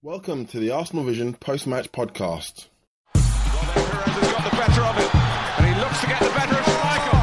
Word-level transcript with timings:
Welcome 0.00 0.46
to 0.54 0.60
the 0.60 0.70
Arsenal 0.70 1.02
Vision 1.02 1.34
post-match 1.34 1.90
podcast. 1.90 2.68
Well, 3.16 3.22
Perez 3.24 4.14
has 4.14 4.30
got 4.30 4.44
the 4.48 4.56
better 4.56 4.82
of 4.82 4.96
it, 4.96 5.10
and 5.58 5.66
he 5.66 5.74
looks 5.80 6.00
to 6.02 6.06
get 6.06 6.20
the 6.22 6.30
better 6.38 6.54
of 6.54 6.66
Schmeichel, 6.70 7.17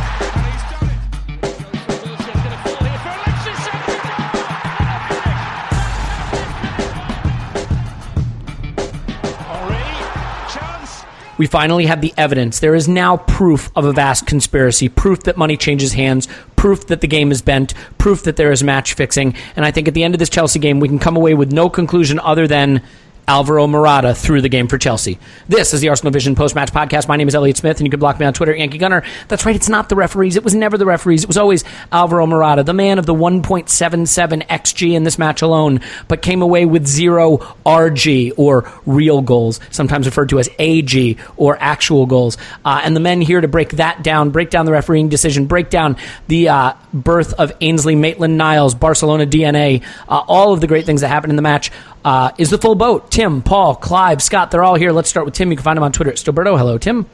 We 11.37 11.47
finally 11.47 11.85
have 11.85 12.01
the 12.01 12.13
evidence. 12.17 12.59
There 12.59 12.75
is 12.75 12.87
now 12.87 13.17
proof 13.17 13.69
of 13.75 13.85
a 13.85 13.93
vast 13.93 14.25
conspiracy, 14.25 14.87
proof 14.89 15.23
that 15.23 15.37
money 15.37 15.57
changes 15.57 15.93
hands, 15.93 16.27
proof 16.55 16.87
that 16.87 17.01
the 17.01 17.07
game 17.07 17.31
is 17.31 17.41
bent, 17.41 17.73
proof 17.97 18.23
that 18.23 18.37
there 18.37 18.51
is 18.51 18.63
match 18.63 18.93
fixing. 18.93 19.35
And 19.55 19.65
I 19.65 19.71
think 19.71 19.87
at 19.87 19.93
the 19.93 20.03
end 20.03 20.15
of 20.15 20.19
this 20.19 20.29
Chelsea 20.29 20.59
game, 20.59 20.79
we 20.79 20.87
can 20.87 20.99
come 20.99 21.17
away 21.17 21.33
with 21.33 21.51
no 21.51 21.69
conclusion 21.69 22.19
other 22.19 22.47
than 22.47 22.81
Alvaro 23.27 23.65
Morata 23.65 24.13
threw 24.13 24.39
the 24.39 24.49
game 24.49 24.67
for 24.67 24.77
Chelsea. 24.77 25.17
This 25.47 25.73
is 25.73 25.81
the 25.81 25.89
Arsenal 25.89 26.11
Vision 26.11 26.35
post 26.35 26.53
match 26.53 26.71
podcast. 26.71 27.07
My 27.07 27.15
name 27.15 27.27
is 27.27 27.33
Elliot 27.33 27.57
Smith, 27.57 27.77
and 27.77 27.87
you 27.87 27.89
can 27.89 27.99
block 27.99 28.19
me 28.19 28.25
on 28.25 28.33
Twitter, 28.33 28.55
Yankee 28.55 28.77
Gunner. 28.77 29.03
That's 29.27 29.45
right, 29.45 29.55
it's 29.55 29.67
not 29.67 29.89
the 29.89 29.95
referees. 29.95 30.35
It 30.35 30.43
was 30.43 30.53
never 30.53 30.77
the 30.77 30.85
referees. 30.85 31.23
It 31.23 31.27
was 31.27 31.37
always 31.37 31.63
Alvaro 31.91 32.27
Morata, 32.27 32.61
the 32.61 32.73
man 32.73 32.99
of 32.99 33.07
the 33.07 33.15
1.77 33.15 34.45
XG 34.47 34.93
in 34.93 35.03
this 35.03 35.17
match 35.17 35.41
alone, 35.41 35.81
but 36.07 36.21
came 36.21 36.43
away 36.43 36.65
with 36.65 36.85
zero 36.85 37.37
RG 37.65 38.33
or 38.37 38.71
real 38.85 39.21
goals, 39.23 39.59
sometimes 39.71 40.05
referred 40.05 40.29
to 40.29 40.37
as 40.37 40.47
AG 40.59 41.17
or 41.35 41.57
actual 41.59 42.05
goals. 42.05 42.37
Uh, 42.63 42.81
and 42.83 42.95
the 42.95 42.99
men 42.99 43.21
here 43.21 43.41
to 43.41 43.47
break 43.47 43.71
that 43.71 44.03
down, 44.03 44.29
break 44.29 44.51
down 44.51 44.67
the 44.67 44.71
refereeing 44.71 45.09
decision, 45.09 45.47
break 45.47 45.71
down 45.71 45.97
the 46.27 46.49
uh, 46.49 46.73
birth 46.93 47.33
of 47.33 47.51
Ainsley 47.61 47.95
Maitland 47.95 48.37
Niles, 48.37 48.75
Barcelona 48.75 49.25
DNA, 49.25 49.81
uh, 50.07 50.23
all 50.27 50.53
of 50.53 50.61
the 50.61 50.67
great 50.67 50.85
things 50.85 51.01
that 51.01 51.07
happened 51.07 51.31
in 51.31 51.37
the 51.37 51.41
match. 51.41 51.71
Uh, 52.05 52.31
is 52.37 52.51
the 52.51 52.59
full 52.59 52.75
boat. 52.75 53.09
Tim, 53.09 53.41
Paul, 53.41 53.75
Clive, 53.75 54.21
Scott, 54.21 54.51
they're 54.51 54.63
all 54.63 54.75
here. 54.75 54.91
Let's 54.91 55.09
start 55.09 55.25
with 55.25 55.33
Tim. 55.33 55.49
You 55.49 55.57
can 55.57 55.63
find 55.63 55.75
him 55.75 55.81
on 55.81 55.91
Twitter 55.91 56.11
at 56.11 56.17
Stillberto. 56.17 56.55
Hello, 56.55 56.77
Tim. 56.77 57.07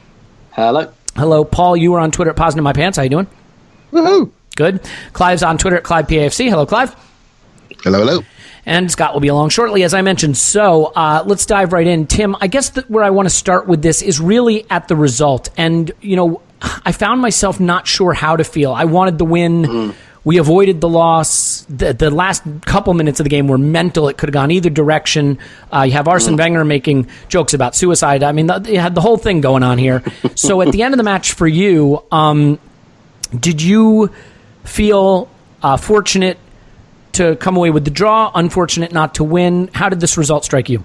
Hello. 0.50 0.92
Hello, 1.16 1.44
Paul. 1.44 1.78
You 1.78 1.92
were 1.92 1.98
on 1.98 2.10
Twitter 2.10 2.30
at 2.30 2.36
Positive 2.36 2.58
in 2.58 2.64
My 2.64 2.74
Pants. 2.74 2.98
How 2.98 3.02
you 3.02 3.08
doing? 3.08 3.26
Woohoo. 3.90 4.30
Good. 4.54 4.86
Clive's 5.14 5.42
on 5.42 5.56
Twitter 5.56 5.78
at 5.78 5.82
Clive 5.82 6.06
PAFC. 6.08 6.50
Hello, 6.50 6.66
Clive. 6.66 6.94
Hello, 7.82 8.00
hello. 8.00 8.20
And 8.66 8.90
Scott 8.90 9.14
will 9.14 9.20
be 9.20 9.28
along 9.28 9.48
shortly, 9.48 9.82
as 9.82 9.94
I 9.94 10.02
mentioned. 10.02 10.36
So 10.36 10.92
uh, 10.94 11.24
let's 11.26 11.46
dive 11.46 11.72
right 11.72 11.86
in. 11.86 12.06
Tim, 12.06 12.36
I 12.42 12.46
guess 12.46 12.68
that 12.70 12.90
where 12.90 13.02
I 13.02 13.10
want 13.10 13.26
to 13.26 13.34
start 13.34 13.66
with 13.66 13.80
this 13.80 14.02
is 14.02 14.20
really 14.20 14.66
at 14.70 14.88
the 14.88 14.94
result. 14.94 15.48
And, 15.56 15.90
you 16.02 16.16
know, 16.16 16.42
I 16.60 16.92
found 16.92 17.22
myself 17.22 17.58
not 17.58 17.86
sure 17.86 18.12
how 18.12 18.36
to 18.36 18.44
feel. 18.44 18.72
I 18.72 18.84
wanted 18.84 19.16
the 19.16 19.24
win. 19.24 19.94
We 20.24 20.38
avoided 20.38 20.80
the 20.80 20.88
loss. 20.88 21.62
The, 21.68 21.92
the 21.92 22.10
last 22.10 22.44
couple 22.64 22.94
minutes 22.94 23.18
of 23.18 23.24
the 23.24 23.30
game 23.30 23.48
were 23.48 23.58
mental. 23.58 24.08
It 24.08 24.18
could 24.18 24.28
have 24.28 24.34
gone 24.34 24.50
either 24.52 24.70
direction. 24.70 25.38
Uh, 25.72 25.82
you 25.82 25.92
have 25.92 26.06
Arsene 26.06 26.36
Wenger 26.36 26.64
making 26.64 27.08
jokes 27.28 27.54
about 27.54 27.74
suicide. 27.74 28.22
I 28.22 28.30
mean, 28.32 28.46
the, 28.46 28.60
you 28.68 28.78
had 28.78 28.94
the 28.94 29.00
whole 29.00 29.16
thing 29.16 29.40
going 29.40 29.64
on 29.64 29.78
here. 29.78 30.02
so 30.36 30.62
at 30.62 30.70
the 30.70 30.82
end 30.82 30.94
of 30.94 30.98
the 30.98 31.04
match 31.04 31.32
for 31.32 31.48
you, 31.48 32.04
um, 32.12 32.60
did 33.38 33.62
you 33.62 34.10
feel 34.64 35.28
uh, 35.62 35.76
fortunate 35.76 36.38
to 37.12 37.36
come 37.36 37.56
away 37.56 37.70
with 37.70 37.84
the 37.84 37.90
draw, 37.90 38.30
unfortunate 38.34 38.92
not 38.92 39.16
to 39.16 39.24
win? 39.24 39.70
How 39.74 39.88
did 39.88 40.00
this 40.00 40.16
result 40.16 40.44
strike 40.44 40.68
you? 40.68 40.84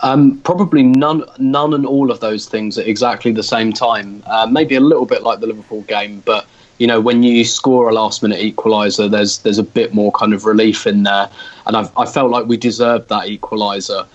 Um, 0.00 0.38
probably 0.40 0.82
none, 0.82 1.24
none, 1.38 1.72
and 1.72 1.86
all 1.86 2.10
of 2.10 2.20
those 2.20 2.46
things 2.46 2.76
at 2.78 2.86
exactly 2.86 3.32
the 3.32 3.42
same 3.42 3.72
time. 3.72 4.22
Uh, 4.26 4.46
maybe 4.46 4.74
a 4.74 4.80
little 4.80 5.06
bit 5.06 5.22
like 5.22 5.40
the 5.40 5.46
Liverpool 5.46 5.82
game, 5.82 6.22
but 6.26 6.46
you 6.78 6.86
know, 6.86 7.00
when 7.00 7.22
you 7.22 7.44
score 7.44 7.88
a 7.88 7.92
last-minute 7.92 8.40
equaliser, 8.40 9.10
there's 9.10 9.38
there's 9.38 9.58
a 9.58 9.62
bit 9.62 9.94
more 9.94 10.10
kind 10.12 10.34
of 10.34 10.44
relief 10.44 10.86
in 10.86 11.04
there, 11.04 11.30
and 11.66 11.76
I've, 11.76 11.96
I 11.96 12.06
felt 12.06 12.30
like 12.30 12.46
we 12.46 12.56
deserved 12.56 13.08
that 13.08 13.28
equaliser. 13.28 14.06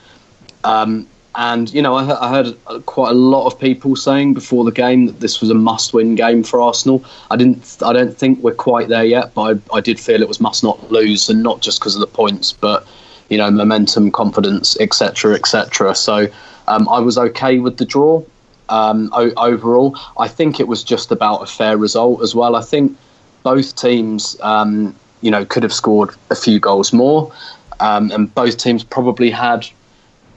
Um, 0.63 1.07
and 1.35 1.71
you 1.73 1.81
know, 1.81 1.95
I, 1.95 2.25
I 2.25 2.29
heard 2.29 2.85
quite 2.85 3.11
a 3.11 3.15
lot 3.15 3.45
of 3.45 3.59
people 3.59 3.95
saying 3.95 4.33
before 4.33 4.65
the 4.65 4.71
game 4.71 5.05
that 5.05 5.19
this 5.19 5.39
was 5.39 5.49
a 5.49 5.53
must-win 5.53 6.15
game 6.15 6.43
for 6.43 6.59
Arsenal. 6.59 7.05
I 7.31 7.37
didn't, 7.37 7.77
I 7.85 7.93
don't 7.93 8.17
think 8.17 8.39
we're 8.43 8.55
quite 8.55 8.89
there 8.89 9.05
yet, 9.05 9.33
but 9.33 9.41
I, 9.71 9.77
I 9.77 9.79
did 9.79 9.99
feel 9.99 10.21
it 10.21 10.27
was 10.27 10.41
must 10.41 10.63
not 10.63 10.91
lose, 10.91 11.29
and 11.29 11.41
not 11.41 11.61
just 11.61 11.79
because 11.79 11.95
of 11.95 12.01
the 12.01 12.07
points, 12.07 12.51
but 12.51 12.85
you 13.29 13.37
know, 13.37 13.49
momentum, 13.49 14.11
confidence, 14.11 14.77
etc., 14.79 15.35
etc. 15.35 15.95
So 15.95 16.27
um, 16.67 16.89
I 16.89 16.99
was 16.99 17.17
okay 17.17 17.59
with 17.59 17.77
the 17.77 17.85
draw. 17.85 18.23
Um, 18.69 19.09
o- 19.13 19.33
overall, 19.37 19.97
I 20.17 20.27
think 20.27 20.59
it 20.59 20.67
was 20.67 20.83
just 20.83 21.11
about 21.11 21.41
a 21.41 21.45
fair 21.45 21.77
result 21.77 22.21
as 22.21 22.35
well. 22.35 22.55
I 22.55 22.61
think 22.61 22.97
both 23.43 23.75
teams, 23.75 24.37
um, 24.41 24.95
you 25.21 25.31
know, 25.31 25.45
could 25.45 25.63
have 25.63 25.73
scored 25.73 26.11
a 26.29 26.35
few 26.35 26.59
goals 26.59 26.93
more, 26.93 27.31
um, 27.79 28.11
and 28.11 28.33
both 28.33 28.57
teams 28.57 28.83
probably 28.83 29.31
had 29.31 29.67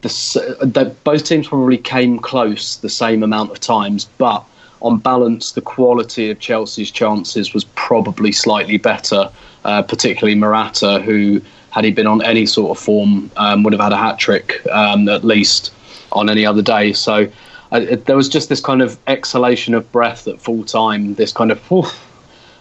the 0.03 0.95
both 1.05 1.25
teams 1.25 1.47
probably 1.49 1.79
came 1.79 2.19
close 2.19 2.77
the 2.79 2.89
same 2.89 3.23
amount 3.23 3.51
of 3.53 3.61
times, 3.61 4.07
but 4.19 4.45
on 4.83 4.99
balance, 4.99 5.53
the 5.53 5.61
quality 5.61 6.31
of 6.31 6.41
Chelsea's 6.41 6.91
chances 6.91 7.55
was 7.55 7.65
probably 7.77 8.33
slightly 8.33 8.79
better, 8.79 9.31
uh, 9.65 9.83
particularly 9.83 10.35
Morata, 10.35 11.01
who, 11.01 11.41
had 11.71 11.85
he 11.85 11.93
been 11.93 12.09
on 12.09 12.21
any 12.25 12.47
sort 12.47 12.77
of 12.77 12.83
form, 12.83 13.31
um, 13.37 13.63
would 13.63 13.73
have 13.73 13.81
had 13.81 13.93
a 13.93 13.97
hat 13.97 14.19
trick 14.19 14.67
um, 14.73 15.09
at 15.09 15.25
least 15.25 15.73
on 16.11 16.29
any 16.29 16.45
other 16.45 16.63
day. 16.63 16.93
So 16.93 17.29
it, 17.73 18.05
there 18.07 18.17
was 18.17 18.29
just 18.29 18.49
this 18.49 18.61
kind 18.61 18.83
of 18.83 18.99
exhalation 19.07 19.75
of 19.75 19.91
breath 19.93 20.29
at 20.29 20.41
full 20.41 20.65
time, 20.65 21.15
this 21.15 21.33
kind 21.33 21.51
of, 21.51 21.59
"Whew." 21.71 21.87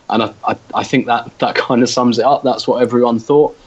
and 0.10 0.24
I, 0.24 0.34
I, 0.46 0.56
I 0.76 0.84
think 0.84 1.06
that, 1.08 1.38
that 1.40 1.56
kind 1.68 1.82
of 1.82 1.90
sums 1.90 2.20
it 2.20 2.26
up. 2.26 2.44
That's 2.44 2.68
what 2.68 2.82
everyone 2.82 3.20
thought. 3.20 3.58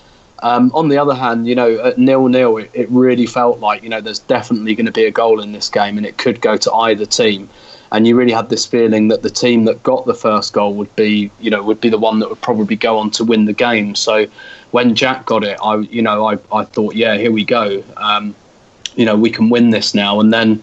Um, 0.43 0.71
on 0.75 0.89
the 0.89 0.99
other 0.99 1.15
hand, 1.15 1.47
you 1.47 1.55
know, 1.55 1.79
at 1.79 1.97
nil 1.97 2.29
nil, 2.29 2.59
it, 2.59 2.71
it 2.75 2.89
really 2.91 3.27
felt 3.27 3.61
like 3.61 3.83
you 3.83 3.89
know 3.89 4.01
there's 4.01 4.19
definitely 4.19 4.75
going 4.75 4.87
to 4.87 4.93
be 4.93 5.05
a 5.05 5.11
goal 5.11 5.41
in 5.41 5.53
this 5.53 5.69
game, 5.69 5.97
and 5.97 6.07
it 6.07 6.19
could 6.19 6.41
go 6.41 6.57
to 6.57 6.73
either 6.73 7.07
team. 7.07 7.49
and 7.93 8.09
you 8.09 8.17
really 8.17 8.33
had 8.33 8.49
this 8.49 8.67
feeling 8.67 9.09
that 9.09 9.23
the 9.23 9.31
team 9.31 9.65
that 9.67 9.83
got 9.85 10.05
the 10.05 10.15
first 10.15 10.53
goal 10.53 10.75
would 10.75 10.95
be, 10.97 11.31
you 11.41 11.49
know, 11.49 11.63
would 11.63 11.81
be 11.81 11.89
the 11.89 11.99
one 11.99 12.19
that 12.19 12.29
would 12.29 12.41
probably 12.41 12.75
go 12.75 12.99
on 12.99 13.09
to 13.09 13.25
win 13.25 13.45
the 13.45 13.53
game. 13.53 13.95
So 13.95 14.27
when 14.73 14.97
Jack 14.97 15.27
got 15.27 15.45
it, 15.45 15.57
I, 15.63 15.77
you 15.77 16.03
know, 16.03 16.27
I, 16.27 16.37
I 16.53 16.65
thought, 16.65 16.97
yeah, 16.97 17.17
here 17.17 17.31
we 17.31 17.45
go. 17.45 17.85
Um, 17.97 18.35
you 18.97 19.05
know, 19.05 19.17
we 19.17 19.31
can 19.31 19.49
win 19.49 19.71
this 19.71 19.95
now. 19.95 20.19
And 20.19 20.33
then, 20.33 20.61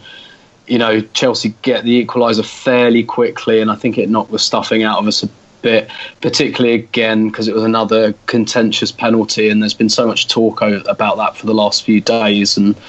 you 0.72 0.78
know, 0.78 1.02
Chelsea 1.02 1.54
get 1.64 1.84
the 1.84 2.06
equaliser 2.06 2.46
fairly 2.46 3.04
quickly, 3.04 3.60
and 3.60 3.70
I 3.70 3.76
think 3.76 3.98
it 3.98 4.10
knocked 4.10 4.32
the 4.32 4.40
stuffing 4.40 4.84
out 4.84 5.00
of 5.00 5.06
us 5.06 5.22
a 5.22 5.30
bit, 5.62 5.92
particularly 6.22 6.76
again 6.76 7.28
because 7.28 7.50
it 7.50 7.54
was 7.54 7.66
another 7.66 8.14
contentious 8.28 8.90
penalty, 8.90 9.50
and 9.50 9.62
there's 9.62 9.74
been 9.74 9.90
so 9.90 10.08
much 10.08 10.30
talk 10.30 10.62
about 10.62 11.18
that 11.18 11.36
for 11.36 11.46
the 11.46 11.54
last 11.54 11.84
few 11.84 12.00
days, 12.00 12.56
and 12.56 12.80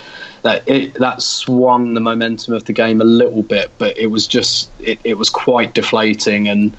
that 0.43 0.63
it, 0.69 0.95
that 0.95 1.23
swung 1.23 1.95
the 1.95 2.01
momentum 2.01 2.55
of 2.55 2.67
the 2.67 2.73
game 2.73 3.01
a 3.01 3.05
little 3.05 3.43
bit, 3.43 3.69
but 3.79 3.99
it 3.99 4.13
was 4.13 4.29
just 4.29 4.71
it, 4.79 5.01
it 5.03 5.15
was 5.15 5.29
quite 5.29 5.75
deflating, 5.75 6.47
and 6.47 6.77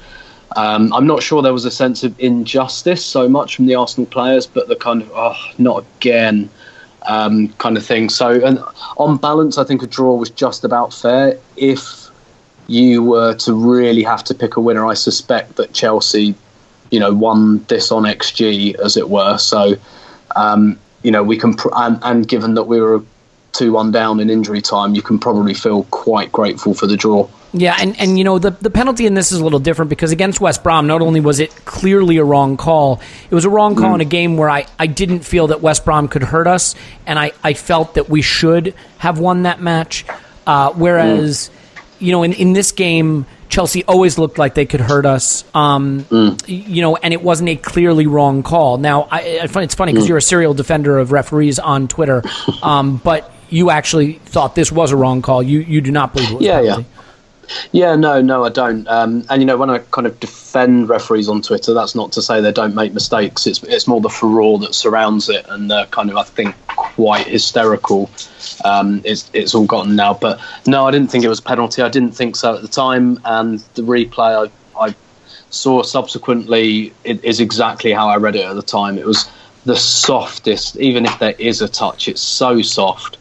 um, 0.56 0.90
I'm 0.94 1.06
not 1.06 1.22
sure 1.22 1.42
there 1.42 1.52
was 1.52 1.66
a 1.66 1.70
sense 1.70 2.02
of 2.02 2.18
injustice 2.18 3.04
so 3.04 3.28
much 3.28 3.56
from 3.56 3.66
the 3.66 3.74
Arsenal 3.74 4.06
players, 4.06 4.46
but 4.46 4.68
the 4.68 4.76
kind 4.76 5.02
of 5.02 5.12
oh, 5.14 5.36
not 5.58 5.84
again. 5.98 6.48
Um, 7.06 7.48
kind 7.58 7.76
of 7.76 7.84
thing. 7.84 8.08
So, 8.08 8.30
and 8.30 8.58
on 8.96 9.18
balance, 9.18 9.58
I 9.58 9.64
think 9.64 9.82
a 9.82 9.86
draw 9.86 10.14
was 10.16 10.30
just 10.30 10.64
about 10.64 10.94
fair. 10.94 11.38
If 11.56 12.08
you 12.66 13.02
were 13.02 13.34
to 13.34 13.52
really 13.52 14.02
have 14.02 14.24
to 14.24 14.34
pick 14.34 14.56
a 14.56 14.60
winner, 14.60 14.86
I 14.86 14.94
suspect 14.94 15.56
that 15.56 15.74
Chelsea, 15.74 16.34
you 16.90 16.98
know, 16.98 17.12
won 17.12 17.62
this 17.64 17.92
on 17.92 18.04
XG, 18.04 18.74
as 18.76 18.96
it 18.96 19.10
were. 19.10 19.36
So, 19.36 19.74
um, 20.34 20.78
you 21.02 21.10
know, 21.10 21.22
we 21.22 21.36
can, 21.36 21.52
pr- 21.54 21.68
and, 21.74 21.98
and 22.02 22.26
given 22.26 22.54
that 22.54 22.64
we 22.64 22.80
were 22.80 23.02
two 23.52 23.72
one 23.72 23.90
down 23.90 24.20
in 24.20 24.30
injury 24.30 24.60
time, 24.60 24.94
you 24.94 25.02
can 25.02 25.18
probably 25.18 25.54
feel 25.54 25.84
quite 25.84 26.32
grateful 26.32 26.74
for 26.74 26.86
the 26.86 26.96
draw. 26.96 27.28
Yeah, 27.56 27.76
and, 27.78 27.98
and 28.00 28.18
you 28.18 28.24
know 28.24 28.40
the 28.40 28.50
the 28.50 28.68
penalty 28.68 29.06
in 29.06 29.14
this 29.14 29.30
is 29.30 29.38
a 29.38 29.44
little 29.44 29.60
different 29.60 29.88
because 29.88 30.10
against 30.10 30.40
West 30.40 30.64
Brom, 30.64 30.88
not 30.88 31.00
only 31.00 31.20
was 31.20 31.38
it 31.38 31.54
clearly 31.64 32.16
a 32.16 32.24
wrong 32.24 32.56
call, 32.56 33.00
it 33.30 33.34
was 33.34 33.44
a 33.44 33.50
wrong 33.50 33.76
call 33.76 33.92
mm. 33.92 33.96
in 33.96 34.00
a 34.00 34.06
game 34.06 34.36
where 34.36 34.50
I, 34.50 34.66
I 34.76 34.88
didn't 34.88 35.20
feel 35.20 35.46
that 35.46 35.60
West 35.60 35.84
Brom 35.84 36.08
could 36.08 36.24
hurt 36.24 36.48
us, 36.48 36.74
and 37.06 37.16
I, 37.16 37.30
I 37.44 37.54
felt 37.54 37.94
that 37.94 38.10
we 38.10 38.22
should 38.22 38.74
have 38.98 39.18
won 39.20 39.44
that 39.44 39.60
match. 39.60 40.04
Uh, 40.46 40.72
whereas. 40.72 41.48
Mm 41.48 41.60
you 42.04 42.12
know, 42.12 42.22
in, 42.22 42.32
in 42.34 42.52
this 42.52 42.72
game, 42.72 43.26
Chelsea 43.48 43.84
always 43.84 44.18
looked 44.18 44.38
like 44.38 44.54
they 44.54 44.66
could 44.66 44.80
hurt 44.80 45.06
us. 45.06 45.44
Um, 45.54 46.04
mm. 46.04 46.42
You 46.46 46.82
know, 46.82 46.96
and 46.96 47.14
it 47.14 47.22
wasn't 47.22 47.48
a 47.48 47.56
clearly 47.56 48.06
wrong 48.06 48.42
call. 48.42 48.78
Now, 48.78 49.08
I, 49.10 49.20
it's 49.20 49.74
funny 49.74 49.92
because 49.92 50.04
mm. 50.04 50.08
you're 50.08 50.18
a 50.18 50.22
serial 50.22 50.54
defender 50.54 50.98
of 50.98 51.12
referees 51.12 51.58
on 51.58 51.88
Twitter, 51.88 52.22
um, 52.62 52.98
but 52.98 53.32
you 53.48 53.70
actually 53.70 54.14
thought 54.14 54.54
this 54.54 54.72
was 54.72 54.92
a 54.92 54.96
wrong 54.96 55.22
call. 55.22 55.42
You 55.42 55.60
you 55.60 55.80
do 55.80 55.92
not 55.92 56.12
believe 56.12 56.30
it 56.30 56.34
was 56.34 56.42
yeah, 56.42 56.60
penalty. 56.60 56.82
Yeah. 56.82 56.93
Yeah, 57.72 57.96
no, 57.96 58.20
no, 58.20 58.44
I 58.44 58.48
don't. 58.48 58.86
Um, 58.88 59.24
and 59.30 59.42
you 59.42 59.46
know, 59.46 59.56
when 59.56 59.70
I 59.70 59.78
kind 59.78 60.06
of 60.06 60.18
defend 60.20 60.88
referees 60.88 61.28
on 61.28 61.42
Twitter, 61.42 61.74
that's 61.74 61.94
not 61.94 62.12
to 62.12 62.22
say 62.22 62.40
they 62.40 62.52
don't 62.52 62.74
make 62.74 62.92
mistakes. 62.92 63.46
It's 63.46 63.62
it's 63.64 63.86
more 63.86 64.00
the 64.00 64.08
furore 64.08 64.58
that 64.60 64.74
surrounds 64.74 65.28
it, 65.28 65.44
and 65.48 65.70
the 65.70 65.86
kind 65.90 66.10
of 66.10 66.16
I 66.16 66.22
think 66.24 66.54
quite 66.66 67.26
hysterical. 67.26 68.10
Um, 68.64 69.00
it's 69.04 69.30
it's 69.32 69.54
all 69.54 69.66
gotten 69.66 69.96
now, 69.96 70.14
but 70.14 70.40
no, 70.66 70.86
I 70.86 70.90
didn't 70.90 71.10
think 71.10 71.24
it 71.24 71.28
was 71.28 71.40
a 71.40 71.42
penalty. 71.42 71.82
I 71.82 71.88
didn't 71.88 72.12
think 72.12 72.36
so 72.36 72.54
at 72.54 72.62
the 72.62 72.68
time, 72.68 73.20
and 73.24 73.60
the 73.74 73.82
replay 73.82 74.48
I, 74.76 74.80
I 74.86 74.94
saw 75.50 75.82
subsequently 75.82 76.92
is 77.04 77.40
exactly 77.40 77.92
how 77.92 78.08
I 78.08 78.16
read 78.16 78.36
it 78.36 78.44
at 78.44 78.54
the 78.54 78.62
time. 78.62 78.98
It 78.98 79.06
was 79.06 79.30
the 79.64 79.76
softest, 79.76 80.76
even 80.76 81.06
if 81.06 81.18
there 81.18 81.34
is 81.38 81.62
a 81.62 81.68
touch, 81.68 82.08
it's 82.08 82.20
so 82.20 82.60
soft 82.60 83.16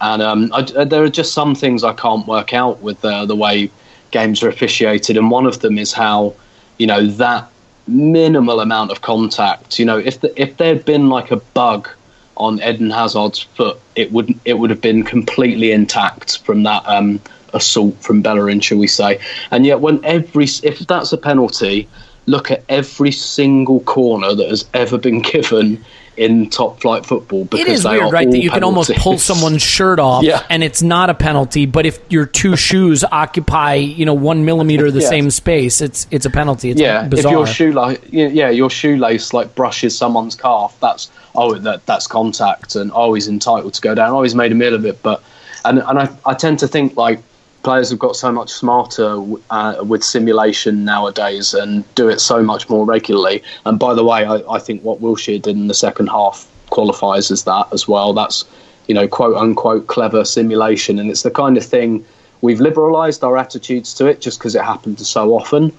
and 0.00 0.22
um, 0.22 0.52
I, 0.52 0.62
there 0.84 1.02
are 1.02 1.08
just 1.08 1.32
some 1.32 1.54
things 1.54 1.84
I 1.84 1.92
can't 1.92 2.26
work 2.26 2.54
out 2.54 2.80
with 2.80 3.00
the, 3.00 3.24
the 3.26 3.36
way 3.36 3.70
games 4.10 4.42
are 4.42 4.48
officiated. 4.48 5.16
And 5.16 5.30
one 5.30 5.46
of 5.46 5.60
them 5.60 5.78
is 5.78 5.92
how, 5.92 6.34
you 6.78 6.86
know, 6.86 7.06
that 7.06 7.50
minimal 7.86 8.60
amount 8.60 8.90
of 8.90 9.00
contact. 9.00 9.78
You 9.78 9.84
know, 9.84 9.98
if 9.98 10.20
the, 10.20 10.40
if 10.40 10.56
there 10.56 10.74
had 10.74 10.84
been 10.84 11.08
like 11.08 11.30
a 11.30 11.36
bug 11.36 11.88
on 12.36 12.62
Eden 12.62 12.90
Hazard's 12.90 13.40
foot, 13.40 13.78
it 13.96 14.12
would 14.12 14.38
it 14.44 14.54
would 14.54 14.70
have 14.70 14.80
been 14.80 15.02
completely 15.02 15.72
intact 15.72 16.38
from 16.38 16.62
that 16.62 16.86
um, 16.86 17.20
assault 17.52 17.96
from 18.00 18.22
Bellerin, 18.22 18.60
shall 18.60 18.78
we 18.78 18.86
say? 18.86 19.20
And 19.50 19.66
yet, 19.66 19.80
when 19.80 20.04
every 20.04 20.44
if 20.44 20.78
that's 20.80 21.12
a 21.12 21.18
penalty, 21.18 21.88
look 22.26 22.50
at 22.50 22.62
every 22.68 23.10
single 23.10 23.80
corner 23.80 24.34
that 24.34 24.48
has 24.48 24.68
ever 24.74 24.98
been 24.98 25.20
given 25.34 25.84
in 26.18 26.50
top 26.50 26.80
flight 26.80 27.06
football 27.06 27.44
because 27.44 27.66
it 27.66 27.72
is 27.72 27.84
weird, 27.84 28.12
right? 28.12 28.28
That 28.28 28.38
you 28.38 28.50
can 28.50 28.64
almost 28.64 28.92
pull 28.96 29.18
someone's 29.18 29.62
shirt 29.62 30.00
off 30.00 30.24
yeah. 30.24 30.44
and 30.50 30.64
it's 30.64 30.82
not 30.82 31.10
a 31.10 31.14
penalty, 31.14 31.64
but 31.64 31.86
if 31.86 32.00
your 32.10 32.26
two 32.26 32.56
shoes 32.68 33.04
occupy, 33.04 33.74
you 33.74 34.04
know, 34.04 34.14
one 34.14 34.44
millimeter 34.44 34.86
of 34.86 34.94
the 34.94 35.00
yeah. 35.00 35.08
same 35.08 35.30
space, 35.30 35.80
it's 35.80 36.06
it's 36.10 36.26
a 36.26 36.30
penalty. 36.30 36.70
It's 36.70 36.80
yeah, 36.80 37.04
bizarre. 37.04 37.32
if 37.32 37.38
your 37.38 37.46
shoelace, 37.46 37.98
yeah, 38.10 38.50
your 38.50 38.68
shoelace 38.68 39.32
like 39.32 39.54
brushes 39.54 39.96
someone's 39.96 40.34
calf, 40.34 40.76
that's 40.80 41.10
oh 41.34 41.54
that 41.54 41.86
that's 41.86 42.06
contact, 42.06 42.74
and 42.74 42.90
oh 42.94 43.14
he's 43.14 43.28
entitled 43.28 43.74
to 43.74 43.80
go 43.80 43.94
down. 43.94 44.12
Oh 44.12 44.22
he's 44.22 44.34
made 44.34 44.50
a 44.50 44.56
meal 44.56 44.74
of 44.74 44.84
it, 44.84 45.00
but 45.02 45.22
and 45.64 45.78
and 45.78 45.98
I 45.98 46.14
I 46.26 46.34
tend 46.34 46.58
to 46.60 46.68
think 46.68 46.96
like 46.96 47.20
players 47.68 47.90
have 47.90 47.98
got 47.98 48.16
so 48.16 48.32
much 48.32 48.50
smarter 48.50 49.22
uh, 49.50 49.84
with 49.84 50.02
simulation 50.02 50.86
nowadays 50.86 51.52
and 51.52 51.84
do 51.96 52.08
it 52.08 52.18
so 52.18 52.42
much 52.42 52.66
more 52.70 52.86
regularly. 52.86 53.42
And 53.66 53.78
by 53.78 53.92
the 53.92 54.02
way, 54.02 54.24
I, 54.24 54.36
I 54.50 54.58
think 54.58 54.82
what 54.82 55.02
Wilshere 55.02 55.42
did 55.42 55.54
in 55.54 55.66
the 55.66 55.74
second 55.74 56.06
half 56.06 56.50
qualifies 56.70 57.30
as 57.30 57.44
that 57.44 57.68
as 57.70 57.86
well. 57.86 58.14
That's 58.14 58.46
you 58.86 58.94
know 58.94 59.06
quote 59.06 59.36
unquote 59.36 59.86
clever 59.86 60.24
simulation, 60.24 60.98
and 60.98 61.10
it's 61.10 61.24
the 61.24 61.30
kind 61.30 61.58
of 61.58 61.66
thing 61.66 62.02
we've 62.40 62.56
liberalised 62.58 63.22
our 63.22 63.36
attitudes 63.36 63.92
to 63.96 64.06
it 64.06 64.22
just 64.22 64.38
because 64.38 64.54
it 64.54 64.64
happens 64.64 65.06
so 65.06 65.34
often. 65.34 65.70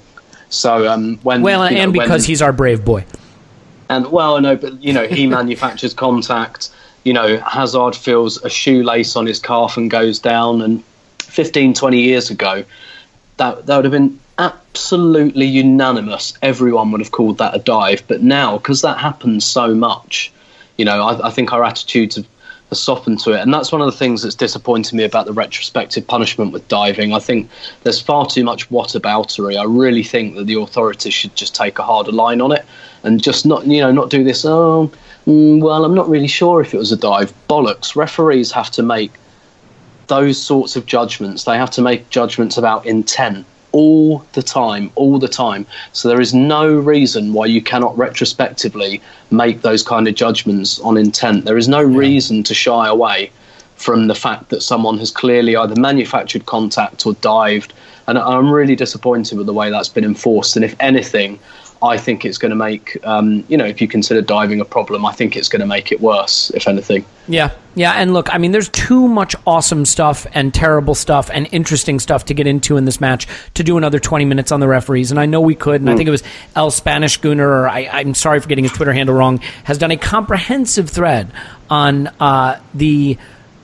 So 0.50 0.88
um, 0.88 1.18
when 1.24 1.42
well, 1.42 1.64
and 1.64 1.76
know, 1.76 1.92
because 1.92 2.22
when, 2.22 2.28
he's 2.28 2.44
our 2.44 2.54
brave 2.54 2.86
boy. 2.86 3.04
And 3.90 4.12
well, 4.12 4.36
I 4.38 4.42
know, 4.42 4.56
but 4.56 4.80
you 4.80 4.94
know, 4.94 5.08
he 5.08 5.26
manufactures 5.40 5.96
contact. 5.96 6.70
You 7.04 7.14
know, 7.14 7.38
Hazard 7.40 7.96
feels 7.96 8.38
a 8.44 8.50
shoelace 8.50 9.16
on 9.16 9.26
his 9.26 9.40
calf 9.40 9.76
and 9.76 9.90
goes 9.90 10.20
down, 10.20 10.62
and 10.62 10.84
15, 11.30 11.74
20 11.74 12.02
years 12.02 12.30
ago, 12.30 12.64
that, 13.38 13.66
that 13.66 13.76
would 13.76 13.86
have 13.86 13.92
been 13.92 14.20
absolutely 14.40 15.46
unanimous. 15.46 16.34
Everyone 16.42 16.92
would 16.92 17.02
have 17.02 17.12
called 17.12 17.38
that 17.38 17.56
a 17.56 17.60
dive. 17.60 18.04
But 18.08 18.22
now, 18.22 18.58
because 18.58 18.82
that 18.82 18.98
happens 18.98 19.46
so 19.46 19.76
much, 19.76 20.32
you 20.78 20.86
know, 20.86 21.04
I, 21.04 21.28
I 21.28 21.32
think 21.32 21.52
our 21.52 21.64
attitudes 21.64 22.16
have, 22.16 22.28
have, 22.70 22.78
softened 22.78 23.20
to 23.22 23.34
it. 23.34 23.42
And 23.42 23.54
that's 23.54 23.72
one 23.72 23.82
of 23.82 23.86
the 23.86 23.98
things 23.98 24.24
that's 24.24 24.36
disappointed 24.36 24.94
me 24.96 25.04
about 25.04 25.26
the 25.26 25.34
retrospective 25.34 26.08
punishment 26.08 26.54
with 26.54 26.68
diving. 26.70 27.14
I 27.14 27.20
think 27.20 27.50
there's 27.84 28.00
far 28.00 28.26
too 28.26 28.44
much 28.44 28.70
whataboutery. 28.70 29.60
I 29.60 29.66
really 29.66 30.04
think 30.04 30.36
that 30.36 30.46
the 30.46 30.60
authorities 30.60 31.14
should 31.14 31.36
just 31.36 31.54
take 31.54 31.78
a 31.80 31.84
harder 31.84 32.14
line 32.14 32.40
on 32.40 32.54
it 32.54 32.66
and 33.04 33.22
just 33.22 33.46
not, 33.46 33.66
you 33.66 33.82
know, 33.82 33.92
not 33.92 34.10
do 34.10 34.24
this, 34.24 34.46
oh, 34.46 34.92
mm, 35.28 35.62
well, 35.62 35.84
I'm 35.84 35.96
not 35.96 36.10
really 36.10 36.28
sure 36.28 36.62
if 36.62 36.74
it 36.74 36.78
was 36.78 36.92
a 36.92 36.98
dive. 36.98 37.34
Bollocks. 37.50 37.96
Referees 37.96 38.52
have 38.54 38.72
to 38.72 38.84
make 38.84 39.12
those 40.10 40.42
sorts 40.42 40.76
of 40.76 40.86
judgments. 40.86 41.46
They 41.46 41.58
have 41.58 41.72
to 41.72 41.82
make 41.82 42.10
judgments 42.10 42.58
about 42.58 42.86
intent 42.86 43.46
all 43.72 44.26
the 44.34 44.42
time, 44.42 44.92
all 44.96 45.20
the 45.20 45.28
time. 45.28 45.66
So 45.94 46.10
there 46.10 46.22
is 46.22 46.34
no 46.34 46.74
reason 46.74 47.34
why 47.34 47.46
you 47.46 47.62
cannot 47.62 47.98
retrospectively 47.98 49.02
make 49.32 49.62
those 49.62 49.84
kind 49.84 50.08
of 50.08 50.16
judgments 50.16 50.80
on 50.80 50.98
intent. 50.98 51.46
There 51.46 51.58
is 51.58 51.68
no 51.68 51.82
yeah. 51.82 51.98
reason 51.98 52.44
to 52.44 52.54
shy 52.54 52.88
away 52.88 53.32
from 53.76 54.08
the 54.08 54.16
fact 54.16 54.50
that 54.50 54.62
someone 54.62 54.98
has 54.98 55.12
clearly 55.12 55.56
either 55.56 55.80
manufactured 55.80 56.46
contact 56.46 57.06
or 57.06 57.14
dived. 57.14 57.74
And 58.08 58.18
I'm 58.18 58.52
really 58.52 58.76
disappointed 58.76 59.38
with 59.38 59.46
the 59.46 59.54
way 59.54 59.70
that's 59.70 59.90
been 59.90 60.04
enforced. 60.04 60.56
And 60.56 60.66
if 60.66 60.76
anything, 60.80 61.40
I 61.82 61.98
think 61.98 62.26
it's 62.26 62.38
going 62.38 62.50
to 62.50 62.58
make, 62.58 62.98
um, 63.06 63.46
you 63.48 63.58
know, 63.58 63.66
if 63.66 63.80
you 63.80 63.88
consider 63.88 64.22
diving 64.22 64.60
a 64.60 64.66
problem, 64.66 65.06
I 65.06 65.14
think 65.14 65.38
it's 65.38 65.48
going 65.48 65.62
to 65.62 65.66
make 65.66 65.92
it 65.94 66.02
worse, 66.02 66.50
if 66.52 66.68
anything. 66.68 67.06
Yeah, 67.28 67.52
yeah. 67.76 67.94
And 67.94 68.14
look, 68.14 68.34
I 68.34 68.38
mean, 68.38 68.52
there's 68.52 68.68
too 68.70 69.08
much 69.08 69.34
awesome 69.48 69.86
stuff 69.86 70.28
and 70.34 70.54
terrible 70.54 70.94
stuff 70.94 71.30
and 71.32 71.48
interesting 71.52 72.00
stuff 72.00 72.26
to 72.26 72.34
get 72.34 72.48
into 72.48 72.76
in 72.76 72.84
this 72.84 73.00
match 73.00 73.28
to 73.54 73.64
do 73.64 73.78
another 73.78 73.98
20 73.98 74.26
minutes 74.26 74.52
on 74.52 74.60
the 74.60 74.68
referees. 74.68 75.10
And 75.10 75.20
I 75.20 75.26
know 75.26 75.40
we 75.40 75.56
could, 75.56 75.80
and 75.80 75.90
mm. 75.90 75.94
I 75.94 75.96
think 75.96 76.08
it 76.08 76.12
was 76.12 76.24
El 76.56 76.70
Spanish 76.70 77.16
Gunner, 77.18 77.48
or 77.48 77.70
I, 77.70 78.02
am 78.02 78.14
sorry 78.14 78.42
for 78.42 78.50
getting 78.50 78.66
his 78.66 78.74
Twitter 78.74 78.92
handle 78.92 79.16
wrong, 79.16 79.38
has 79.64 79.78
done 79.78 79.92
a 79.92 79.98
comprehensive 79.98 80.90
thread 80.90 81.32
on 81.70 82.08
uh, 82.20 82.60
the 82.74 83.18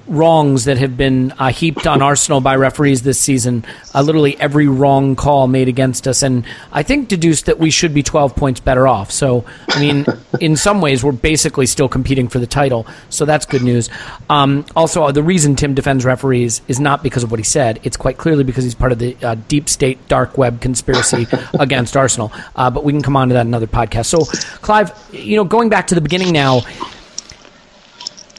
wrongs 0.08 0.66
that 0.66 0.78
have 0.78 0.98
been 0.98 1.32
uh, 1.34 1.50
heaped 1.50 1.88
on 1.88 2.02
Arsenal 2.02 2.42
by 2.42 2.56
referees 2.56 3.02
this 3.02 3.20
season. 3.20 3.66
Uh, 3.94 4.02
literally 4.02 4.40
every 4.40 4.68
wrong 4.68 5.16
call 5.16 5.48
made 5.48 5.68
against 5.68 6.08
us, 6.08 6.22
and 6.22 6.46
I 6.72 6.84
think 6.84 7.08
deduced 7.08 7.46
that 7.48 7.60
we 7.60 7.72
should 7.72 7.94
be 7.94 8.04
12 8.04 8.36
points 8.36 8.60
better 8.60 8.88
off. 8.88 9.12
So, 9.12 9.46
I 9.70 9.80
mean, 9.80 10.06
in 10.40 10.56
some 10.56 10.82
ways, 10.82 11.04
we're 11.04 11.12
basically 11.12 11.66
still 11.66 11.90
competing 11.90 12.28
for 12.28 12.40
the 12.40 12.48
title. 12.48 12.86
So 13.10 13.26
that's 13.26 13.46
good 13.46 13.64
news. 13.64 13.90
Um, 14.30 14.66
also, 14.76 15.04
uh, 15.04 15.12
the 15.12 15.24
reason 15.24 15.56
Tim 15.56 15.74
defends 15.74 16.06
referees 16.06 16.62
is 16.68 16.80
not 16.80 17.04
because 17.04 17.24
of 17.24 17.32
what 17.32 17.40
he 17.40 17.44
said. 17.44 17.80
It's 17.84 17.98
quite 17.98 18.18
clearly 18.18 18.44
because 18.44 18.64
he's 18.64 18.76
part 18.76 18.92
of 18.92 19.00
the 19.00 19.18
uh, 19.24 19.36
deep 19.48 19.70
state 19.70 20.08
dark 20.08 20.38
web 20.38 20.62
conspiracy 20.62 21.28
against 21.60 21.98
Arsenal. 21.98 22.32
Uh, 22.56 22.70
but 22.70 22.84
we 22.84 22.92
can 22.94 23.02
come 23.02 23.16
on 23.16 23.30
to 23.30 23.34
that 23.34 23.42
in 23.42 23.48
another 23.48 23.68
podcast. 23.68 24.06
So, 24.06 24.26
Clive, 24.60 24.94
you 25.12 25.36
know, 25.36 25.44
going 25.44 25.70
back 25.70 25.88
to 25.88 25.96
the 25.96 26.02
beginning 26.02 26.32
now 26.32 26.62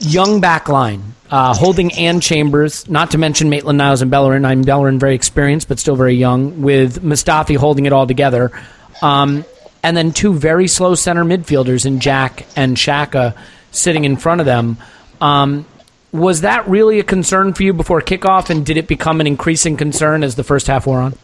young 0.00 0.40
back 0.40 0.68
line, 0.68 1.14
uh, 1.30 1.54
Holding 1.54 1.92
and 1.94 2.22
Chambers, 2.22 2.88
not 2.88 3.12
to 3.12 3.18
mention 3.18 3.50
Maitland 3.50 3.78
Niles 3.78 4.02
and 4.02 4.10
Bellerin. 4.10 4.44
I'm 4.44 4.62
Bellerin 4.62 4.98
very 4.98 5.14
experienced, 5.14 5.68
but 5.68 5.78
still 5.78 5.96
very 5.96 6.14
young, 6.14 6.62
with 6.62 7.02
Mustafi 7.02 7.56
holding 7.56 7.86
it 7.86 7.92
all 7.92 8.06
together. 8.06 8.52
Um, 9.02 9.44
and 9.82 9.96
then 9.96 10.12
two 10.12 10.34
very 10.34 10.68
slow 10.68 10.94
center 10.94 11.24
midfielders 11.24 11.86
in 11.86 12.00
Jack 12.00 12.46
and 12.56 12.76
Xhaka 12.76 13.36
sitting 13.70 14.04
in 14.04 14.16
front 14.16 14.40
of 14.40 14.46
them. 14.46 14.78
Um, 15.20 15.66
was 16.12 16.42
that 16.42 16.66
really 16.68 16.98
a 16.98 17.04
concern 17.04 17.52
for 17.52 17.62
you 17.62 17.72
before 17.72 18.00
kickoff, 18.00 18.50
and 18.50 18.64
did 18.64 18.76
it 18.76 18.88
become 18.88 19.20
an 19.20 19.26
increasing 19.26 19.76
concern 19.76 20.22
as 20.22 20.34
the 20.34 20.44
first 20.44 20.66
half 20.66 20.86
wore 20.86 21.00
on? 21.00 21.14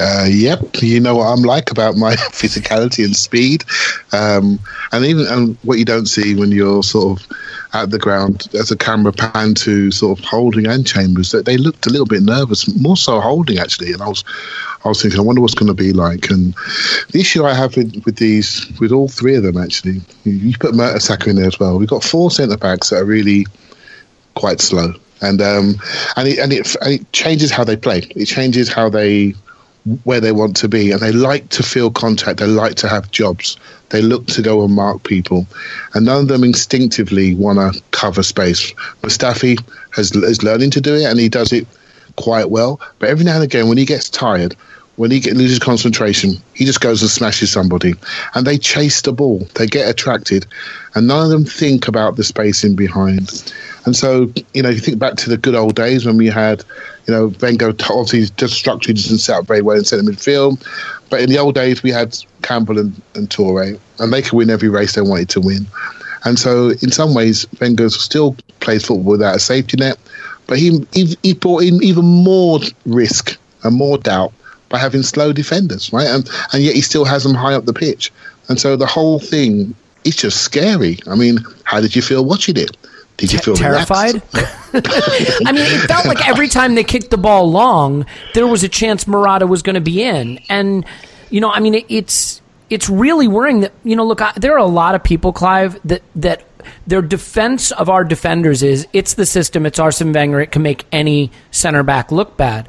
Uh, 0.00 0.24
yep, 0.24 0.60
you 0.80 0.98
know 0.98 1.16
what 1.16 1.26
I'm 1.26 1.42
like 1.42 1.70
about 1.70 1.96
my 1.96 2.14
physicality 2.32 3.04
and 3.04 3.14
speed, 3.14 3.64
um, 4.12 4.58
and 4.92 5.04
even 5.04 5.26
and 5.26 5.58
what 5.62 5.78
you 5.78 5.84
don't 5.84 6.06
see 6.06 6.34
when 6.34 6.50
you're 6.52 6.82
sort 6.82 7.20
of 7.20 7.36
at 7.74 7.90
the 7.90 7.98
ground 7.98 8.48
as 8.58 8.70
a 8.70 8.76
camera 8.76 9.12
pan 9.12 9.54
to 9.54 9.90
sort 9.90 10.18
of 10.18 10.24
Holding 10.24 10.66
and 10.66 10.86
Chambers 10.86 11.32
that 11.32 11.44
they 11.44 11.58
looked 11.58 11.86
a 11.86 11.90
little 11.90 12.06
bit 12.06 12.22
nervous, 12.22 12.74
more 12.80 12.96
so 12.96 13.20
Holding 13.20 13.58
actually, 13.58 13.92
and 13.92 14.00
I 14.00 14.08
was 14.08 14.24
I 14.86 14.88
was 14.88 15.02
thinking 15.02 15.20
I 15.20 15.22
wonder 15.22 15.42
what's 15.42 15.54
going 15.54 15.68
to 15.68 15.74
be 15.74 15.92
like, 15.92 16.30
and 16.30 16.54
the 17.10 17.20
issue 17.20 17.44
I 17.44 17.52
have 17.52 17.76
with, 17.76 18.02
with 18.06 18.16
these 18.16 18.72
with 18.80 18.92
all 18.92 19.08
three 19.08 19.34
of 19.34 19.42
them 19.42 19.58
actually, 19.58 20.00
you, 20.24 20.56
put 20.58 20.72
Mertesacker 20.72 21.28
in 21.28 21.36
there 21.36 21.46
as 21.46 21.60
well. 21.60 21.78
We've 21.78 21.86
got 21.86 22.02
four 22.02 22.30
centre 22.30 22.56
backs 22.56 22.88
that 22.88 23.00
are 23.00 23.04
really 23.04 23.46
quite 24.34 24.62
slow, 24.62 24.94
and 25.20 25.42
um, 25.42 25.74
and 26.16 26.26
it, 26.26 26.38
and 26.38 26.54
it 26.54 26.74
and 26.76 26.94
it 26.94 27.12
changes 27.12 27.50
how 27.50 27.64
they 27.64 27.76
play. 27.76 27.98
It 28.16 28.24
changes 28.24 28.72
how 28.72 28.88
they 28.88 29.34
where 30.04 30.20
they 30.20 30.32
want 30.32 30.56
to 30.58 30.68
be, 30.68 30.90
and 30.90 31.00
they 31.00 31.12
like 31.12 31.48
to 31.50 31.62
feel 31.62 31.90
contact. 31.90 32.38
They 32.38 32.46
like 32.46 32.74
to 32.76 32.88
have 32.88 33.10
jobs. 33.10 33.56
They 33.90 34.02
look 34.02 34.26
to 34.28 34.42
go 34.42 34.64
and 34.64 34.74
mark 34.74 35.02
people, 35.04 35.46
and 35.94 36.04
none 36.04 36.22
of 36.22 36.28
them 36.28 36.44
instinctively 36.44 37.34
want 37.34 37.58
to 37.58 37.82
cover 37.90 38.22
space. 38.22 38.72
Mustafi 39.02 39.58
has 39.92 40.12
is 40.12 40.42
learning 40.42 40.70
to 40.72 40.80
do 40.80 40.94
it, 40.94 41.04
and 41.04 41.18
he 41.18 41.28
does 41.28 41.52
it 41.52 41.66
quite 42.16 42.50
well. 42.50 42.80
But 42.98 43.08
every 43.08 43.24
now 43.24 43.36
and 43.36 43.44
again, 43.44 43.68
when 43.68 43.78
he 43.78 43.84
gets 43.84 44.10
tired, 44.10 44.54
when 44.96 45.10
he 45.10 45.18
get, 45.18 45.34
loses 45.34 45.58
concentration, 45.58 46.34
he 46.54 46.66
just 46.66 46.82
goes 46.82 47.00
and 47.00 47.10
smashes 47.10 47.50
somebody, 47.50 47.94
and 48.34 48.46
they 48.46 48.58
chase 48.58 49.00
the 49.00 49.12
ball. 49.12 49.48
They 49.54 49.66
get 49.66 49.88
attracted, 49.88 50.46
and 50.94 51.06
none 51.06 51.24
of 51.24 51.30
them 51.30 51.44
think 51.44 51.88
about 51.88 52.16
the 52.16 52.24
space 52.24 52.64
in 52.64 52.76
behind. 52.76 53.52
And 53.84 53.96
so, 53.96 54.32
you 54.54 54.62
know, 54.62 54.68
if 54.68 54.74
you 54.74 54.80
think 54.80 54.98
back 54.98 55.14
to 55.16 55.30
the 55.30 55.36
good 55.36 55.54
old 55.54 55.74
days 55.74 56.04
when 56.04 56.16
we 56.16 56.26
had, 56.26 56.64
you 57.06 57.14
know, 57.14 57.32
Wenger 57.40 57.68
obviously 57.68 58.26
just 58.36 58.54
structured 58.54 58.96
and 58.96 59.20
set 59.20 59.38
up 59.38 59.46
very 59.46 59.62
well 59.62 59.76
in 59.76 59.84
centre 59.84 60.10
midfield. 60.10 60.62
But 61.08 61.22
in 61.22 61.30
the 61.30 61.38
old 61.38 61.54
days, 61.54 61.82
we 61.82 61.90
had 61.90 62.16
Campbell 62.42 62.78
and, 62.78 63.00
and 63.14 63.28
Toure, 63.28 63.78
and 63.98 64.12
they 64.12 64.22
could 64.22 64.34
win 64.34 64.50
every 64.50 64.68
race 64.68 64.94
they 64.94 65.00
wanted 65.00 65.28
to 65.30 65.40
win. 65.40 65.66
And 66.24 66.38
so, 66.38 66.70
in 66.70 66.90
some 66.90 67.14
ways, 67.14 67.46
Wenger 67.60 67.88
still 67.88 68.36
plays 68.60 68.86
football 68.86 69.12
without 69.12 69.36
a 69.36 69.40
safety 69.40 69.78
net, 69.78 69.98
but 70.46 70.58
he, 70.58 70.86
he, 70.92 71.16
he 71.22 71.34
brought 71.34 71.62
in 71.62 71.82
even 71.82 72.04
more 72.04 72.60
risk 72.84 73.38
and 73.62 73.74
more 73.74 73.98
doubt 73.98 74.32
by 74.68 74.78
having 74.78 75.02
slow 75.02 75.32
defenders, 75.32 75.92
right? 75.92 76.06
And, 76.06 76.28
and 76.52 76.62
yet 76.62 76.74
he 76.74 76.82
still 76.82 77.04
has 77.04 77.24
them 77.24 77.34
high 77.34 77.54
up 77.54 77.64
the 77.64 77.72
pitch. 77.72 78.12
And 78.48 78.60
so 78.60 78.76
the 78.76 78.86
whole 78.86 79.18
thing 79.18 79.74
is 80.04 80.16
just 80.16 80.42
scary. 80.42 80.98
I 81.06 81.14
mean, 81.14 81.38
how 81.64 81.80
did 81.80 81.96
you 81.96 82.02
feel 82.02 82.24
watching 82.24 82.56
it? 82.56 82.76
Did 83.20 83.32
you 83.32 83.38
feel 83.38 83.54
terrified? 83.54 84.22
I 84.34 85.52
mean, 85.52 85.64
it 85.66 85.86
felt 85.86 86.06
like 86.06 86.26
every 86.28 86.48
time 86.48 86.74
they 86.74 86.84
kicked 86.84 87.10
the 87.10 87.18
ball 87.18 87.50
long, 87.50 88.06
there 88.34 88.46
was 88.46 88.62
a 88.62 88.68
chance 88.68 89.06
Morata 89.06 89.46
was 89.46 89.62
going 89.62 89.74
to 89.74 89.80
be 89.80 90.02
in, 90.02 90.40
and 90.48 90.84
you 91.28 91.40
know, 91.40 91.50
I 91.50 91.60
mean, 91.60 91.84
it's 91.88 92.40
it's 92.70 92.88
really 92.88 93.28
worrying 93.28 93.60
that 93.60 93.72
you 93.84 93.96
know, 93.96 94.06
look, 94.06 94.20
I, 94.20 94.32
there 94.36 94.54
are 94.54 94.58
a 94.58 94.66
lot 94.66 94.94
of 94.94 95.02
people, 95.02 95.32
Clive, 95.32 95.78
that 95.84 96.02
that 96.16 96.44
their 96.86 97.02
defense 97.02 97.72
of 97.72 97.88
our 97.88 98.04
defenders 98.04 98.62
is 98.62 98.86
it's 98.92 99.14
the 99.14 99.26
system, 99.26 99.66
it's 99.66 99.78
Arsene 99.78 100.12
Wenger, 100.12 100.40
it 100.40 100.52
can 100.52 100.62
make 100.62 100.86
any 100.92 101.30
center 101.50 101.82
back 101.82 102.12
look 102.12 102.36
bad. 102.36 102.68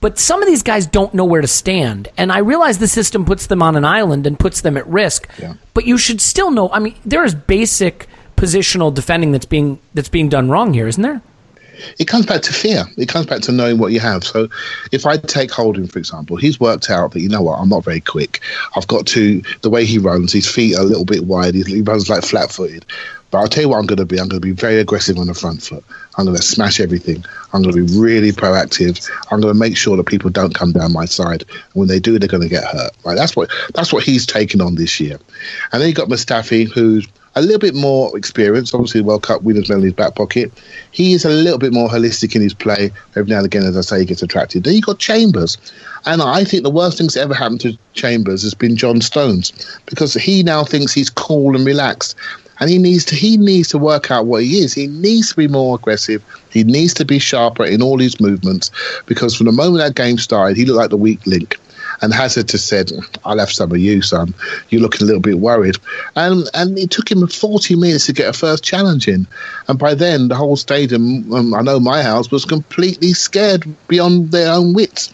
But 0.00 0.18
some 0.18 0.42
of 0.42 0.48
these 0.48 0.62
guys 0.62 0.86
don't 0.86 1.12
know 1.12 1.26
where 1.26 1.42
to 1.42 1.46
stand. 1.46 2.08
And 2.16 2.32
I 2.32 2.38
realize 2.38 2.78
the 2.78 2.88
system 2.88 3.26
puts 3.26 3.48
them 3.48 3.62
on 3.62 3.76
an 3.76 3.84
island 3.84 4.26
and 4.26 4.38
puts 4.38 4.62
them 4.62 4.78
at 4.78 4.86
risk. 4.86 5.28
Yeah. 5.38 5.54
But 5.74 5.84
you 5.84 5.98
should 5.98 6.22
still 6.22 6.50
know. 6.50 6.70
I 6.70 6.78
mean, 6.78 6.94
there 7.04 7.22
is 7.22 7.34
basic 7.34 8.08
positional 8.40 8.92
defending 8.92 9.32
that's 9.32 9.44
being 9.44 9.78
that's 9.94 10.08
being 10.08 10.28
done 10.28 10.48
wrong 10.48 10.72
here, 10.72 10.88
isn't 10.88 11.02
there? 11.02 11.20
It 11.98 12.06
comes 12.06 12.26
back 12.26 12.42
to 12.42 12.52
fear. 12.52 12.84
It 12.98 13.08
comes 13.08 13.26
back 13.26 13.40
to 13.42 13.52
knowing 13.52 13.78
what 13.78 13.92
you 13.92 14.00
have. 14.00 14.24
So, 14.24 14.48
if 14.92 15.06
I 15.06 15.16
take 15.16 15.50
Holding 15.50 15.86
for 15.86 15.98
example, 15.98 16.36
he's 16.36 16.60
worked 16.60 16.90
out 16.90 17.12
that 17.12 17.20
you 17.20 17.28
know 17.28 17.42
what, 17.42 17.58
I'm 17.58 17.68
not 17.68 17.84
very 17.84 18.00
quick. 18.00 18.40
I've 18.76 18.86
got 18.86 19.06
to 19.08 19.42
the 19.62 19.70
way 19.70 19.84
he 19.84 19.98
runs, 19.98 20.32
his 20.32 20.48
feet 20.48 20.76
are 20.76 20.82
a 20.82 20.86
little 20.86 21.04
bit 21.04 21.24
wide. 21.24 21.54
He, 21.54 21.82
runs 21.82 22.10
like 22.10 22.22
flat-footed. 22.22 22.84
But 23.30 23.38
I'll 23.38 23.48
tell 23.48 23.62
you 23.62 23.68
what 23.68 23.78
I'm 23.78 23.86
going 23.86 23.98
to 23.98 24.04
be. 24.04 24.18
I'm 24.18 24.28
going 24.28 24.42
to 24.42 24.46
be 24.46 24.52
very 24.52 24.78
aggressive 24.80 25.16
on 25.16 25.28
the 25.28 25.34
front 25.34 25.62
foot. 25.62 25.84
I'm 26.18 26.24
going 26.24 26.36
to 26.36 26.42
smash 26.42 26.80
everything. 26.80 27.24
I'm 27.52 27.62
going 27.62 27.74
to 27.74 27.86
be 27.86 27.98
really 27.98 28.32
proactive. 28.32 29.08
I'm 29.30 29.40
going 29.40 29.54
to 29.54 29.58
make 29.58 29.76
sure 29.76 29.96
that 29.96 30.06
people 30.06 30.30
don't 30.30 30.54
come 30.54 30.72
down 30.72 30.92
my 30.92 31.04
side. 31.04 31.44
And 31.48 31.74
when 31.74 31.88
they 31.88 32.00
do, 32.00 32.18
they're 32.18 32.28
going 32.28 32.42
to 32.42 32.48
get 32.48 32.64
hurt. 32.64 32.90
Right? 33.04 33.16
That's 33.16 33.36
what 33.36 33.50
that's 33.72 33.92
what 33.92 34.02
he's 34.02 34.26
taken 34.26 34.60
on 34.60 34.74
this 34.74 34.98
year. 34.98 35.18
And 35.72 35.80
then 35.80 35.88
you 35.88 35.94
got 35.94 36.08
Mustafi, 36.08 36.68
who's 36.68 37.06
a 37.36 37.42
little 37.42 37.58
bit 37.58 37.74
more 37.74 38.16
experience. 38.16 38.74
Obviously, 38.74 39.00
World 39.00 39.22
Cup 39.22 39.42
winners 39.42 39.70
in 39.70 39.80
his 39.82 39.92
back 39.92 40.14
pocket. 40.14 40.52
He 40.90 41.12
is 41.12 41.24
a 41.24 41.30
little 41.30 41.58
bit 41.58 41.72
more 41.72 41.88
holistic 41.88 42.34
in 42.34 42.42
his 42.42 42.54
play. 42.54 42.90
Every 43.16 43.30
now 43.30 43.38
and 43.38 43.46
again, 43.46 43.62
as 43.62 43.76
I 43.76 43.82
say, 43.82 44.00
he 44.00 44.04
gets 44.04 44.22
attracted. 44.22 44.64
Then 44.64 44.74
you 44.74 44.82
got 44.82 44.98
Chambers, 44.98 45.56
and 46.06 46.22
I 46.22 46.44
think 46.44 46.62
the 46.62 46.70
worst 46.70 46.98
thing 46.98 47.06
that's 47.06 47.16
ever 47.16 47.34
happened 47.34 47.60
to 47.62 47.78
Chambers 47.94 48.42
has 48.42 48.54
been 48.54 48.76
John 48.76 49.00
Stones 49.00 49.52
because 49.86 50.14
he 50.14 50.42
now 50.42 50.64
thinks 50.64 50.92
he's 50.92 51.10
cool 51.10 51.54
and 51.54 51.64
relaxed. 51.64 52.16
And 52.58 52.68
he 52.68 52.76
needs 52.76 53.06
to 53.06 53.14
he 53.14 53.38
needs 53.38 53.68
to 53.68 53.78
work 53.78 54.10
out 54.10 54.26
what 54.26 54.42
he 54.42 54.58
is. 54.58 54.74
He 54.74 54.86
needs 54.86 55.30
to 55.30 55.36
be 55.36 55.48
more 55.48 55.76
aggressive. 55.76 56.22
He 56.50 56.62
needs 56.62 56.92
to 56.94 57.06
be 57.06 57.18
sharper 57.18 57.64
in 57.64 57.80
all 57.80 57.98
his 57.98 58.20
movements 58.20 58.70
because 59.06 59.34
from 59.34 59.46
the 59.46 59.52
moment 59.52 59.78
that 59.78 59.94
game 59.94 60.18
started, 60.18 60.58
he 60.58 60.66
looked 60.66 60.76
like 60.76 60.90
the 60.90 60.98
weak 60.98 61.26
link. 61.26 61.58
And 62.02 62.14
Hazard 62.14 62.48
just 62.48 62.66
said, 62.68 62.90
I'll 63.24 63.38
have 63.38 63.50
some 63.50 63.72
of 63.72 63.78
you, 63.78 64.00
son. 64.00 64.34
You're 64.70 64.80
looking 64.80 65.02
a 65.02 65.06
little 65.06 65.20
bit 65.20 65.38
worried. 65.38 65.76
And 66.16 66.48
and 66.54 66.78
it 66.78 66.90
took 66.90 67.10
him 67.10 67.26
40 67.26 67.76
minutes 67.76 68.06
to 68.06 68.12
get 68.12 68.28
a 68.28 68.32
first 68.32 68.64
challenge 68.64 69.06
in. 69.06 69.26
And 69.68 69.78
by 69.78 69.94
then, 69.94 70.28
the 70.28 70.34
whole 70.34 70.56
stadium, 70.56 71.32
um, 71.32 71.54
I 71.54 71.62
know 71.62 71.78
my 71.78 72.02
house, 72.02 72.30
was 72.30 72.44
completely 72.44 73.12
scared 73.12 73.66
beyond 73.88 74.30
their 74.30 74.52
own 74.52 74.72
wits. 74.72 75.08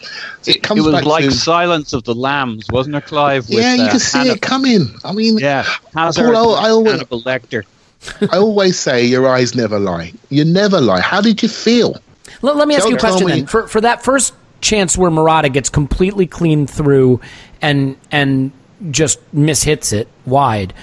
It, 0.45 0.57
it, 0.57 0.71
it 0.71 0.81
was 0.81 1.05
like 1.05 1.25
to, 1.25 1.31
Silence 1.31 1.91
of 1.93 2.05
the 2.05 2.15
Lambs, 2.15 2.67
wasn't 2.71 2.95
it, 2.95 3.05
Clive? 3.05 3.49
With, 3.49 3.59
yeah, 3.59 3.75
you 3.75 3.83
uh, 3.83 3.91
can 3.91 3.99
see 3.99 4.17
Hannibal. 4.19 4.35
it 4.35 4.41
coming. 4.41 4.87
I 5.03 5.11
mean, 5.11 5.37
yeah, 5.37 5.63
Hazard 5.93 6.33
Paul, 6.33 6.55
I, 6.55 6.67
I 6.67 6.69
always, 6.69 6.93
Hannibal 6.93 7.21
Lecter. 7.21 7.65
I 8.31 8.37
always 8.37 8.79
say 8.79 9.05
your 9.05 9.27
eyes 9.27 9.55
never 9.55 9.79
lie. 9.79 10.13
You 10.29 10.45
never 10.45 10.79
lie. 10.79 11.01
How 11.01 11.19
did 11.19 11.41
you 11.43 11.49
feel? 11.49 11.97
Let, 12.41 12.55
let 12.55 12.67
me 12.67 12.75
ask 12.75 12.83
tell, 12.83 12.91
you 12.91 12.97
a 12.97 12.99
question 12.99 13.27
then. 13.27 13.47
For, 13.47 13.67
for 13.67 13.81
that 13.81 14.03
first 14.03 14.33
chance 14.61 14.97
where 14.97 15.11
Morata 15.11 15.49
gets 15.49 15.69
completely 15.69 16.27
cleaned 16.27 16.69
through 16.69 17.21
and 17.61 17.97
and 18.11 18.51
just 18.91 19.19
mishits 19.35 19.93
it 19.93 20.07
wide. 20.25 20.73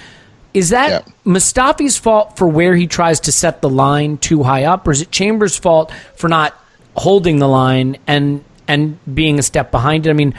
Is 0.53 0.69
that 0.69 1.05
yeah. 1.05 1.13
Mustafi's 1.25 1.97
fault 1.97 2.37
for 2.37 2.47
where 2.47 2.75
he 2.75 2.87
tries 2.87 3.21
to 3.21 3.31
set 3.31 3.61
the 3.61 3.69
line 3.69 4.17
too 4.17 4.43
high 4.43 4.63
up, 4.63 4.87
or 4.87 4.91
is 4.91 5.01
it 5.01 5.11
Chambers' 5.11 5.57
fault 5.57 5.91
for 6.15 6.29
not 6.29 6.53
holding 6.95 7.39
the 7.39 7.47
line 7.47 7.97
and 8.07 8.43
and 8.67 8.97
being 9.13 9.37
a 9.37 9.43
step 9.43 9.71
behind 9.71 10.07
it? 10.07 10.11
I 10.11 10.13
mean, 10.13 10.33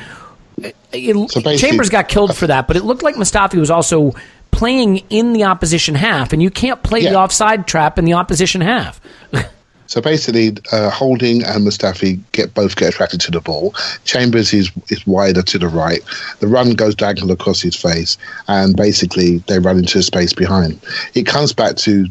it, 0.93 1.31
so 1.31 1.57
Chambers 1.57 1.91
got 1.91 2.09
killed 2.09 2.35
for 2.37 2.47
that, 2.47 2.67
but 2.67 2.77
it 2.77 2.85
looked 2.85 3.03
like 3.03 3.17
Mustafi 3.17 3.59
was 3.59 3.71
also 3.71 4.15
playing 4.51 4.99
in 5.11 5.35
the 5.35 5.45
opposition 5.45 5.95
half, 5.95 6.33
and 6.33 6.43
you 6.43 6.51
can't 6.51 6.83
play 6.83 7.01
yeah. 7.01 7.11
the 7.11 7.19
offside 7.19 7.67
trap 7.67 7.99
in 7.99 8.07
the 8.07 8.15
opposition 8.15 8.63
half. 8.63 9.01
So 9.87 10.01
basically, 10.01 10.57
uh, 10.73 10.91
Holding 10.91 11.43
and 11.45 11.67
Mustafi 11.67 12.21
get 12.33 12.55
both 12.55 12.77
get 12.77 12.89
attracted 12.89 13.21
to 13.23 13.31
the 13.31 13.41
ball. 13.41 13.75
Chambers 14.05 14.53
is 14.53 14.71
is 14.89 15.07
wider 15.07 15.43
to 15.43 15.59
the 15.59 15.69
right. 15.69 16.03
The 16.41 16.49
run 16.49 16.75
goes 16.75 16.95
diagonal 16.95 17.33
across 17.33 17.61
his 17.61 17.77
face, 17.77 18.19
and 18.49 18.77
basically 18.77 19.39
they 19.47 19.59
run 19.59 19.79
into 19.79 19.99
a 19.99 20.03
space 20.03 20.33
behind. 20.33 20.81
It 21.15 21.27
comes 21.27 21.53
back 21.53 21.77
to 21.79 22.07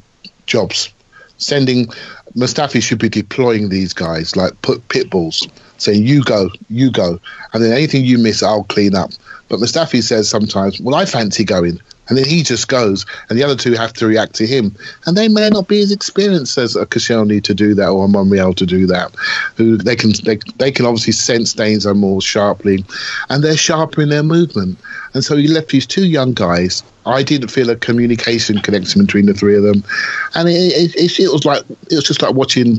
jobs. 0.46 0.92
Sending 1.38 1.88
Mustafi 2.36 2.82
should 2.82 3.00
be 3.00 3.10
deploying 3.10 3.70
these 3.70 3.94
guys 3.94 4.36
like 4.36 4.62
put 4.62 4.88
pit 4.90 5.10
bulls, 5.10 5.48
saying 5.78 6.06
you 6.06 6.24
go, 6.24 6.50
you 6.70 6.92
go, 6.92 7.20
and 7.54 7.64
then 7.64 7.72
anything 7.74 8.06
you 8.06 8.18
miss, 8.18 8.42
I'll 8.42 8.64
clean 8.66 8.96
up. 8.96 9.12
But 9.48 9.60
Mustafi 9.60 10.02
says 10.02 10.30
sometimes, 10.30 10.80
well, 10.80 10.96
I 10.96 11.06
fancy 11.06 11.44
going. 11.44 11.80
And 12.08 12.18
then 12.18 12.26
he 12.26 12.44
just 12.44 12.68
goes, 12.68 13.06
and 13.30 13.38
the 13.38 13.44
other 13.44 13.56
two 13.56 13.74
have 13.74 13.94
to 13.94 14.06
react 14.06 14.36
to 14.36 14.46
him. 14.46 14.76
And 15.06 15.18
they 15.18 15.28
may 15.28 15.50
not 15.50 15.68
be 15.68 15.82
as 15.82 15.92
experienced 15.92 16.58
as 16.58 16.76
a 16.76 16.86
Koscielny 16.86 17.44
to 17.44 17.54
do 17.54 17.74
that 17.74 17.90
or 17.90 18.06
a 18.06 18.08
Monreal 18.08 18.54
to 18.54 18.66
do 18.66 18.86
that. 18.88 19.14
Who 19.58 19.78
they 19.78 19.96
can 19.96 20.12
they, 20.24 20.38
they 20.58 20.72
can 20.72 20.86
obviously 20.86 21.14
sense 21.14 21.54
danger 21.54 21.96
more 21.96 22.22
sharply, 22.22 22.86
and 23.30 23.44
they're 23.44 23.58
sharper 23.58 24.02
in 24.02 24.10
their 24.10 24.24
movement. 24.24 24.78
And 25.14 25.24
so 25.24 25.36
you 25.36 25.52
left 25.52 25.70
these 25.70 25.88
two 25.88 26.06
young 26.06 26.34
guys. 26.34 26.84
I 27.08 27.24
didn't 27.24 27.50
feel 27.50 27.70
a 27.70 27.76
communication 27.76 28.60
connection 28.60 29.06
between 29.06 29.26
the 29.26 29.34
three 29.34 29.56
of 29.56 29.64
them, 29.64 29.84
and 30.36 30.48
it, 30.48 30.52
it, 30.54 30.96
it, 30.96 31.20
it 31.20 31.32
was 31.32 31.46
like 31.46 31.64
it 31.90 31.96
was 31.96 32.04
just 32.04 32.22
like 32.22 32.36
watching 32.36 32.78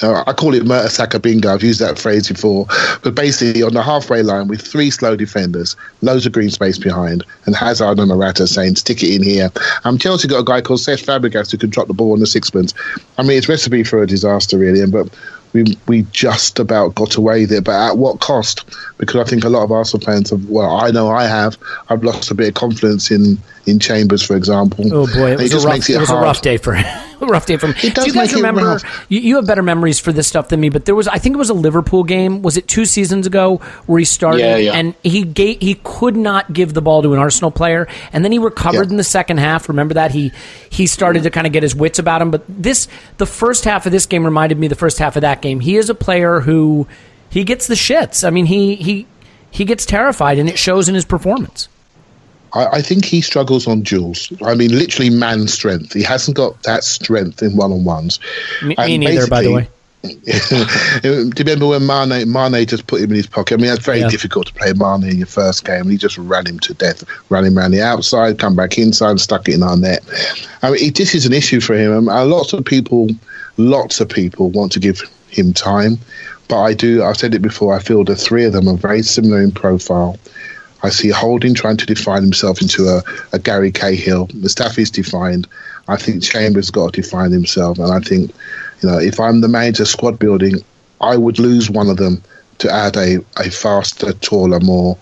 uh, 0.00 0.24
I 0.26 0.32
call 0.32 0.54
it 0.54 0.64
Mertesacker 0.64 1.20
bingo. 1.20 1.52
I've 1.52 1.62
used 1.62 1.80
that 1.80 1.98
phrase 1.98 2.28
before. 2.28 2.66
But 3.02 3.14
basically, 3.14 3.62
on 3.62 3.74
the 3.74 3.82
halfway 3.82 4.22
line 4.22 4.48
with 4.48 4.60
three 4.60 4.90
slow 4.90 5.16
defenders, 5.16 5.76
loads 6.00 6.26
of 6.26 6.32
green 6.32 6.50
space 6.50 6.78
behind, 6.78 7.24
and 7.46 7.54
Hazard 7.54 7.98
and 7.98 8.08
Morata 8.08 8.46
saying, 8.46 8.76
stick 8.76 9.02
it 9.02 9.14
in 9.14 9.22
here. 9.22 9.50
Um, 9.84 9.98
Chelsea 9.98 10.28
got 10.28 10.40
a 10.40 10.44
guy 10.44 10.60
called 10.60 10.80
Cesc 10.80 11.04
Fabregas 11.04 11.50
who 11.50 11.58
can 11.58 11.70
drop 11.70 11.86
the 11.86 11.94
ball 11.94 12.12
on 12.12 12.20
the 12.20 12.26
sixpence. 12.26 12.74
I 13.18 13.22
mean, 13.22 13.38
it's 13.38 13.48
recipe 13.48 13.84
for 13.84 14.02
a 14.02 14.06
disaster, 14.06 14.58
really. 14.58 14.80
And 14.80 14.92
But 14.92 15.08
we 15.52 15.76
we 15.86 16.02
just 16.12 16.58
about 16.58 16.94
got 16.94 17.16
away 17.16 17.44
there, 17.44 17.60
but 17.60 17.90
at 17.90 17.98
what 17.98 18.20
cost? 18.20 18.64
Because 18.98 19.20
I 19.20 19.28
think 19.28 19.44
a 19.44 19.48
lot 19.48 19.64
of 19.64 19.72
Arsenal 19.72 20.04
fans 20.04 20.30
have. 20.30 20.48
Well, 20.48 20.76
I 20.76 20.90
know 20.90 21.10
I 21.10 21.26
have. 21.26 21.58
I've 21.88 22.02
lost 22.02 22.30
a 22.30 22.34
bit 22.34 22.48
of 22.48 22.54
confidence 22.54 23.10
in 23.10 23.38
in 23.66 23.78
Chambers, 23.78 24.22
for 24.22 24.36
example. 24.36 24.84
Oh 24.92 25.06
boy, 25.06 25.32
it 25.32 25.38
was, 25.38 25.52
it 25.52 25.64
a, 25.64 25.66
rough, 25.66 25.88
it, 25.88 25.90
it 25.90 26.00
was 26.00 26.10
a 26.10 26.16
rough 26.16 26.42
day 26.42 26.56
for 26.56 26.74
him. 26.74 26.84
a 27.20 27.26
rough 27.26 27.46
day 27.46 27.56
for 27.56 27.68
him. 27.68 27.74
It 27.82 27.94
does 27.94 28.04
Do 28.04 28.10
you 28.10 28.14
guys 28.14 28.34
remember? 28.34 28.80
You, 29.08 29.20
you, 29.20 29.36
have 29.36 29.46
better 29.46 29.62
memories 29.62 30.00
for 30.00 30.12
this 30.12 30.26
stuff 30.26 30.48
than 30.48 30.60
me, 30.60 30.68
but 30.68 30.84
there 30.84 30.94
was 30.94 31.08
I 31.08 31.18
think 31.18 31.34
it 31.34 31.38
was 31.38 31.50
a 31.50 31.54
Liverpool 31.54 32.04
game. 32.04 32.42
Was 32.42 32.56
it 32.56 32.66
two 32.66 32.84
seasons 32.84 33.26
ago 33.26 33.58
where 33.86 33.98
he 33.98 34.04
started 34.04 34.40
yeah, 34.40 34.56
yeah. 34.56 34.72
and 34.72 34.94
he 35.02 35.24
gave, 35.24 35.60
he 35.60 35.80
could 35.84 36.16
not 36.16 36.52
give 36.52 36.74
the 36.74 36.82
ball 36.82 37.02
to 37.02 37.12
an 37.12 37.18
Arsenal 37.18 37.50
player, 37.50 37.88
and 38.12 38.24
then 38.24 38.32
he 38.32 38.38
recovered 38.38 38.86
Yeah. 38.86 38.92
in 38.92 38.96
the 38.96 39.04
second 39.04 39.38
half. 39.38 39.68
Remember 39.68 39.94
that 39.94 40.10
he 40.10 40.32
he 40.70 40.86
started 40.86 41.22
to 41.22 41.30
kind 41.30 41.46
of 41.46 41.52
get 41.52 41.62
his 41.62 41.74
wits 41.74 41.98
about 41.98 42.22
him. 42.22 42.30
But 42.30 42.44
this 42.48 42.88
the 43.18 43.26
first 43.26 43.64
half 43.64 43.86
of 43.86 43.92
this 43.92 44.06
game 44.06 44.24
reminded 44.24 44.58
me 44.58 44.66
of 44.66 44.70
the 44.70 44.76
first 44.76 44.98
half 44.98 45.16
of 45.16 45.22
that 45.22 45.40
game. 45.42 45.60
He 45.60 45.76
is 45.76 45.88
a 45.88 45.94
player 45.94 46.40
who 46.40 46.86
he 47.30 47.44
gets 47.44 47.66
the 47.66 47.74
shits. 47.74 48.26
I 48.26 48.30
mean 48.30 48.46
he 48.46 48.74
he 48.76 49.06
he 49.50 49.64
gets 49.64 49.84
terrified, 49.86 50.38
and 50.38 50.48
it 50.48 50.58
shows 50.58 50.88
in 50.88 50.94
his 50.94 51.04
performance. 51.04 51.68
I, 52.54 52.66
I 52.66 52.82
think 52.82 53.04
he 53.04 53.20
struggles 53.20 53.66
on 53.66 53.82
duels. 53.82 54.32
I 54.44 54.54
mean, 54.54 54.76
literally 54.76 55.10
man 55.10 55.48
strength. 55.48 55.92
He 55.94 56.02
hasn't 56.02 56.36
got 56.36 56.62
that 56.64 56.84
strength 56.84 57.42
in 57.42 57.56
one 57.56 57.72
on 57.72 57.84
ones. 57.84 58.20
Me, 58.62 58.74
me 58.78 58.98
neither, 58.98 59.26
by 59.26 59.42
the 59.42 59.52
way. 59.52 59.68
Do 60.02 61.08
you 61.08 61.30
remember 61.38 61.68
when 61.68 61.86
Mane, 61.86 62.30
Mane 62.30 62.66
just 62.66 62.86
put 62.88 63.00
him 63.00 63.10
in 63.10 63.16
his 63.16 63.26
pocket? 63.26 63.54
I 63.54 63.62
mean, 63.62 63.72
it's 63.72 63.84
very 63.84 64.00
Yeah. 64.00 64.08
difficult 64.08 64.48
to 64.48 64.52
play 64.54 64.72
Mane 64.72 65.04
in 65.08 65.18
your 65.18 65.26
first 65.26 65.64
game. 65.64 65.88
He 65.88 65.96
just 65.96 66.18
ran 66.18 66.46
him 66.46 66.58
to 66.60 66.74
death, 66.74 67.04
ran 67.30 67.44
him 67.44 67.56
around 67.58 67.70
the 67.70 67.82
outside, 67.82 68.38
come 68.38 68.56
back 68.56 68.78
inside, 68.78 69.10
and 69.10 69.20
stuck 69.20 69.48
it 69.48 69.54
in 69.54 69.62
our 69.62 69.76
net. 69.76 70.02
I 70.62 70.70
mean, 70.72 70.84
it, 70.84 70.96
this 70.96 71.14
is 71.14 71.24
an 71.24 71.32
issue 71.32 71.60
for 71.60 71.74
him. 71.74 72.08
And 72.08 72.30
lots 72.30 72.52
of 72.52 72.64
people, 72.64 73.08
lots 73.56 74.00
of 74.00 74.08
people 74.08 74.50
want 74.50 74.72
to 74.72 74.80
give 74.80 75.00
him 75.28 75.52
time. 75.52 75.98
But 76.48 76.60
I 76.62 76.74
do, 76.74 77.04
I've 77.04 77.16
said 77.16 77.34
it 77.34 77.40
before, 77.40 77.74
I 77.74 77.78
feel 77.78 78.04
the 78.04 78.16
three 78.16 78.44
of 78.44 78.52
them 78.52 78.68
are 78.68 78.76
very 78.76 79.02
similar 79.02 79.40
in 79.40 79.52
profile. 79.52 80.18
I 80.82 80.90
see 80.90 81.10
Holding 81.10 81.54
trying 81.54 81.76
to 81.76 81.86
define 81.86 82.22
himself 82.22 82.60
into 82.60 82.88
a, 82.88 83.02
a 83.32 83.38
Gary 83.38 83.70
Cahill. 83.70 84.26
Mustafi's 84.28 84.90
defined. 84.90 85.46
I 85.88 85.96
think 85.96 86.22
Chambers 86.22 86.70
got 86.70 86.94
to 86.94 87.02
define 87.02 87.30
himself. 87.30 87.78
And 87.78 87.92
I 87.92 88.00
think, 88.00 88.34
you 88.80 88.88
know, 88.88 88.98
if 88.98 89.20
I'm 89.20 89.40
the 89.40 89.48
manager 89.48 89.84
squad 89.84 90.18
building, 90.18 90.56
I 91.00 91.16
would 91.16 91.38
lose 91.38 91.70
one 91.70 91.88
of 91.88 91.96
them 91.96 92.22
to 92.58 92.70
add 92.72 92.96
a, 92.96 93.18
a 93.36 93.50
faster, 93.50 94.12
taller, 94.14 94.60
more 94.60 94.96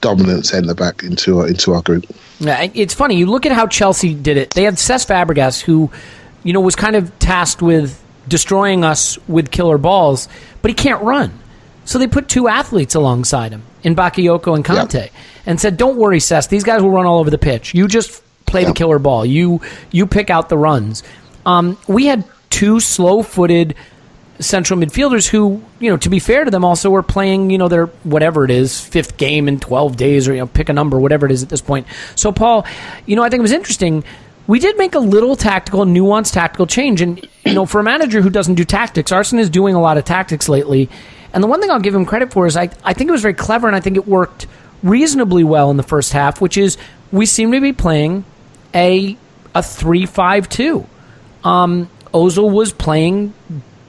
dominant 0.00 0.46
centre 0.46 0.74
back 0.74 1.02
into 1.02 1.40
our, 1.40 1.48
into 1.48 1.72
our 1.72 1.82
group. 1.82 2.06
Yeah, 2.38 2.68
it's 2.74 2.94
funny. 2.94 3.16
You 3.16 3.26
look 3.26 3.46
at 3.46 3.52
how 3.52 3.66
Chelsea 3.66 4.14
did 4.14 4.36
it. 4.36 4.50
They 4.50 4.64
had 4.64 4.74
Cesc 4.74 5.06
Fabregas, 5.06 5.60
who, 5.60 5.90
you 6.44 6.52
know, 6.52 6.60
was 6.60 6.76
kind 6.76 6.96
of 6.96 7.18
tasked 7.18 7.62
with 7.62 8.02
destroying 8.28 8.84
us 8.84 9.18
with 9.28 9.50
killer 9.50 9.78
balls, 9.78 10.28
but 10.60 10.70
he 10.70 10.74
can't 10.74 11.02
run. 11.02 11.38
So 11.84 11.98
they 11.98 12.06
put 12.06 12.28
two 12.28 12.48
athletes 12.48 12.94
alongside 12.94 13.52
him 13.52 13.62
in 13.86 13.94
Bakayoko 13.94 14.56
and 14.56 14.64
Kante, 14.64 15.10
and 15.46 15.60
said, 15.60 15.76
"Don't 15.76 15.96
worry, 15.96 16.18
Cesc. 16.18 16.48
These 16.48 16.64
guys 16.64 16.82
will 16.82 16.90
run 16.90 17.06
all 17.06 17.20
over 17.20 17.30
the 17.30 17.38
pitch. 17.38 17.72
You 17.72 17.86
just 17.86 18.20
play 18.44 18.64
the 18.64 18.72
killer 18.74 18.98
ball. 18.98 19.24
You 19.24 19.60
you 19.92 20.06
pick 20.06 20.28
out 20.28 20.48
the 20.48 20.58
runs." 20.58 21.02
Um, 21.46 21.78
we 21.86 22.06
had 22.06 22.24
two 22.50 22.80
slow-footed 22.80 23.76
central 24.40 24.78
midfielders 24.78 25.28
who, 25.28 25.62
you 25.78 25.88
know, 25.88 25.96
to 25.96 26.08
be 26.08 26.18
fair 26.18 26.44
to 26.44 26.50
them, 26.50 26.64
also 26.64 26.90
were 26.90 27.02
playing, 27.02 27.50
you 27.50 27.58
know, 27.58 27.68
their 27.68 27.86
whatever 28.02 28.44
it 28.44 28.50
is, 28.50 28.80
fifth 28.80 29.16
game 29.16 29.48
in 29.48 29.60
12 29.60 29.96
days, 29.96 30.28
or, 30.28 30.34
you 30.34 30.40
know, 30.40 30.46
pick 30.46 30.68
a 30.68 30.72
number, 30.72 30.98
whatever 30.98 31.26
it 31.26 31.32
is 31.32 31.42
at 31.44 31.48
this 31.48 31.60
point. 31.62 31.86
So, 32.16 32.32
Paul, 32.32 32.66
you 33.06 33.16
know, 33.16 33.22
I 33.22 33.30
think 33.30 33.38
it 33.38 33.42
was 33.42 33.52
interesting. 33.52 34.04
We 34.46 34.58
did 34.58 34.76
make 34.76 34.94
a 34.94 34.98
little 34.98 35.36
tactical, 35.36 35.84
nuanced 35.84 36.32
tactical 36.32 36.66
change. 36.66 37.00
And, 37.00 37.26
you 37.44 37.54
know, 37.54 37.66
for 37.66 37.80
a 37.80 37.84
manager 37.84 38.20
who 38.20 38.30
doesn't 38.30 38.54
do 38.56 38.64
tactics, 38.64 39.12
Arsenal 39.12 39.42
is 39.42 39.50
doing 39.50 39.74
a 39.74 39.80
lot 39.80 39.96
of 39.96 40.04
tactics 40.04 40.48
lately. 40.48 40.88
And 41.36 41.42
the 41.42 41.48
one 41.48 41.60
thing 41.60 41.70
I'll 41.70 41.80
give 41.80 41.94
him 41.94 42.06
credit 42.06 42.32
for 42.32 42.46
is 42.46 42.56
I, 42.56 42.70
I 42.82 42.94
think 42.94 43.08
it 43.08 43.12
was 43.12 43.20
very 43.20 43.34
clever 43.34 43.66
and 43.66 43.76
I 43.76 43.80
think 43.80 43.98
it 43.98 44.08
worked 44.08 44.46
reasonably 44.82 45.44
well 45.44 45.70
in 45.70 45.76
the 45.76 45.82
first 45.82 46.14
half, 46.14 46.40
which 46.40 46.56
is 46.56 46.78
we 47.12 47.26
seem 47.26 47.52
to 47.52 47.60
be 47.60 47.74
playing 47.74 48.24
a 48.74 49.18
a 49.54 49.62
three 49.62 50.06
five 50.06 50.48
two. 50.48 50.86
Um, 51.44 51.90
Ozil 52.14 52.50
was 52.50 52.72
playing 52.72 53.34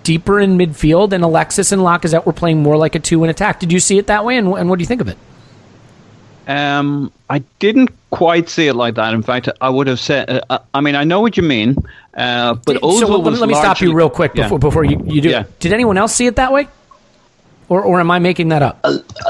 deeper 0.03 0.41
in 0.41 0.57
midfield, 0.57 1.13
and 1.13 1.23
Alexis 1.23 1.71
and 1.71 1.81
Lacazette 1.81 2.25
were 2.25 2.33
playing 2.33 2.61
more 2.61 2.75
like 2.75 2.95
a 2.95 2.99
two 2.99 3.23
in 3.23 3.29
attack. 3.29 3.61
Did 3.61 3.71
you 3.71 3.79
see 3.79 3.97
it 3.97 4.07
that 4.07 4.25
way, 4.25 4.35
and, 4.35 4.49
and 4.49 4.69
what 4.69 4.77
do 4.77 4.83
you 4.83 4.87
think 4.87 4.99
of 4.99 5.07
it? 5.07 5.17
Um, 6.47 7.13
I 7.29 7.39
didn't 7.59 7.91
quite 8.09 8.49
see 8.49 8.67
it 8.67 8.73
like 8.73 8.95
that. 8.95 9.13
In 9.13 9.23
fact, 9.23 9.47
I 9.61 9.69
would 9.69 9.87
have 9.87 10.01
said. 10.01 10.43
Uh, 10.49 10.59
I 10.73 10.81
mean, 10.81 10.95
I 10.95 11.05
know 11.05 11.21
what 11.21 11.37
you 11.37 11.43
mean, 11.43 11.77
uh, 12.13 12.55
but 12.65 12.75
Ozil 12.81 12.99
so 12.99 13.07
let, 13.17 13.31
was 13.31 13.39
let 13.39 13.47
me 13.47 13.55
stop 13.55 13.79
you 13.79 13.93
real 13.93 14.09
quick 14.09 14.33
Yeah. 14.35 14.43
before 14.43 14.59
before 14.59 14.83
you, 14.83 15.01
you 15.05 15.21
do. 15.21 15.29
Yeah. 15.29 15.45
Did 15.59 15.71
anyone 15.71 15.97
else 15.97 16.13
see 16.13 16.25
it 16.27 16.35
that 16.35 16.51
way, 16.51 16.67
or 17.69 17.81
or 17.81 17.99
am 17.99 18.11
I 18.11 18.19
making 18.19 18.49
that 18.49 18.61
up? 18.61 18.79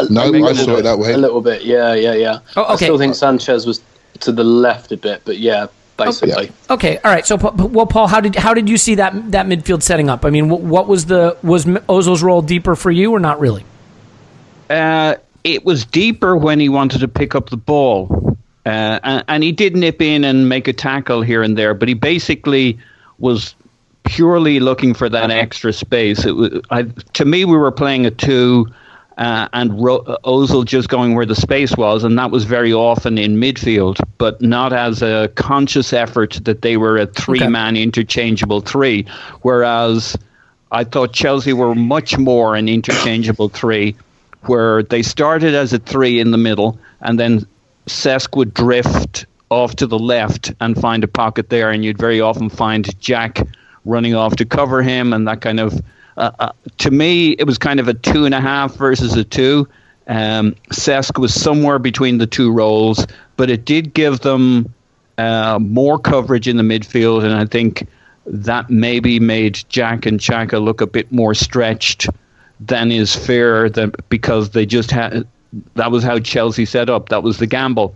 No, 0.09 0.23
I, 0.23 0.31
mean, 0.31 0.43
I 0.43 0.49
a 0.49 0.51
little 0.51 0.55
saw 0.55 0.71
it 0.73 0.75
bit- 0.77 0.83
that 0.83 0.99
way. 0.99 1.13
A 1.13 1.17
little 1.17 1.41
bit, 1.41 1.63
yeah, 1.63 1.93
yeah, 1.93 2.13
yeah. 2.13 2.39
Oh, 2.55 2.65
I 2.65 2.75
still 2.75 2.97
think 2.97 3.15
Sanchez 3.15 3.65
was 3.65 3.81
to 4.21 4.31
the 4.31 4.43
left 4.43 4.91
a 4.91 4.97
bit, 4.97 5.21
but 5.25 5.37
yeah, 5.37 5.67
basically. 5.97 6.51
Okay, 6.69 6.97
all 6.97 7.11
right. 7.11 7.25
So, 7.25 7.37
Pa- 7.37 7.51
Pa- 7.51 7.65
well, 7.65 7.85
Paul, 7.85 8.07
how 8.07 8.19
did 8.21 8.35
how 8.35 8.53
did 8.53 8.69
you 8.69 8.77
see 8.77 8.95
that 8.95 9.31
that 9.31 9.45
midfield 9.47 9.83
setting 9.83 10.09
up? 10.09 10.25
I 10.25 10.29
mean, 10.29 10.49
what, 10.49 10.61
what 10.61 10.87
was 10.87 11.05
the 11.05 11.37
was 11.43 11.65
Ozil's 11.65 12.23
role 12.23 12.41
deeper 12.41 12.75
for 12.75 12.91
you, 12.91 13.11
or 13.11 13.19
not 13.19 13.39
really? 13.39 13.65
Uh, 14.69 15.15
it 15.43 15.63
was 15.65 15.85
deeper 15.85 16.35
when 16.35 16.59
he 16.59 16.69
wanted 16.69 16.99
to 16.99 17.07
pick 17.07 17.35
up 17.35 17.49
the 17.49 17.57
ball. 17.57 18.37
Uh, 18.65 18.99
and, 19.01 19.23
and 19.29 19.43
he 19.43 19.53
did 19.53 19.77
nip 19.77 20.01
in 20.01 20.25
and 20.25 20.49
make 20.49 20.67
a 20.67 20.73
tackle 20.73 21.21
here 21.21 21.41
and 21.41 21.57
there, 21.57 21.73
but 21.73 21.87
he 21.87 21.93
basically 21.93 22.77
was 23.17 23.55
purely 24.07 24.59
looking 24.59 24.93
for 24.93 25.09
that 25.09 25.29
extra 25.31 25.71
space. 25.71 26.25
It 26.25 26.35
was, 26.35 26.61
I, 26.69 26.83
to 27.13 27.25
me, 27.25 27.45
we 27.45 27.57
were 27.57 27.71
playing 27.71 28.05
a 28.05 28.11
two, 28.11 28.67
uh, 29.17 29.47
and 29.53 29.81
Ro- 29.81 30.03
Ozil 30.23 30.65
just 30.65 30.89
going 30.89 31.15
where 31.15 31.25
the 31.25 31.35
space 31.35 31.75
was, 31.75 32.03
and 32.03 32.17
that 32.17 32.31
was 32.31 32.43
very 32.43 32.73
often 32.73 33.17
in 33.17 33.37
midfield, 33.37 33.99
but 34.17 34.41
not 34.41 34.73
as 34.73 35.01
a 35.01 35.31
conscious 35.35 35.93
effort 35.93 36.39
that 36.43 36.61
they 36.61 36.77
were 36.77 36.97
a 36.97 37.07
three-man 37.07 37.75
interchangeable 37.75 38.61
three. 38.61 39.05
Whereas 39.41 40.15
I 40.71 40.83
thought 40.83 41.13
Chelsea 41.13 41.53
were 41.53 41.75
much 41.75 42.17
more 42.17 42.55
an 42.55 42.69
interchangeable 42.69 43.49
three, 43.49 43.95
where 44.43 44.83
they 44.83 45.01
started 45.01 45.55
as 45.55 45.73
a 45.73 45.79
three 45.79 46.19
in 46.19 46.31
the 46.31 46.37
middle, 46.37 46.79
and 47.01 47.19
then 47.19 47.45
Cesc 47.87 48.35
would 48.37 48.53
drift 48.53 49.25
off 49.49 49.77
to 49.77 49.87
the 49.87 49.97
left 49.97 50.53
and 50.59 50.79
find 50.79 51.03
a 51.03 51.07
pocket 51.07 51.49
there, 51.49 51.71
and 51.71 51.83
you'd 51.83 51.97
very 51.97 52.21
often 52.21 52.49
find 52.49 52.99
Jack 52.99 53.47
running 53.87 54.15
off 54.15 54.35
to 54.37 54.45
cover 54.45 54.81
him, 54.81 55.13
and 55.13 55.27
that 55.27 55.41
kind 55.41 55.59
of. 55.59 55.81
Uh, 56.17 56.31
uh, 56.39 56.51
to 56.79 56.89
me, 56.89 57.31
it 57.33 57.45
was 57.45 57.57
kind 57.59 57.79
of 57.79 57.87
a 57.87 57.93
two 57.93 58.25
and 58.25 58.33
a 58.33 58.41
half 58.41 58.75
versus 58.75 59.15
a 59.15 59.23
two. 59.23 59.67
Um, 60.07 60.55
Cesc 60.71 61.19
was 61.19 61.33
somewhere 61.33 61.79
between 61.79 62.17
the 62.17 62.27
two 62.27 62.51
roles, 62.51 63.05
but 63.35 63.49
it 63.49 63.65
did 63.65 63.93
give 63.93 64.21
them 64.21 64.73
uh, 65.17 65.59
more 65.59 65.99
coverage 65.99 66.47
in 66.47 66.57
the 66.57 66.63
midfield, 66.63 67.23
and 67.23 67.33
I 67.33 67.45
think 67.45 67.87
that 68.25 68.69
maybe 68.69 69.19
made 69.19 69.63
Jack 69.69 70.05
and 70.05 70.19
Xhaka 70.19 70.61
look 70.61 70.81
a 70.81 70.87
bit 70.87 71.11
more 71.11 71.33
stretched 71.33 72.07
than 72.59 72.91
is 72.91 73.15
fair. 73.15 73.69
than, 73.69 73.93
because 74.09 74.51
they 74.51 74.65
just 74.65 74.91
had 74.91 75.27
that 75.75 75.91
was 75.91 76.03
how 76.03 76.19
Chelsea 76.19 76.65
set 76.65 76.89
up. 76.89 77.09
That 77.09 77.23
was 77.23 77.37
the 77.37 77.47
gamble. 77.47 77.95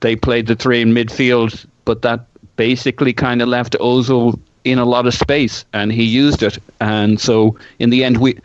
They 0.00 0.16
played 0.16 0.46
the 0.46 0.56
three 0.56 0.82
in 0.82 0.92
midfield, 0.92 1.66
but 1.84 2.02
that 2.02 2.26
basically 2.56 3.12
kind 3.12 3.42
of 3.42 3.48
left 3.48 3.74
Ozil 3.80 4.38
in 4.66 4.78
a 4.78 4.84
lot 4.84 5.06
of 5.06 5.14
space, 5.14 5.64
and 5.72 5.92
he 5.92 6.02
used 6.04 6.42
it. 6.42 6.58
And 6.80 7.20
so 7.20 7.56
in 7.78 7.90
the 7.90 8.02
end, 8.04 8.18
we 8.18 8.38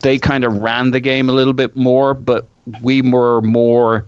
they 0.00 0.18
kind 0.18 0.44
of 0.44 0.58
ran 0.58 0.90
the 0.92 1.00
game 1.00 1.28
a 1.28 1.32
little 1.32 1.52
bit 1.54 1.74
more, 1.74 2.14
but 2.14 2.46
we 2.82 3.02
were 3.02 3.40
more. 3.40 4.06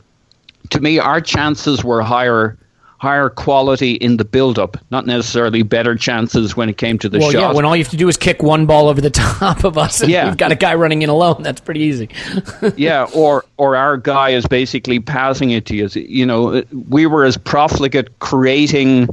To 0.71 0.81
me, 0.81 0.99
our 0.99 1.21
chances 1.21 1.83
were 1.85 2.03
higher, 2.03 2.59
higher 2.99 3.29
quality 3.31 3.93
in 3.95 4.17
the 4.17 4.25
build-up, 4.25 4.77
not 4.91 5.07
necessarily 5.07 5.63
better 5.63 5.95
chances 5.95 6.57
when 6.57 6.69
it 6.69 6.77
came 6.77 6.99
to 6.99 7.09
the 7.09 7.19
well, 7.19 7.31
shot. 7.31 7.39
yeah. 7.39 7.53
When 7.53 7.65
all 7.65 7.75
you 7.77 7.83
have 7.85 7.91
to 7.93 7.97
do 7.97 8.09
is 8.09 8.17
kick 8.17 8.43
one 8.43 8.67
ball 8.67 8.89
over 8.89 9.01
the 9.01 9.11
top 9.29 9.65
of 9.65 9.79
us, 9.79 10.01
and 10.03 10.11
Yeah. 10.11 10.27
we've 10.27 10.37
got 10.37 10.53
a 10.53 10.57
guy 10.57 10.75
running 10.75 11.03
in 11.03 11.09
alone. 11.09 11.43
That's 11.43 11.61
pretty 11.61 11.81
easy. 11.81 12.09
yeah, 12.77 13.07
or 13.15 13.45
or 13.57 13.75
our 13.77 13.97
guy 13.97 14.31
is 14.31 14.47
basically 14.47 15.01
passing 15.01 15.51
it 15.51 15.65
to 15.67 15.77
you. 15.77 15.89
You 15.95 16.27
know, 16.27 16.63
we 16.91 17.07
were 17.07 17.25
as 17.25 17.37
profligate 17.37 18.19
creating 18.19 19.09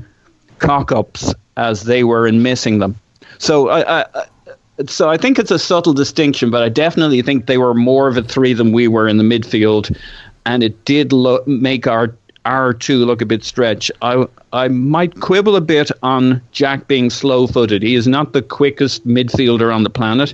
cock-ups 0.60 1.34
as 1.58 1.84
they 1.84 2.04
were 2.04 2.28
in 2.28 2.42
missing 2.42 2.80
them. 2.80 2.96
So 3.38 3.70
I, 3.70 4.02
I, 4.02 4.26
so 4.88 5.10
I 5.10 5.18
think 5.18 5.38
it's 5.40 5.52
a 5.52 5.60
subtle 5.60 5.94
distinction, 5.94 6.50
but 6.50 6.64
I 6.64 6.70
definitely 6.70 7.22
think 7.22 7.46
they 7.46 7.58
were 7.58 7.74
more 7.74 8.08
of 8.08 8.18
a 8.18 8.24
three 8.24 8.54
than 8.54 8.72
we 8.72 8.88
were 8.88 9.08
in 9.08 9.18
the 9.18 9.24
midfield, 9.24 9.96
and 10.46 10.64
it 10.64 10.86
did 10.86 11.14
lo- 11.14 11.44
make 11.46 11.88
our 11.88 12.16
our 12.46 12.74
two 12.74 13.06
look 13.06 13.22
a 13.22 13.26
bit 13.26 13.44
stretched. 13.44 13.92
I 14.02 14.26
I 14.52 14.68
might 14.68 15.20
quibble 15.22 15.56
a 15.56 15.62
bit 15.62 15.92
on 16.02 16.42
Jack 16.52 16.88
being 16.88 17.10
slow-footed. 17.10 17.82
He 17.84 17.96
is 17.96 18.08
not 18.08 18.34
the 18.34 18.42
quickest 18.42 19.08
midfielder 19.08 19.74
on 19.74 19.84
the 19.84 19.90
planet. 19.90 20.34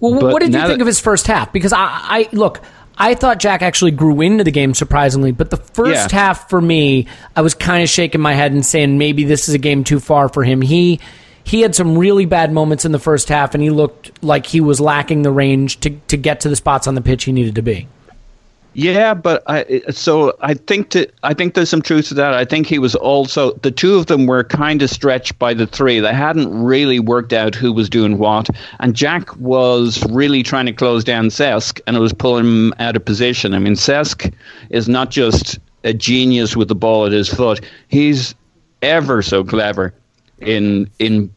Well, 0.00 0.18
But 0.20 0.32
what 0.32 0.40
did 0.42 0.52
you 0.52 0.58
think 0.60 0.68
that- 0.74 0.80
of 0.80 0.86
his 0.86 1.00
first 1.00 1.26
half? 1.26 1.52
Because 1.52 1.72
I, 1.72 1.86
I 1.86 2.28
look, 2.32 2.60
I 2.98 3.14
thought 3.14 3.38
Jack 3.38 3.62
actually 3.62 3.90
grew 3.90 4.20
into 4.22 4.42
the 4.44 4.50
game 4.50 4.72
surprisingly, 4.74 5.32
but 5.32 5.50
the 5.50 5.58
first 5.58 6.12
Yeah. 6.12 6.18
half 6.18 6.48
for 6.48 6.60
me, 6.60 7.06
I 7.34 7.42
was 7.42 7.54
kind 7.54 7.82
of 7.82 7.88
shaking 7.90 8.20
my 8.20 8.32
head 8.34 8.52
and 8.52 8.64
saying 8.64 8.96
maybe 8.96 9.24
this 9.24 9.48
is 9.48 9.54
a 9.54 9.58
game 9.58 9.84
too 9.84 10.00
far 10.00 10.28
for 10.28 10.42
him. 10.44 10.62
He 10.62 11.00
he 11.44 11.60
had 11.60 11.76
some 11.76 11.96
really 11.96 12.24
bad 12.24 12.52
moments 12.52 12.84
in 12.84 12.90
the 12.90 12.98
first 12.98 13.28
half, 13.28 13.54
and 13.54 13.62
he 13.62 13.70
looked 13.70 14.10
like 14.22 14.46
he 14.46 14.60
was 14.60 14.80
lacking 14.80 15.22
the 15.22 15.30
range 15.30 15.78
to 15.80 15.90
to 16.08 16.16
get 16.16 16.40
to 16.40 16.48
the 16.48 16.56
spots 16.56 16.86
on 16.86 16.94
the 16.94 17.00
pitch 17.02 17.24
he 17.24 17.32
needed 17.32 17.54
to 17.56 17.62
be. 17.62 17.86
Yeah, 18.78 19.14
but 19.14 19.42
I 19.46 19.80
so 19.88 20.36
I 20.42 20.52
think 20.52 20.90
to, 20.90 21.08
I 21.22 21.32
think 21.32 21.54
there's 21.54 21.70
some 21.70 21.80
truth 21.80 22.08
to 22.08 22.14
that. 22.14 22.34
I 22.34 22.44
think 22.44 22.66
he 22.66 22.78
was 22.78 22.94
also 22.94 23.52
the 23.52 23.70
two 23.70 23.94
of 23.94 24.04
them 24.04 24.26
were 24.26 24.44
kind 24.44 24.82
of 24.82 24.90
stretched 24.90 25.38
by 25.38 25.54
the 25.54 25.66
three. 25.66 25.98
They 25.98 26.12
hadn't 26.12 26.52
really 26.62 27.00
worked 27.00 27.32
out 27.32 27.54
who 27.54 27.72
was 27.72 27.88
doing 27.88 28.18
what, 28.18 28.50
and 28.78 28.94
Jack 28.94 29.34
was 29.38 30.04
really 30.10 30.42
trying 30.42 30.66
to 30.66 30.74
close 30.74 31.04
down 31.04 31.28
Cesc, 31.28 31.80
and 31.86 31.96
it 31.96 32.00
was 32.00 32.12
pulling 32.12 32.44
him 32.44 32.74
out 32.78 32.96
of 32.96 33.04
position. 33.06 33.54
I 33.54 33.60
mean, 33.60 33.76
Cesc 33.76 34.30
is 34.68 34.90
not 34.90 35.10
just 35.10 35.58
a 35.84 35.94
genius 35.94 36.54
with 36.54 36.68
the 36.68 36.74
ball 36.74 37.06
at 37.06 37.12
his 37.12 37.30
foot; 37.30 37.64
he's 37.88 38.34
ever 38.82 39.22
so 39.22 39.42
clever 39.42 39.94
in 40.40 40.90
in 40.98 41.32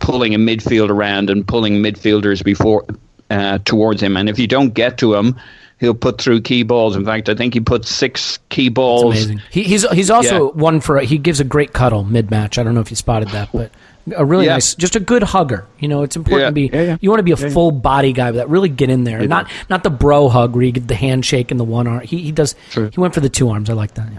pulling 0.00 0.34
a 0.34 0.38
midfield 0.38 0.88
around 0.88 1.30
and 1.30 1.46
pulling 1.46 1.74
midfielders 1.74 2.42
before 2.42 2.84
uh, 3.30 3.58
towards 3.64 4.02
him. 4.02 4.16
And 4.16 4.28
if 4.28 4.40
you 4.40 4.48
don't 4.48 4.74
get 4.74 4.98
to 4.98 5.14
him, 5.14 5.36
he'll 5.80 5.94
put 5.94 6.20
through 6.20 6.42
key 6.42 6.62
balls. 6.62 6.94
In 6.94 7.04
fact, 7.04 7.28
I 7.28 7.34
think 7.34 7.54
he 7.54 7.60
put 7.60 7.84
six 7.84 8.38
key 8.50 8.68
balls. 8.68 9.14
Amazing. 9.16 9.42
He, 9.50 9.62
he's 9.64 9.88
he's 9.90 10.10
also 10.10 10.46
Yeah. 10.48 10.52
one 10.62 10.80
for 10.80 11.00
he 11.00 11.18
gives 11.18 11.40
a 11.40 11.44
great 11.44 11.72
cuddle 11.72 12.04
mid 12.04 12.30
match. 12.30 12.58
I 12.58 12.62
don't 12.62 12.74
know 12.74 12.80
if 12.80 12.90
you 12.90 12.96
spotted 12.96 13.28
that, 13.30 13.48
but 13.52 13.70
a 14.16 14.24
really 14.24 14.46
Yeah. 14.46 14.54
nice, 14.54 14.74
just 14.74 14.96
a 14.96 15.00
good 15.00 15.22
hugger. 15.22 15.66
You 15.78 15.88
know, 15.88 16.02
it's 16.02 16.16
important 16.16 16.42
Yeah. 16.44 16.48
to 16.48 16.52
be. 16.52 16.70
Yeah, 16.76 16.82
yeah. 16.82 16.96
You 17.00 17.10
want 17.10 17.18
to 17.20 17.24
be 17.24 17.32
a 17.32 17.36
Yeah, 17.36 17.46
yeah. 17.46 17.52
full 17.52 17.70
body 17.72 18.12
guy, 18.12 18.30
but 18.30 18.36
that 18.36 18.48
really 18.48 18.68
get 18.68 18.90
in 18.90 19.04
there. 19.04 19.26
Not 19.26 19.48
not 19.68 19.82
the 19.82 19.90
bro 19.90 20.28
hug 20.28 20.54
where 20.54 20.62
you 20.64 20.72
get 20.72 20.86
the 20.88 20.94
handshake 20.94 21.50
and 21.50 21.58
the 21.58 21.64
one 21.64 21.86
arm. 21.86 22.00
He 22.02 22.18
he 22.18 22.32
does. 22.32 22.54
True. 22.70 22.90
He 22.92 23.00
went 23.00 23.14
for 23.14 23.20
the 23.20 23.28
two 23.28 23.48
arms. 23.48 23.68
I 23.70 23.72
like 23.74 23.94
that. 23.94 24.08
Yeah. 24.12 24.18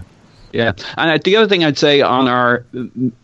Yeah, 0.54 0.72
and 0.98 1.10
uh, 1.10 1.18
the 1.24 1.34
other 1.36 1.48
thing 1.48 1.64
I'd 1.64 1.78
say 1.78 2.02
on 2.02 2.28
our 2.28 2.62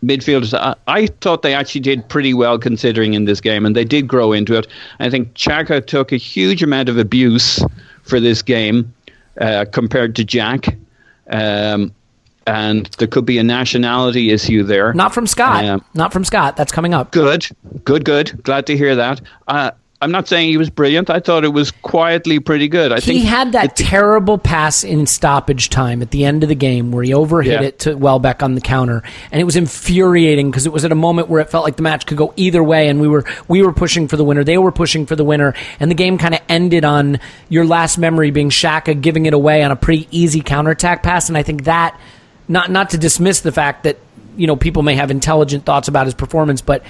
midfielders, 0.03 0.51
I, 0.57 0.73
I 0.87 1.05
thought 1.21 1.43
they 1.43 1.53
actually 1.53 1.81
did 1.81 2.09
pretty 2.09 2.33
well 2.33 2.57
considering 2.57 3.13
in 3.13 3.25
this 3.25 3.39
game, 3.39 3.67
and 3.67 3.75
they 3.75 3.83
did 3.85 4.07
grow 4.07 4.31
into 4.31 4.55
it. 4.55 4.65
I 4.99 5.11
think 5.11 5.35
Xhaka 5.35 5.85
took 5.85 6.11
a 6.11 6.17
huge 6.17 6.63
amount 6.63 6.89
of 6.89 6.97
abuse 6.97 7.63
for 8.09 8.19
this 8.19 8.41
game 8.41 8.93
uh, 9.39 9.65
compared 9.71 10.15
to 10.17 10.23
Jack, 10.25 10.77
um, 11.29 11.93
and 12.47 12.87
there 12.97 13.07
could 13.07 13.25
be 13.25 13.37
a 13.37 13.43
nationality 13.43 14.31
issue 14.31 14.63
there. 14.63 14.93
Not 14.93 15.13
from 15.13 15.27
Scott. 15.27 15.63
Yeah. 15.63 15.77
Not 15.93 16.11
from 16.11 16.23
Scott. 16.23 16.57
That's 16.57 16.71
coming 16.71 16.93
up. 16.93 17.11
Good, 17.11 17.47
good, 17.83 18.03
good. 18.03 18.43
Glad 18.43 18.65
to 18.67 18.75
hear 18.75 18.95
that. 18.95 19.21
Uh, 19.47 19.71
I'm 20.01 20.11
not 20.11 20.29
saying 20.29 20.47
he 20.47 20.55
was 20.55 20.69
brilliant. 20.69 21.09
I 21.09 21.19
thought 21.19 21.43
it 21.43 21.51
was 21.51 21.71
quietly 21.71 22.39
pretty 22.39 22.69
good. 22.69 22.93
I 22.93 22.95
He 23.01 23.01
think 23.01 23.25
had 23.25 23.51
that 23.51 23.65
it- 23.65 23.75
terrible 23.75 24.37
pass 24.37 24.85
in 24.85 25.05
stoppage 25.05 25.69
time 25.69 26.01
at 26.01 26.11
the 26.11 26.23
end 26.23 26.41
of 26.41 26.47
the 26.47 26.55
game 26.55 26.91
where 26.93 27.03
he 27.03 27.11
overhit 27.11 27.45
Yeah. 27.47 27.61
it 27.63 27.79
to 27.79 27.95
Welbeck 27.95 28.41
on 28.41 28.55
the 28.55 28.61
counter, 28.61 29.03
and 29.29 29.41
it 29.41 29.43
was 29.43 29.57
infuriating 29.57 30.51
because 30.51 30.65
it 30.65 30.71
was 30.71 30.85
at 30.85 30.93
a 30.93 30.95
moment 30.95 31.27
where 31.27 31.41
it 31.41 31.49
felt 31.49 31.65
like 31.65 31.75
the 31.75 31.81
match 31.83 32.05
could 32.05 32.15
go 32.17 32.31
either 32.37 32.63
way, 32.63 32.87
and 32.87 33.01
we 33.01 33.09
were 33.09 33.25
we 33.49 33.61
were 33.61 33.73
pushing 33.73 34.07
for 34.07 34.15
the 34.15 34.23
winner, 34.23 34.45
they 34.45 34.57
were 34.57 34.71
pushing 34.71 35.05
for 35.05 35.17
the 35.17 35.25
winner, 35.25 35.53
and 35.81 35.91
the 35.91 35.95
game 35.95 36.17
kind 36.17 36.33
of 36.33 36.39
ended 36.47 36.85
on 36.85 37.19
your 37.49 37.65
last 37.65 37.97
memory 37.97 38.31
being 38.31 38.49
Xhaka 38.51 39.01
giving 39.01 39.25
it 39.25 39.33
away 39.33 39.63
on 39.63 39.71
a 39.71 39.75
pretty 39.75 40.07
easy 40.11 40.39
counterattack 40.39 41.03
pass, 41.03 41.27
and 41.27 41.37
I 41.37 41.43
think 41.43 41.65
that 41.65 41.99
not 42.47 42.71
not 42.71 42.91
to 42.91 42.97
dismiss 42.97 43.41
the 43.41 43.51
fact 43.51 43.83
that 43.83 43.97
you 44.37 44.47
know 44.47 44.55
people 44.55 44.81
may 44.81 44.95
have 44.95 45.11
intelligent 45.11 45.65
thoughts 45.65 45.89
about 45.89 46.05
his 46.07 46.13
performance, 46.13 46.61
but 46.61 46.83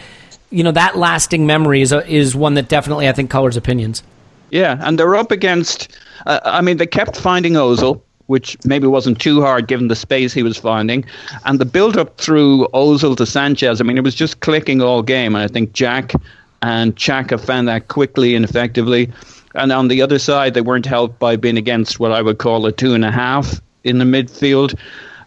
you 0.50 0.64
know 0.64 0.72
that 0.72 0.98
lasting 0.98 1.46
memory 1.46 1.82
is 1.82 1.92
a, 1.92 2.08
is 2.08 2.36
one 2.36 2.56
that 2.56 2.70
definitely 2.70 3.08
I 3.08 3.14
think 3.14 3.30
colors 3.30 3.58
opinions. 3.58 4.04
Yeah, 4.52 4.78
and 4.82 4.98
they're 4.98 5.16
up 5.16 5.32
against. 5.32 5.98
Uh, 6.26 6.40
I 6.44 6.62
mean, 6.62 6.78
they 6.78 6.88
kept 6.88 7.18
finding 7.18 7.54
Ozil, 7.54 8.02
which 8.26 8.58
maybe 8.66 8.88
wasn't 8.88 9.20
too 9.20 9.42
hard 9.42 9.68
given 9.68 9.88
the 9.88 9.96
space 9.96 10.34
he 10.34 10.44
was 10.44 10.58
finding, 10.58 11.06
and 11.46 11.60
the 11.60 11.66
build-up 11.66 12.18
through 12.18 12.68
Ozil 12.74 13.16
to 13.18 13.26
Sanchez. 13.26 13.80
I 13.80 13.84
mean, 13.84 13.98
it 13.98 14.04
was 14.04 14.16
just 14.16 14.40
clicking 14.40 14.82
all 14.82 15.02
game, 15.02 15.36
and 15.36 15.44
I 15.44 15.48
think 15.48 15.74
Jack 15.74 16.14
and 16.62 16.96
Xhaka 16.96 17.40
found 17.40 17.68
that 17.68 17.88
quickly 17.88 18.36
and 18.36 18.44
effectively. 18.44 19.12
And 19.56 19.72
on 19.72 19.88
the 19.88 20.02
other 20.02 20.20
side, 20.20 20.54
they 20.54 20.62
weren't 20.62 20.86
helped 20.86 21.20
by 21.20 21.36
being 21.36 21.58
against 21.58 22.00
what 22.00 22.12
I 22.12 22.22
would 22.22 22.38
call 22.38 22.66
a 22.66 22.72
two 22.72 22.94
and 22.94 23.06
a 23.06 23.12
half 23.12 23.62
in 23.84 23.98
the 23.98 24.06
midfield, 24.06 24.78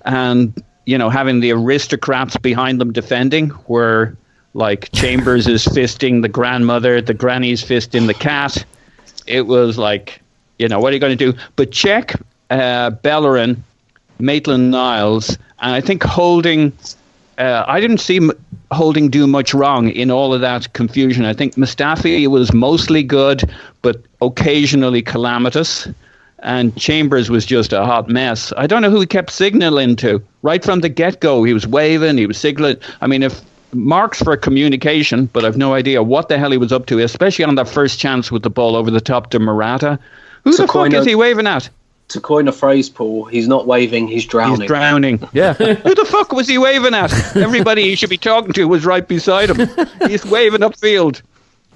and 0.05 0.63
you 0.87 0.99
know 0.99 1.11
having 1.11 1.41
the 1.41 1.53
aristocrats 1.53 2.37
behind 2.37 2.81
them 2.81 2.93
defending, 2.93 3.51
where 3.67 4.17
like 4.55 4.91
Chambers 4.93 5.47
is 5.47 5.65
fisting 5.65 6.23
the 6.23 6.29
grandmother, 6.29 7.01
the 7.01 7.15
granny's 7.15 7.65
fisting 7.65 8.07
the 8.07 8.15
cat 8.15 8.65
it 9.27 9.47
was 9.47 9.79
like, 9.79 10.21
you 10.59 10.69
know, 10.69 10.81
what 10.81 10.93
are 10.93 10.95
you 10.95 11.01
going 11.01 11.17
to 11.17 11.33
do? 11.33 11.39
But 11.57 11.73
check 11.73 12.15
uh, 12.51 12.91
Bellerin, 12.91 13.63
Maitland 14.19 14.71
Niles, 14.71 15.31
and 15.61 15.73
I 15.73 15.81
think 15.81 16.03
Holding. 16.03 16.73
Uh, 17.39 17.65
I 17.67 17.81
didn't 17.81 17.99
see 17.99 18.19
M- 18.19 18.31
Holding 18.71 19.09
do 19.09 19.27
much 19.27 19.55
wrong 19.55 19.89
in 19.89 20.11
all 20.11 20.35
of 20.35 20.41
that 20.43 20.73
confusion. 20.75 21.25
I 21.25 21.33
think 21.33 21.55
Mustafi 21.55 22.27
was 22.27 22.53
mostly 22.53 23.03
good, 23.03 23.51
but 23.81 24.03
occasionally 24.21 25.03
calamitous. 25.03 25.89
And 26.41 26.77
Chambers 26.77 27.31
was 27.31 27.47
just 27.47 27.73
a 27.73 27.85
hot 27.85 28.09
mess. 28.09 28.53
I 28.57 28.67
don't 28.67 28.83
know 28.83 28.91
who 28.91 29.01
he 29.01 29.07
kept 29.07 29.31
signaling 29.31 29.95
to. 29.97 30.23
Right 30.43 30.65
from 30.65 30.81
the 30.81 30.89
get 30.89 31.21
go, 31.21 31.45
he 31.45 31.55
was 31.55 31.67
waving, 31.67 32.19
he 32.19 32.27
was 32.27 32.37
signaling. 32.37 32.79
I 33.01 33.07
mean, 33.07 33.23
if 33.23 33.41
marks 33.73 34.23
for 34.23 34.37
communication, 34.37 35.27
but 35.27 35.45
I've 35.45 35.57
no 35.57 35.75
idea 35.75 36.03
what 36.03 36.29
the 36.29 36.39
hell 36.39 36.51
he 36.51 36.59
was 36.59 36.73
up 36.73 36.87
to, 36.87 36.99
especially 37.01 37.45
on 37.45 37.55
that 37.57 37.69
first 37.69 37.99
chance 37.99 38.31
with 38.31 38.43
the 38.43 38.51
ball 38.51 38.77
over 38.77 38.91
the 38.91 39.01
top 39.01 39.31
to 39.31 39.39
Morata. 39.39 39.99
Who 40.45 40.53
So 40.53 40.63
the 40.63 40.67
fuck 40.69 40.75
kind 40.75 40.95
is 40.95 41.07
he 41.07 41.15
waving 41.15 41.47
at? 41.47 41.69
To 42.09 42.21
coin 42.21 42.47
a 42.49 42.53
phrase, 42.53 42.91
Paul, 42.91 43.25
he's 43.25 43.49
not 43.49 43.67
waving, 43.67 44.09
he's 44.09 44.27
drowning. 44.27 44.61
He's 44.63 44.69
drowning. 44.69 45.27
Yeah. 45.33 45.55
Who 45.55 45.95
the 45.95 46.05
fuck 46.05 46.33
was 46.33 46.47
he 46.47 46.59
waving 46.59 46.95
at? 46.95 47.37
Everybody 47.37 47.85
he 47.85 47.95
should 47.95 48.11
be 48.11 48.19
talking 48.19 48.53
to 48.53 48.69
was 48.69 48.85
right 48.85 49.07
beside 49.07 49.51
him. 49.51 49.69
He's 50.09 50.25
waving 50.25 50.61
upfield. 50.61 51.23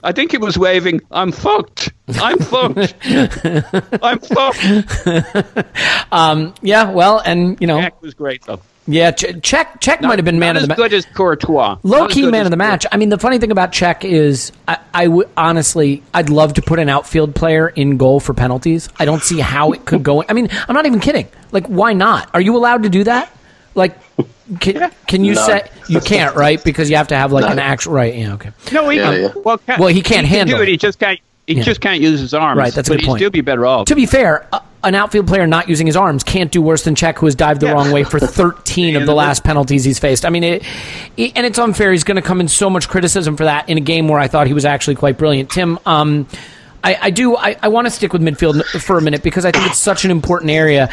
I 0.04 0.12
think 0.12 0.30
he 0.30 0.36
was 0.38 0.58
waving, 0.58 1.00
I'm 1.10 1.32
fucked. 1.32 1.92
I'm 2.20 2.38
fucked. 2.38 2.94
I'm 4.02 4.18
fucked. 4.18 6.12
Um, 6.12 6.54
yeah, 6.62 6.90
well, 6.90 7.22
and 7.24 7.58
you 7.60 7.66
know, 7.66 7.80
Jack 7.80 8.02
was 8.02 8.14
great, 8.14 8.42
though. 8.44 8.60
Yeah, 8.88 9.10
Ch- 9.10 9.24
Cech 9.42 9.80
Cech 9.80 10.00
might 10.02 10.18
have 10.18 10.24
been 10.24 10.38
man 10.38 10.54
Not 10.54 10.62
of 10.62 10.68
the 10.68 10.74
as 10.74 10.78
match. 10.78 10.90
good 10.90 10.92
as 10.94 11.06
Courtois. 11.06 11.78
low 11.82 11.98
not 12.00 12.10
key 12.10 12.30
man 12.30 12.44
of 12.46 12.50
the 12.50 12.56
match. 12.56 12.86
I 12.92 12.96
mean, 12.96 13.08
the 13.08 13.18
funny 13.18 13.38
thing 13.38 13.50
about 13.50 13.72
Cech 13.72 14.04
is, 14.04 14.52
I, 14.68 14.78
I 14.94 15.08
honestly, 15.36 16.02
I'd 16.14 16.30
love 16.30 16.54
to 16.54 16.62
put 16.62 16.78
an 16.78 16.88
outfield 16.88 17.34
player 17.34 17.68
in 17.68 17.96
goal 17.96 18.20
for 18.20 18.32
penalties. 18.34 18.88
I 18.98 19.04
don't 19.04 19.22
see 19.22 19.40
how 19.40 19.72
it 19.72 19.84
could 19.84 20.02
go. 20.02 20.22
I 20.28 20.32
mean, 20.34 20.48
I'm 20.68 20.74
not 20.74 20.86
even 20.86 21.00
kidding. 21.00 21.28
Like, 21.50 21.66
why 21.66 21.94
not? 21.94 22.30
Are 22.34 22.40
you 22.40 22.56
allowed 22.56 22.84
to 22.84 22.88
do 22.88 23.04
that? 23.04 23.32
Like, 23.74 23.98
can, 24.60 24.90
can 25.06 25.24
you 25.24 25.34
No. 25.34 25.46
say 25.46 25.68
you 25.88 26.00
can't, 26.00 26.36
right? 26.36 26.62
Because 26.62 26.88
you 26.88 26.96
have 26.96 27.08
to 27.08 27.16
have 27.16 27.32
like 27.32 27.50
an 27.50 27.58
actual 27.58 27.92
right. 27.94 28.14
Yeah, 28.14 28.34
okay. 28.34 28.50
No, 28.72 28.88
he, 28.88 28.98
Yeah, 28.98 29.12
yeah. 29.12 29.32
Well, 29.34 29.58
can, 29.58 29.80
Well, 29.80 29.88
he 29.88 30.00
can't 30.00 30.26
can 30.26 30.36
handle 30.36 30.58
do 30.58 30.62
it. 30.62 30.68
it. 30.68 30.72
He 30.72 30.76
just 30.76 30.98
can't. 30.98 31.18
He 31.46 31.54
Yeah. 31.54 31.62
just 31.62 31.80
can't 31.80 32.00
use 32.00 32.18
his 32.20 32.34
arms. 32.34 32.58
Right, 32.58 32.72
that's 32.72 32.88
a 32.88 32.92
but 32.92 33.00
good 33.00 33.06
he'd 33.08 33.16
still 33.16 33.30
be 33.30 33.40
better 33.40 33.66
off. 33.66 33.86
To 33.86 33.94
be 33.94 34.06
fair, 34.06 34.48
a, 34.52 34.60
an 34.84 34.94
outfield 34.94 35.26
player 35.26 35.46
not 35.46 35.68
using 35.68 35.86
his 35.86 35.96
arms 35.96 36.22
can't 36.22 36.52
do 36.52 36.62
worse 36.62 36.84
than 36.84 36.94
Cech, 36.94 37.16
who 37.18 37.26
has 37.26 37.34
dived 37.34 37.60
the 37.60 37.66
Yeah. 37.66 37.72
wrong 37.72 37.90
way 37.90 38.04
for 38.04 38.18
13 38.20 38.96
of 38.96 39.06
the 39.06 39.14
last 39.14 39.42
penalties 39.44 39.84
he's 39.84 39.98
faced. 39.98 40.24
I 40.24 40.30
mean, 40.30 40.44
it, 40.44 40.62
it- 41.16 41.32
and 41.34 41.44
it's 41.46 41.58
unfair. 41.58 41.90
He's 41.92 42.04
going 42.04 42.16
to 42.16 42.22
come 42.22 42.40
in 42.40 42.48
so 42.48 42.70
much 42.70 42.88
criticism 42.88 43.36
for 43.36 43.44
that 43.44 43.68
in 43.68 43.78
a 43.78 43.80
game 43.80 44.08
where 44.08 44.20
I 44.20 44.28
thought 44.28 44.46
he 44.46 44.52
was 44.52 44.64
actually 44.64 44.94
quite 44.96 45.18
brilliant. 45.18 45.50
Tim, 45.50 45.78
um, 45.86 46.26
I, 46.84 46.98
I 47.02 47.10
do. 47.10 47.36
I, 47.36 47.56
I 47.62 47.68
want 47.68 47.86
to 47.86 47.90
stick 47.90 48.12
with 48.12 48.22
midfield 48.22 48.62
for 48.80 48.96
a 48.96 49.02
minute 49.02 49.22
because 49.24 49.44
I 49.44 49.50
think 49.50 49.66
it's 49.66 49.78
such 49.78 50.04
an 50.04 50.12
important 50.12 50.52
area. 50.52 50.88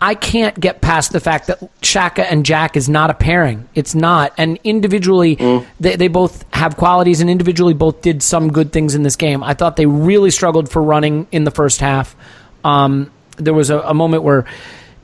I 0.00 0.14
can't 0.14 0.58
get 0.60 0.80
past 0.82 1.12
the 1.12 1.20
fact 1.20 1.46
that 1.46 1.58
Xhaka 1.80 2.26
and 2.30 2.44
Jack 2.44 2.76
is 2.76 2.88
not 2.88 3.08
a 3.08 3.14
pairing. 3.14 3.66
It's 3.74 3.94
not. 3.94 4.34
And 4.36 4.58
individually, 4.62 5.36
they, 5.80 5.96
they 5.96 6.08
both 6.08 6.44
have 6.52 6.76
qualities, 6.76 7.20
and 7.22 7.30
individually, 7.30 7.72
both 7.72 8.02
did 8.02 8.22
some 8.22 8.52
good 8.52 8.72
things 8.72 8.94
in 8.94 9.04
this 9.04 9.16
game. 9.16 9.42
I 9.42 9.54
thought 9.54 9.76
they 9.76 9.86
really 9.86 10.30
struggled 10.30 10.68
for 10.70 10.82
running 10.82 11.26
in 11.32 11.44
the 11.44 11.50
first 11.50 11.80
half. 11.80 12.14
Um, 12.62 13.10
there 13.38 13.54
was 13.54 13.70
a, 13.70 13.80
a 13.80 13.94
moment 13.94 14.22
where 14.22 14.44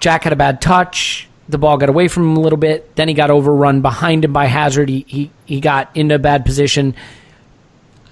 Jack 0.00 0.24
had 0.24 0.32
a 0.32 0.36
bad 0.36 0.60
touch. 0.60 1.28
The 1.48 1.58
ball 1.58 1.76
got 1.76 1.88
away 1.88 2.08
from 2.08 2.24
him 2.30 2.36
a 2.36 2.40
little 2.40 2.58
bit. 2.58 2.94
Then 2.96 3.08
he 3.08 3.14
got 3.14 3.30
overrun 3.30 3.82
behind 3.82 4.24
him 4.24 4.32
by 4.32 4.46
Hazard. 4.46 4.88
He, 4.88 5.04
he, 5.06 5.30
he 5.44 5.60
got 5.60 5.94
into 5.94 6.14
a 6.14 6.18
bad 6.18 6.44
position. 6.44 6.94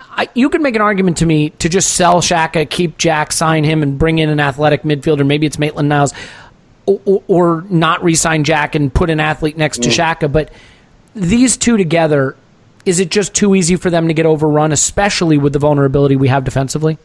I, 0.01 0.29
you 0.35 0.51
could 0.51 0.61
make 0.61 0.77
an 0.77 0.83
argument 0.83 1.19
to 1.19 1.27
me 1.27 1.51
to 1.51 1.69
just 1.71 1.95
sell 1.95 2.21
Xhaka, 2.21 2.69
keep 2.69 2.99
Jack, 2.99 3.33
sign 3.33 3.65
him, 3.65 3.83
and 3.83 3.99
bring 3.99 4.19
in 4.19 4.29
an 4.29 4.41
athletic 4.41 4.83
midfielder. 4.83 5.27
Maybe 5.27 5.47
it's 5.47 5.59
Maitland 5.59 5.89
Niles, 5.89 6.13
or, 6.85 7.01
or, 7.07 7.23
or 7.29 7.65
not 7.71 8.05
re-sign 8.05 8.45
Jack 8.45 8.75
and 8.75 8.93
put 8.93 9.09
an 9.09 9.21
athlete 9.21 9.57
next 9.57 9.83
to 9.85 9.89
mm. 9.89 9.93
Xhaka. 9.93 10.31
But 10.31 10.53
these 11.15 11.57
two 11.57 11.79
together, 11.79 12.37
is 12.85 13.01
it 13.01 13.11
just 13.11 13.33
too 13.33 13.55
easy 13.55 13.77
for 13.77 13.89
them 13.89 14.09
to 14.09 14.15
get 14.15 14.27
overrun, 14.27 14.73
especially 14.73 15.39
with 15.39 15.55
the 15.55 15.59
vulnerability 15.59 16.17
we 16.17 16.29
have 16.29 16.45
defensively? 16.45 16.99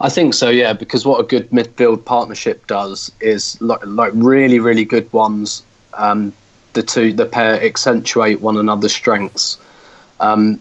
I 0.00 0.08
think 0.08 0.34
so, 0.34 0.48
yeah, 0.50 0.72
because 0.72 1.06
what 1.06 1.20
a 1.20 1.24
good 1.24 1.50
midfield 1.50 2.04
partnership 2.04 2.66
does 2.66 3.10
is 3.20 3.60
like, 3.60 3.84
like 3.86 4.12
really, 4.14 4.58
really 4.60 4.84
good 4.84 5.12
ones 5.12 5.62
Um, 5.94 6.32
the 6.72 6.82
two, 6.82 7.12
the 7.12 7.26
pair 7.26 7.62
accentuate 7.62 8.40
one 8.40 8.56
another's 8.56 8.94
strengths. 8.94 9.58
Um, 10.20 10.60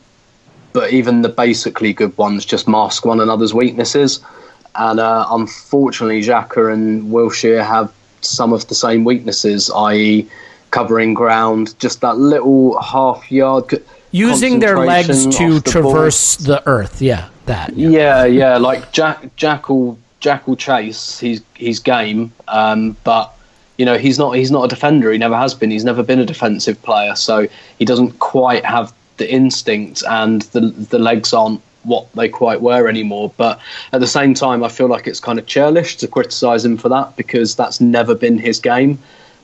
but 0.74 0.92
even 0.92 1.22
the 1.22 1.30
basically 1.30 1.94
good 1.94 2.18
ones 2.18 2.46
just 2.46 2.68
mask 2.68 3.06
one 3.06 3.20
another's 3.20 3.54
weaknesses. 3.54 4.20
And 4.76 5.00
uh, 5.00 5.26
unfortunately, 5.30 6.22
Xhaka 6.22 6.74
and 6.74 7.12
Wilshere 7.12 7.66
have 7.66 7.94
some 8.22 8.54
of 8.54 8.68
the 8.68 8.76
same 8.76 9.04
weaknesses, 9.04 9.70
i.e., 9.76 10.28
covering 10.72 11.14
ground, 11.14 11.78
just 11.80 12.00
that 12.02 12.18
little 12.18 12.80
half 12.82 13.30
yard. 13.32 13.84
Using 14.12 14.60
their 14.60 14.78
legs 14.80 15.26
to 15.38 15.60
the 15.60 15.70
traverse 15.70 16.36
the 16.36 16.68
earth. 16.68 17.02
Yeah, 17.02 17.30
that. 17.46 17.76
Yeah, 17.76 17.90
yeah, 17.90 18.26
yeah 18.26 18.58
like 18.58 18.92
Jack, 18.92 19.36
Jackal, 19.36 19.98
Jackal 20.20 20.56
Chase, 20.56 21.20
he's 21.20 21.42
he's 21.56 21.80
game, 21.80 22.32
um, 22.48 22.98
but 23.04 23.34
you 23.78 23.86
know 23.86 23.98
he's 23.98 24.20
not 24.20 24.32
he's 24.34 24.52
not 24.52 24.66
a 24.66 24.68
defender. 24.68 25.12
He 25.12 25.18
never 25.18 25.38
has 25.38 25.54
been. 25.54 25.72
He's 25.72 25.86
never 25.86 26.04
been 26.04 26.20
a 26.20 26.26
defensive 26.26 26.82
player, 26.82 27.16
so 27.16 27.48
he 27.80 27.86
doesn't 27.86 28.20
quite 28.20 28.66
have 28.66 28.94
the 29.18 29.32
instinct 29.32 30.04
and 30.10 30.42
the 30.54 30.62
the 30.62 31.00
legs 31.00 31.34
aren't 31.34 31.62
what 31.84 32.12
they 32.14 32.30
quite 32.30 32.62
were 32.62 32.88
anymore. 32.88 33.32
But 33.38 33.60
at 33.94 34.00
the 34.00 34.08
same 34.08 34.34
time, 34.34 34.64
I 34.64 34.68
feel 34.68 34.88
like 34.88 35.08
it's 35.08 35.20
kind 35.20 35.40
of 35.40 35.46
churlish 35.46 35.98
to 35.98 36.08
criticise 36.08 36.66
him 36.66 36.78
for 36.78 36.90
that 36.90 37.16
because 37.16 37.56
that's 37.56 37.80
never 37.80 38.16
been 38.16 38.38
his 38.38 38.60
game. 38.60 39.00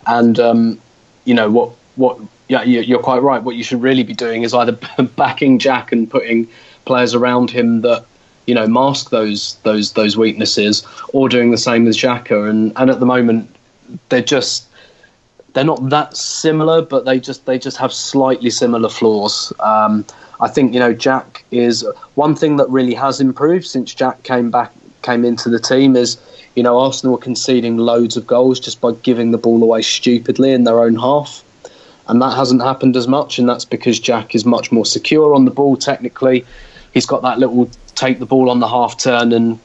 And 0.06 0.40
um, 0.40 0.82
you 1.26 1.34
know 1.34 1.50
what 1.50 1.72
what 1.98 2.20
yeah 2.48 2.64
you're 2.64 3.02
quite 3.02 3.22
right. 3.22 3.44
What 3.44 3.56
you 3.56 3.64
should 3.64 3.82
really 3.82 4.04
be 4.04 4.14
doing 4.14 4.44
is 4.44 4.54
either 4.54 4.72
backing 5.18 5.60
Jack 5.60 5.92
and 5.92 6.10
putting 6.10 6.48
players 6.86 7.14
around 7.14 7.52
him 7.52 7.82
that 7.82 8.06
you 8.46 8.56
know 8.56 8.68
mask 8.68 9.10
those 9.10 9.56
those 9.64 9.94
those 9.94 10.16
weaknesses, 10.18 10.86
or 11.14 11.28
doing 11.30 11.52
the 11.52 11.58
same 11.58 11.86
with 11.86 11.96
Xhaka. 11.96 12.50
And 12.50 12.72
and 12.78 12.90
at 12.90 13.00
the 13.00 13.06
moment, 13.06 13.54
they're 14.10 14.22
just 14.22 14.68
they're 15.54 15.64
not 15.64 15.90
that 15.90 16.16
similar, 16.16 16.82
but 16.82 17.06
they 17.06 17.20
just 17.20 17.46
they 17.46 17.60
just 17.60 17.78
have 17.78 17.92
slightly 17.92 18.50
similar 18.50 18.90
flaws. 18.90 19.52
Um, 19.60 20.06
I 20.40 20.48
think 20.48 20.74
you 20.74 20.80
know 20.80 20.94
Jack 20.94 21.44
is 21.52 21.86
one 22.16 22.36
thing 22.36 22.58
that 22.58 22.70
really 22.70 22.94
has 22.94 23.20
improved 23.20 23.66
since 23.66 23.94
Jack 23.94 24.24
came 24.24 24.52
back 24.52 24.72
came 25.02 25.24
into 25.24 25.50
the 25.50 25.60
team 25.60 25.96
is 25.96 26.18
you 26.56 26.64
know 26.64 26.78
Arsenal 26.80 27.14
were 27.16 27.22
conceding 27.22 27.78
loads 27.78 28.18
of 28.18 28.28
goals 28.28 28.60
just 28.60 28.82
by 28.82 28.92
giving 29.04 29.32
the 29.32 29.38
ball 29.38 29.62
away 29.64 29.82
stupidly 29.82 30.52
in 30.52 30.64
their 30.64 30.80
own 30.80 30.96
half, 30.96 31.44
and 32.08 32.22
that 32.22 32.36
hasn't 32.36 32.62
happened 32.62 32.96
as 32.96 33.08
much, 33.08 33.40
and 33.40 33.48
that's 33.48 33.66
because 33.66 34.00
Jack 34.00 34.36
is 34.36 34.46
much 34.46 34.72
more 34.72 34.86
secure 34.86 35.34
on 35.34 35.46
the 35.46 35.52
ball 35.52 35.76
technically. 35.76 36.46
He's 36.94 37.06
got 37.06 37.22
that 37.22 37.40
little 37.40 37.70
take 37.96 38.20
the 38.20 38.26
ball 38.26 38.50
on 38.50 38.60
the 38.60 38.68
half 38.68 38.98
turn 38.98 39.32
and 39.34 39.60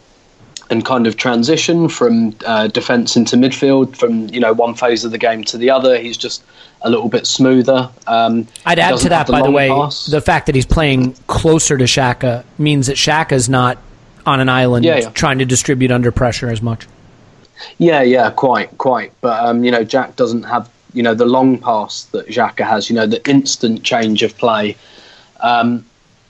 and 0.71 0.85
kind 0.85 1.07
of 1.07 1.17
transition 1.17 1.89
from 1.89 2.35
uh, 2.47 2.67
defence 2.69 3.15
into 3.15 3.37
midfield 3.37 3.95
from 3.97 4.29
you 4.29 4.41
know 4.41 4.53
one 4.53 4.75
phase 4.75 5.05
of 5.05 5.11
the 5.11 5.19
game 5.19 5.45
to 5.45 5.59
the 5.59 5.71
other. 5.71 5.99
He's 5.99 6.17
just 6.17 6.43
a 6.81 6.91
little 6.91 7.09
bit 7.09 7.27
smoother. 7.27 7.91
Um, 8.07 8.49
I'd 8.67 8.79
add 8.79 8.99
to 8.99 9.09
that, 9.11 9.27
the 9.27 9.33
by 9.33 9.43
the 9.43 9.51
way, 9.51 9.69
pass. 9.69 10.07
the 10.07 10.21
fact 10.21 10.47
that 10.47 10.55
he's 10.55 10.67
playing 10.67 11.13
closer 11.27 11.77
to 11.77 11.85
Xhaka 11.85 12.45
means 12.59 12.87
that 12.89 12.97
Xhaka's 12.97 13.49
not 13.49 13.79
on 14.25 14.41
an 14.41 14.49
island 14.49 14.85
yeah, 14.85 14.99
yeah. 14.99 15.11
trying 15.11 15.39
to 15.39 15.45
distribute 15.45 15.91
under 15.91 16.11
pressure 16.11 16.51
as 16.51 16.63
much. 16.63 16.87
Yeah, 17.79 18.03
yeah, 18.03 18.31
quite, 18.31 18.77
quite. 18.79 19.13
But 19.21 19.45
um, 19.45 19.65
you 19.65 19.71
know, 19.71 19.85
Jack 19.85 20.17
doesn't 20.17 20.45
have 20.45 20.69
you 20.93 21.03
know 21.03 21.15
the 21.15 21.27
long 21.27 21.59
pass 21.59 22.05
that 22.13 22.29
Xhaka 22.29 22.67
has. 22.67 22.89
You 22.91 22.97
know, 22.97 23.07
the 23.07 23.27
instant 23.29 23.83
change 23.83 24.23
of 24.23 24.37
play. 24.37 24.77
Um, 25.41 25.85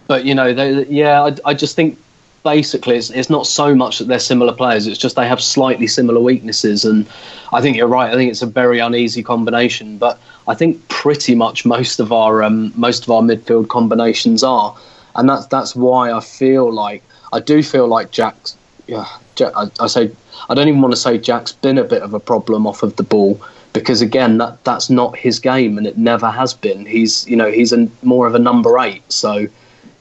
but 0.07 0.25
you 0.25 0.35
know, 0.35 0.53
they, 0.53 0.85
yeah, 0.87 1.23
I, 1.23 1.51
I 1.51 1.55
just 1.55 1.77
think 1.77 1.99
basically 2.43 2.97
it's, 2.97 3.11
it's 3.11 3.31
not 3.31 3.47
so 3.47 3.75
much 3.75 3.99
that 3.99 4.09
they're 4.09 4.19
similar 4.19 4.53
players 4.53 4.87
it's 4.87 4.99
just 4.99 5.17
they 5.17 5.27
have 5.27 5.41
slightly 5.41 5.87
similar 5.87 6.21
weaknesses 6.21 6.85
and 6.85 7.07
i 7.53 7.61
think 7.61 7.77
you're 7.77 7.87
right 7.87 8.11
i 8.11 8.15
think 8.15 8.31
it's 8.31 8.43
a 8.43 8.47
very 8.47 8.79
uneasy 8.79 9.23
combination 9.23 9.97
but 9.99 10.21
i 10.49 10.55
think 10.55 10.87
pretty 10.89 11.35
much 11.35 11.65
most 11.65 12.01
of 12.01 12.13
our 12.13 12.43
um, 12.43 12.73
most 12.75 13.05
of 13.05 13.11
our 13.11 13.23
midfield 13.23 13.69
combinations 13.69 14.43
are 14.43 14.77
and 15.17 15.29
that's 15.29 15.47
that's 15.47 15.77
why 15.77 16.13
i 16.13 16.21
feel 16.21 16.73
like 16.73 17.03
i 17.33 17.39
do 17.39 17.63
feel 17.63 17.87
like 17.87 18.11
jack's 18.11 18.57
yeah 18.87 19.07
Jack, 19.35 19.53
I, 19.57 19.71
I 19.81 19.87
say 19.87 20.11
i 20.49 20.55
don't 20.55 20.69
even 20.69 20.83
want 20.83 20.93
to 20.93 21.01
say 21.01 21.19
jack's 21.19 21.53
been 21.53 21.79
a 21.79 21.85
bit 21.85 22.03
of 22.03 22.13
a 22.13 22.21
problem 22.21 22.67
off 22.67 22.83
of 22.83 22.97
the 22.97 23.05
ball 23.05 23.41
because 23.73 24.03
again 24.03 24.39
that 24.39 24.63
that's 24.65 24.91
not 24.91 25.17
his 25.17 25.39
game 25.39 25.79
and 25.79 25.87
it 25.87 25.97
never 25.97 26.31
has 26.31 26.53
been 26.53 26.85
he's 26.85 27.27
you 27.27 27.37
know 27.37 27.51
he's 27.51 27.73
a 27.73 27.89
more 28.03 28.27
of 28.27 28.35
a 28.35 28.39
number 28.39 28.79
8 28.79 29.03
so 29.11 29.47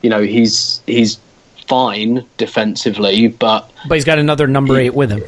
you 0.01 0.09
know 0.09 0.21
he's 0.21 0.81
he's 0.87 1.19
fine 1.71 2.25
defensively, 2.35 3.29
but 3.29 3.71
but 3.87 3.95
he's 3.95 4.03
got 4.03 4.19
another 4.19 4.45
number 4.45 4.77
he, 4.77 4.87
eight 4.87 4.93
with 4.93 5.09
him. 5.09 5.23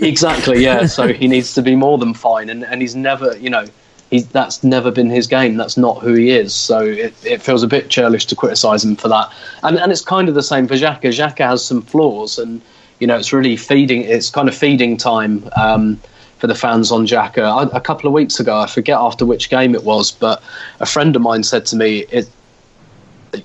exactly, 0.00 0.62
yeah. 0.64 0.86
So 0.86 1.12
he 1.12 1.28
needs 1.28 1.52
to 1.52 1.60
be 1.60 1.76
more 1.76 1.98
than 1.98 2.14
fine, 2.14 2.48
and, 2.48 2.64
and 2.64 2.80
he's 2.80 2.96
never, 2.96 3.36
you 3.36 3.50
know, 3.50 3.66
he's 4.10 4.26
that's 4.28 4.64
never 4.64 4.90
been 4.90 5.10
his 5.10 5.26
game. 5.26 5.58
That's 5.58 5.76
not 5.76 6.00
who 6.00 6.14
he 6.14 6.30
is. 6.30 6.54
So 6.54 6.80
it, 6.80 7.12
it 7.26 7.42
feels 7.42 7.62
a 7.62 7.66
bit 7.66 7.90
churlish 7.90 8.24
to 8.26 8.34
criticise 8.34 8.82
him 8.82 8.96
for 8.96 9.08
that. 9.08 9.30
And 9.64 9.78
and 9.78 9.92
it's 9.92 10.00
kind 10.00 10.30
of 10.30 10.34
the 10.34 10.42
same 10.42 10.66
for 10.66 10.74
Xhaka. 10.74 11.02
Xhaka 11.02 11.46
has 11.46 11.62
some 11.62 11.82
flaws, 11.82 12.38
and 12.38 12.62
you 12.98 13.06
know, 13.06 13.18
it's 13.18 13.34
really 13.34 13.58
feeding. 13.58 14.00
It's 14.00 14.30
kind 14.30 14.48
of 14.48 14.56
feeding 14.56 14.96
time. 14.96 15.46
Um, 15.60 16.00
for 16.42 16.48
the 16.48 16.56
fans 16.56 16.90
on 16.90 17.06
Xhaka. 17.06 17.72
A 17.72 17.80
couple 17.80 18.08
of 18.08 18.12
weeks 18.12 18.40
ago, 18.40 18.58
I 18.58 18.66
forget 18.66 18.98
after 18.98 19.24
which 19.24 19.48
game 19.48 19.76
it 19.76 19.84
was, 19.84 20.10
but 20.10 20.42
a 20.80 20.86
friend 20.86 21.14
of 21.14 21.22
mine 21.22 21.44
said 21.44 21.64
to 21.66 21.76
me, 21.76 22.04
it, 22.10 22.28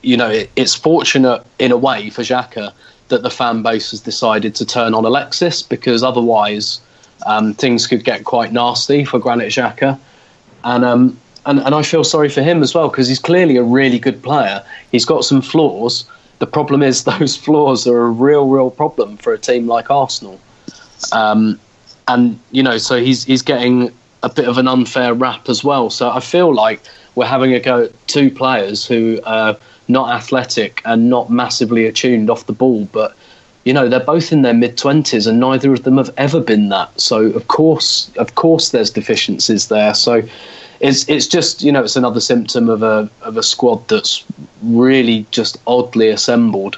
you 0.01 0.17
know, 0.17 0.31
it, 0.31 0.49
it's 0.55 0.73
fortunate 0.73 1.45
in 1.60 1.71
a 1.71 1.77
way 1.77 2.10
for 2.10 2.23
Xhaka 2.23 2.73
that 3.10 3.21
the 3.21 3.29
fan 3.29 3.62
base 3.62 3.91
has 3.91 3.99
decided 4.01 4.55
to 4.55 4.65
turn 4.65 4.95
on 4.95 5.05
Alexis 5.05 5.62
because 5.62 6.01
otherwise 6.01 6.81
um, 7.27 7.53
things 7.53 7.86
could 7.86 8.03
get 8.03 8.23
quite 8.23 8.51
nasty 8.51 9.05
for 9.05 9.19
Granit 9.19 9.49
Xhaka. 9.49 9.99
And, 10.63 10.83
um, 10.83 11.19
and, 11.45 11.60
and 11.60 11.75
I 11.75 11.83
feel 11.83 12.03
sorry 12.03 12.29
for 12.29 12.41
him 12.41 12.63
as 12.63 12.73
well 12.73 12.89
because 12.89 13.07
he's 13.07 13.19
clearly 13.19 13.57
a 13.57 13.63
really 13.63 13.99
good 13.99 14.23
player. 14.23 14.63
He's 14.91 15.05
got 15.05 15.23
some 15.23 15.43
flaws. 15.43 16.10
The 16.39 16.47
problem 16.47 16.81
is 16.81 17.03
those 17.19 17.38
flaws 17.38 17.86
are 17.86 18.05
a 18.05 18.10
real, 18.10 18.47
real 18.47 18.71
problem 18.71 19.17
for 19.17 19.33
a 19.33 19.38
team 19.38 19.67
like 19.67 19.91
Arsenal. 19.91 20.39
Um, 21.12 21.60
and 22.08 22.39
you 22.52 22.63
know, 22.63 22.78
so 22.78 23.02
he's 23.02 23.24
he's 23.24 23.41
getting 23.41 23.91
a 24.24 24.30
bit 24.30 24.48
of 24.48 24.58
an 24.58 24.67
unfair 24.67 25.13
rap 25.13 25.50
as 25.50 25.63
well. 25.63 25.89
So 25.89 26.10
I 26.10 26.20
feel 26.20 26.54
like 26.54 26.82
we're 27.15 27.26
having 27.26 27.54
a 27.54 27.60
go 27.60 27.84
at 27.84 28.08
two 28.08 28.32
players 28.32 28.86
who 28.86 29.20
are 29.26 29.58
not 29.88 30.10
athletic 30.13 30.82
and 30.86 31.10
not 31.10 31.30
massively 31.30 31.86
attuned 31.86 32.30
off 32.30 32.46
the 32.46 32.54
ball, 32.54 32.86
but 32.91 33.15
you 33.63 33.74
know 33.74 33.88
they're 33.89 34.00
both 34.00 34.32
in 34.32 34.41
their 34.41 34.54
mid 34.54 34.78
twenties, 34.78 35.28
and 35.28 35.39
neither 35.39 35.74
of 35.74 35.84
them 35.84 35.98
have 35.98 36.13
ever 36.17 36.39
been 36.39 36.70
that. 36.70 37.00
So 37.00 37.26
of 37.26 37.48
course, 37.48 38.12
of 38.17 38.36
course, 38.36 38.70
there's 38.70 38.89
deficiencies 38.89 39.67
there. 39.67 39.93
So 39.93 40.24
it's 40.80 41.08
it's 41.10 41.28
just 41.28 41.63
you 41.63 41.72
know 41.72 41.84
it's 41.84 41.96
another 41.96 42.20
symptom 42.22 42.70
of 42.70 42.84
a 42.84 43.10
of 43.22 43.38
a 43.38 43.43
squad 43.43 43.88
that's 43.88 44.24
really 44.63 45.26
just 45.32 45.58
oddly 45.67 46.10
assembled. 46.10 46.78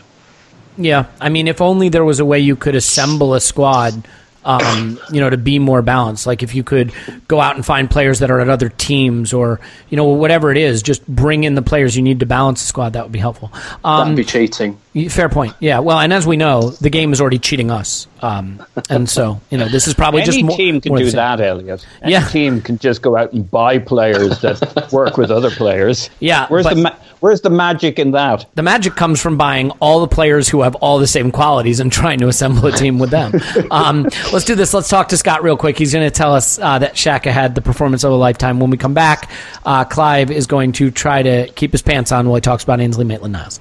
Yeah, 0.78 1.08
I 1.20 1.28
mean, 1.28 1.50
if 1.50 1.60
only 1.60 1.90
there 1.90 2.06
was 2.06 2.20
a 2.20 2.26
way 2.26 2.40
you 2.40 2.56
could 2.56 2.76
assemble 2.76 3.34
a 3.34 3.42
squad 3.42 4.08
um, 4.46 5.00
you 5.12 5.20
know, 5.20 5.30
to 5.30 5.38
be 5.38 5.60
more 5.60 5.82
balanced. 5.82 6.26
Like 6.26 6.44
if 6.44 6.56
you 6.56 6.64
could 6.64 6.94
go 7.28 7.42
out 7.42 7.56
and 7.56 7.66
find 7.66 7.90
players 7.90 8.20
that 8.20 8.32
are 8.32 8.40
at 8.40 8.50
other 8.50 8.70
teams, 8.70 9.34
or 9.34 9.60
you 9.90 9.98
know, 9.98 10.06
whatever 10.06 10.52
it 10.52 10.58
is, 10.58 10.82
just 10.82 11.06
bring 11.08 11.44
in 11.44 11.56
the 11.56 11.62
players 11.62 11.96
you 11.96 12.02
need 12.02 12.20
to 12.22 12.26
balance 12.26 12.62
the 12.62 12.68
squad. 12.68 12.94
That 12.94 13.04
would 13.04 13.12
be 13.12 13.20
helpful. 13.20 13.52
Um, 13.84 14.16
That'd 14.16 14.16
be 14.18 14.24
cheating. 14.24 14.80
Fair 15.10 15.30
point. 15.30 15.54
Yeah. 15.60 15.80
Well, 15.80 16.00
and 16.00 16.12
as 16.12 16.26
we 16.26 16.38
know, 16.38 16.72
the 16.72 16.90
game 16.90 17.14
is 17.14 17.22
already 17.22 17.40
cheating 17.40 17.72
us, 17.72 18.08
um, 18.22 18.66
and 18.90 19.10
so 19.10 19.42
you 19.50 19.58
know, 19.58 19.68
this 19.68 19.88
is 19.88 19.94
probably 19.94 20.22
Any 20.22 20.32
just 20.32 20.44
more, 20.44 20.58
team 20.58 20.82
can 20.82 20.96
do 20.96 21.12
that, 21.12 21.40
Elliot. 21.40 21.86
Any 22.02 22.14
yeah. 22.14 22.28
team 22.28 22.62
can 22.62 22.78
just 22.78 23.02
go 23.02 23.16
out 23.16 23.34
and 23.34 23.50
buy 23.50 23.80
players 23.80 24.42
that 24.42 24.90
work 24.92 25.18
with 25.18 25.32
other 25.32 25.52
players. 25.52 26.10
Yeah. 26.20 26.48
Where's 26.48 26.66
the 26.66 26.76
ma- 26.76 26.96
Where's 27.20 27.42
the 27.42 27.50
magic 27.50 28.00
in 28.00 28.12
that? 28.12 28.46
The 28.56 28.64
magic 28.64 28.96
comes 28.96 29.22
from 29.22 29.36
buying 29.36 29.72
all 29.82 30.00
the 30.00 30.08
players 30.08 30.48
who 30.48 30.62
have 30.62 30.76
all 30.76 31.00
the 31.00 31.08
same 31.08 31.32
qualities 31.32 31.82
and 31.82 31.92
trying 31.92 32.20
to 32.20 32.30
assemble 32.30 32.66
a 32.68 32.72
team 32.72 32.98
with 32.98 33.10
them. 33.10 33.34
um, 33.72 34.04
let's 34.32 34.46
do 34.46 34.56
this. 34.56 34.74
Let's 34.74 34.88
talk 34.88 35.10
to 35.10 35.18
Scott 35.18 35.44
real 35.44 35.58
quick. 35.58 35.78
He's 35.78 35.92
going 35.92 36.06
to 36.06 36.12
tell 36.12 36.34
us 36.34 36.60
uh, 36.60 36.80
that 36.80 36.96
Xhaka 36.96 37.32
had 37.32 37.56
the 37.56 37.62
performance 37.62 38.06
of 38.06 38.14
a 38.14 38.16
lifetime. 38.16 38.62
When 38.62 38.70
we 38.70 38.78
come 38.78 38.94
back, 38.94 39.30
uh, 39.66 39.84
Clive 39.84 40.32
is 40.32 40.48
going 40.48 40.72
to 40.74 40.92
try 40.92 41.22
to 41.22 41.52
keep 41.56 41.74
his 41.74 41.82
pants 41.82 42.14
on 42.14 42.26
while 42.28 42.36
he 42.36 42.42
talks 42.42 42.64
about 42.64 42.80
Ainsley 42.80 43.04
Maitland-Niles. 43.06 43.60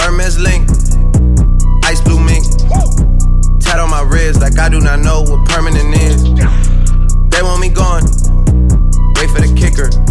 Hermes 0.00 0.38
link, 0.40 0.68
ice 1.84 2.00
blue 2.00 2.18
mink, 2.18 2.44
tat 3.60 3.78
on 3.78 3.90
my 3.90 4.02
wrist 4.02 4.40
like 4.40 4.58
I 4.58 4.68
do 4.68 4.80
not 4.80 4.98
know 4.98 5.22
what 5.22 5.48
permanent 5.48 5.94
is. 5.94 6.24
They 7.30 7.42
want 7.42 7.60
me 7.60 7.68
gone, 7.68 8.02
wait 9.14 9.30
for 9.30 9.40
the 9.40 9.54
kicker. 9.56 10.09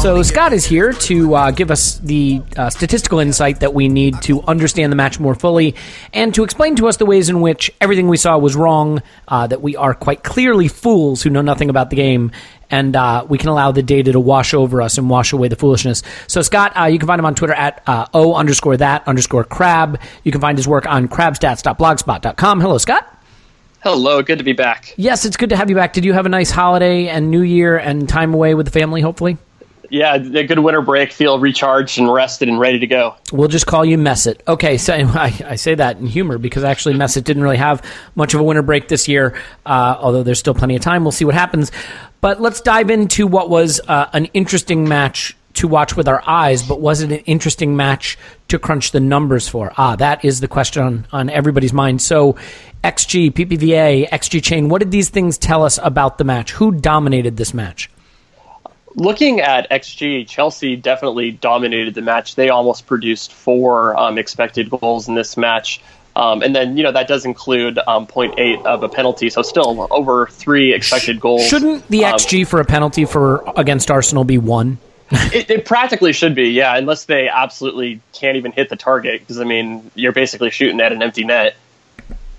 So 0.00 0.22
Scott 0.22 0.54
is 0.54 0.64
here 0.64 0.94
to 0.94 1.34
uh, 1.34 1.50
give 1.50 1.70
us 1.70 1.98
the 1.98 2.40
uh, 2.56 2.70
statistical 2.70 3.18
insight 3.18 3.60
that 3.60 3.74
we 3.74 3.86
need 3.86 4.22
to 4.22 4.40
understand 4.44 4.90
the 4.90 4.96
match 4.96 5.20
more 5.20 5.34
fully, 5.34 5.74
and 6.14 6.34
to 6.36 6.42
explain 6.42 6.74
to 6.76 6.88
us 6.88 6.96
the 6.96 7.04
ways 7.04 7.28
in 7.28 7.42
which 7.42 7.70
everything 7.82 8.08
we 8.08 8.16
saw 8.16 8.38
was 8.38 8.56
wrong. 8.56 9.02
Uh, 9.28 9.46
that 9.46 9.60
we 9.60 9.76
are 9.76 9.92
quite 9.92 10.24
clearly 10.24 10.68
fools 10.68 11.22
who 11.22 11.28
know 11.28 11.42
nothing 11.42 11.68
about 11.68 11.90
the 11.90 11.96
game, 11.96 12.32
and 12.70 12.96
uh, 12.96 13.26
we 13.28 13.36
can 13.36 13.50
allow 13.50 13.72
the 13.72 13.82
data 13.82 14.10
to 14.12 14.18
wash 14.18 14.54
over 14.54 14.80
us 14.80 14.96
and 14.96 15.10
wash 15.10 15.34
away 15.34 15.48
the 15.48 15.56
foolishness. 15.56 16.02
So 16.28 16.40
Scott, 16.40 16.72
uh, 16.80 16.86
you 16.86 16.98
can 16.98 17.06
find 17.06 17.18
him 17.18 17.26
on 17.26 17.34
Twitter 17.34 17.52
at 17.52 17.82
uh, 17.86 18.06
o 18.14 18.32
underscore 18.32 18.78
that 18.78 19.06
underscore 19.06 19.44
crab. 19.44 20.00
You 20.24 20.32
can 20.32 20.40
find 20.40 20.56
his 20.56 20.66
work 20.66 20.86
on 20.86 21.08
crabstats.blogspot.com. 21.08 22.60
Hello, 22.62 22.78
Scott. 22.78 23.22
Hello, 23.82 24.22
good 24.22 24.38
to 24.38 24.44
be 24.44 24.54
back. 24.54 24.94
Yes, 24.96 25.26
it's 25.26 25.36
good 25.36 25.50
to 25.50 25.58
have 25.58 25.68
you 25.68 25.76
back. 25.76 25.92
Did 25.92 26.06
you 26.06 26.14
have 26.14 26.24
a 26.24 26.30
nice 26.30 26.50
holiday 26.50 27.08
and 27.08 27.30
New 27.30 27.42
Year 27.42 27.76
and 27.76 28.08
time 28.08 28.32
away 28.32 28.54
with 28.54 28.64
the 28.64 28.72
family, 28.72 29.02
hopefully? 29.02 29.36
Yeah, 29.90 30.14
a 30.14 30.44
good 30.44 30.58
winter 30.60 30.80
break, 30.82 31.12
feel 31.12 31.38
recharged 31.38 31.98
and 31.98 32.10
rested 32.10 32.48
and 32.48 32.58
ready 32.58 32.78
to 32.78 32.86
go. 32.86 33.16
We'll 33.32 33.48
just 33.48 33.66
call 33.66 33.84
you 33.84 33.98
Mesut. 33.98 34.40
Okay, 34.46 34.78
so 34.78 34.94
I, 34.94 35.34
I 35.44 35.56
say 35.56 35.74
that 35.74 35.98
in 35.98 36.06
humor 36.06 36.38
because 36.38 36.64
actually 36.64 36.94
Mesut 36.94 37.24
didn't 37.24 37.42
really 37.42 37.56
have 37.56 37.84
much 38.14 38.32
of 38.34 38.40
a 38.40 38.44
winter 38.44 38.62
break 38.62 38.88
this 38.88 39.08
year, 39.08 39.34
uh, 39.66 39.96
although 39.98 40.22
there's 40.22 40.38
still 40.38 40.54
plenty 40.54 40.76
of 40.76 40.82
time. 40.82 41.04
We'll 41.04 41.12
see 41.12 41.24
what 41.24 41.34
happens. 41.34 41.72
But 42.20 42.40
let's 42.40 42.60
dive 42.60 42.90
into 42.90 43.26
what 43.26 43.50
was 43.50 43.80
uh, 43.88 44.08
an 44.12 44.26
interesting 44.26 44.88
match 44.88 45.36
to 45.54 45.66
watch 45.66 45.96
with 45.96 46.06
our 46.06 46.22
eyes, 46.26 46.62
but 46.62 46.80
was 46.80 47.02
it 47.02 47.10
an 47.10 47.18
interesting 47.20 47.76
match 47.76 48.16
to 48.48 48.58
crunch 48.58 48.92
the 48.92 49.00
numbers 49.00 49.48
for? 49.48 49.72
Ah, 49.76 49.96
that 49.96 50.24
is 50.24 50.40
the 50.40 50.48
question 50.48 50.82
on, 50.82 51.06
on 51.12 51.30
everybody's 51.30 51.72
mind. 51.72 52.00
So, 52.00 52.36
XG, 52.84 53.32
PPVA, 53.32 54.08
XG 54.08 54.42
chain, 54.42 54.68
what 54.68 54.78
did 54.78 54.90
these 54.90 55.08
things 55.08 55.36
tell 55.38 55.64
us 55.64 55.78
about 55.82 56.18
the 56.18 56.24
match? 56.24 56.52
Who 56.52 56.72
dominated 56.72 57.36
this 57.36 57.52
match? 57.52 57.90
Looking 58.96 59.40
at 59.40 59.70
XG, 59.70 60.26
Chelsea 60.26 60.76
definitely 60.76 61.30
dominated 61.30 61.94
the 61.94 62.02
match. 62.02 62.34
They 62.34 62.48
almost 62.48 62.86
produced 62.86 63.32
four 63.32 63.96
um, 63.96 64.18
expected 64.18 64.68
goals 64.68 65.08
in 65.08 65.14
this 65.14 65.36
match. 65.36 65.80
Um, 66.16 66.42
and 66.42 66.54
then, 66.54 66.76
you 66.76 66.82
know, 66.82 66.92
that 66.92 67.06
does 67.06 67.24
include 67.24 67.78
um, 67.86 68.06
0.8 68.06 68.64
of 68.64 68.82
a 68.82 68.88
penalty, 68.88 69.30
so 69.30 69.42
still 69.42 69.86
over 69.90 70.26
three 70.26 70.74
expected 70.74 71.20
goals. 71.20 71.46
Shouldn't 71.46 71.86
the 71.88 72.00
XG 72.00 72.40
um, 72.40 72.46
for 72.46 72.60
a 72.60 72.64
penalty 72.64 73.04
for 73.04 73.44
against 73.56 73.90
Arsenal 73.90 74.24
be 74.24 74.36
one? 74.36 74.78
it, 75.10 75.50
it, 75.50 75.64
practically 75.64 76.12
should 76.12 76.34
be, 76.34 76.50
yeah, 76.50 76.76
unless 76.76 77.04
they 77.04 77.28
absolutely 77.28 78.00
can't 78.12 78.36
even 78.36 78.52
hit 78.52 78.68
the 78.68 78.76
target, 78.76 79.20
because, 79.20 79.40
I 79.40 79.44
mean, 79.44 79.90
you're 79.94 80.12
basically 80.12 80.50
shooting 80.50 80.80
at 80.80 80.92
an 80.92 81.02
empty 81.02 81.24
net. 81.24 81.56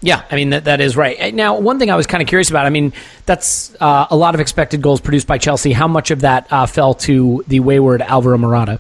Yeah, 0.02 0.24
I 0.32 0.36
mean 0.36 0.50
that 0.50 0.66
that 0.66 0.82
is 0.82 0.98
right. 0.98 1.34
Now, 1.34 1.60
one 1.60 1.78
thing 1.78 1.92
I 1.92 1.96
was 1.96 2.08
kind 2.08 2.22
of 2.22 2.28
curious 2.28 2.50
about. 2.50 2.66
I 2.66 2.70
mean, 2.70 2.92
that's 3.26 3.76
uh, 3.80 4.08
a 4.10 4.16
lot 4.16 4.34
of 4.34 4.42
expected 4.42 4.82
goals 4.82 5.00
produced 5.00 5.28
by 5.28 5.38
Chelsea. 5.38 5.72
How 5.72 5.88
much 5.88 6.10
of 6.10 6.22
that 6.22 6.48
uh, 6.52 6.66
fell 6.66 6.96
to 6.96 7.44
the 7.48 7.60
wayward 7.60 8.02
Alvaro 8.02 8.38
Morata? 8.38 8.80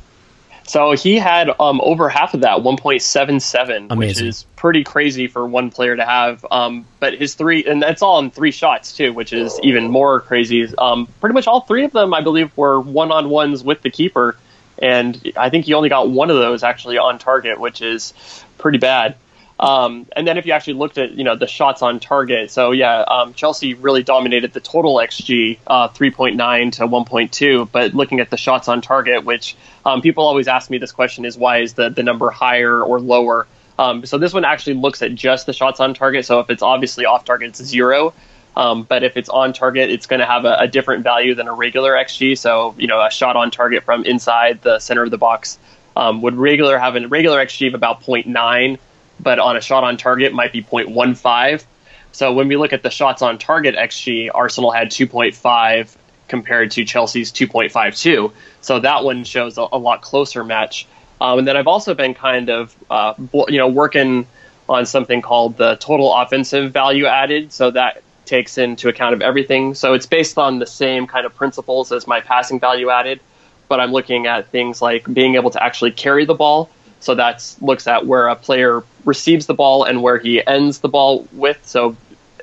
So 0.71 0.93
he 0.93 1.17
had 1.17 1.49
um, 1.59 1.81
over 1.81 2.07
half 2.07 2.33
of 2.33 2.41
that, 2.41 2.59
1.77, 2.59 3.97
which 3.97 4.21
is 4.21 4.45
pretty 4.55 4.85
crazy 4.85 5.27
for 5.27 5.45
one 5.45 5.69
player 5.69 5.97
to 5.97 6.05
have. 6.05 6.45
Um, 6.49 6.85
but 7.01 7.15
his 7.15 7.33
three, 7.33 7.65
and 7.65 7.81
that's 7.81 8.01
all 8.01 8.19
in 8.19 8.31
three 8.31 8.51
shots 8.51 8.95
too, 8.95 9.11
which 9.11 9.33
is 9.33 9.59
even 9.63 9.91
more 9.91 10.21
crazy. 10.21 10.73
Um, 10.77 11.07
pretty 11.19 11.33
much 11.33 11.45
all 11.45 11.61
three 11.61 11.83
of 11.83 11.91
them, 11.91 12.13
I 12.13 12.21
believe, 12.21 12.55
were 12.55 12.79
one 12.79 13.11
on 13.11 13.29
ones 13.29 13.65
with 13.65 13.81
the 13.81 13.89
keeper, 13.89 14.37
and 14.77 15.33
I 15.35 15.49
think 15.49 15.65
he 15.65 15.73
only 15.73 15.89
got 15.89 16.09
one 16.09 16.29
of 16.29 16.37
those 16.37 16.63
actually 16.63 16.97
on 16.97 17.19
target, 17.19 17.59
which 17.59 17.81
is 17.81 18.13
pretty 18.57 18.77
bad. 18.77 19.15
Um, 19.61 20.07
and 20.15 20.27
then 20.27 20.39
if 20.39 20.47
you 20.47 20.53
actually 20.53 20.73
looked 20.73 20.97
at 20.97 21.11
you 21.11 21.23
know 21.23 21.35
the 21.35 21.45
shots 21.45 21.83
on 21.83 21.99
target, 21.99 22.49
so 22.49 22.71
yeah, 22.71 23.01
um, 23.01 23.35
Chelsea 23.35 23.75
really 23.75 24.01
dominated 24.01 24.53
the 24.53 24.59
total 24.59 24.95
xG, 24.95 25.59
uh, 25.67 25.87
3.9 25.89 26.71
to 26.73 26.87
1.2. 26.87 27.71
But 27.71 27.93
looking 27.93 28.19
at 28.19 28.31
the 28.31 28.37
shots 28.37 28.67
on 28.67 28.81
target, 28.81 29.23
which 29.23 29.55
um, 29.85 30.01
people 30.01 30.25
always 30.25 30.47
ask 30.47 30.71
me 30.71 30.79
this 30.79 30.91
question 30.91 31.25
is 31.25 31.37
why 31.37 31.59
is 31.59 31.75
the 31.75 31.89
the 31.89 32.01
number 32.01 32.31
higher 32.31 32.81
or 32.81 32.99
lower? 32.99 33.45
Um, 33.77 34.03
so 34.05 34.17
this 34.17 34.33
one 34.33 34.45
actually 34.45 34.75
looks 34.75 35.03
at 35.03 35.13
just 35.13 35.45
the 35.45 35.53
shots 35.53 35.79
on 35.79 35.93
target. 35.93 36.25
So 36.25 36.39
if 36.39 36.49
it's 36.49 36.63
obviously 36.63 37.05
off 37.05 37.23
target, 37.23 37.49
it's 37.49 37.63
zero. 37.63 38.13
Um, 38.55 38.83
but 38.83 39.03
if 39.03 39.15
it's 39.15 39.29
on 39.29 39.53
target, 39.53 39.91
it's 39.91 40.07
going 40.07 40.19
to 40.19 40.25
have 40.25 40.43
a, 40.43 40.55
a, 40.59 40.67
different 40.67 41.03
value 41.03 41.35
than 41.35 41.47
a 41.47 41.53
regular 41.53 41.93
xG. 41.93 42.37
So 42.37 42.75
you 42.77 42.87
know, 42.87 42.99
a 42.99 43.09
shot 43.09 43.35
on 43.35 43.49
target 43.49 43.83
from 43.83 44.05
inside 44.05 44.61
the 44.61 44.79
center 44.79 45.03
of 45.03 45.11
the 45.11 45.17
box 45.17 45.57
um, 45.95 46.21
would 46.23 46.35
regular 46.35 46.77
have 46.77 46.95
a 46.95 47.07
regular 47.07 47.37
xG 47.45 47.67
of 47.67 47.75
about 47.75 48.01
0.9 48.01 48.77
but 49.21 49.39
on 49.39 49.57
a 49.57 49.61
shot 49.61 49.83
on 49.83 49.97
target 49.97 50.33
might 50.33 50.51
be 50.51 50.63
0.15. 50.63 51.63
So 52.11 52.33
when 52.33 52.47
we 52.47 52.57
look 52.57 52.73
at 52.73 52.83
the 52.83 52.89
shots 52.89 53.21
on 53.21 53.37
target 53.37 53.75
XG, 53.75 54.29
Arsenal 54.33 54.71
had 54.71 54.89
2.5 54.89 55.95
compared 56.27 56.71
to 56.71 56.85
Chelsea's 56.85 57.31
2.52. 57.31 58.31
So 58.61 58.79
that 58.79 59.03
one 59.03 59.23
shows 59.23 59.57
a, 59.57 59.67
a 59.71 59.77
lot 59.77 60.01
closer 60.01 60.43
match. 60.43 60.87
Um, 61.19 61.39
and 61.39 61.47
then 61.47 61.55
I've 61.55 61.67
also 61.67 61.93
been 61.93 62.13
kind 62.13 62.49
of, 62.49 62.75
uh, 62.89 63.13
you 63.47 63.57
know, 63.57 63.67
working 63.67 64.25
on 64.67 64.85
something 64.85 65.21
called 65.21 65.57
the 65.57 65.75
total 65.75 66.13
offensive 66.13 66.71
value 66.71 67.05
added. 67.05 67.51
So 67.53 67.71
that 67.71 68.01
takes 68.25 68.57
into 68.57 68.87
account 68.87 69.13
of 69.13 69.21
everything. 69.21 69.73
So 69.75 69.93
it's 69.93 70.05
based 70.05 70.37
on 70.37 70.59
the 70.59 70.65
same 70.65 71.07
kind 71.07 71.25
of 71.25 71.35
principles 71.35 71.91
as 71.91 72.07
my 72.07 72.21
passing 72.21 72.59
value 72.59 72.89
added, 72.89 73.19
but 73.67 73.79
I'm 73.79 73.91
looking 73.91 74.25
at 74.25 74.49
things 74.49 74.81
like 74.81 75.11
being 75.11 75.35
able 75.35 75.51
to 75.51 75.61
actually 75.61 75.91
carry 75.91 76.25
the 76.25 76.33
ball. 76.33 76.69
So 77.01 77.15
that 77.15 77.55
looks 77.61 77.87
at 77.87 78.05
where 78.05 78.27
a 78.27 78.35
player 78.35 78.83
receives 79.05 79.47
the 79.47 79.53
ball 79.53 79.83
and 79.83 80.01
where 80.01 80.17
he 80.17 80.45
ends 80.45 80.79
the 80.79 80.87
ball 80.87 81.27
with. 81.33 81.59
So 81.67 81.97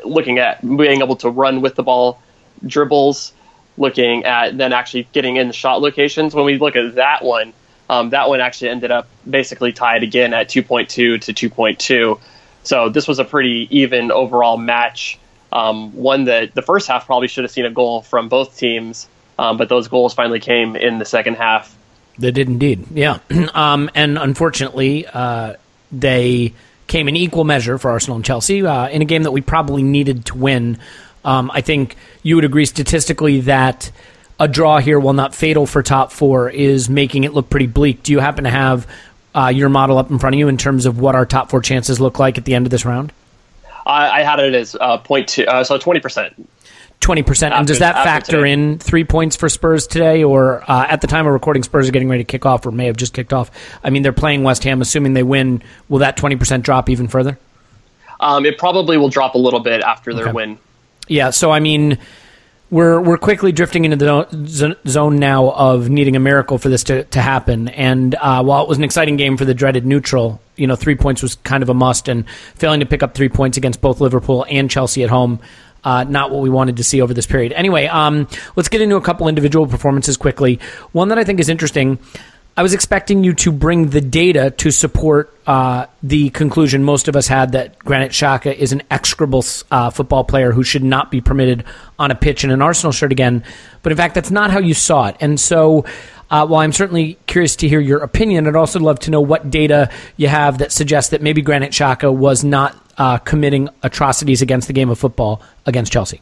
looking 0.05 0.39
at 0.39 0.61
being 0.63 1.01
able 1.01 1.17
to 1.17 1.31
run 1.31 1.61
with 1.61 1.77
the 1.77 1.83
ball, 1.83 2.21
dribbles, 2.67 3.33
looking 3.77 4.25
at 4.25 4.59
then 4.59 4.73
actually 4.73 5.09
getting 5.13 5.37
in 5.37 5.47
the 5.47 5.53
shot 5.53 5.81
locations. 5.81 6.35
When 6.35 6.45
we 6.45 6.59
look 6.59 6.77
at 6.77 6.97
that 6.97 7.25
one, 7.25 7.53
um, 7.89 8.11
that 8.11 8.29
one 8.29 8.41
actually 8.41 8.71
ended 8.71 8.91
up 8.91 9.09
basically 9.29 9.73
tied 9.73 10.03
again 10.03 10.35
at 10.35 10.49
2.2 10.49 10.89
to 10.89 11.51
2.2. 11.51 12.21
So 12.65 12.89
this 12.89 13.09
was 13.09 13.19
a 13.19 13.25
pretty 13.25 13.69
even 13.71 14.11
overall 14.11 14.57
match. 14.57 15.19
Um, 15.53 15.95
one 15.95 16.25
that 16.25 16.55
the 16.55 16.63
first 16.63 16.89
half 16.89 17.07
probably 17.07 17.29
should 17.29 17.45
have 17.45 17.51
seen 17.51 17.65
a 17.65 17.71
goal 17.71 18.03
from 18.03 18.29
both 18.29 18.59
teams, 18.59 19.09
um, 19.39 19.57
but 19.57 19.71
those 19.71 19.89
goals 19.89 20.13
finally 20.13 20.41
came 20.41 20.77
in 20.77 20.99
the 20.99 21.07
second 21.07 21.37
half. 21.37 21.78
They 22.19 22.31
did 22.31 22.49
indeed, 22.49 22.87
yeah. 22.93 23.19
Um, 23.55 23.91
and 23.95 24.19
unfortunately, 24.19 25.07
uh, 25.07 25.55
they 25.93 26.53
came 26.87 27.09
in 27.09 27.17
equal 27.17 27.45
measure 27.45 27.79
for 27.79 27.91
Arsenal 27.91 28.17
and 28.17 28.25
Chelsea 28.25 28.65
uh, 28.65 28.89
in 28.89 29.03
a 29.03 29.05
game 29.05 29.23
that 29.23 29.31
we 29.31 29.41
probably 29.41 29.83
needed 29.83 30.27
to 30.27 30.37
win. 30.37 30.79
Um, 31.25 31.51
I 31.53 31.61
think 31.61 31.97
you 32.23 32.35
would 32.37 32.45
agree 32.45 32.67
statistically 32.67 33.43
that 33.43 33.91
a 34.41 34.49
draw 34.49 34.79
here, 34.79 34.99
while 34.99 35.15
not 35.15 35.35
fatal 35.35 35.67
for 35.67 35.83
top 35.83 36.13
four, 36.13 36.49
is 36.49 36.89
making 36.89 37.25
it 37.25 37.33
look 37.33 37.51
pretty 37.51 37.67
bleak. 37.67 38.03
Do 38.03 38.13
you 38.13 38.21
happen 38.21 38.45
to 38.45 38.51
have 38.51 38.87
uh, 39.35 39.49
your 39.49 39.69
model 39.69 39.99
up 39.99 40.11
in 40.11 40.19
front 40.19 40.35
of 40.35 40.39
you 40.39 40.49
in 40.49 40.57
terms 40.57 40.87
of 40.87 40.99
what 40.99 41.15
our 41.15 41.27
top 41.27 41.51
four 41.51 41.61
chances 41.61 42.01
look 42.01 42.19
like 42.19 42.39
at 42.39 42.45
the 42.45 42.55
end 42.55 42.67
of 42.67 42.71
this 42.71 42.85
round? 42.85 43.13
I, 43.87 44.21
I 44.21 44.23
had 44.23 44.41
it 44.41 44.55
as 44.55 44.77
uh, 44.81 44.99
point 44.99 45.29
two, 45.29 45.45
uh, 45.47 45.65
so 45.65 45.79
twenty 45.79 46.01
percent 46.01 46.49
twenty 47.01 47.23
percent. 47.23 47.55
And 47.55 47.67
does 47.67 47.79
that 47.79 47.95
factor 48.05 48.45
in 48.45 48.79
three 48.79 49.05
points 49.05 49.37
for 49.37 49.49
Spurs 49.49 49.87
today, 49.87 50.25
or 50.25 50.63
uh, 50.71 50.87
at 50.89 51.01
the 51.01 51.07
time 51.07 51.27
of 51.27 51.33
recording, 51.33 51.63
Spurs 51.63 51.89
are 51.89 51.93
getting 51.93 52.09
ready 52.09 52.25
to 52.25 52.27
kick 52.27 52.47
off, 52.47 52.67
or 52.67 52.71
may 52.71 52.87
have 52.87 52.97
just 52.97 53.15
kicked 53.15 53.33
off? 53.33 53.51
I 53.83 53.91
mean, 53.91 54.03
they're 54.03 54.13
playing 54.13 54.43
West 54.43 54.65
Ham. 54.65 54.81
Assuming 54.81 55.15
they 55.15 55.23
win, 55.23 55.63
will 55.89 55.99
that 55.99 56.17
twenty 56.17 56.37
percent 56.37 56.65
drop 56.65 56.89
even 56.89 57.09
further? 57.09 57.39
Um, 58.21 58.47
it 58.47 58.59
probably 58.59 58.97
will 58.97 59.11
drop 59.11 59.35
a 59.35 59.39
little 59.39 59.61
bit 59.61 59.83
after 59.83 60.13
their 60.13 60.25
okay. 60.25 60.33
win. 60.33 60.59
Yeah. 61.07 61.31
So 61.31 61.51
I 61.51 61.61
mean. 61.61 61.99
We're, 62.71 63.01
we're 63.01 63.17
quickly 63.17 63.51
drifting 63.51 63.87
into 63.87 63.97
the 63.97 64.77
zone 64.87 65.17
now 65.17 65.49
of 65.53 65.89
needing 65.89 66.17
a 66.17 66.21
miracle 66.21 66.59
for 66.59 66.69
this 66.69 66.85
to, 66.85 67.05
to 67.05 67.23
happen. 67.23 67.69
And 67.69 68.15
uh, 68.15 68.45
while 68.45 68.63
it 68.63 68.69
was 68.69 68.77
an 68.77 68.85
exciting 68.85 69.17
game 69.17 69.39
for 69.39 69.47
the 69.47 69.55
dreaded 69.55 69.87
neutral, 69.87 70.39
you 70.55 70.67
know, 70.67 70.77
three 70.77 70.95
points 70.95 71.23
was 71.23 71.37
kind 71.37 71.63
of 71.63 71.71
a 71.71 71.75
must. 71.75 72.09
And 72.09 72.29
failing 72.57 72.81
to 72.81 72.87
pick 72.87 73.03
up 73.03 73.15
three 73.15 73.31
points 73.31 73.57
against 73.57 73.81
both 73.81 74.03
Liverpool 74.03 74.45
and 74.51 74.71
Chelsea 74.71 75.03
at 75.03 75.09
home 75.09 75.41
uh, 75.85 76.05
not 76.05 76.31
what 76.31 76.43
we 76.43 76.51
wanted 76.51 76.77
to 76.77 76.85
see 76.85 77.01
over 77.01 77.15
this 77.15 77.27
period. 77.27 77.53
Anyway, 77.53 77.87
um, 77.87 78.29
let's 78.57 78.69
get 78.69 78.81
into 78.81 78.97
a 78.97 79.01
couple 79.01 79.29
individual 79.29 79.67
performances 79.67 80.17
quickly. 80.17 80.61
One 80.93 81.09
that 81.09 81.19
I 81.19 81.25
think 81.25 81.41
is 81.41 81.49
interesting. 81.49 81.99
I 82.59 82.63
was 82.63 82.75
expecting 82.75 83.23
you 83.23 83.35
to 83.35 83.53
bring 83.53 83.91
the 83.91 84.01
data 84.01 84.51
to 84.51 84.73
support 84.73 85.33
uh, 85.47 85.87
the 86.03 86.31
conclusion 86.31 86.83
most 86.83 87.07
of 87.07 87.15
us 87.15 87.29
had 87.29 87.53
that 87.53 87.79
Granit 87.79 88.11
Xhaka 88.11 88.53
is 88.53 88.73
an 88.73 88.83
execrable 88.91 89.45
uh, 89.71 89.91
football 89.91 90.25
player 90.25 90.51
who 90.51 90.65
should 90.65 90.83
not 90.83 91.09
be 91.13 91.21
permitted 91.21 91.63
on 92.01 92.11
a 92.11 92.17
pitch 92.17 92.43
in 92.43 92.51
an 92.51 92.61
Arsenal 92.61 92.91
shirt 92.91 93.13
again. 93.13 93.45
But 93.85 93.93
in 93.93 93.97
fact, 93.97 94.17
that's 94.17 94.33
not 94.33 94.51
how 94.51 94.59
you 94.59 94.75
saw 94.75 95.07
it. 95.07 95.17
And 95.21 95.39
so, 95.39 95.85
uh, 96.33 96.49
while 96.49 96.63
I'm 96.63 96.73
certainly 96.73 97.17
curious 97.29 97.55
to 97.57 97.69
hear 97.69 97.79
your 97.79 98.01
opinion, 98.01 98.49
I'd 98.49 98.57
also 98.57 98.81
love 98.81 98.99
to 99.01 99.13
know 99.13 99.21
what 99.21 99.51
data 99.51 99.89
you 100.17 100.27
have 100.27 100.59
that 100.59 100.73
suggests 100.73 101.13
that 101.13 101.23
maybe 101.23 101.43
Granit 101.43 101.71
Xhaka 101.71 102.13
was 102.13 102.43
not 102.43 102.77
uh, 102.99 103.19
committing 103.19 103.69
atrocities 103.83 104.43
against 104.43 104.67
the 104.67 104.73
game 104.73 104.91
of 104.91 104.99
football 104.99 105.41
against 105.67 105.93
Chelsea. 105.93 106.21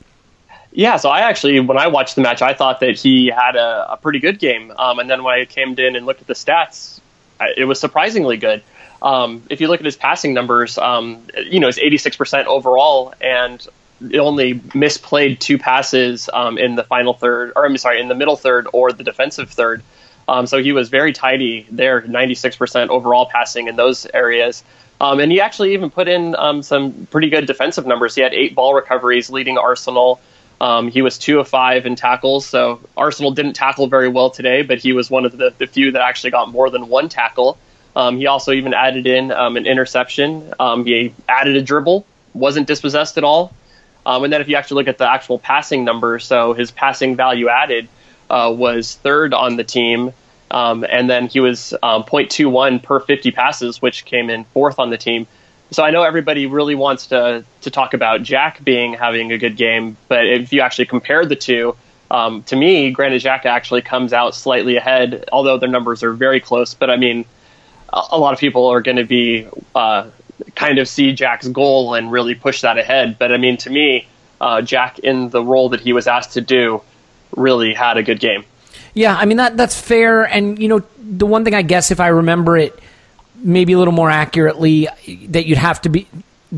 Yeah, 0.73 0.99
so 0.99 1.09
I 1.09 1.21
actually, 1.21 1.59
when 1.61 1.79
I 1.79 1.87
watched 1.87 2.17
the 2.17 2.21
match, 2.21 2.43
I 2.43 2.53
thought 2.53 2.81
that 2.81 2.99
he 2.99 3.29
had 3.29 3.57
a, 3.57 3.95
a 3.95 3.97
pretty 3.97 4.19
good 4.19 4.39
game. 4.39 4.71
Um, 4.77 4.99
and 4.99 5.09
then 5.09 5.25
when 5.25 5.35
I 5.35 5.47
came 5.47 5.79
in 5.79 5.97
and 5.97 6.05
looked 6.05 6.21
at 6.21 6.27
the 6.27 6.35
stats, 6.35 7.01
it 7.57 7.65
was 7.65 7.81
surprisingly 7.81 8.37
good. 8.37 8.62
Um, 9.01 9.43
if 9.49 9.61
you 9.61 9.69
look 9.69 9.81
at 9.81 9.87
his 9.87 9.97
passing 9.97 10.35
numbers, 10.35 10.77
um, 10.77 11.23
you 11.45 11.61
know, 11.61 11.69
it's 11.69 11.79
86% 11.79 12.45
overall, 12.45 13.15
and 13.21 13.67
only 14.19 14.55
misplayed 14.55 15.39
two 15.39 15.59
passes 15.59 16.29
um, 16.33 16.59
in 16.59 16.75
the 16.75 16.85
final 16.85 17.15
third, 17.15 17.53
or 17.57 17.65
I'm 17.65 17.77
sorry, 17.79 18.01
in 18.01 18.09
the 18.09 18.15
middle 18.15 18.37
third 18.37 18.67
or 18.73 18.93
the 18.93 19.05
defensive 19.05 19.51
third. 19.51 19.83
Um, 20.29 20.47
so 20.47 20.62
he 20.62 20.73
was 20.73 20.89
very 20.89 21.12
tidy 21.12 21.67
there, 21.71 22.03
96% 22.03 22.89
overall 22.89 23.27
passing 23.27 23.69
in 23.69 23.77
those 23.77 24.07
areas. 24.12 24.65
Um, 25.01 25.21
and 25.21 25.31
he 25.31 25.40
actually 25.40 25.75
even 25.75 25.90
put 25.90 26.09
in 26.09 26.35
um, 26.37 26.63
some 26.63 27.07
pretty 27.11 27.29
good 27.29 27.47
defensive 27.47 27.87
numbers. 27.87 28.15
He 28.15 28.23
had 28.23 28.33
eight 28.33 28.55
ball 28.55 28.75
recoveries, 28.75 29.29
leading 29.31 29.59
Arsenal. 29.59 30.21
Um, 30.61 30.88
he 30.88 31.03
was 31.03 31.19
two 31.19 31.38
of 31.38 31.49
five 31.49 31.85
in 31.85 31.97
tackles, 31.97 32.47
so 32.47 32.81
Arsenal 32.97 33.31
didn't 33.33 33.53
tackle 33.53 33.88
very 33.88 34.09
well 34.09 34.31
today, 34.31 34.63
but 34.63 34.79
he 34.79 34.94
was 34.94 35.11
one 35.11 35.27
of 35.27 35.37
the, 35.37 35.53
the 35.59 35.67
few 35.67 35.92
that 35.92 36.01
actually 36.01 36.31
got 36.31 36.49
more 36.51 36.71
than 36.71 36.88
one 36.88 37.11
tackle. 37.11 37.59
Um, 37.94 38.17
he 38.17 38.27
also 38.27 38.53
even 38.53 38.73
added 38.73 39.07
in 39.07 39.33
um, 39.33 39.57
an 39.57 39.67
interception. 39.67 40.55
Um, 40.59 40.87
he 40.87 41.13
added 41.29 41.57
a 41.57 41.63
dribble, 41.63 42.07
wasn't 42.33 42.67
dispossessed 42.67 43.19
at 43.19 43.25
all. 43.25 43.53
And 44.07 44.33
then 44.33 44.40
if 44.40 44.49
you 44.49 44.57
actually 44.57 44.77
look 44.77 44.88
at 44.88 44.99
the 44.99 45.11
actual 45.11 45.38
passing 45.38 45.85
numbers, 45.85 46.25
so 46.25 46.53
his 46.53 46.71
passing 46.71 47.17
value 47.17 47.49
added 47.49 47.88
uh, 48.31 48.55
was 48.57 48.94
third 48.94 49.35
on 49.35 49.57
the 49.57 49.65
team. 49.65 50.13
Um, 50.51 50.85
and 50.88 51.11
then 51.11 51.27
he 51.27 51.40
was 51.40 51.73
um, 51.83 52.05
0.21 52.05 52.83
per 52.83 53.01
50 53.01 53.31
passes, 53.33 53.83
which 53.83 54.05
came 54.05 54.31
in 54.31 54.44
fourth 54.44 54.79
on 54.79 54.90
the 54.90 54.99
team. 54.99 55.27
So 55.73 55.83
I 55.83 55.90
know 55.90 56.05
everybody 56.05 56.47
really 56.47 56.77
wants 56.77 57.09
to 57.09 57.44
to 57.63 57.71
talk 57.71 57.92
about 57.92 58.23
Jack 58.23 58.63
being 58.63 58.92
having 58.92 59.33
a 59.33 59.38
good 59.38 59.57
game, 59.57 59.97
but 60.07 60.27
if 60.27 60.53
you 60.53 60.61
actually 60.61 60.87
compare 60.87 61.27
the 61.27 61.35
two, 61.35 61.75
um, 62.11 62.44
to 62.44 62.57
me, 62.57 62.92
Granit 62.92 63.23
Xhaka 63.23 63.47
actually 63.47 63.83
comes 63.83 64.13
out 64.13 64.35
slightly 64.35 64.77
ahead, 64.77 65.29
although 65.33 65.59
their 65.59 65.69
numbers 65.69 66.05
are 66.05 66.13
very 66.13 66.40
close. 66.40 66.75
But 66.75 66.90
I 66.90 66.97
mean, 66.97 67.25
a, 67.92 68.03
a 68.13 68.19
lot 68.19 68.33
of 68.33 68.38
people 68.38 68.69
are 68.69 68.81
going 68.81 68.99
to 68.99 69.05
be 69.05 69.49
uh, 69.75 70.09
kind 70.55 70.79
of 70.79 70.88
see 70.88 71.13
Jack's 71.13 71.49
goal 71.49 71.94
and 71.94 72.13
really 72.13 72.35
push 72.35 72.61
that 72.61 72.79
ahead. 72.79 73.19
But 73.19 73.33
I 73.33 73.37
mean, 73.37 73.57
to 73.59 73.71
me, 73.71 74.07
uh, 74.40 74.63
Jack 74.63 75.01
in 75.01 75.31
the 75.31 75.42
role 75.42 75.71
that 75.71 75.81
he 75.81 75.92
was 75.92 76.07
asked 76.07 76.35
to 76.35 76.40
do 76.40 76.83
really 77.35 77.75
had 77.75 77.97
a 77.97 78.03
good 78.03 78.21
game. 78.21 78.44
Yeah, 78.97 79.15
I 79.15 79.27
mean 79.27 79.37
that 79.37 79.59
that's 79.59 79.79
fair. 79.79 80.25
And 80.25 80.59
you 80.59 80.69
know, 80.69 80.83
the 80.99 81.27
one 81.27 81.44
thing 81.44 81.55
I 81.55 81.61
guess 81.61 81.90
if 81.90 82.01
I 82.01 82.09
remember 82.09 82.57
it 82.57 82.77
maybe 83.37 83.75
a 83.75 83.79
little 83.79 83.92
more 83.92 84.11
accurately, 84.11 84.88
that 85.29 85.44
you'd 85.44 85.59
have 85.59 85.83
to 85.83 85.90
be 85.90 86.09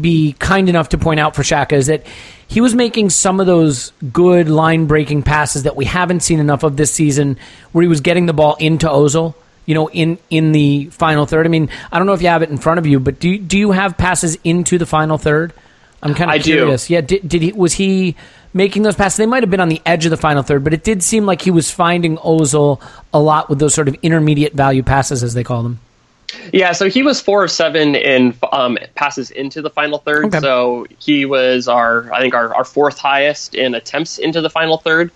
be 0.01 0.35
kind 0.39 0.69
enough 0.69 0.91
to 0.91 0.99
point 0.99 1.19
out 1.19 1.35
for 1.35 1.43
Xhaka 1.43 1.73
is 1.73 1.89
that 1.89 2.07
he 2.47 2.61
was 2.61 2.77
making 2.77 3.11
some 3.11 3.41
of 3.41 3.47
those 3.47 3.91
good 4.13 4.49
line 4.49 4.87
breaking 4.87 5.25
passes 5.25 5.65
that 5.65 5.75
we 5.75 5.85
haven't 5.85 6.21
seen 6.21 6.39
enough 6.39 6.63
of 6.63 6.77
this 6.77 6.93
season, 6.93 7.39
where 7.73 7.83
he 7.83 7.89
was 7.89 8.01
getting 8.01 8.27
the 8.27 8.33
ball 8.33 8.55
into 8.61 8.87
Ozil. 8.87 9.35
You 9.67 9.75
know, 9.75 9.91
in 9.91 10.17
in 10.31 10.53
the 10.53 10.87
final 10.93 11.27
third. 11.27 11.45
I 11.45 11.49
mean, 11.49 11.69
I 11.91 11.99
don't 11.99 12.07
know 12.07 12.15
if 12.15 12.23
you 12.23 12.29
have 12.29 12.43
it 12.43 12.51
in 12.51 12.57
front 12.57 12.79
of 12.79 12.87
you, 12.87 13.01
but 13.01 13.19
do 13.19 13.37
do 13.37 13.59
you 13.59 13.73
have 13.73 13.99
passes 13.99 14.39
into 14.45 14.79
the 14.79 14.87
final 14.87 15.19
third? 15.19 15.53
I'm 16.03 16.15
kind 16.15 16.33
of 16.33 16.43
curious. 16.43 16.87
Do. 16.87 16.95
Yeah, 16.95 17.01
did, 17.01 17.29
did 17.29 17.43
he 17.43 17.53
was 17.53 17.73
he 17.75 18.15
making 18.55 18.83
those 18.83 18.97
passes? 18.97 19.17
They 19.17 19.27
might 19.27 19.43
have 19.43 19.51
been 19.51 19.61
on 19.61 19.69
the 19.69 19.83
edge 19.87 20.05
of 20.05 20.11
the 20.11 20.17
final 20.17 20.43
third, 20.43 20.65
but 20.65 20.75
it 20.75 20.85
did 20.85 21.03
seem 21.03 21.27
like 21.27 21.43
he 21.43 21.51
was 21.51 21.71
finding 21.71 22.17
Ozil 22.19 22.81
a 23.13 23.21
lot 23.21 23.49
with 23.49 23.59
those 23.59 23.75
sort 23.75 23.89
of 23.89 23.97
intermediate 24.03 24.55
value 24.55 24.83
passes, 24.83 25.23
as 25.23 25.35
they 25.35 25.45
call 25.45 25.63
them. 25.63 25.81
Yeah, 26.53 26.73
so 26.73 26.89
he 26.89 27.03
was 27.03 27.21
four 27.21 27.45
of 27.45 27.51
seven 27.51 27.95
in 27.95 28.35
um, 28.53 28.79
passes 28.95 29.31
into 29.31 29.63
the 29.63 29.71
final 29.71 29.99
third. 29.99 30.27
Okay. 30.27 30.41
So 30.41 30.87
he 30.99 31.25
was 31.25 31.69
our, 31.69 32.13
I 32.13 32.21
think, 32.21 32.35
our, 32.35 32.55
our 32.55 32.65
fourth 32.65 32.99
highest 32.99 33.55
in 33.55 33.75
attempts 33.75 34.19
into 34.19 34.41
the 34.41 34.51
final 34.51 34.79
third. 34.79 35.11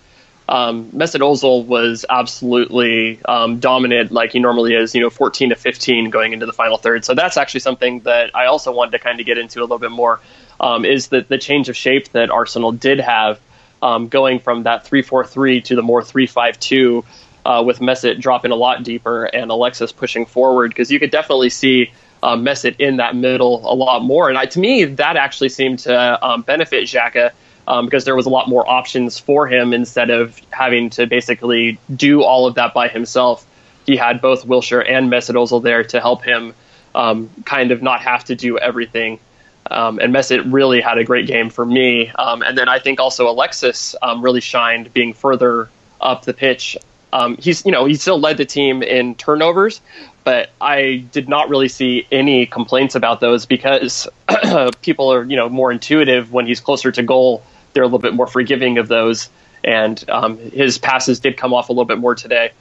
Um, 0.48 0.90
Mesut 0.90 1.20
Ozil 1.20 1.66
was 1.66 2.04
absolutely 2.10 3.22
um, 3.24 3.60
dominant, 3.60 4.10
like 4.10 4.32
he 4.32 4.38
normally 4.38 4.74
is. 4.74 4.94
You 4.94 5.02
know, 5.02 5.10
14 5.10 5.50
to 5.50 5.54
15 5.54 6.10
going 6.10 6.32
into 6.32 6.46
the 6.46 6.52
final 6.52 6.76
third. 6.76 7.04
So 7.04 7.14
that's 7.14 7.36
actually 7.36 7.60
something 7.60 8.00
that 8.00 8.34
I 8.34 8.46
also 8.46 8.72
wanted 8.72 8.92
to 8.92 8.98
kind 8.98 9.20
of 9.20 9.26
get 9.26 9.38
into 9.38 9.60
a 9.60 9.62
little 9.62 9.78
bit 9.78 9.90
more. 9.90 10.20
Um, 10.62 10.84
is 10.84 11.08
that 11.08 11.28
the 11.28 11.38
change 11.38 11.68
of 11.68 11.76
shape 11.76 12.10
that 12.10 12.30
Arsenal 12.30 12.70
did 12.70 13.00
have, 13.00 13.40
um, 13.82 14.06
going 14.06 14.38
from 14.38 14.62
that 14.62 14.84
3-4-3 14.84 15.64
to 15.64 15.76
the 15.76 15.82
more 15.82 16.02
3-5-2 16.02 17.04
uh, 17.44 17.62
with 17.66 17.80
Mesut 17.80 18.20
dropping 18.20 18.52
a 18.52 18.56
lot 18.56 18.84
deeper 18.84 19.24
and 19.24 19.50
Alexis 19.50 19.92
pushing 19.92 20.26
forward 20.26 20.70
because 20.70 20.90
you 20.90 21.00
could 21.00 21.10
definitely 21.10 21.50
see 21.50 21.90
uh, 22.22 22.36
Mesut 22.36 22.76
in 22.78 22.98
that 22.98 23.16
middle 23.16 23.60
a 23.70 23.74
lot 23.74 24.02
more. 24.02 24.28
And 24.28 24.38
I, 24.38 24.46
to 24.46 24.60
me, 24.60 24.84
that 24.84 25.16
actually 25.16 25.48
seemed 25.48 25.80
to 25.80 26.24
um, 26.24 26.42
benefit 26.42 26.84
Xhaka 26.84 27.32
um, 27.66 27.86
because 27.86 28.04
there 28.04 28.16
was 28.16 28.26
a 28.26 28.30
lot 28.30 28.48
more 28.48 28.68
options 28.68 29.18
for 29.18 29.46
him 29.46 29.72
instead 29.72 30.10
of 30.10 30.38
having 30.50 30.90
to 30.90 31.06
basically 31.06 31.78
do 31.94 32.22
all 32.22 32.46
of 32.46 32.54
that 32.54 32.74
by 32.74 32.88
himself. 32.88 33.46
He 33.86 33.96
had 33.96 34.20
both 34.20 34.46
Wilshere 34.46 34.88
and 34.88 35.10
Mesut 35.10 35.34
Ozil 35.34 35.62
there 35.62 35.82
to 35.84 36.00
help 36.00 36.22
him 36.22 36.54
um, 36.94 37.30
kind 37.44 37.72
of 37.72 37.82
not 37.82 38.02
have 38.02 38.24
to 38.26 38.36
do 38.36 38.58
everything. 38.58 39.18
Um, 39.72 39.98
and 39.98 40.14
Mesut 40.14 40.52
really 40.52 40.80
had 40.80 40.98
a 40.98 41.04
great 41.04 41.26
game 41.26 41.50
for 41.50 41.64
me. 41.64 42.10
Um, 42.10 42.42
and 42.42 42.56
then 42.56 42.68
I 42.68 42.78
think 42.78 43.00
also 43.00 43.28
Alexis 43.28 43.96
um, 44.02 44.22
really 44.22 44.40
shined 44.40 44.92
being 44.92 45.14
further 45.14 45.70
up 46.00 46.24
the 46.24 46.34
pitch. 46.34 46.76
Um, 47.12 47.36
he's 47.36 47.64
you 47.66 47.72
know 47.72 47.84
he 47.84 47.94
still 47.94 48.18
led 48.18 48.38
the 48.38 48.44
team 48.46 48.82
in 48.82 49.14
turnovers, 49.16 49.80
but 50.24 50.50
I 50.60 51.04
did 51.12 51.28
not 51.28 51.48
really 51.50 51.68
see 51.68 52.06
any 52.10 52.46
complaints 52.46 52.94
about 52.94 53.20
those 53.20 53.44
because 53.44 54.08
people 54.82 55.12
are 55.12 55.24
you 55.24 55.36
know 55.36 55.48
more 55.48 55.70
intuitive 55.70 56.32
when 56.32 56.46
he's 56.46 56.60
closer 56.60 56.90
to 56.92 57.02
goal. 57.02 57.42
They're 57.72 57.82
a 57.82 57.86
little 57.86 57.98
bit 57.98 58.14
more 58.14 58.26
forgiving 58.26 58.78
of 58.78 58.88
those, 58.88 59.28
and 59.62 60.02
um, 60.08 60.38
his 60.38 60.78
passes 60.78 61.20
did 61.20 61.36
come 61.36 61.52
off 61.52 61.68
a 61.68 61.72
little 61.72 61.84
bit 61.84 61.98
more 61.98 62.14
today. 62.14 62.52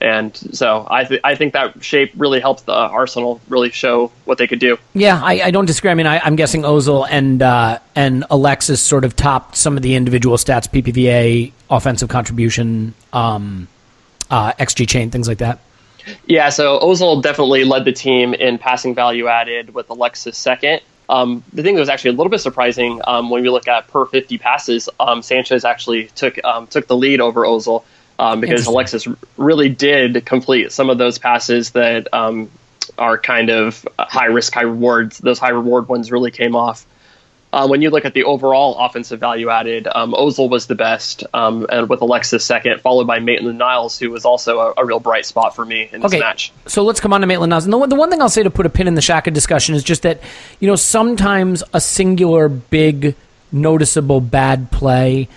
And 0.00 0.36
so 0.36 0.86
I, 0.88 1.04
th- 1.04 1.20
I 1.24 1.34
think 1.34 1.54
that 1.54 1.82
shape 1.82 2.12
really 2.16 2.40
helped 2.40 2.66
the 2.66 2.72
Arsenal 2.72 3.40
really 3.48 3.70
show 3.70 4.12
what 4.26 4.38
they 4.38 4.46
could 4.46 4.60
do. 4.60 4.78
Yeah, 4.94 5.20
I, 5.22 5.42
I 5.42 5.50
don't 5.50 5.66
disagree. 5.66 5.90
I 5.90 5.94
mean, 5.94 6.06
I, 6.06 6.24
am 6.26 6.36
guessing 6.36 6.62
Ozil 6.62 7.06
and 7.10 7.42
uh, 7.42 7.80
and 7.96 8.24
Alexis 8.30 8.80
sort 8.80 9.04
of 9.04 9.16
topped 9.16 9.56
some 9.56 9.76
of 9.76 9.82
the 9.82 9.96
individual 9.96 10.36
stats, 10.36 10.68
PPVA, 10.68 11.52
offensive 11.68 12.08
contribution, 12.08 12.94
um, 13.12 13.66
uh, 14.30 14.52
XG 14.52 14.88
chain, 14.88 15.10
things 15.10 15.26
like 15.26 15.38
that? 15.38 15.58
Yeah, 16.26 16.48
so 16.50 16.78
Ozil 16.78 17.22
definitely 17.22 17.64
led 17.64 17.84
the 17.84 17.92
team 17.92 18.34
in 18.34 18.58
passing 18.58 18.94
value 18.94 19.26
added 19.26 19.74
with 19.74 19.90
Alexis 19.90 20.38
second. 20.38 20.80
Um, 21.08 21.42
the 21.52 21.62
thing 21.62 21.74
that 21.74 21.80
was 21.80 21.88
actually 21.88 22.10
a 22.10 22.14
little 22.14 22.30
bit 22.30 22.40
surprising 22.40 23.00
um, 23.06 23.30
when 23.30 23.42
we 23.42 23.48
look 23.48 23.66
at 23.66 23.88
per 23.88 24.04
50 24.04 24.38
passes, 24.38 24.88
um, 25.00 25.22
Sanchez 25.22 25.64
actually 25.64 26.08
took 26.08 26.42
um, 26.44 26.66
took 26.66 26.86
the 26.86 26.96
lead 26.96 27.20
over 27.20 27.42
Ozil 27.42 27.82
um, 28.18 28.40
because 28.40 28.66
Alexis 28.66 29.06
really 29.36 29.68
did 29.68 30.24
complete 30.26 30.72
some 30.72 30.90
of 30.90 30.98
those 30.98 31.18
passes 31.18 31.70
that 31.70 32.12
um, 32.12 32.50
are 32.96 33.18
kind 33.18 33.50
of 33.50 33.86
high 33.98 34.26
risk, 34.26 34.54
high 34.54 34.62
rewards. 34.62 35.18
Those 35.18 35.38
high 35.38 35.50
reward 35.50 35.88
ones 35.88 36.10
really 36.10 36.30
came 36.30 36.56
off. 36.56 36.86
Uh, 37.50 37.66
when 37.66 37.80
you 37.80 37.88
look 37.88 38.04
at 38.04 38.12
the 38.12 38.24
overall 38.24 38.76
offensive 38.78 39.18
value 39.18 39.48
added, 39.48 39.88
um, 39.94 40.12
Ozil 40.12 40.50
was 40.50 40.66
the 40.66 40.74
best, 40.74 41.24
um, 41.32 41.66
and 41.70 41.88
with 41.88 42.02
Alexis 42.02 42.44
second, 42.44 42.82
followed 42.82 43.06
by 43.06 43.20
Maitland 43.20 43.56
Niles, 43.56 43.98
who 43.98 44.10
was 44.10 44.26
also 44.26 44.58
a, 44.58 44.74
a 44.76 44.84
real 44.84 45.00
bright 45.00 45.24
spot 45.24 45.56
for 45.56 45.64
me 45.64 45.88
in 45.90 46.02
this 46.02 46.12
okay, 46.12 46.20
match. 46.20 46.52
So 46.66 46.84
let's 46.84 47.00
come 47.00 47.14
on 47.14 47.22
to 47.22 47.26
Maitland 47.26 47.48
Niles. 47.48 47.64
And 47.64 47.72
the 47.72 47.78
one, 47.78 47.88
the 47.88 47.94
one 47.94 48.10
thing 48.10 48.20
I'll 48.20 48.28
say 48.28 48.42
to 48.42 48.50
put 48.50 48.66
a 48.66 48.68
pin 48.68 48.86
in 48.86 48.94
the 48.96 49.00
Xhaka 49.00 49.32
discussion 49.32 49.74
is 49.74 49.82
just 49.82 50.02
that, 50.02 50.20
you 50.60 50.68
know, 50.68 50.76
sometimes 50.76 51.62
a 51.72 51.80
singular 51.80 52.50
big, 52.50 53.14
noticeable 53.50 54.20
bad 54.20 54.70
play 54.70 55.28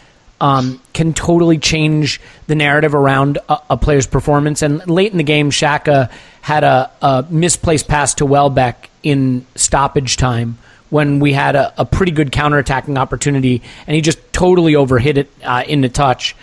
um, 0.42 0.82
can 0.92 1.14
totally 1.14 1.60
change 1.60 2.20
the 2.48 2.56
narrative 2.56 2.96
around 2.96 3.38
a, 3.48 3.60
a, 3.70 3.78
player's 3.78 4.08
performance. 4.08 4.64
And 4.64 4.86
late 4.90 5.12
in 5.12 5.20
the 5.20 5.24
game, 5.24 5.52
Xhaka 5.52 6.12
had 6.42 6.64
a, 6.64 6.92
a 7.00 7.26
misplaced 7.30 7.88
pass 7.88 8.16
to 8.16 8.26
Welbeck 8.26 8.90
in 9.04 9.46
stoppage 9.54 10.18
time 10.18 10.58
when 10.90 11.20
we 11.20 11.32
had 11.32 11.56
a, 11.56 11.72
a 11.80 11.86
pretty 11.86 12.12
good 12.12 12.32
counterattacking 12.32 12.98
opportunity, 12.98 13.62
and 13.86 13.96
he 13.96 14.02
just 14.02 14.20
totally 14.34 14.74
overhit 14.74 15.18
it 15.18 15.30
uh, 15.44 15.64
in 15.68 15.82
the 15.82 15.90
touch. 15.90 16.36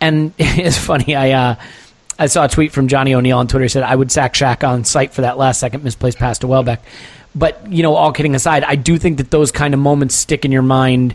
And 0.00 0.32
it's 0.38 0.78
funny, 0.78 1.14
I 1.14 1.32
uh, 1.32 1.54
I 2.18 2.26
saw 2.28 2.46
a 2.46 2.48
tweet 2.48 2.72
from 2.72 2.88
Johnny 2.88 3.14
O'Neill 3.14 3.36
on 3.36 3.48
Twitter. 3.48 3.64
He 3.64 3.68
said, 3.68 3.82
I 3.82 3.94
would 3.94 4.10
sack 4.10 4.32
Shaq 4.32 4.66
on 4.66 4.84
site 4.84 5.12
for 5.12 5.20
that 5.20 5.36
last 5.36 5.60
second 5.60 5.84
misplaced 5.84 6.16
pass 6.16 6.38
to 6.38 6.46
Welbeck. 6.46 6.80
But, 7.34 7.70
you 7.70 7.82
know, 7.82 7.94
all 7.94 8.12
kidding 8.12 8.34
aside, 8.34 8.64
I 8.64 8.76
do 8.76 8.96
think 8.96 9.18
that 9.18 9.30
those 9.30 9.52
kind 9.52 9.74
of 9.74 9.80
moments 9.80 10.14
stick 10.14 10.46
in 10.46 10.52
your 10.52 10.62
mind 10.62 11.14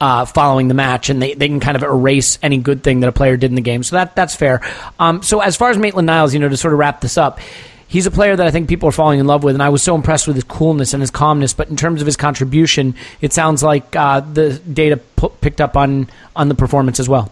uh, 0.00 0.24
following 0.24 0.68
the 0.68 0.74
match, 0.74 1.10
and 1.10 1.20
they, 1.20 1.34
they 1.34 1.48
can 1.48 1.60
kind 1.60 1.76
of 1.76 1.82
erase 1.82 2.38
any 2.42 2.58
good 2.58 2.82
thing 2.82 3.00
that 3.00 3.08
a 3.08 3.12
player 3.12 3.36
did 3.36 3.50
in 3.50 3.54
the 3.54 3.60
game. 3.60 3.82
So 3.82 3.96
that 3.96 4.16
that's 4.16 4.34
fair. 4.34 4.60
Um, 4.98 5.22
so 5.22 5.40
as 5.40 5.56
far 5.56 5.70
as 5.70 5.78
Maitland 5.78 6.06
Niles, 6.06 6.32
you 6.32 6.40
know, 6.40 6.48
to 6.48 6.56
sort 6.56 6.72
of 6.72 6.78
wrap 6.78 7.00
this 7.00 7.18
up, 7.18 7.40
he's 7.86 8.06
a 8.06 8.10
player 8.10 8.34
that 8.34 8.46
I 8.46 8.50
think 8.50 8.68
people 8.68 8.88
are 8.88 8.92
falling 8.92 9.20
in 9.20 9.26
love 9.26 9.44
with, 9.44 9.54
and 9.54 9.62
I 9.62 9.68
was 9.68 9.82
so 9.82 9.94
impressed 9.94 10.26
with 10.26 10.36
his 10.36 10.44
coolness 10.44 10.94
and 10.94 11.02
his 11.02 11.10
calmness. 11.10 11.52
But 11.52 11.68
in 11.68 11.76
terms 11.76 12.00
of 12.00 12.06
his 12.06 12.16
contribution, 12.16 12.94
it 13.20 13.32
sounds 13.32 13.62
like 13.62 13.94
uh, 13.94 14.20
the 14.20 14.58
data 14.58 14.96
p- 14.96 15.28
picked 15.40 15.60
up 15.60 15.76
on 15.76 16.08
on 16.34 16.48
the 16.48 16.54
performance 16.54 16.98
as 16.98 17.08
well. 17.08 17.30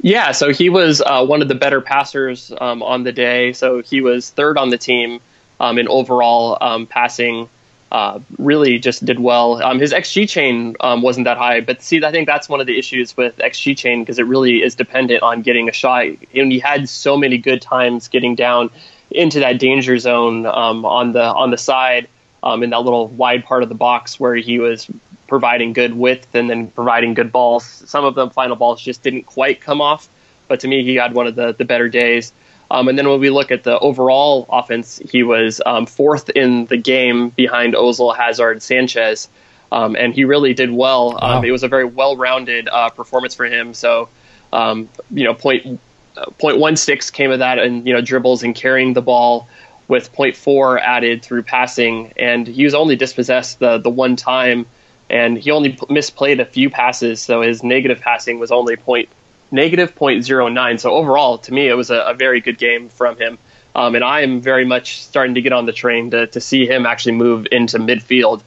Yeah, 0.00 0.32
so 0.32 0.52
he 0.52 0.70
was 0.70 1.00
uh, 1.00 1.24
one 1.24 1.42
of 1.42 1.48
the 1.48 1.54
better 1.54 1.80
passers 1.80 2.52
um, 2.60 2.82
on 2.82 3.02
the 3.04 3.12
day. 3.12 3.52
So 3.52 3.82
he 3.82 4.00
was 4.00 4.30
third 4.30 4.56
on 4.56 4.70
the 4.70 4.78
team 4.78 5.20
um, 5.60 5.78
in 5.78 5.88
overall 5.88 6.58
um, 6.60 6.86
passing. 6.86 7.48
Uh, 7.94 8.18
really 8.38 8.80
just 8.80 9.04
did 9.06 9.20
well. 9.20 9.62
Um, 9.62 9.78
his 9.78 9.92
XG 9.92 10.28
chain 10.28 10.74
um, 10.80 11.00
wasn't 11.00 11.26
that 11.26 11.38
high, 11.38 11.60
but 11.60 11.80
see, 11.80 12.04
I 12.04 12.10
think 12.10 12.26
that's 12.26 12.48
one 12.48 12.60
of 12.60 12.66
the 12.66 12.76
issues 12.76 13.16
with 13.16 13.36
XG 13.36 13.78
chain 13.78 14.02
because 14.02 14.18
it 14.18 14.24
really 14.24 14.64
is 14.64 14.74
dependent 14.74 15.22
on 15.22 15.42
getting 15.42 15.68
a 15.68 15.72
shot. 15.72 16.06
And 16.34 16.50
he 16.50 16.58
had 16.58 16.88
so 16.88 17.16
many 17.16 17.38
good 17.38 17.62
times 17.62 18.08
getting 18.08 18.34
down 18.34 18.70
into 19.12 19.38
that 19.38 19.60
danger 19.60 19.96
zone 19.96 20.44
um, 20.44 20.84
on 20.84 21.12
the 21.12 21.22
on 21.22 21.52
the 21.52 21.56
side 21.56 22.08
um, 22.42 22.64
in 22.64 22.70
that 22.70 22.80
little 22.80 23.06
wide 23.06 23.44
part 23.44 23.62
of 23.62 23.68
the 23.68 23.76
box 23.76 24.18
where 24.18 24.34
he 24.34 24.58
was 24.58 24.90
providing 25.28 25.72
good 25.72 25.94
width 25.94 26.34
and 26.34 26.50
then 26.50 26.66
providing 26.72 27.14
good 27.14 27.30
balls. 27.30 27.64
Some 27.64 28.04
of 28.04 28.16
the 28.16 28.28
final 28.28 28.56
balls 28.56 28.82
just 28.82 29.04
didn't 29.04 29.22
quite 29.22 29.60
come 29.60 29.80
off, 29.80 30.08
but 30.48 30.58
to 30.60 30.66
me, 30.66 30.82
he 30.82 30.96
had 30.96 31.14
one 31.14 31.28
of 31.28 31.36
the 31.36 31.52
the 31.52 31.64
better 31.64 31.88
days. 31.88 32.32
Um, 32.70 32.88
and 32.88 32.98
then 32.98 33.08
when 33.08 33.20
we 33.20 33.30
look 33.30 33.50
at 33.50 33.62
the 33.62 33.78
overall 33.78 34.46
offense, 34.48 34.98
he 35.10 35.22
was 35.22 35.60
um, 35.64 35.86
fourth 35.86 36.30
in 36.30 36.66
the 36.66 36.76
game 36.76 37.28
behind 37.30 37.74
Ozil, 37.74 38.16
Hazard, 38.16 38.62
Sanchez, 38.62 39.28
um, 39.70 39.96
and 39.96 40.14
he 40.14 40.24
really 40.24 40.54
did 40.54 40.70
well. 40.70 41.18
Um, 41.22 41.42
wow. 41.42 41.42
it 41.42 41.50
was 41.50 41.62
a 41.62 41.68
very 41.68 41.84
well-rounded 41.84 42.68
uh, 42.68 42.90
performance 42.90 43.34
for 43.34 43.44
him. 43.44 43.74
So, 43.74 44.08
um, 44.52 44.88
you 45.10 45.24
know, 45.24 45.34
point 45.34 45.80
0.16 46.14 47.12
came 47.12 47.30
of 47.30 47.40
that, 47.40 47.58
and 47.58 47.86
you 47.86 47.92
know 47.92 48.00
dribbles 48.00 48.42
and 48.42 48.54
carrying 48.54 48.94
the 48.94 49.02
ball, 49.02 49.48
with 49.88 50.12
0.4 50.12 50.80
added 50.80 51.22
through 51.22 51.42
passing, 51.42 52.12
and 52.16 52.46
he 52.46 52.64
was 52.64 52.74
only 52.74 52.96
dispossessed 52.96 53.58
the 53.58 53.78
the 53.78 53.90
one 53.90 54.16
time 54.16 54.66
and 55.10 55.38
he 55.38 55.50
only 55.50 55.72
misplayed 55.72 56.40
a 56.40 56.44
few 56.44 56.70
passes, 56.70 57.20
so 57.20 57.42
his 57.42 57.62
negative 57.62 58.00
passing 58.00 58.38
was 58.38 58.50
only 58.50 58.76
point 58.76 59.08
negative 59.54 59.94
point 59.94 60.24
zero 60.24 60.48
nine. 60.48 60.78
So 60.78 60.90
overall, 60.90 61.38
to 61.38 61.52
me, 61.52 61.68
it 61.68 61.74
was 61.74 61.90
a, 61.90 62.00
a 62.12 62.14
very 62.14 62.40
good 62.40 62.58
game 62.58 62.88
from 62.88 63.16
him. 63.16 63.38
Um, 63.74 63.94
and 63.94 64.04
I 64.04 64.20
am 64.20 64.40
very 64.40 64.64
much 64.64 65.02
starting 65.02 65.34
to 65.34 65.42
get 65.42 65.52
on 65.52 65.66
the 65.66 65.72
train 65.72 66.10
to, 66.10 66.26
to 66.28 66.40
see 66.40 66.66
him 66.66 66.86
actually 66.86 67.12
move 67.12 67.46
into 67.50 67.78
midfield. 67.78 68.42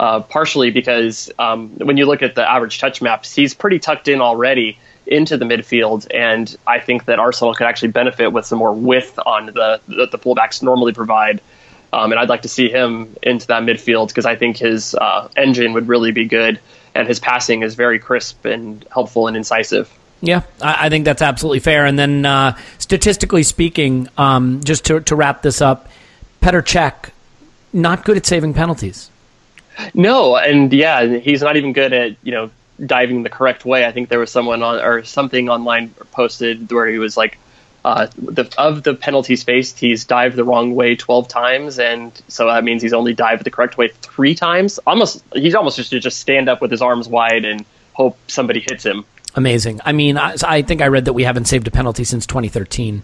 Uh, 0.00 0.20
partially 0.20 0.72
because 0.72 1.30
um, 1.38 1.70
when 1.78 1.96
you 1.96 2.06
look 2.06 2.22
at 2.22 2.34
the 2.34 2.42
average 2.42 2.80
touch 2.80 3.00
maps, 3.00 3.32
he's 3.36 3.54
pretty 3.54 3.78
tucked 3.78 4.08
in 4.08 4.20
already 4.20 4.76
into 5.06 5.36
the 5.36 5.44
midfield, 5.44 6.08
and 6.12 6.56
I 6.66 6.80
think 6.80 7.04
that 7.04 7.20
Arsenal 7.20 7.54
could 7.54 7.68
actually 7.68 7.92
benefit 7.92 8.32
with 8.32 8.44
some 8.44 8.58
more 8.58 8.72
width 8.72 9.16
on 9.24 9.46
the 9.46 9.80
that 9.88 10.10
the 10.10 10.18
fullbacks 10.18 10.60
normally 10.60 10.92
provide. 10.92 11.40
Um, 11.92 12.10
and 12.10 12.18
I'd 12.18 12.28
like 12.28 12.42
to 12.42 12.48
see 12.48 12.68
him 12.68 13.14
into 13.22 13.46
that 13.48 13.62
midfield 13.62 14.08
because 14.08 14.26
I 14.26 14.34
think 14.34 14.56
his 14.56 14.94
uh, 14.96 15.28
engine 15.36 15.72
would 15.74 15.86
really 15.86 16.10
be 16.10 16.24
good, 16.24 16.58
and 16.96 17.06
his 17.06 17.20
passing 17.20 17.62
is 17.62 17.76
very 17.76 17.98
crisp 18.00 18.44
and 18.44 18.84
helpful 18.90 19.28
and 19.28 19.36
incisive. 19.36 19.88
Yeah, 20.22 20.42
I, 20.62 20.86
I 20.86 20.88
think 20.88 21.04
that's 21.04 21.20
absolutely 21.20 21.58
fair. 21.58 21.84
And 21.84 21.98
then, 21.98 22.24
uh, 22.24 22.56
statistically 22.78 23.42
speaking, 23.42 24.08
um, 24.16 24.62
just 24.62 24.84
to, 24.86 25.00
to 25.00 25.16
wrap 25.16 25.42
this 25.42 25.60
up, 25.60 25.88
Petr 26.40 26.62
Cech, 26.62 27.10
not 27.72 28.04
good 28.04 28.16
at 28.16 28.24
saving 28.24 28.54
penalties. 28.54 29.10
No, 29.94 30.36
and 30.36 30.72
yeah, 30.72 31.18
he's 31.18 31.42
not 31.42 31.56
even 31.56 31.72
good 31.72 31.92
at 31.92 32.16
you 32.22 32.32
know 32.32 32.50
diving 32.84 33.22
the 33.22 33.30
correct 33.30 33.64
way. 33.64 33.84
I 33.84 33.92
think 33.92 34.08
there 34.08 34.18
was 34.18 34.30
someone 34.30 34.62
on 34.62 34.80
or 34.80 35.02
something 35.04 35.48
online 35.48 35.90
posted 36.12 36.70
where 36.70 36.86
he 36.86 36.98
was 36.98 37.16
like, 37.16 37.38
uh, 37.84 38.06
the, 38.16 38.52
of 38.58 38.82
the 38.82 38.94
penalties 38.94 39.42
faced, 39.42 39.78
he's 39.78 40.04
dived 40.04 40.36
the 40.36 40.44
wrong 40.44 40.74
way 40.74 40.94
twelve 40.94 41.26
times, 41.26 41.78
and 41.78 42.12
so 42.28 42.46
that 42.46 42.64
means 42.64 42.82
he's 42.82 42.92
only 42.92 43.14
dived 43.14 43.44
the 43.44 43.50
correct 43.50 43.76
way 43.76 43.88
three 43.88 44.34
times. 44.34 44.78
Almost, 44.86 45.24
he's 45.34 45.54
almost 45.54 45.78
just 45.78 45.90
to 45.90 46.00
just 46.00 46.20
stand 46.20 46.48
up 46.48 46.60
with 46.60 46.70
his 46.70 46.82
arms 46.82 47.08
wide 47.08 47.44
and 47.44 47.64
hope 47.94 48.18
somebody 48.28 48.60
hits 48.60 48.84
him. 48.84 49.04
Amazing. 49.34 49.80
I 49.84 49.92
mean, 49.92 50.18
I, 50.18 50.36
I 50.44 50.62
think 50.62 50.82
I 50.82 50.88
read 50.88 51.06
that 51.06 51.14
we 51.14 51.24
haven't 51.24 51.46
saved 51.46 51.66
a 51.66 51.70
penalty 51.70 52.04
since 52.04 52.26
2013. 52.26 53.02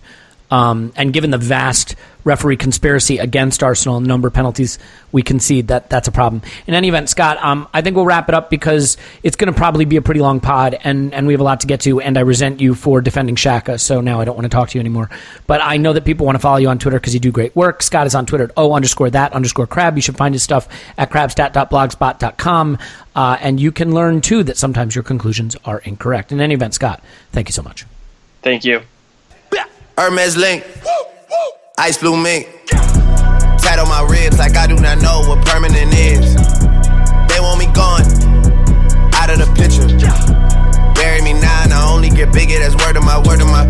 Um, 0.50 0.92
and 0.96 1.12
given 1.12 1.30
the 1.30 1.38
vast 1.38 1.94
referee 2.24 2.56
conspiracy 2.56 3.18
against 3.18 3.62
Arsenal 3.62 3.96
and 3.96 4.06
number 4.06 4.28
of 4.28 4.34
penalties 4.34 4.78
we 5.12 5.22
concede, 5.22 5.68
that 5.68 5.88
that's 5.88 6.08
a 6.08 6.12
problem. 6.12 6.42
In 6.66 6.74
any 6.74 6.88
event, 6.88 7.08
Scott, 7.08 7.38
um, 7.42 7.68
I 7.72 7.80
think 7.82 7.96
we'll 7.96 8.04
wrap 8.04 8.28
it 8.28 8.34
up 8.34 8.50
because 8.50 8.96
it's 9.22 9.36
going 9.36 9.52
to 9.52 9.56
probably 9.58 9.84
be 9.84 9.96
a 9.96 10.02
pretty 10.02 10.20
long 10.20 10.40
pod, 10.40 10.78
and, 10.84 11.14
and 11.14 11.26
we 11.26 11.32
have 11.32 11.40
a 11.40 11.44
lot 11.44 11.60
to 11.60 11.66
get 11.66 11.80
to. 11.82 12.00
And 12.00 12.18
I 12.18 12.22
resent 12.22 12.60
you 12.60 12.74
for 12.74 13.00
defending 13.00 13.36
Xhaka, 13.36 13.80
so 13.80 14.00
now 14.00 14.20
I 14.20 14.24
don't 14.24 14.36
want 14.36 14.44
to 14.44 14.50
talk 14.50 14.70
to 14.70 14.78
you 14.78 14.80
anymore. 14.80 15.10
But 15.46 15.60
I 15.62 15.76
know 15.76 15.92
that 15.92 16.04
people 16.04 16.26
want 16.26 16.36
to 16.36 16.40
follow 16.40 16.58
you 16.58 16.68
on 16.68 16.78
Twitter 16.78 16.98
because 16.98 17.14
you 17.14 17.20
do 17.20 17.32
great 17.32 17.54
work. 17.56 17.82
Scott 17.82 18.06
is 18.06 18.14
on 18.14 18.26
Twitter 18.26 18.44
at 18.44 18.52
o 18.56 18.72
underscore 18.72 19.10
that 19.10 19.32
underscore 19.32 19.66
crab. 19.66 19.96
You 19.96 20.02
should 20.02 20.16
find 20.16 20.34
his 20.34 20.42
stuff 20.42 20.68
at 20.96 21.10
crabstat.blogspot.com. 21.10 22.78
Uh, 23.14 23.36
and 23.40 23.58
you 23.58 23.72
can 23.72 23.94
learn 23.94 24.20
too 24.20 24.42
that 24.44 24.56
sometimes 24.56 24.94
your 24.94 25.04
conclusions 25.04 25.56
are 25.64 25.78
incorrect. 25.80 26.30
In 26.30 26.40
any 26.40 26.54
event, 26.54 26.74
Scott, 26.74 27.02
thank 27.32 27.48
you 27.48 27.52
so 27.52 27.62
much. 27.62 27.84
Thank 28.42 28.64
you. 28.64 28.82
Hermes 29.98 30.36
link, 30.36 30.64
ice 31.76 31.98
blue 31.98 32.16
mink. 32.16 32.46
Tat 32.68 33.80
on 33.80 33.88
my 33.88 34.06
ribs 34.08 34.38
like 34.38 34.54
I 34.54 34.68
do 34.68 34.76
not 34.76 35.02
know 35.02 35.28
what 35.28 35.44
permanent 35.44 35.92
is. 35.92 36.36
They 37.26 37.40
want 37.40 37.58
me 37.58 37.66
gone, 37.74 38.02
out 39.14 39.28
of 39.28 39.40
the 39.40 39.52
picture. 39.58 39.88
Bury 40.94 41.20
me 41.22 41.32
now 41.32 41.64
and 41.64 41.72
I 41.72 41.92
only 41.92 42.10
get 42.10 42.32
bigger. 42.32 42.60
That's 42.60 42.76
word 42.76 42.96
of 42.96 43.02
my 43.02 43.18
word 43.18 43.40
of 43.40 43.48
my. 43.48 43.68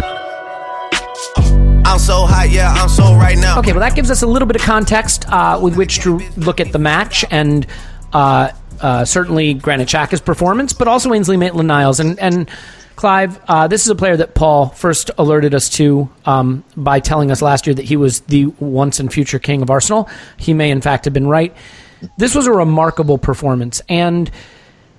I'm 1.87 1.99
so 1.99 2.27
hot, 2.27 2.51
yeah, 2.51 2.75
I'm 2.75 2.91
so 2.91 3.15
right 3.15 3.39
now. 3.39 3.59
Okay, 3.61 3.73
well, 3.73 3.81
that 3.81 3.97
gives 3.97 4.11
us 4.11 4.21
a 4.21 4.27
little 4.27 4.47
bit 4.47 4.57
of 4.57 4.63
context 4.63 5.25
uh, 5.31 5.59
with 5.63 5.79
which 5.79 6.01
to 6.01 6.19
look 6.37 6.61
at 6.61 6.73
the 6.73 6.79
match 6.79 7.25
and 7.31 7.67
uh, 8.13 8.51
uh, 8.83 9.07
certainly 9.07 9.55
Granit 9.55 9.89
Xhaka's 9.89 10.21
performance, 10.21 10.75
but 10.75 10.89
also 10.89 11.15
Ainsley 11.15 11.39
Maitland-Niles. 11.39 12.01
And, 12.01 12.19
and 12.19 12.51
Clive, 12.99 13.41
uh, 13.47 13.69
this 13.69 13.83
is 13.83 13.91
a 13.91 13.95
player 13.95 14.17
that 14.17 14.35
Paul 14.35 14.71
first 14.71 15.13
alerted 15.19 15.55
us 15.55 15.69
to 15.71 16.11
um, 16.25 16.65
by 16.77 16.99
telling 16.99 17.31
us 17.31 17.41
last 17.41 17.65
year 17.65 17.75
that 17.75 17.85
he 17.85 17.97
was 17.97 18.21
the 18.23 18.47
once 18.59 18.99
and 18.99 19.13
future 19.13 19.39
king 19.39 19.63
of 19.63 19.71
Arsenal. 19.71 20.09
He 20.37 20.53
may, 20.53 20.73
in 20.73 20.81
fact, 20.81 21.05
have 21.05 21.15
been 21.15 21.29
right. 21.29 21.55
This 22.17 22.35
was 22.35 22.49
a 22.49 22.53
remarkable 22.53 23.17
performance. 23.17 23.81
And, 23.89 24.29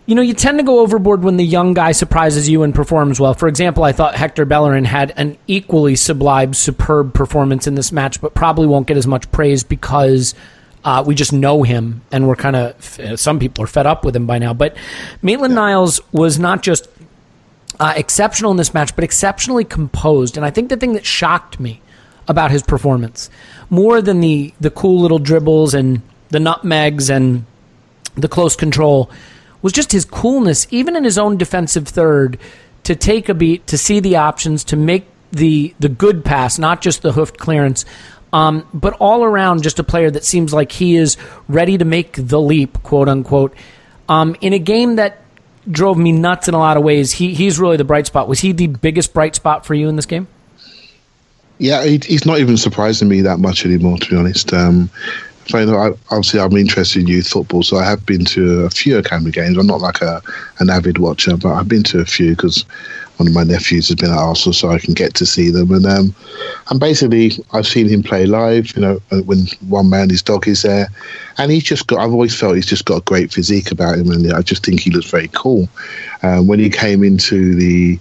you 0.06 0.16
know, 0.16 0.22
you 0.22 0.34
tend 0.34 0.60
to 0.60 0.64
go 0.64 0.80
overboard 0.80 1.24
when 1.24 1.36
the 1.36 1.44
young 1.44 1.74
guy 1.74 1.92
surprises 1.92 2.48
you 2.48 2.64
and 2.64 2.74
performs 2.74 3.20
well. 3.20 3.34
For 3.34 3.50
example, 3.50 3.84
I 3.84 3.92
thought 3.92 4.16
Hector 4.16 4.46
Bellerin 4.46 4.86
had 4.86 5.12
an 5.18 5.38
equally 5.48 5.98
sublime, 5.98 6.54
superb 6.54 7.14
performance 7.14 7.68
in 7.68 7.76
this 7.76 7.92
match, 7.92 8.22
but 8.22 8.34
probably 8.34 8.66
won't 8.66 8.88
get 8.88 8.96
as 8.96 9.08
much 9.08 9.30
praise 9.32 9.64
because. 9.64 10.36
Uh, 10.82 11.04
we 11.06 11.14
just 11.14 11.34
know 11.34 11.62
him, 11.62 12.02
and 12.10 12.26
we're 12.26 12.38
kind 12.38 12.56
of. 12.56 13.20
Some 13.20 13.38
people 13.38 13.66
are 13.66 13.68
fed 13.68 13.86
up 13.86 14.06
with 14.06 14.16
him 14.16 14.26
by 14.26 14.40
now. 14.40 14.54
But 14.54 14.78
Maitland 15.22 15.54
Niles 15.54 16.00
was 16.14 16.40
not 16.40 16.64
just 16.64 16.88
uh, 17.80 17.94
exceptional 17.96 18.52
in 18.52 18.58
this 18.58 18.74
match, 18.74 18.96
but 18.96 19.04
exceptionally 19.04 19.64
composed. 19.64 20.38
And 20.38 20.46
I 20.46 20.52
think 20.52 20.70
the 20.70 20.78
thing 20.78 20.94
that 20.94 21.06
shocked 21.06 21.60
me 21.60 21.82
about 22.28 22.52
his 22.52 22.62
performance, 22.62 23.30
more 23.70 24.02
than 24.02 24.20
the 24.20 24.54
the 24.60 24.70
cool 24.70 25.02
little 25.02 25.20
dribbles 25.20 25.74
and 25.74 26.02
the 26.30 26.40
nutmegs 26.40 27.10
and 27.10 27.46
the 28.16 28.28
close 28.28 28.56
control, 28.56 29.10
was 29.62 29.74
just 29.74 29.92
his 29.92 30.06
coolness, 30.06 30.68
even 30.72 30.96
in 30.96 31.04
his 31.04 31.18
own 31.18 31.38
defensive 31.38 31.88
third, 31.88 32.38
to 32.84 32.96
take 32.96 33.30
a 33.30 33.34
beat, 33.34 33.66
to 33.68 33.78
see 33.78 34.00
the 34.00 34.18
options, 34.18 34.64
to 34.66 34.76
make 34.76 35.08
the 35.32 35.74
the 35.80 35.90
good 35.90 36.26
pass, 36.26 36.60
not 36.60 36.82
just 36.82 37.02
the 37.02 37.12
hoofed 37.12 37.38
clearance. 37.38 37.86
Um, 38.32 38.68
but 38.76 38.94
all 39.00 39.24
around, 39.24 39.64
just 39.64 39.80
a 39.80 39.84
player 39.84 40.12
that 40.12 40.24
seems 40.24 40.54
like 40.54 40.72
he 40.72 40.96
is 40.96 41.18
ready 41.48 41.80
to 41.80 41.86
make 41.86 42.14
the 42.14 42.40
leap, 42.40 42.84
quote 42.84 43.10
unquote, 43.10 43.56
um, 44.08 44.36
in 44.40 44.54
a 44.54 44.60
game 44.60 44.98
that 44.98 45.24
drove 45.70 45.98
me 45.98 46.12
nuts 46.12 46.48
in 46.48 46.54
a 46.54 46.58
lot 46.58 46.78
of 46.78 46.84
ways. 46.84 47.12
He 47.12 47.34
he's 47.34 47.60
really 47.60 47.78
the 47.78 47.84
bright 47.84 48.08
spot. 48.08 48.28
Was 48.28 48.40
he 48.40 48.52
the 48.52 48.68
biggest 48.68 49.14
bright 49.14 49.36
spot 49.36 49.66
for 49.66 49.74
you 49.74 49.90
in 49.90 49.96
this 49.96 50.06
game? 50.06 50.28
Yeah, 51.58 51.84
he, 51.84 52.00
he's 52.06 52.26
not 52.26 52.40
even 52.40 52.56
surprising 52.56 53.10
me 53.10 53.22
that 53.22 53.40
much 53.40 53.66
anymore, 53.66 53.98
to 53.98 54.10
be 54.10 54.16
honest. 54.16 54.54
Um, 54.54 54.90
I 55.54 55.66
know, 55.66 55.98
obviously, 56.12 56.40
I'm 56.40 56.56
interested 56.56 57.02
in 57.02 57.08
youth 57.08 57.28
football, 57.28 57.64
so 57.64 57.78
I 57.78 57.86
have 57.86 58.06
been 58.06 58.26
to 58.26 58.62
a 58.62 58.70
few 58.70 58.98
academy 58.98 59.32
games. 59.32 59.58
I'm 59.58 59.68
not 59.68 59.82
like 59.82 60.02
a 60.02 60.22
an 60.60 60.70
avid 60.70 60.98
watcher, 60.98 61.38
but 61.38 61.54
I've 61.54 61.68
been 61.68 61.84
to 61.84 62.00
a 62.00 62.06
few 62.06 62.32
because 62.32 62.66
one 63.18 63.28
of 63.28 63.34
my 63.34 63.44
nephews 63.44 63.90
has 63.90 63.96
been 63.96 64.12
at 64.12 64.18
Arsenal, 64.18 64.54
so 64.54 64.70
I 64.70 64.80
can 64.80 64.94
get 64.94 65.14
to 65.16 65.26
see 65.26 65.50
them. 65.50 65.72
And 65.72 65.86
um, 65.86 66.16
and 66.70 66.80
basically, 66.80 67.32
I've 67.52 67.68
seen 67.68 67.90
him 67.90 68.04
play 68.04 68.26
live. 68.26 68.76
You 68.76 68.82
know, 68.82 69.02
uh, 69.12 69.22
when 69.24 69.48
one 69.68 69.90
man, 69.90 70.10
his 70.10 70.22
dog 70.22 70.48
is 70.48 70.62
there, 70.62 70.88
and 71.38 71.52
he's 71.52 71.64
just 71.64 71.88
got. 71.88 72.00
I've 72.00 72.14
always 72.14 72.38
felt 72.38 72.56
he's 72.56 72.66
just 72.66 72.86
got 72.86 72.98
a 72.98 73.06
great 73.06 73.32
physique 73.32 73.72
about 73.72 73.98
him, 73.98 74.12
and 74.12 74.32
I 74.34 74.42
just 74.42 74.66
think 74.66 74.80
he 74.80 74.92
looks 74.92 75.10
very 75.10 75.30
cool. 75.30 75.68
Um, 76.24 76.48
when 76.48 76.60
he 76.60 76.70
came 76.70 77.04
into 77.04 77.56
the 77.56 78.00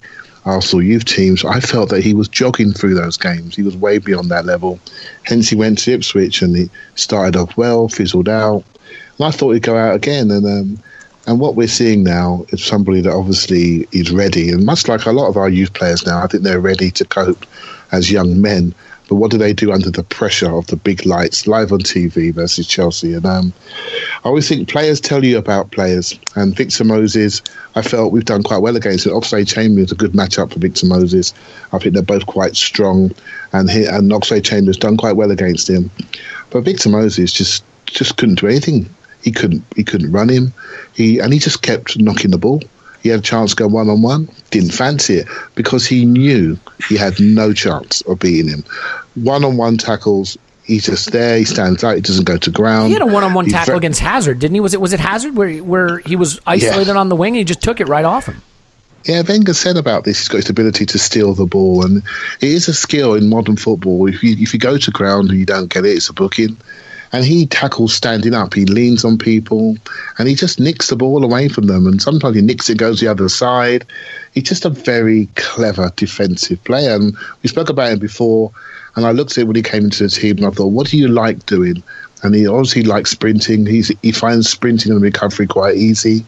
Arsenal 0.48 0.82
youth 0.82 1.04
teams, 1.04 1.44
I 1.44 1.60
felt 1.60 1.90
that 1.90 2.02
he 2.02 2.14
was 2.14 2.28
jogging 2.28 2.72
through 2.72 2.94
those 2.94 3.16
games. 3.16 3.54
He 3.54 3.62
was 3.62 3.76
way 3.76 3.98
beyond 3.98 4.30
that 4.30 4.46
level. 4.46 4.80
Hence, 5.24 5.50
he 5.50 5.56
went 5.56 5.78
to 5.78 5.92
Ipswich 5.92 6.42
and 6.42 6.56
he 6.56 6.70
started 6.94 7.36
off 7.36 7.56
well, 7.56 7.88
fizzled 7.88 8.28
out. 8.28 8.64
And 9.18 9.26
I 9.26 9.30
thought 9.30 9.52
he'd 9.52 9.62
go 9.62 9.76
out 9.76 9.94
again. 9.94 10.30
And 10.30 10.46
um, 10.46 10.82
and 11.28 11.40
what 11.40 11.56
we're 11.56 11.68
seeing 11.68 12.02
now 12.02 12.46
is 12.48 12.64
somebody 12.64 13.02
that 13.02 13.12
obviously 13.12 13.86
is 13.92 14.10
ready. 14.10 14.50
And 14.50 14.64
much 14.64 14.88
like 14.88 15.04
a 15.04 15.12
lot 15.12 15.28
of 15.28 15.36
our 15.36 15.50
youth 15.50 15.74
players 15.74 16.06
now, 16.06 16.24
I 16.24 16.26
think 16.26 16.42
they're 16.42 16.58
ready 16.58 16.90
to 16.92 17.04
cope 17.04 17.44
as 17.92 18.10
young 18.10 18.40
men. 18.40 18.74
But 19.08 19.16
what 19.16 19.30
do 19.30 19.38
they 19.38 19.54
do 19.54 19.72
under 19.72 19.90
the 19.90 20.02
pressure 20.04 20.50
of 20.50 20.66
the 20.66 20.76
big 20.76 21.06
lights, 21.06 21.46
live 21.46 21.72
on 21.72 21.80
TV 21.80 22.32
versus 22.32 22.66
Chelsea? 22.66 23.14
And 23.14 23.24
um, 23.24 23.52
I 24.22 24.28
always 24.28 24.48
think 24.48 24.68
players 24.68 25.00
tell 25.00 25.24
you 25.24 25.38
about 25.38 25.70
players. 25.70 26.18
And 26.36 26.54
Victor 26.54 26.84
Moses, 26.84 27.40
I 27.74 27.82
felt 27.82 28.12
we've 28.12 28.24
done 28.24 28.42
quite 28.42 28.58
well 28.58 28.76
against 28.76 29.06
it. 29.06 29.12
Oxlade-Chamberlain 29.12 29.84
is 29.84 29.92
a 29.92 29.96
good 29.96 30.12
matchup 30.12 30.52
for 30.52 30.58
Victor 30.58 30.86
Moses. 30.86 31.32
I 31.72 31.78
think 31.78 31.94
they're 31.94 32.02
both 32.02 32.26
quite 32.26 32.54
strong, 32.54 33.12
and 33.52 33.70
he, 33.70 33.86
and 33.86 34.10
Oxlade-Chamberlain's 34.10 34.76
done 34.76 34.98
quite 34.98 35.16
well 35.16 35.30
against 35.30 35.70
him. 35.70 35.90
But 36.50 36.60
Victor 36.60 36.90
Moses 36.90 37.32
just 37.32 37.64
just 37.86 38.18
couldn't 38.18 38.40
do 38.40 38.46
anything. 38.46 38.88
He 39.22 39.32
couldn't 39.32 39.64
he 39.74 39.84
couldn't 39.84 40.12
run 40.12 40.28
him. 40.28 40.52
He 40.94 41.18
and 41.18 41.32
he 41.32 41.38
just 41.38 41.62
kept 41.62 41.98
knocking 41.98 42.30
the 42.30 42.38
ball. 42.38 42.62
He 43.08 43.12
had 43.12 43.20
a 43.20 43.22
chance 43.22 43.54
to 43.54 43.56
go 43.56 43.66
one 43.66 43.88
on 43.88 44.02
one, 44.02 44.28
didn't 44.50 44.72
fancy 44.72 45.14
it 45.14 45.28
because 45.54 45.86
he 45.86 46.04
knew 46.04 46.58
he 46.90 46.94
had 46.94 47.18
no 47.18 47.54
chance 47.54 48.02
of 48.02 48.18
beating 48.18 48.50
him. 48.50 48.64
One 49.14 49.46
on 49.46 49.56
one 49.56 49.78
tackles, 49.78 50.36
he's 50.64 50.84
just 50.84 51.10
there. 51.10 51.38
He 51.38 51.46
stands 51.46 51.82
out. 51.82 51.94
He 51.94 52.02
doesn't 52.02 52.26
go 52.26 52.36
to 52.36 52.50
ground. 52.50 52.88
He 52.88 52.92
had 52.92 53.00
a 53.00 53.06
one-on-one 53.06 53.46
he's 53.46 53.54
tackle 53.54 53.76
against 53.76 54.00
Hazard, 54.00 54.40
didn't 54.40 54.56
he? 54.56 54.60
Was 54.60 54.74
it 54.74 54.80
was 54.82 54.92
it 54.92 55.00
Hazard 55.00 55.36
where 55.36 55.56
where 55.64 56.00
he 56.00 56.16
was 56.16 56.38
isolated 56.46 56.92
yeah. 56.92 56.98
on 56.98 57.08
the 57.08 57.16
wing 57.16 57.30
and 57.30 57.38
he 57.38 57.44
just 57.44 57.62
took 57.62 57.80
it 57.80 57.88
right 57.88 58.04
off 58.04 58.26
him? 58.26 58.42
Yeah, 59.06 59.22
Wenger 59.26 59.54
said 59.54 59.78
about 59.78 60.04
this. 60.04 60.18
He's 60.18 60.28
got 60.28 60.36
his 60.38 60.50
ability 60.50 60.84
to 60.84 60.98
steal 60.98 61.32
the 61.32 61.46
ball, 61.46 61.82
and 61.82 62.02
it 62.42 62.48
is 62.50 62.68
a 62.68 62.74
skill 62.74 63.14
in 63.14 63.30
modern 63.30 63.56
football. 63.56 64.06
If 64.06 64.22
you 64.22 64.36
if 64.38 64.52
you 64.52 64.60
go 64.60 64.76
to 64.76 64.90
ground 64.90 65.30
and 65.30 65.38
you 65.38 65.46
don't 65.46 65.72
get 65.72 65.86
it, 65.86 65.96
it's 65.96 66.10
a 66.10 66.12
booking 66.12 66.58
and 67.12 67.24
he 67.24 67.46
tackles 67.46 67.94
standing 67.94 68.34
up. 68.34 68.54
He 68.54 68.64
leans 68.66 69.04
on 69.04 69.18
people 69.18 69.76
and 70.18 70.28
he 70.28 70.34
just 70.34 70.60
nicks 70.60 70.88
the 70.88 70.96
ball 70.96 71.24
away 71.24 71.48
from 71.48 71.66
them. 71.66 71.86
And 71.86 72.02
sometimes 72.02 72.36
he 72.36 72.42
nicks 72.42 72.68
it, 72.68 72.78
goes 72.78 73.00
the 73.00 73.08
other 73.08 73.28
side. 73.28 73.86
He's 74.34 74.44
just 74.44 74.64
a 74.64 74.70
very 74.70 75.26
clever 75.36 75.90
defensive 75.96 76.62
player. 76.64 76.94
And 76.94 77.16
we 77.42 77.48
spoke 77.48 77.70
about 77.70 77.92
him 77.92 77.98
before. 77.98 78.52
And 78.96 79.06
I 79.06 79.12
looked 79.12 79.32
at 79.32 79.38
it 79.38 79.44
when 79.44 79.56
he 79.56 79.62
came 79.62 79.84
into 79.84 80.02
the 80.02 80.10
team 80.10 80.38
and 80.38 80.46
I 80.46 80.50
thought, 80.50 80.66
what 80.66 80.88
do 80.88 80.98
you 80.98 81.08
like 81.08 81.46
doing? 81.46 81.82
and 82.22 82.34
he 82.34 82.46
obviously 82.46 82.82
likes 82.82 83.10
sprinting. 83.10 83.66
He's, 83.66 83.88
he 84.02 84.12
finds 84.12 84.48
sprinting 84.48 84.92
and 84.92 85.00
recovery 85.00 85.46
quite 85.46 85.76
easy. 85.76 86.24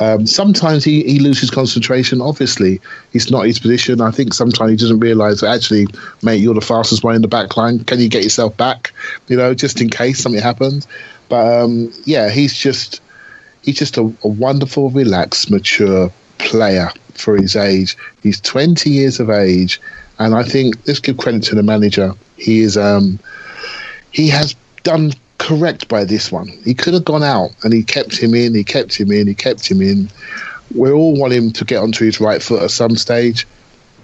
Um, 0.00 0.26
sometimes 0.26 0.84
he, 0.84 1.02
he 1.04 1.18
loses 1.18 1.50
concentration. 1.50 2.20
Obviously, 2.20 2.80
it's 3.12 3.30
not 3.30 3.46
his 3.46 3.58
position. 3.58 4.00
I 4.00 4.10
think 4.10 4.34
sometimes 4.34 4.70
he 4.70 4.76
doesn't 4.76 5.00
realise 5.00 5.40
that 5.40 5.54
actually, 5.54 5.86
mate, 6.22 6.36
you're 6.36 6.54
the 6.54 6.60
fastest 6.60 7.04
one 7.04 7.14
in 7.14 7.22
the 7.22 7.28
back 7.28 7.56
line. 7.56 7.84
Can 7.84 8.00
you 8.00 8.08
get 8.08 8.22
yourself 8.22 8.56
back? 8.56 8.92
You 9.28 9.36
know, 9.36 9.54
just 9.54 9.80
in 9.80 9.90
case 9.90 10.20
something 10.20 10.42
happens. 10.42 10.88
But 11.28 11.62
um, 11.62 11.92
yeah, 12.04 12.30
he's 12.30 12.54
just 12.54 13.00
he's 13.62 13.78
just 13.78 13.96
a, 13.96 14.02
a 14.22 14.28
wonderful, 14.28 14.90
relaxed, 14.90 15.50
mature 15.50 16.10
player 16.38 16.90
for 17.14 17.36
his 17.36 17.56
age. 17.56 17.96
He's 18.22 18.40
20 18.40 18.90
years 18.90 19.20
of 19.20 19.30
age, 19.30 19.80
and 20.18 20.34
I 20.34 20.42
think 20.42 20.76
let's 20.86 21.00
give 21.00 21.18
credit 21.18 21.42
to 21.44 21.54
the 21.54 21.62
manager. 21.62 22.12
He 22.36 22.60
is 22.60 22.76
um, 22.76 23.18
he 24.10 24.28
has 24.28 24.54
done 24.82 25.12
correct 25.38 25.88
by 25.88 26.04
this 26.04 26.30
one. 26.32 26.48
He 26.64 26.74
could 26.74 26.94
have 26.94 27.04
gone 27.04 27.22
out 27.22 27.50
and 27.64 27.72
he 27.72 27.82
kept 27.82 28.16
him 28.16 28.34
in, 28.34 28.54
he 28.54 28.64
kept 28.64 28.94
him 28.94 29.10
in, 29.10 29.26
he 29.26 29.34
kept 29.34 29.70
him 29.70 29.82
in. 29.82 30.08
We 30.74 30.90
all 30.90 31.18
want 31.18 31.32
him 31.32 31.52
to 31.52 31.64
get 31.64 31.82
onto 31.82 32.04
his 32.04 32.20
right 32.20 32.42
foot 32.42 32.62
at 32.62 32.70
some 32.70 32.96
stage. 32.96 33.46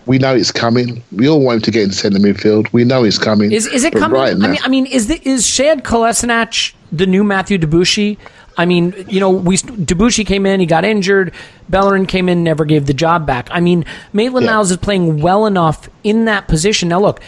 We 0.07 0.19
know 0.19 0.35
it's 0.35 0.53
coming. 0.53 1.03
We 1.13 1.29
all 1.29 1.41
want 1.41 1.57
him 1.57 1.63
to 1.63 1.71
get 1.71 1.83
in 1.85 1.93
centre 1.93 2.19
midfield. 2.19 2.73
We 2.73 2.85
know 2.85 3.05
it's 3.05 3.19
coming. 3.19 3.53
Is, 3.53 3.67
is 3.67 3.85
it 3.85 3.93
coming? 3.93 4.19
Right 4.19 4.37
now, 4.37 4.47
I 4.47 4.51
mean, 4.51 4.61
I 4.65 4.69
mean, 4.69 4.87
is 4.87 5.07
the, 5.07 5.21
is 5.29 5.45
Sead 5.45 5.83
Kolasinac 5.83 6.75
the 6.91 7.07
new 7.07 7.23
Mathieu 7.23 7.59
Debuchy? 7.59 8.17
I 8.57 8.67
mean, 8.67 8.93
you 9.09 9.21
know, 9.21 9.31
we 9.31 9.57
Debuchy 9.57 10.27
came 10.27 10.45
in, 10.45 10.61
he 10.61 10.67
got 10.67 10.85
injured. 10.85 11.33
Bellerin 11.69 12.07
came 12.07 12.29
in, 12.29 12.43
never 12.43 12.65
gave 12.65 12.87
the 12.87 12.95
job 12.95 13.27
back. 13.27 13.49
I 13.51 13.61
mean, 13.61 13.85
Maitland 14.13 14.45
yeah. 14.45 14.53
Niles 14.53 14.71
is 14.71 14.77
playing 14.77 15.21
well 15.21 15.47
enough 15.47 15.89
in 16.03 16.25
that 16.25 16.49
position. 16.49 16.89
Now, 16.89 17.01
look, 17.01 17.21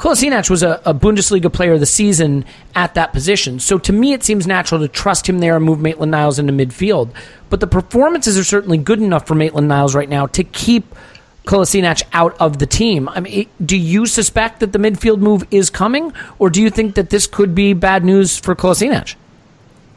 Kolasinac 0.00 0.48
was 0.48 0.62
a, 0.62 0.80
a, 0.86 0.94
Bundesliga 0.94 1.52
player 1.52 1.74
of 1.74 1.80
the 1.80 1.84
season 1.84 2.46
at 2.74 2.94
that 2.94 3.12
position. 3.12 3.60
So 3.60 3.76
to 3.80 3.92
me, 3.92 4.14
it 4.14 4.24
seems 4.24 4.46
natural 4.46 4.80
to 4.80 4.88
trust 4.88 5.28
him 5.28 5.40
there 5.40 5.56
and 5.56 5.64
move 5.64 5.78
Maitland 5.78 6.10
Niles 6.10 6.38
into 6.38 6.54
midfield. 6.54 7.10
But 7.50 7.60
the 7.60 7.66
performances 7.66 8.38
are 8.38 8.44
certainly 8.44 8.78
good 8.78 9.02
enough 9.02 9.26
for 9.26 9.34
Maitland 9.34 9.68
Niles 9.68 9.94
right 9.94 10.08
now 10.08 10.26
to 10.28 10.42
keep 10.42 10.94
Kolasinac 11.44 12.02
out 12.14 12.34
of 12.40 12.60
the 12.60 12.66
team. 12.66 13.10
I 13.10 13.20
mean, 13.20 13.46
do 13.62 13.76
you 13.76 14.06
suspect 14.06 14.60
that 14.60 14.72
the 14.72 14.78
midfield 14.78 15.18
move 15.18 15.44
is 15.50 15.68
coming, 15.68 16.14
or 16.38 16.48
do 16.48 16.62
you 16.62 16.70
think 16.70 16.94
that 16.94 17.10
this 17.10 17.26
could 17.26 17.54
be 17.54 17.74
bad 17.74 18.02
news 18.02 18.38
for 18.38 18.54
Kolasinac? 18.54 19.16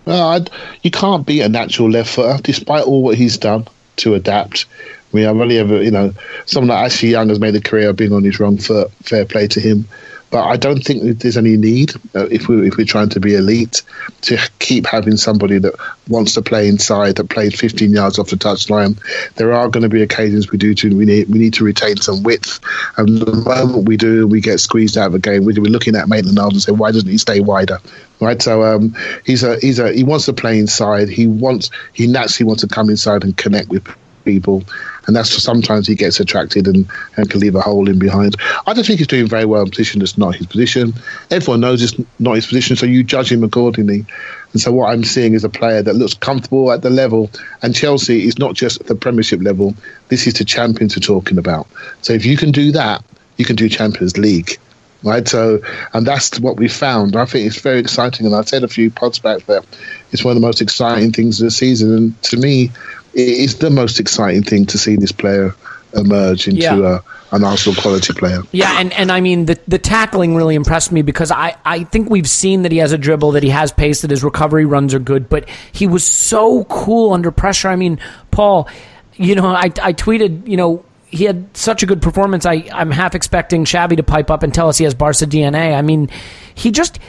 Well, 0.04 0.46
you 0.82 0.92
can't 0.92 1.26
beat 1.26 1.44
a 1.44 1.48
natural 1.48 1.90
left 1.90 2.10
footer, 2.10 2.42
despite 2.44 2.84
all 2.84 3.04
what 3.04 3.18
he's 3.18 3.38
done 3.38 3.70
to 3.98 4.16
adapt. 4.16 4.66
I 5.14 5.18
mean, 5.18 5.28
I've 5.28 5.40
only 5.40 5.60
ever, 5.60 5.82
you 5.82 5.92
know, 5.92 6.14
someone 6.46 6.70
like 6.70 6.86
Ashley 6.86 7.10
Young 7.10 7.30
has 7.30 7.40
made 7.40 7.56
a 7.56 7.62
career 7.62 7.90
of 7.90 7.96
being 7.96 8.14
on 8.14 8.24
his 8.24 8.40
wrong 8.40 8.58
foot. 8.58 8.92
Fair 9.04 9.26
play 9.26 9.48
to 9.48 9.60
him. 9.60 9.88
But 10.32 10.46
I 10.48 10.58
don't 10.58 10.84
think 10.84 11.20
there's 11.20 11.38
any 11.38 11.58
need 11.58 11.94
uh, 12.16 12.26
if 12.32 12.48
we 12.48 12.68
if 12.68 12.76
we're 12.76 12.88
trying 12.88 13.10
to 13.10 13.20
be 13.20 13.36
elite 13.36 13.84
to 14.22 14.40
keep 14.58 14.88
having 14.88 15.16
somebody 15.16 15.60
that 15.60 15.76
wants 16.08 16.34
to 16.34 16.42
play 16.42 16.68
inside 16.68 17.18
that 17.18 17.30
plays 17.30 17.54
15 17.60 17.92
yards 17.92 18.18
off 18.18 18.32
the 18.32 18.36
touchline. 18.36 18.98
There 19.36 19.54
are 19.54 19.70
going 19.70 19.84
to 19.84 19.90
be 19.90 20.02
occasions 20.02 20.50
we 20.50 20.58
do 20.58 20.74
to 20.74 20.98
we 20.98 21.06
need 21.06 21.30
we 21.30 21.38
need 21.38 21.54
to 21.54 21.64
retain 21.64 21.98
some 21.98 22.24
width, 22.24 22.60
and 22.98 23.20
the 23.20 23.32
moment 23.32 23.88
we 23.88 23.96
do, 23.96 24.26
we 24.26 24.42
get 24.42 24.60
squeezed 24.60 24.98
out 24.98 25.06
of 25.06 25.12
the 25.12 25.20
game. 25.20 25.46
We're 25.46 25.54
looking 25.54 25.96
at 25.96 26.10
Maitland 26.10 26.36
Niles 26.36 26.54
and 26.54 26.64
say, 26.64 26.72
why 26.72 26.92
doesn't 26.92 27.08
he 27.10 27.20
stay 27.20 27.40
wider? 27.40 27.78
Right, 28.20 28.42
so 28.42 28.64
um, 28.64 28.96
he's 29.28 29.44
a 29.44 29.60
he's 29.60 29.78
a 29.78 29.94
he 29.94 30.04
wants 30.04 30.26
to 30.26 30.34
play 30.34 30.58
inside. 30.58 31.10
He 31.10 31.28
wants 31.28 31.70
he 31.94 32.08
naturally 32.08 32.48
wants 32.48 32.64
to 32.64 32.68
come 32.68 32.90
inside 32.90 33.24
and 33.24 33.38
connect 33.38 33.70
with 33.70 33.88
people 34.26 34.64
and 35.06 35.16
that's 35.16 35.32
sometimes 35.42 35.88
he 35.88 35.96
gets 35.96 36.20
attracted 36.20 36.68
and, 36.68 36.88
and 37.18 37.30
can 37.30 37.40
leave 37.40 37.56
a 37.56 37.62
hole 37.62 37.90
in 37.90 38.00
behind. 38.00 38.36
I 38.66 38.74
don't 38.74 38.86
think 38.86 39.00
he's 39.00 39.08
doing 39.08 39.28
very 39.28 39.46
well 39.46 39.64
in 39.64 39.70
position 39.70 40.00
that's 40.00 40.18
not 40.18 40.36
his 40.36 40.48
position. 40.48 40.94
Everyone 41.32 41.62
knows 41.62 41.82
it's 41.82 41.96
not 42.20 42.36
his 42.36 42.48
position, 42.48 42.76
so 42.76 42.86
you 42.86 43.04
judge 43.04 43.32
him 43.32 43.44
accordingly. 43.44 44.06
And 44.54 44.62
so 44.62 44.72
what 44.72 44.92
I'm 44.92 45.04
seeing 45.04 45.34
is 45.34 45.44
a 45.44 45.50
player 45.50 45.82
that 45.82 45.96
looks 45.96 46.14
comfortable 46.14 46.72
at 46.72 46.82
the 46.82 46.90
level, 46.90 47.30
and 47.62 47.76
Chelsea 47.76 48.28
is 48.28 48.38
not 48.38 48.56
just 48.56 48.86
the 48.86 48.96
Premiership 48.96 49.42
level. 49.42 49.76
This 50.10 50.28
is 50.28 50.36
the 50.36 50.46
Champions 50.46 50.96
we're 50.96 51.02
talking 51.02 51.38
about. 51.38 51.68
So 52.02 52.14
if 52.14 52.26
you 52.26 52.38
can 52.38 52.52
do 52.52 52.72
that, 52.72 53.04
you 53.38 53.46
can 53.46 53.56
do 53.56 53.68
Champions 53.68 54.18
League 54.18 54.60
right? 55.04 55.28
So, 55.28 55.60
and 55.94 56.08
that's 56.08 56.40
what 56.40 56.58
we 56.58 56.68
found. 56.68 57.16
I 57.16 57.26
think 57.26 57.46
it's 57.46 57.60
very 57.60 57.80
exciting, 57.80 58.26
and 58.26 58.36
I 58.36 58.42
said 58.42 58.64
a 58.64 58.68
few 58.68 58.90
pods 58.90 59.20
back 59.20 59.46
that 59.46 59.66
it's 60.12 60.24
one 60.24 60.32
of 60.32 60.42
the 60.42 60.46
most 60.46 60.62
exciting 60.62 61.12
things 61.12 61.42
of 61.42 61.46
the 61.46 61.52
season. 61.52 61.96
And 61.96 62.22
to 62.24 62.38
me, 62.38 62.72
it's 63.14 63.56
the 63.56 63.70
most 63.70 64.00
exciting 64.00 64.44
thing 64.44 64.66
to 64.68 64.78
see 64.78 64.96
this 64.96 65.12
player 65.12 65.56
emerge 65.96 66.48
into 66.48 66.62
yeah. 66.62 67.00
a, 67.32 67.36
an 67.36 67.44
Arsenal 67.44 67.80
quality 67.82 68.14
player. 68.14 68.42
Yeah, 68.52 68.80
and, 68.80 68.92
and 68.94 69.12
I 69.12 69.22
mean 69.22 69.46
the 69.46 69.60
the 69.68 69.78
tackling 69.78 70.36
really 70.36 70.56
impressed 70.56 70.92
me 70.92 71.02
because 71.02 71.32
I, 71.32 71.56
I 71.66 71.84
think 71.86 72.10
we've 72.10 72.30
seen 72.30 72.64
that 72.64 72.72
he 72.72 72.80
has 72.80 72.92
a 72.92 72.98
dribble, 72.98 73.32
that 73.32 73.44
he 73.44 73.50
has 73.50 73.72
pace, 73.72 74.02
that 74.02 74.12
his 74.12 74.24
recovery 74.24 74.66
runs 74.66 74.94
are 74.94 75.00
good, 75.00 75.30
but 75.30 75.48
he 75.72 75.88
was 75.88 76.04
so 76.04 76.64
cool 76.66 77.14
under 77.14 77.32
pressure. 77.32 77.70
I 77.70 77.76
mean, 77.76 78.00
Paul, 78.32 78.68
you 79.16 79.36
know, 79.36 79.48
I 79.48 79.66
I 79.82 79.94
tweeted, 79.94 80.48
you 80.48 80.58
know, 80.58 80.86
he 81.06 81.26
had 81.26 81.56
such 81.56 81.84
a 81.84 81.86
good 81.86 82.02
performance. 82.02 82.46
I 82.46 82.66
I'm 82.74 82.92
half 82.92 83.16
expecting 83.16 83.66
Xavi 83.66 83.98
to 83.98 84.04
pipe 84.04 84.32
up 84.32 84.44
and 84.44 84.54
tell 84.54 84.70
us 84.70 84.78
he 84.78 84.84
has 84.84 84.94
Barca 84.94 85.26
DNA. 85.26 85.78
I 85.78 85.82
mean, 85.82 86.10
he 86.56 86.72
just 86.72 87.00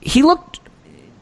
he 0.00 0.22
looked 0.22 0.60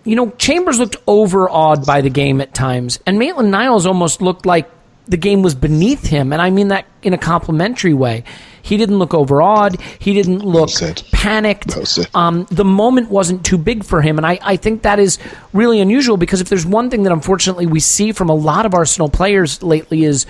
you 0.06 0.14
know, 0.14 0.30
Chambers 0.38 0.78
looked 0.78 0.96
overawed 1.06 1.84
by 1.84 2.00
the 2.00 2.10
game 2.10 2.40
at 2.40 2.54
times, 2.54 3.00
and 3.06 3.18
Maitland 3.18 3.50
Niles 3.50 3.86
almost 3.86 4.22
looked 4.22 4.46
like 4.46 4.70
the 5.08 5.16
game 5.16 5.42
was 5.42 5.54
beneath 5.54 6.06
him, 6.06 6.32
and 6.32 6.40
I 6.40 6.50
mean 6.50 6.68
that 6.68 6.86
in 7.02 7.12
a 7.12 7.18
complimentary 7.18 7.92
way. 7.94 8.24
He 8.62 8.76
didn't 8.76 8.98
look 8.98 9.14
overawed. 9.14 9.80
He 10.00 10.12
didn't 10.12 10.40
look 10.40 10.70
panicked. 11.12 11.70
Um, 12.14 12.46
the 12.50 12.64
moment 12.64 13.10
wasn't 13.10 13.44
too 13.46 13.58
big 13.58 13.84
for 13.84 14.00
him, 14.02 14.16
and 14.16 14.26
I, 14.26 14.38
I 14.42 14.56
think 14.56 14.82
that 14.82 14.98
is 14.98 15.18
really 15.52 15.80
unusual 15.80 16.16
because 16.16 16.40
if 16.40 16.48
there's 16.48 16.66
one 16.66 16.90
thing 16.90 17.04
that 17.04 17.12
unfortunately 17.12 17.66
we 17.66 17.78
see 17.78 18.10
from 18.12 18.28
a 18.28 18.34
lot 18.34 18.66
of 18.66 18.74
Arsenal 18.74 19.08
players 19.08 19.62
lately 19.62 20.04
is 20.04 20.26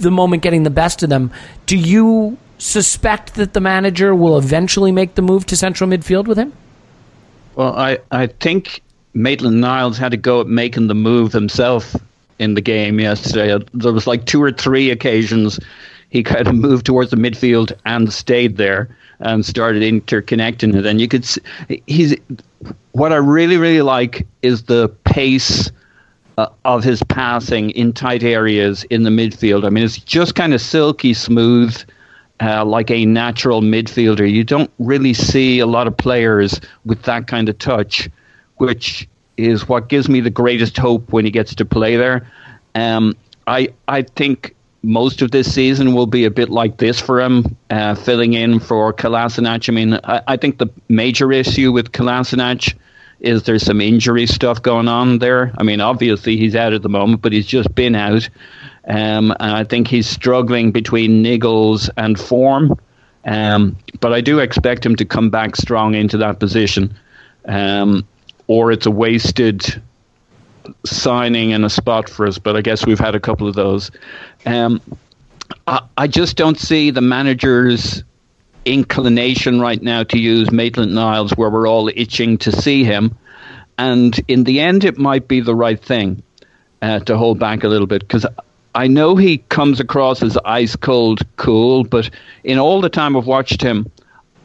the 0.00 0.10
moment 0.10 0.42
getting 0.42 0.64
the 0.64 0.70
best 0.70 1.04
of 1.04 1.08
them. 1.08 1.30
Do 1.66 1.76
you 1.76 2.36
suspect 2.58 3.34
that 3.34 3.52
the 3.52 3.60
manager 3.60 4.14
will 4.14 4.38
eventually 4.38 4.90
make 4.90 5.14
the 5.14 5.22
move 5.22 5.46
to 5.46 5.56
central 5.56 5.88
midfield 5.88 6.26
with 6.26 6.38
him? 6.38 6.52
Well, 7.56 7.74
I, 7.74 7.98
I 8.10 8.26
think 8.26 8.82
Maitland 9.14 9.60
Niles 9.60 9.98
had 9.98 10.10
to 10.10 10.16
go 10.16 10.42
at 10.42 10.46
making 10.46 10.86
the 10.86 10.94
move 10.94 11.32
himself 11.32 11.96
in 12.38 12.54
the 12.54 12.60
game 12.60 13.00
yesterday. 13.00 13.58
There 13.72 13.92
was 13.92 14.06
like 14.06 14.26
two 14.26 14.42
or 14.42 14.52
three 14.52 14.90
occasions 14.90 15.58
he 16.10 16.22
kind 16.22 16.46
of 16.46 16.54
moved 16.54 16.86
towards 16.86 17.10
the 17.10 17.16
midfield 17.16 17.72
and 17.84 18.12
stayed 18.12 18.58
there 18.58 18.94
and 19.20 19.44
started 19.44 19.82
interconnecting 19.82 20.74
it. 20.76 20.86
And 20.86 21.00
you 21.00 21.08
could 21.08 21.24
see, 21.24 21.40
he's 21.86 22.14
what 22.92 23.12
I 23.12 23.16
really 23.16 23.56
really 23.56 23.82
like 23.82 24.26
is 24.42 24.64
the 24.64 24.88
pace 25.04 25.70
uh, 26.38 26.48
of 26.64 26.84
his 26.84 27.02
passing 27.04 27.70
in 27.70 27.92
tight 27.92 28.22
areas 28.22 28.84
in 28.84 29.02
the 29.02 29.10
midfield. 29.10 29.64
I 29.64 29.70
mean, 29.70 29.84
it's 29.84 29.98
just 29.98 30.34
kind 30.34 30.52
of 30.52 30.60
silky 30.60 31.14
smooth 31.14 31.76
uh, 32.40 32.64
like 32.64 32.90
a 32.90 33.06
natural 33.06 33.60
midfielder. 33.62 34.30
You 34.30 34.44
don't 34.44 34.70
really 34.78 35.14
see 35.14 35.58
a 35.58 35.66
lot 35.66 35.86
of 35.86 35.96
players 35.96 36.60
with 36.84 37.02
that 37.02 37.26
kind 37.26 37.48
of 37.48 37.58
touch, 37.58 38.08
which 38.56 39.08
is 39.36 39.68
what 39.68 39.88
gives 39.88 40.08
me 40.08 40.20
the 40.20 40.30
greatest 40.30 40.76
hope 40.76 41.12
when 41.12 41.24
he 41.24 41.30
gets 41.30 41.54
to 41.54 41.64
play 41.64 41.96
there. 41.96 42.30
Um, 42.74 43.16
I 43.46 43.68
I 43.88 44.02
think 44.02 44.54
most 44.82 45.20
of 45.20 45.30
this 45.30 45.52
season 45.52 45.94
will 45.94 46.06
be 46.06 46.24
a 46.24 46.30
bit 46.30 46.48
like 46.48 46.76
this 46.76 47.00
for 47.00 47.20
him, 47.20 47.56
uh, 47.70 47.94
filling 47.94 48.34
in 48.34 48.60
for 48.60 48.92
Kolasinac. 48.92 49.68
I 49.68 49.72
mean, 49.72 49.94
I, 50.04 50.22
I 50.28 50.36
think 50.36 50.58
the 50.58 50.68
major 50.88 51.32
issue 51.32 51.72
with 51.72 51.92
Kolasinac 51.92 52.74
is 53.20 53.42
there's 53.42 53.64
some 53.64 53.80
injury 53.80 54.26
stuff 54.26 54.62
going 54.62 54.88
on 54.88 55.18
there. 55.18 55.52
I 55.58 55.62
mean, 55.62 55.80
obviously 55.80 56.36
he's 56.36 56.54
out 56.54 56.72
at 56.72 56.82
the 56.82 56.88
moment, 56.88 57.22
but 57.22 57.32
he's 57.32 57.46
just 57.46 57.74
been 57.74 57.94
out. 57.94 58.28
Um, 58.86 59.32
and 59.32 59.52
I 59.52 59.64
think 59.64 59.88
he's 59.88 60.08
struggling 60.08 60.70
between 60.70 61.24
niggles 61.24 61.90
and 61.96 62.18
form. 62.18 62.78
Um, 63.24 63.76
but 64.00 64.12
I 64.12 64.20
do 64.20 64.38
expect 64.38 64.86
him 64.86 64.96
to 64.96 65.04
come 65.04 65.30
back 65.30 65.56
strong 65.56 65.94
into 65.94 66.18
that 66.18 66.38
position. 66.38 66.94
Um, 67.44 68.06
or 68.46 68.70
it's 68.70 68.86
a 68.86 68.90
wasted 68.90 69.82
signing 70.84 71.52
and 71.52 71.64
a 71.64 71.70
spot 71.70 72.08
for 72.08 72.26
us. 72.26 72.38
But 72.38 72.56
I 72.56 72.60
guess 72.62 72.86
we've 72.86 72.98
had 72.98 73.14
a 73.14 73.20
couple 73.20 73.48
of 73.48 73.54
those. 73.54 73.90
Um, 74.44 74.80
I, 75.66 75.80
I 75.96 76.06
just 76.06 76.36
don't 76.36 76.58
see 76.58 76.90
the 76.90 77.00
manager's 77.00 78.04
inclination 78.64 79.60
right 79.60 79.80
now 79.80 80.02
to 80.04 80.18
use 80.18 80.50
Maitland 80.50 80.94
Niles 80.94 81.32
where 81.32 81.50
we're 81.50 81.68
all 81.68 81.88
itching 81.88 82.38
to 82.38 82.52
see 82.52 82.84
him. 82.84 83.16
And 83.78 84.18
in 84.28 84.44
the 84.44 84.60
end, 84.60 84.84
it 84.84 84.98
might 84.98 85.28
be 85.28 85.40
the 85.40 85.54
right 85.54 85.80
thing 85.80 86.22
uh, 86.82 87.00
to 87.00 87.16
hold 87.16 87.38
back 87.38 87.64
a 87.64 87.68
little 87.68 87.86
bit 87.86 88.00
because 88.00 88.26
I 88.76 88.86
know 88.86 89.16
he 89.16 89.38
comes 89.38 89.80
across 89.80 90.22
as 90.22 90.36
ice 90.44 90.76
cold 90.76 91.22
cool, 91.36 91.82
but 91.82 92.10
in 92.44 92.58
all 92.58 92.82
the 92.82 92.90
time 92.90 93.16
I've 93.16 93.26
watched 93.26 93.62
him, 93.62 93.90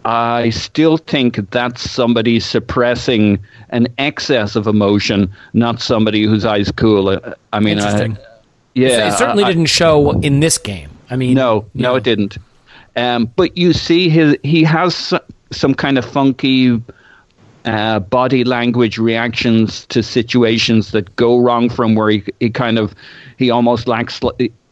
I 0.05 0.51
still 0.51 0.95
think 0.95 1.51
that's 1.51 1.91
somebody 1.91 2.39
suppressing 2.39 3.39
an 3.71 3.89
excess 3.97 4.55
of 4.55 4.67
emotion, 4.67 5.29
not 5.53 5.81
somebody 5.81 6.23
who's 6.23 6.45
ice 6.45 6.71
cool. 6.71 7.09
Uh, 7.09 7.33
I 7.51 7.59
mean, 7.59 7.79
I, 7.79 8.15
yeah, 8.73 9.09
it 9.09 9.17
certainly 9.17 9.43
I, 9.43 9.49
didn't 9.49 9.65
show 9.65 10.11
in 10.21 10.39
this 10.39 10.57
game. 10.57 10.91
I 11.09 11.17
mean, 11.17 11.33
no, 11.33 11.65
no, 11.73 11.89
know. 11.89 11.95
it 11.95 12.05
didn't. 12.05 12.37
Um, 12.95 13.25
but 13.35 13.57
you 13.57 13.73
see, 13.73 14.07
his 14.07 14.37
he 14.43 14.63
has 14.63 15.13
some 15.51 15.75
kind 15.75 15.97
of 15.97 16.05
funky 16.05 16.81
uh, 17.65 17.99
body 17.99 18.43
language 18.43 18.97
reactions 18.97 19.85
to 19.87 20.01
situations 20.01 20.91
that 20.91 21.15
go 21.15 21.37
wrong 21.37 21.69
from 21.69 21.95
where 21.95 22.09
he, 22.09 22.23
he 22.39 22.49
kind 22.49 22.77
of 22.77 22.93
he 23.37 23.49
almost 23.49 23.87
lacks, 23.87 24.19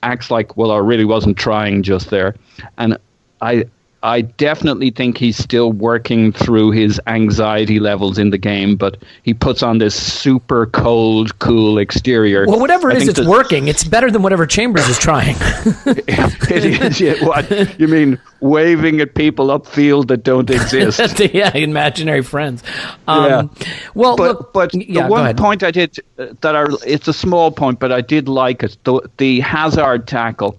acts 0.04 0.32
like 0.32 0.58
well 0.58 0.72
I 0.72 0.78
really 0.78 1.06
wasn't 1.06 1.38
trying 1.38 1.84
just 1.84 2.10
there. 2.10 2.36
And 2.78 2.98
I 3.42 3.66
I 4.02 4.22
definitely 4.22 4.92
think 4.92 5.18
he's 5.18 5.38
still 5.38 5.74
working 5.74 6.32
through 6.32 6.72
his 6.72 7.02
anxiety 7.08 7.80
levels 7.82 8.18
in 8.18 8.30
the 8.30 8.38
game, 8.38 8.78
but 8.78 8.96
he 9.24 9.34
puts 9.34 9.62
on 9.62 9.80
this 9.80 9.94
super 9.94 10.68
cold, 10.68 11.38
cool 11.40 11.78
exterior. 11.78 12.46
Well, 12.48 12.62
whatever 12.62 12.90
it 12.90 12.98
is, 12.98 13.10
it's 13.10 13.26
working. 13.26 13.68
It's 13.68 13.84
better 13.84 14.10
than 14.10 14.22
whatever 14.22 14.46
Chambers 14.46 14.88
is 14.88 14.98
trying. 14.98 15.36
it 15.86 16.66
is. 16.66 17.02
Yeah, 17.02 17.26
what 17.26 17.80
you 17.80 17.90
mean? 17.90 18.20
Waving 18.40 19.02
at 19.02 19.16
people 19.16 19.48
upfield 19.48 20.08
that 20.08 20.24
don't 20.24 20.50
exist? 20.50 21.20
yeah, 21.34 21.54
imaginary 21.54 22.24
friends. 22.24 22.64
Um, 23.06 23.26
yeah. 23.26 23.66
Well, 23.96 24.16
but 24.16 24.38
look, 24.38 24.54
but 24.54 24.74
yeah, 24.74 25.04
the 25.04 25.10
one 25.10 25.36
point 25.36 25.62
I 25.62 25.72
did 25.72 26.00
uh, 26.18 26.28
that 26.40 26.56
are 26.56 26.70
it's 26.88 27.10
a 27.10 27.14
small 27.14 27.52
point, 27.52 27.80
but 27.80 27.92
I 27.92 28.00
did 28.00 28.30
like 28.30 28.64
it. 28.64 28.78
The, 28.86 29.10
the 29.18 29.42
Hazard 29.42 30.08
tackle 30.08 30.58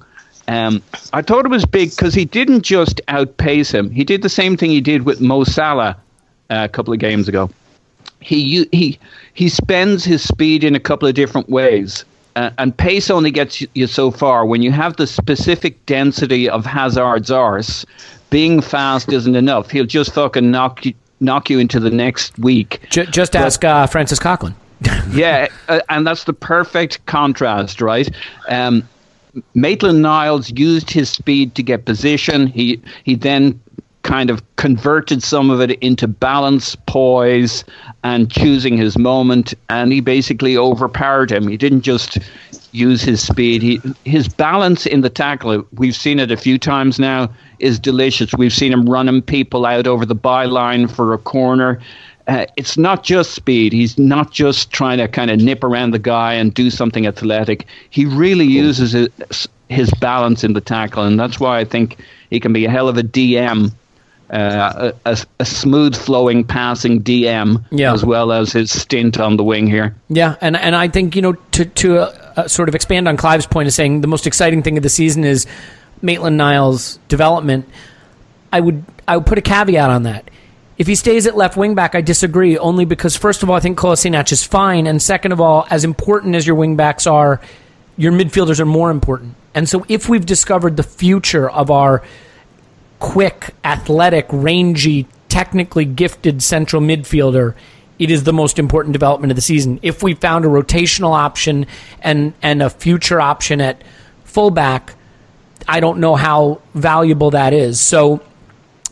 um, 0.51 0.83
I 1.13 1.23
thought 1.23 1.45
it 1.45 1.49
was 1.49 1.65
big 1.65 1.91
because 1.91 2.13
he 2.13 2.25
didn't 2.25 2.63
just 2.63 3.01
outpace 3.07 3.71
him. 3.71 3.89
He 3.89 4.03
did 4.03 4.23
the 4.23 4.29
same 4.29 4.57
thing 4.57 4.71
he 4.71 4.81
did 4.81 5.05
with 5.05 5.21
Mo 5.21 5.45
Salah 5.45 5.97
uh, 6.51 6.63
a 6.65 6.69
couple 6.69 6.93
of 6.93 6.99
games 6.99 7.29
ago. 7.29 7.49
He 8.19 8.67
he 8.73 8.99
he 9.33 9.49
spends 9.49 10.05
his 10.05 10.25
speed 10.25 10.65
in 10.65 10.75
a 10.75 10.81
couple 10.81 11.07
of 11.07 11.15
different 11.15 11.49
ways. 11.49 12.05
Uh, 12.35 12.51
and 12.59 12.77
pace 12.77 13.11
only 13.11 13.31
gets 13.31 13.65
you 13.75 13.87
so 13.87 14.11
far. 14.11 14.45
When 14.45 14.61
you 14.61 14.73
have 14.73 14.97
the 14.97 15.07
specific 15.07 15.87
density 15.87 16.49
of 16.49 16.67
Hazard's 16.67 17.31
arse, 17.31 17.87
being 18.31 18.61
fast 18.61 19.13
isn't 19.13 19.37
enough. 19.37 19.71
He'll 19.71 19.87
just 19.87 20.13
fucking 20.15 20.51
knock 20.51 20.85
you, 20.85 20.95
knock 21.21 21.49
you 21.49 21.61
into 21.61 21.79
the 21.79 21.91
next 21.91 22.39
week. 22.39 22.81
Just, 22.91 23.13
just 23.13 23.33
but, 23.33 23.43
ask 23.43 23.65
uh, 23.65 23.87
Francis 23.87 24.19
Coquelin. 24.19 24.55
yeah, 25.13 25.47
uh, 25.69 25.81
and 25.89 26.07
that's 26.07 26.25
the 26.25 26.33
perfect 26.33 27.05
contrast, 27.07 27.81
right? 27.81 28.09
Um, 28.49 28.89
Maitland 29.55 30.03
Niles 30.03 30.51
used 30.51 30.91
his 30.91 31.09
speed 31.09 31.55
to 31.55 31.63
get 31.63 31.85
position. 31.85 32.47
He 32.47 32.81
he 33.05 33.15
then 33.15 33.61
kind 34.03 34.31
of 34.31 34.43
converted 34.57 35.23
some 35.23 35.51
of 35.51 35.61
it 35.61 35.73
into 35.83 36.09
balance, 36.09 36.75
poise, 36.87 37.65
and 38.03 38.31
choosing 38.31 38.77
his 38.77 38.97
moment. 38.97 39.53
And 39.69 39.93
he 39.93 40.01
basically 40.01 40.57
overpowered 40.57 41.31
him. 41.31 41.49
He 41.49 41.57
didn't 41.57 41.83
just 41.83 42.19
use 42.73 43.03
his 43.03 43.23
speed. 43.23 43.63
He 43.63 43.81
his 44.05 44.29
balance 44.29 44.87
in 44.87 45.03
the 45.03 45.11
tackle. 45.11 45.65
We've 45.75 45.97
seen 45.97 46.19
it 46.19 46.31
a 46.31 46.37
few 46.37 46.59
times 46.59 46.99
now. 46.99 47.31
Is 47.59 47.79
delicious. 47.79 48.33
We've 48.37 48.53
seen 48.53 48.73
him 48.73 48.89
running 48.89 49.21
people 49.23 49.67
out 49.67 49.87
over 49.87 50.07
the 50.07 50.17
byline 50.17 50.91
for 50.91 51.13
a 51.13 51.19
corner 51.19 51.79
uh, 52.31 52.47
it's 52.57 52.79
not 52.79 53.03
just 53.03 53.33
speed. 53.33 53.73
He's 53.73 53.99
not 53.99 54.31
just 54.31 54.71
trying 54.71 54.99
to 54.99 55.09
kind 55.09 55.33
of 55.33 55.41
nip 55.41 55.65
around 55.65 55.91
the 55.91 55.99
guy 55.99 56.35
and 56.35 56.55
do 56.55 56.71
something 56.71 57.05
athletic. 57.05 57.67
He 57.91 58.07
really 58.07 58.47
uses 58.47 58.93
his, 58.93 59.49
his 59.69 59.91
balance 59.99 60.45
in 60.45 60.53
the 60.53 60.61
tackle, 60.61 61.03
and 61.03 61.19
that's 61.19 61.41
why 61.41 61.59
I 61.59 61.65
think 61.65 61.99
he 62.31 62.39
can 62.39 62.53
be 62.53 62.65
a 62.67 62.71
hell 62.71 62.89
of 62.89 62.97
a 62.97 63.03
DM. 63.03 63.73
Uh, 64.31 64.93
a, 65.07 65.19
a, 65.41 65.45
smooth 65.45 65.97
flowing 65.97 66.45
passing 66.45 67.03
DM 67.03 67.65
yeah. 67.73 67.93
as 67.93 68.05
well 68.05 68.31
as 68.31 68.53
his 68.53 68.71
stint 68.71 69.19
on 69.19 69.37
the 69.37 69.43
wing 69.43 69.67
here. 69.67 69.93
Yeah, 70.09 70.37
and 70.41 70.57
and 70.57 70.77
I 70.77 70.87
think 70.87 71.17
you 71.17 71.23
know 71.23 71.33
to 71.33 71.65
to 71.65 71.99
uh, 71.99 72.33
uh, 72.37 72.47
sort 72.47 72.69
of 72.69 72.77
expand 72.77 73.09
on 73.09 73.17
Clive's 73.17 73.49
point 73.49 73.67
of 73.67 73.75
saying 73.75 74.03
the 74.03 74.07
most 74.07 74.29
exciting 74.29 74.63
thing 74.63 74.77
of 74.77 74.85
the 74.85 74.89
season 74.89 75.25
is 75.25 75.49
Maitland 76.01 76.37
Niles' 76.37 77.01
development. 77.09 77.69
I 78.53 78.61
would 78.61 78.85
I 79.09 79.17
would 79.17 79.27
put 79.27 79.37
a 79.37 79.43
caveat 79.43 79.91
on 79.91 80.05
that. 80.05 80.31
If 80.81 80.87
he 80.87 80.95
stays 80.95 81.27
at 81.27 81.37
left 81.37 81.59
wing 81.59 81.75
back, 81.75 81.95
I 81.95 82.01
disagree. 82.01 82.57
Only 82.57 82.87
because 82.87 83.15
first 83.15 83.43
of 83.43 83.51
all, 83.51 83.57
I 83.57 83.61
think 83.61 83.79
Kolasinac 83.79 84.33
is 84.33 84.43
fine, 84.43 84.87
and 84.87 85.01
second 85.03 85.33
of 85.33 85.39
all, 85.39 85.67
as 85.69 85.85
important 85.85 86.35
as 86.35 86.47
your 86.47 86.57
wing 86.57 86.75
backs 86.75 87.07
are, 87.07 87.39
your 87.99 88.13
midfielders 88.13 88.61
are 88.61 88.65
more 88.65 88.91
important. 88.91 89.35
And 89.55 89.69
so, 89.69 89.85
if 89.91 90.09
we've 90.09 90.25
discovered 90.25 90.79
the 90.79 90.83
future 90.83 91.51
of 91.51 91.71
our 91.71 92.03
quick, 92.99 93.51
athletic, 93.63 94.25
rangy, 94.31 95.07
technically 95.29 95.85
gifted 95.85 96.43
central 96.43 96.81
midfielder, 96.81 97.55
it 97.99 98.11
is 98.11 98.25
the 98.25 98.33
most 98.33 98.59
important 98.59 98.95
development 98.95 99.31
of 99.31 99.37
the 99.37 99.43
season. 99.43 99.81
If 99.83 100.03
we 100.03 100.15
found 100.15 100.47
a 100.47 100.49
rotational 100.49 101.13
option 101.13 101.67
and 102.01 102.33
and 102.41 102.63
a 102.63 102.71
future 102.71 103.21
option 103.21 103.61
at 103.61 103.83
fullback, 104.25 104.95
I 105.69 105.81
don't 105.81 106.01
know 106.01 106.15
how 106.15 106.63
valuable 106.73 107.33
that 107.33 107.53
is. 107.53 107.79
So 107.83 108.23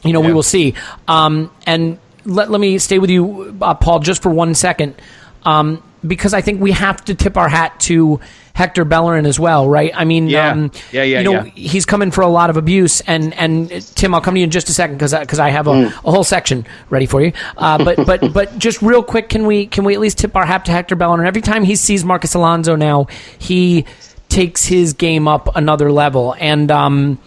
you 0.02 0.12
know, 0.12 0.20
yeah. 0.22 0.28
we 0.28 0.32
will 0.32 0.42
see. 0.42 0.74
Um, 1.06 1.50
and 1.66 1.98
let, 2.24 2.50
let 2.50 2.60
me 2.60 2.78
stay 2.78 2.98
with 2.98 3.10
you, 3.10 3.56
uh, 3.60 3.74
Paul, 3.74 4.00
just 4.00 4.22
for 4.22 4.30
one 4.30 4.54
second, 4.54 4.94
um, 5.44 5.82
because 6.06 6.34
I 6.34 6.40
think 6.40 6.60
we 6.60 6.72
have 6.72 7.04
to 7.06 7.14
tip 7.14 7.36
our 7.36 7.48
hat 7.48 7.80
to 7.80 8.20
Hector 8.58 8.84
Bellerin 8.84 9.24
as 9.24 9.38
well, 9.38 9.68
right? 9.68 9.92
I 9.94 10.04
mean, 10.04 10.28
yeah, 10.28 10.50
um, 10.50 10.72
yeah, 10.90 11.04
yeah, 11.04 11.18
you 11.20 11.24
know, 11.24 11.44
yeah. 11.44 11.50
he's 11.54 11.86
coming 11.86 12.10
for 12.10 12.22
a 12.22 12.28
lot 12.28 12.50
of 12.50 12.56
abuse, 12.56 13.00
and 13.02 13.32
and 13.34 13.70
Tim, 13.94 14.12
I'll 14.12 14.20
come 14.20 14.34
to 14.34 14.40
you 14.40 14.44
in 14.44 14.50
just 14.50 14.68
a 14.68 14.72
second 14.72 14.96
because 14.96 15.14
because 15.14 15.38
I 15.38 15.50
have 15.50 15.68
a, 15.68 15.72
mm. 15.72 15.86
a, 15.86 16.10
whole 16.10 16.24
section 16.24 16.66
ready 16.90 17.06
for 17.06 17.22
you. 17.22 17.32
Uh, 17.56 17.84
but 17.84 17.96
but 18.06 18.32
but 18.32 18.58
just 18.58 18.82
real 18.82 19.04
quick, 19.04 19.28
can 19.28 19.46
we 19.46 19.66
can 19.66 19.84
we 19.84 19.94
at 19.94 20.00
least 20.00 20.18
tip 20.18 20.34
our 20.34 20.44
hat 20.44 20.64
to 20.64 20.72
Hector 20.72 20.96
Bellerin? 20.96 21.24
Every 21.24 21.40
time 21.40 21.62
he 21.62 21.76
sees 21.76 22.04
Marcos 22.04 22.34
Alonso 22.34 22.74
now, 22.74 23.06
he 23.38 23.84
takes 24.28 24.64
his 24.64 24.92
game 24.92 25.28
up 25.28 25.54
another 25.54 25.92
level, 25.92 26.34
and 26.40 26.68
um, 26.72 27.18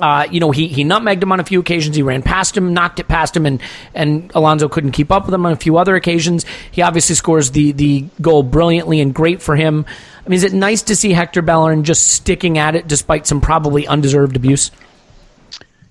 uh, 0.00 0.26
you 0.30 0.40
know, 0.40 0.50
he, 0.50 0.68
he 0.68 0.84
nutmegged 0.84 1.22
him 1.22 1.32
on 1.32 1.40
a 1.40 1.44
few 1.44 1.60
occasions. 1.60 1.96
He 1.96 2.02
ran 2.02 2.22
past 2.22 2.56
him, 2.56 2.72
knocked 2.72 3.00
it 3.00 3.08
past 3.08 3.36
him, 3.36 3.46
and, 3.46 3.60
and 3.94 4.30
Alonso 4.34 4.68
couldn't 4.68 4.92
keep 4.92 5.10
up 5.10 5.26
with 5.26 5.34
him 5.34 5.46
on 5.46 5.52
a 5.52 5.56
few 5.56 5.76
other 5.78 5.96
occasions. 5.96 6.44
He 6.70 6.82
obviously 6.82 7.14
scores 7.14 7.50
the, 7.50 7.72
the 7.72 8.06
goal 8.20 8.42
brilliantly 8.42 9.00
and 9.00 9.14
great 9.14 9.42
for 9.42 9.56
him. 9.56 9.84
I 10.24 10.28
mean, 10.28 10.36
is 10.36 10.44
it 10.44 10.52
nice 10.52 10.82
to 10.82 10.96
see 10.96 11.12
Hector 11.12 11.42
Bellerin 11.42 11.84
just 11.84 12.08
sticking 12.08 12.58
at 12.58 12.74
it 12.74 12.86
despite 12.86 13.26
some 13.26 13.40
probably 13.40 13.86
undeserved 13.86 14.36
abuse? 14.36 14.70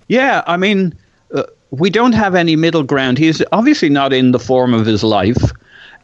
Yeah, 0.08 0.42
I 0.46 0.56
mean, 0.56 0.98
uh, 1.32 1.44
we 1.70 1.90
don't 1.90 2.12
have 2.12 2.34
any 2.34 2.56
middle 2.56 2.82
ground. 2.82 3.18
He's 3.18 3.42
obviously 3.52 3.88
not 3.88 4.12
in 4.12 4.32
the 4.32 4.38
form 4.38 4.74
of 4.74 4.86
his 4.86 5.04
life, 5.04 5.52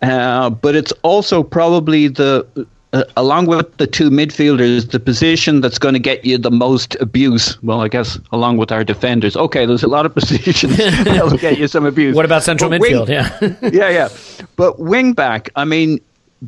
uh, 0.03 0.51
but 0.51 0.77
it's 0.77 0.93
also 1.03 1.43
probably 1.43 2.09
the 2.09 2.47
uh, 2.93 3.05
along 3.17 3.47
with 3.47 3.77
the 3.77 3.87
two 3.87 4.11
midfielders, 4.11 4.91
the 4.91 5.01
position 5.01 5.61
that's 5.61 5.79
going 5.79 5.95
to 5.95 6.01
get 6.01 6.25
you 6.25 6.39
the 6.39 6.51
most 6.51 6.97
abuse. 7.01 7.61
Well, 7.63 7.81
I 7.81 7.89
guess 7.89 8.19
along 8.33 8.59
with 8.59 8.71
our 8.73 8.85
defenders. 8.85 9.37
Okay, 9.37 9.67
there's 9.67 9.83
a 9.83 9.89
lot 9.89 10.07
of 10.07 10.15
positions 10.15 10.77
that'll 10.77 11.37
get 11.37 11.59
you 11.59 11.69
some 11.69 11.85
abuse. 11.85 12.15
What 12.15 12.25
about 12.25 12.43
central 12.43 12.71
but 12.71 12.81
midfield? 12.81 13.09
Wing, 13.41 13.57
yeah, 13.61 13.71
yeah, 13.89 13.91
yeah. 13.91 14.09
But 14.57 14.79
wing 14.79 15.13
back, 15.13 15.51
I 15.57 15.65
mean, 15.65 16.01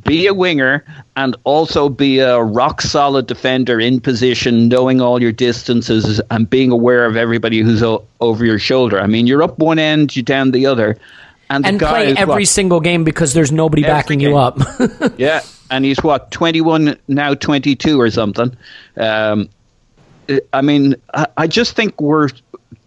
be 0.04 0.26
a 0.26 0.34
winger 0.34 0.84
and 1.16 1.36
also 1.44 1.88
be 1.88 2.18
a 2.18 2.40
rock 2.42 2.82
solid 2.82 3.26
defender 3.26 3.80
in 3.80 4.00
position, 4.00 4.68
knowing 4.68 5.00
all 5.00 5.20
your 5.20 5.32
distances 5.32 6.20
and 6.30 6.48
being 6.48 6.70
aware 6.70 7.06
of 7.06 7.16
everybody 7.16 7.60
who's 7.60 7.82
o- 7.82 8.04
over 8.20 8.44
your 8.44 8.58
shoulder. 8.58 9.00
I 9.00 9.06
mean, 9.06 9.26
you're 9.26 9.42
up 9.42 9.58
one 9.58 9.78
end, 9.78 10.14
you're 10.14 10.22
down 10.22 10.50
the 10.50 10.66
other. 10.66 10.98
And, 11.50 11.64
and 11.64 11.78
play 11.78 12.14
every 12.14 12.26
what? 12.26 12.48
single 12.48 12.80
game 12.80 13.04
because 13.04 13.32
there's 13.32 13.50
nobody 13.50 13.82
every 13.82 13.94
backing 13.94 14.18
game. 14.18 14.30
you 14.30 14.36
up. 14.36 14.58
yeah, 15.16 15.40
and 15.70 15.84
he's 15.84 15.98
what 16.02 16.30
21 16.30 16.96
now 17.08 17.34
22 17.34 18.00
or 18.00 18.10
something. 18.10 18.56
Um, 18.96 19.48
i 20.52 20.60
mean 20.60 20.94
i 21.38 21.46
just 21.46 21.74
think 21.74 21.98
we're 21.98 22.28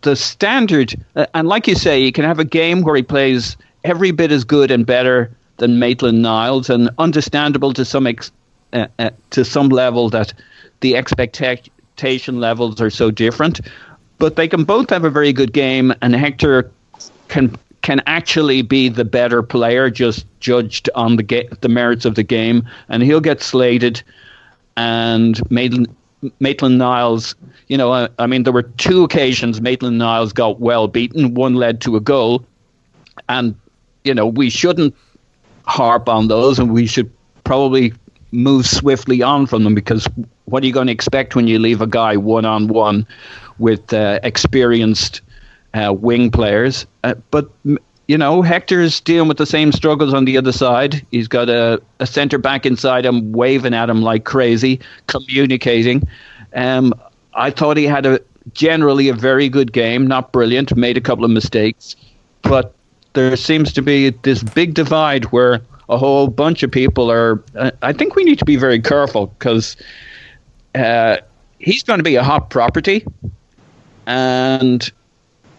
the 0.02 0.16
standard 0.16 0.94
uh, 1.16 1.26
and 1.34 1.48
like 1.48 1.68
you 1.68 1.74
say 1.74 2.00
you 2.00 2.12
can 2.12 2.24
have 2.24 2.38
a 2.38 2.46
game 2.46 2.84
where 2.84 2.96
he 2.96 3.02
plays 3.02 3.58
every 3.84 4.12
bit 4.12 4.32
as 4.32 4.44
good 4.44 4.70
and 4.70 4.86
better 4.86 5.32
than 5.58 5.80
maitland 5.80 6.22
niles 6.22 6.70
and 6.70 6.90
understandable 6.98 7.74
to 7.74 7.86
some 7.86 8.08
ex, 8.08 8.32
uh, 8.74 8.88
uh, 9.00 9.10
to 9.30 9.46
some 9.46 9.70
level 9.70 10.10
that 10.10 10.34
the 10.82 10.96
expectation 10.96 12.40
levels 12.40 12.82
are 12.82 12.90
so 12.90 13.12
different. 13.12 13.62
But 14.18 14.36
they 14.36 14.48
can 14.48 14.64
both 14.64 14.90
have 14.90 15.04
a 15.04 15.10
very 15.10 15.34
good 15.34 15.54
game 15.54 15.94
and 16.02 16.16
hector 16.16 16.72
can 17.28 17.56
can 17.82 18.02
actually 18.06 18.62
be 18.62 18.90
the 18.90 19.06
better 19.06 19.42
player, 19.42 19.90
just 19.90 20.26
judged 20.40 20.90
on 20.96 21.16
the 21.16 21.48
the 21.62 21.70
merits 21.70 22.06
of 22.06 22.16
the 22.16 22.24
game, 22.24 22.68
and 22.90 23.04
he'll 23.04 23.22
get 23.22 23.42
slated. 23.42 24.02
And 24.78 25.42
Maitland, 25.52 25.94
Maitland 26.40 26.78
Niles, 26.78 27.36
you 27.68 27.78
know, 27.78 27.92
I, 27.92 28.10
I 28.20 28.28
mean, 28.28 28.44
there 28.44 28.54
were 28.54 28.64
two 28.64 29.04
occasions 29.04 29.62
Maitland 29.62 29.98
Niles 29.98 30.34
got 30.34 30.60
well 30.60 30.88
beaten. 30.88 31.34
One 31.34 31.56
led 31.56 31.82
to 31.82 31.96
a 31.96 32.00
goal, 32.00 32.46
and 33.30 33.56
you 34.04 34.14
know 34.14 34.28
we 34.28 34.50
shouldn't 34.50 34.96
harp 35.66 36.08
on 36.08 36.28
those, 36.28 36.60
and 36.60 36.72
we 36.72 36.86
should 36.86 37.12
probably 37.44 37.94
move 38.32 38.66
swiftly 38.66 39.22
on 39.22 39.46
from 39.46 39.64
them 39.64 39.76
because 39.76 40.08
what 40.46 40.64
are 40.64 40.66
you 40.66 40.74
going 40.74 40.88
to 40.88 40.94
expect 40.94 41.36
when 41.36 41.48
you 41.48 41.60
leave 41.60 41.82
a 41.82 41.88
guy 41.88 42.16
one 42.16 42.46
on 42.46 42.68
one 42.68 43.06
with 43.60 43.94
uh, 43.94 44.20
experienced 44.24 45.22
uh, 45.74 45.94
wing 45.94 46.32
players. 46.32 46.86
Uh, 47.04 47.16
but 47.32 47.50
you 48.08 48.18
know, 48.18 48.42
Hector's 48.42 49.00
dealing 49.00 49.30
with 49.30 49.38
the 49.38 49.46
same 49.46 49.72
struggles 49.72 50.14
on 50.14 50.26
the 50.26 50.38
other 50.38 50.52
side. 50.52 51.06
He's 51.12 51.30
got 51.30 51.50
a, 51.50 51.82
a 52.00 52.06
centre 52.06 52.38
back 52.38 52.66
inside 52.66 53.06
him, 53.06 53.32
waving 53.32 53.74
at 53.74 53.90
him 53.90 54.02
like 54.02 54.26
crazy, 54.26 54.82
communicating. 55.08 56.08
Um, 56.54 56.94
I 57.34 57.52
thought 57.52 57.78
he 57.78 57.86
had 57.86 58.06
a 58.06 58.20
generally 58.54 59.08
a 59.08 59.14
very 59.14 59.50
good 59.50 59.72
game, 59.72 60.08
not 60.08 60.32
brilliant, 60.32 60.76
made 60.76 60.98
a 60.98 61.02
couple 61.02 61.24
of 61.24 61.32
mistakes, 61.32 61.96
but 62.42 62.74
there 63.14 63.36
seems 63.38 63.72
to 63.74 63.82
be 63.82 64.10
this 64.10 64.44
big 64.44 64.74
divide 64.74 65.26
where 65.26 65.62
a 65.90 65.98
whole 65.98 66.28
bunch 66.28 66.64
of 66.64 66.72
people 66.72 67.12
are. 67.12 67.44
Uh, 67.56 67.72
I 67.82 67.94
think 67.94 68.16
we 68.16 68.24
need 68.24 68.40
to 68.40 68.46
be 68.46 68.56
very 68.56 68.82
careful 68.82 69.28
because 69.28 69.78
uh, 70.76 71.18
he's 71.60 71.84
going 71.84 72.00
to 72.00 72.04
be 72.04 72.16
a 72.16 72.24
hot 72.24 72.50
property, 72.50 73.06
and 74.06 74.92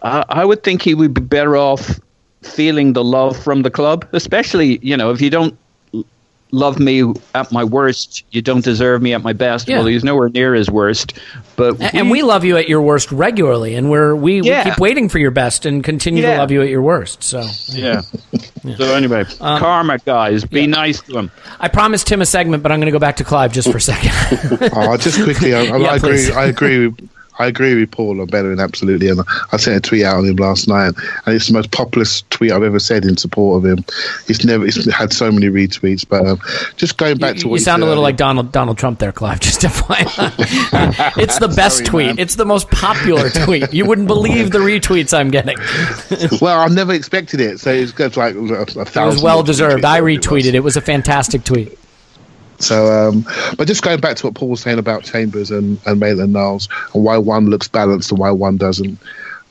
I, 0.03 0.23
I 0.29 0.45
would 0.45 0.63
think 0.63 0.81
he 0.81 0.93
would 0.93 1.13
be 1.13 1.21
better 1.21 1.57
off 1.57 1.99
feeling 2.41 2.93
the 2.93 3.03
love 3.03 3.41
from 3.41 3.61
the 3.61 3.71
club, 3.71 4.07
especially 4.11 4.79
you 4.81 4.97
know 4.97 5.11
if 5.11 5.21
you 5.21 5.29
don't 5.29 5.57
love 6.53 6.79
me 6.79 7.03
at 7.33 7.51
my 7.51 7.63
worst, 7.63 8.23
you 8.31 8.41
don't 8.41 8.63
deserve 8.63 9.01
me 9.01 9.13
at 9.13 9.23
my 9.23 9.33
best. 9.33 9.67
Yeah. 9.67 9.77
Well, 9.77 9.87
he's 9.87 10.03
nowhere 10.03 10.29
near 10.29 10.53
his 10.53 10.69
worst, 10.69 11.19
but 11.55 11.81
and 11.81 11.93
we, 11.93 11.99
and 11.99 12.11
we 12.11 12.21
love 12.21 12.45
you 12.45 12.57
at 12.57 12.69
your 12.69 12.81
worst 12.81 13.11
regularly, 13.11 13.75
and 13.75 13.89
we're 13.89 14.15
we, 14.15 14.41
yeah. 14.41 14.63
we 14.63 14.71
keep 14.71 14.79
waiting 14.79 15.09
for 15.09 15.19
your 15.19 15.31
best 15.31 15.65
and 15.65 15.83
continue 15.83 16.21
yeah. 16.23 16.33
to 16.33 16.37
love 16.39 16.51
you 16.51 16.61
at 16.61 16.69
your 16.69 16.81
worst. 16.81 17.23
So 17.23 17.43
yeah. 17.69 18.03
So 18.77 18.95
anyway, 18.95 19.25
um, 19.41 19.59
karma, 19.59 19.97
guys, 19.97 20.45
be 20.45 20.67
nice 20.67 21.01
to 21.01 21.17
him. 21.17 21.31
I 21.59 21.67
promised 21.67 22.09
him 22.09 22.21
a 22.21 22.25
segment, 22.25 22.63
but 22.63 22.71
I'm 22.71 22.79
going 22.79 22.85
to 22.85 22.93
go 22.93 22.99
back 22.99 23.17
to 23.17 23.25
Clive 23.25 23.51
just 23.51 23.69
for 23.69 23.75
a 23.75 23.81
second. 23.81 24.11
oh, 24.73 24.95
just 24.95 25.21
quickly, 25.21 25.53
I, 25.53 25.65
I 25.65 25.95
agree. 25.97 26.31
I 26.31 26.45
agree. 26.45 26.93
I 27.39 27.47
agree 27.47 27.75
with 27.75 27.91
Paul 27.91 28.21
on 28.21 28.27
Bellerin 28.27 28.59
absolutely, 28.59 29.09
and 29.09 29.21
I 29.51 29.57
sent 29.57 29.77
a 29.77 29.81
tweet 29.81 30.03
out 30.03 30.17
on 30.17 30.25
him 30.25 30.35
last 30.35 30.67
night, 30.67 30.93
and 31.25 31.35
it's 31.35 31.47
the 31.47 31.53
most 31.53 31.71
populist 31.71 32.29
tweet 32.29 32.51
I've 32.51 32.63
ever 32.63 32.79
said 32.79 33.05
in 33.05 33.17
support 33.17 33.63
of 33.63 33.71
him. 33.71 33.85
It's 34.27 34.43
never 34.45 34.65
it's 34.65 34.91
had 34.93 35.11
so 35.13 35.31
many 35.31 35.47
retweets, 35.47 36.07
but 36.07 36.25
um, 36.25 36.39
just 36.77 36.97
going 36.97 37.17
back 37.17 37.35
you, 37.35 37.41
to 37.41 37.47
what 37.49 37.59
you 37.59 37.63
sound 37.63 37.83
a 37.83 37.85
little 37.85 38.03
like 38.03 38.17
Donald 38.17 38.51
Donald 38.51 38.77
Trump 38.77 38.99
there, 38.99 39.11
Clive. 39.11 39.39
Just 39.43 39.61
FYI, 39.61 41.17
it's 41.17 41.39
the 41.39 41.47
best 41.47 41.77
Sorry, 41.77 41.87
tweet. 41.87 42.07
Man. 42.07 42.19
It's 42.19 42.35
the 42.35 42.45
most 42.45 42.69
popular 42.69 43.29
tweet. 43.29 43.73
You 43.73 43.85
wouldn't 43.85 44.07
believe 44.07 44.51
the 44.51 44.59
retweets 44.59 45.17
I'm 45.17 45.31
getting. 45.31 45.57
well, 46.41 46.59
I 46.59 46.67
never 46.67 46.93
expected 46.93 47.41
it, 47.41 47.59
so 47.59 47.71
it's 47.71 47.97
like 48.17 48.35
a, 48.35 48.39
a 48.39 48.65
thousand. 48.65 49.03
It 49.03 49.05
was 49.05 49.23
well 49.23 49.43
deserved. 49.43 49.85
I 49.85 50.01
retweeted. 50.01 50.49
It. 50.49 50.55
it 50.55 50.63
was 50.63 50.77
a 50.77 50.81
fantastic 50.81 51.43
tweet. 51.43 51.77
So, 52.63 52.91
um, 52.91 53.25
but 53.57 53.67
just 53.67 53.83
going 53.83 53.99
back 53.99 54.15
to 54.17 54.27
what 54.27 54.35
Paul 54.35 54.49
was 54.49 54.61
saying 54.61 54.79
about 54.79 55.03
Chambers 55.03 55.51
and, 55.51 55.79
and 55.85 55.99
Maitland 55.99 56.33
Niles 56.33 56.69
and 56.93 57.03
why 57.03 57.17
one 57.17 57.49
looks 57.49 57.67
balanced 57.67 58.11
and 58.11 58.19
why 58.19 58.31
one 58.31 58.57
doesn't. 58.57 58.97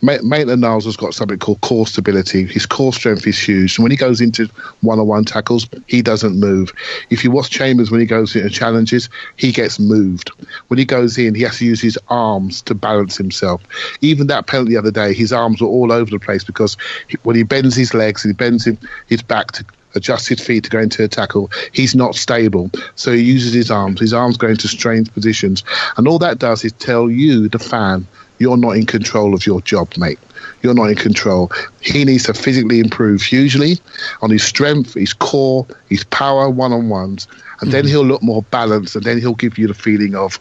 Maitland 0.05 0.61
Niles 0.61 0.85
has 0.87 0.97
got 0.97 1.15
something 1.15 1.39
called 1.39 1.61
core 1.61 1.87
stability. 1.87 2.45
His 2.45 2.67
core 2.67 2.93
strength 2.93 3.25
is 3.25 3.39
huge. 3.39 3.79
And 3.79 3.85
when 3.85 3.93
he 3.93 3.97
goes 3.97 4.21
into 4.21 4.47
one 4.81 4.99
on 4.99 5.07
one 5.07 5.25
tackles, 5.25 5.69
he 5.87 6.03
doesn't 6.03 6.41
move. 6.41 6.73
If 7.11 7.23
you 7.23 7.31
watch 7.31 7.51
Chambers 7.51 7.93
when 7.93 8.01
he 8.01 8.07
goes 8.07 8.35
into 8.35 8.51
challenges, 8.51 9.09
he 9.37 9.53
gets 9.53 9.79
moved. 9.79 10.31
When 10.67 10.79
he 10.79 10.85
goes 10.85 11.17
in, 11.19 11.37
he 11.37 11.43
has 11.43 11.59
to 11.59 11.67
use 11.67 11.81
his 11.81 11.97
arms 12.09 12.63
to 12.63 12.75
balance 12.75 13.17
himself. 13.17 13.63
Even 14.01 14.27
that 14.27 14.49
penalty 14.49 14.73
the 14.73 14.79
other 14.79 14.91
day, 14.91 15.15
his 15.15 15.33
arms 15.33 15.61
were 15.61 15.69
all 15.69 15.93
over 15.93 16.11
the 16.11 16.19
place 16.19 16.43
because 16.43 16.77
he, 17.07 17.17
when 17.23 17.37
he 17.37 17.45
bends 17.45 17.77
his 17.77 17.95
legs, 17.95 18.25
he 18.25 18.33
bends 18.33 18.67
his 19.07 19.23
back 19.23 19.53
to 19.53 19.65
adjusted 19.95 20.41
feet 20.41 20.65
to 20.65 20.71
go 20.71 20.81
into 20.81 21.05
a 21.05 21.09
tackle, 21.09 21.51
he's 21.73 21.95
not 21.95 22.15
stable. 22.15 22.71
So 22.95 23.13
he 23.13 23.23
uses 23.23 23.53
his 23.53 23.71
arms. 23.71 24.01
His 24.01 24.13
arms 24.13 24.37
go 24.37 24.49
into 24.49 24.69
strange 24.69 25.13
positions. 25.13 25.65
And 25.97 26.09
all 26.09 26.19
that 26.21 26.39
does 26.39 26.65
is 26.65 26.73
tell 26.73 27.11
you, 27.11 27.49
the 27.49 27.59
fan, 27.59 28.07
you're 28.39 28.57
not 28.57 28.77
in 28.77 28.87
control 28.87 29.35
of 29.35 29.47
your 29.47 29.61
job, 29.61 29.97
mate. 29.97 30.19
You're 30.63 30.75
not 30.75 30.91
in 30.91 30.97
control. 30.97 31.51
He 31.81 32.05
needs 32.05 32.25
to 32.25 32.35
physically 32.35 32.79
improve 32.79 33.23
hugely 33.23 33.79
on 34.21 34.31
his 34.31 34.45
strength, 34.45 34.95
his 34.95 35.13
core, 35.13 35.67
his 35.89 36.05
power, 36.05 36.49
one 36.49 36.73
on 36.73 36.89
ones. 36.89 37.27
And 37.31 37.41
mm-hmm. 37.41 37.71
then 37.71 37.87
he'll 37.87 38.05
look 38.05 38.23
more 38.23 38.43
balanced 38.45 38.97
and 38.97 39.05
then 39.05 39.19
he'll 39.19 39.35
give 39.35 39.59
you 39.59 39.67
the 39.67 39.75
feeling 39.75 40.15
of, 40.15 40.39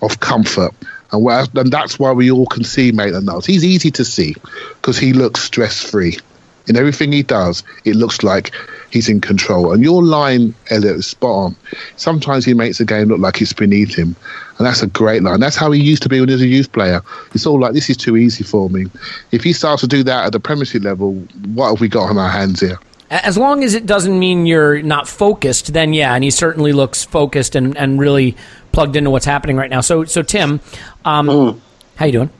of 0.00 0.20
comfort. 0.20 0.72
And, 1.12 1.22
where, 1.22 1.44
and 1.54 1.72
that's 1.72 1.98
why 1.98 2.12
we 2.12 2.30
all 2.30 2.46
can 2.46 2.64
see 2.64 2.92
Maitland 2.92 3.26
Niles. 3.26 3.46
He's 3.46 3.64
easy 3.64 3.90
to 3.92 4.04
see 4.04 4.34
because 4.74 4.98
he 4.98 5.12
looks 5.12 5.40
stress 5.40 5.80
free. 5.80 6.18
In 6.66 6.76
everything 6.76 7.12
he 7.12 7.22
does, 7.22 7.62
it 7.84 7.94
looks 7.94 8.22
like 8.22 8.52
he's 8.90 9.08
in 9.08 9.20
control. 9.20 9.72
And 9.72 9.82
your 9.82 10.02
line, 10.02 10.54
Elliot, 10.70 10.96
is 10.96 11.06
spot 11.06 11.30
on. 11.30 11.56
Sometimes 11.96 12.44
he 12.44 12.54
makes 12.54 12.78
the 12.78 12.84
game 12.84 13.08
look 13.08 13.18
like 13.18 13.42
it's 13.42 13.52
beneath 13.52 13.94
him. 13.94 14.16
And 14.56 14.66
that's 14.66 14.82
a 14.82 14.86
great 14.86 15.22
line. 15.22 15.40
That's 15.40 15.56
how 15.56 15.72
he 15.72 15.82
used 15.82 16.02
to 16.04 16.08
be 16.08 16.20
when 16.20 16.28
he 16.28 16.34
was 16.34 16.42
a 16.42 16.46
youth 16.46 16.72
player. 16.72 17.02
It's 17.34 17.44
all 17.44 17.60
like, 17.60 17.74
this 17.74 17.90
is 17.90 17.96
too 17.96 18.16
easy 18.16 18.44
for 18.44 18.70
me. 18.70 18.86
If 19.32 19.44
he 19.44 19.52
starts 19.52 19.82
to 19.82 19.88
do 19.88 20.02
that 20.04 20.26
at 20.26 20.32
the 20.32 20.40
Premiership 20.40 20.84
level, 20.84 21.14
what 21.54 21.70
have 21.70 21.80
we 21.80 21.88
got 21.88 22.08
on 22.08 22.16
our 22.16 22.30
hands 22.30 22.60
here? 22.60 22.78
As 23.10 23.36
long 23.36 23.62
as 23.62 23.74
it 23.74 23.84
doesn't 23.84 24.18
mean 24.18 24.46
you're 24.46 24.80
not 24.80 25.06
focused, 25.06 25.72
then 25.72 25.92
yeah, 25.92 26.14
and 26.14 26.24
he 26.24 26.30
certainly 26.30 26.72
looks 26.72 27.04
focused 27.04 27.54
and, 27.54 27.76
and 27.76 28.00
really 28.00 28.36
plugged 28.72 28.96
into 28.96 29.10
what's 29.10 29.26
happening 29.26 29.56
right 29.56 29.70
now. 29.70 29.82
So, 29.82 30.04
so 30.04 30.22
Tim, 30.22 30.60
um, 31.04 31.26
mm. 31.28 31.60
how 31.96 32.06
you 32.06 32.12
doing? 32.12 32.30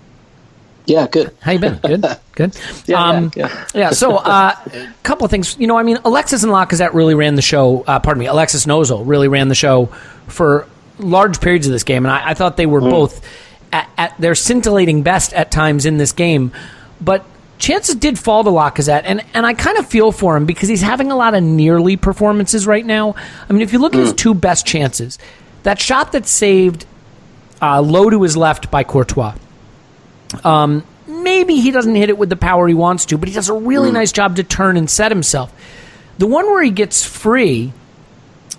Yeah, 0.86 1.06
good. 1.06 1.34
How 1.40 1.52
you 1.52 1.58
been? 1.58 1.76
Good, 1.76 2.04
good. 2.32 2.58
yeah, 2.86 3.02
um, 3.02 3.32
yeah, 3.34 3.48
yeah. 3.48 3.66
yeah, 3.74 3.90
So, 3.90 4.18
a 4.18 4.20
uh, 4.20 4.88
couple 5.02 5.24
of 5.24 5.30
things. 5.30 5.56
You 5.58 5.66
know, 5.66 5.78
I 5.78 5.82
mean, 5.82 5.98
Alexis 6.04 6.42
and 6.42 6.52
Lacazette 6.52 6.92
really 6.92 7.14
ran 7.14 7.36
the 7.36 7.42
show. 7.42 7.84
Uh, 7.86 7.98
pardon 8.00 8.20
me, 8.20 8.26
Alexis 8.26 8.66
Nozel 8.66 9.02
really 9.06 9.28
ran 9.28 9.48
the 9.48 9.54
show 9.54 9.86
for 10.26 10.66
large 10.98 11.40
periods 11.40 11.66
of 11.66 11.72
this 11.72 11.84
game, 11.84 12.04
and 12.04 12.12
I, 12.12 12.30
I 12.30 12.34
thought 12.34 12.56
they 12.56 12.66
were 12.66 12.82
mm. 12.82 12.90
both 12.90 13.24
at, 13.72 13.88
at, 13.96 14.18
their 14.18 14.34
scintillating 14.34 15.02
best 15.02 15.32
at 15.32 15.50
times 15.50 15.86
in 15.86 15.96
this 15.96 16.12
game. 16.12 16.52
But 17.00 17.24
chances 17.58 17.94
did 17.94 18.18
fall 18.18 18.44
to 18.44 18.50
Lacazette, 18.50 19.02
and 19.06 19.24
and 19.32 19.46
I 19.46 19.54
kind 19.54 19.78
of 19.78 19.86
feel 19.86 20.12
for 20.12 20.36
him 20.36 20.44
because 20.44 20.68
he's 20.68 20.82
having 20.82 21.10
a 21.10 21.16
lot 21.16 21.32
of 21.32 21.42
nearly 21.42 21.96
performances 21.96 22.66
right 22.66 22.84
now. 22.84 23.14
I 23.48 23.52
mean, 23.54 23.62
if 23.62 23.72
you 23.72 23.78
look 23.78 23.94
at 23.94 24.00
his 24.00 24.12
mm. 24.12 24.18
two 24.18 24.34
best 24.34 24.66
chances, 24.66 25.18
that 25.62 25.80
shot 25.80 26.12
that 26.12 26.26
saved 26.26 26.84
uh, 27.62 27.80
low 27.80 28.10
to 28.10 28.22
his 28.22 28.36
left 28.36 28.70
by 28.70 28.84
Courtois 28.84 29.34
um, 30.44 30.84
maybe 31.06 31.56
he 31.56 31.70
doesn't 31.70 31.94
hit 31.94 32.08
it 32.08 32.18
with 32.18 32.28
the 32.28 32.36
power 32.36 32.66
he 32.66 32.74
wants 32.74 33.06
to, 33.06 33.18
but 33.18 33.28
he 33.28 33.34
does 33.34 33.48
a 33.48 33.54
really 33.54 33.90
mm. 33.90 33.94
nice 33.94 34.12
job 34.12 34.36
to 34.36 34.44
turn 34.44 34.76
and 34.76 34.88
set 34.88 35.10
himself. 35.10 35.52
The 36.18 36.26
one 36.26 36.46
where 36.46 36.62
he 36.62 36.70
gets 36.70 37.04
free 37.04 37.72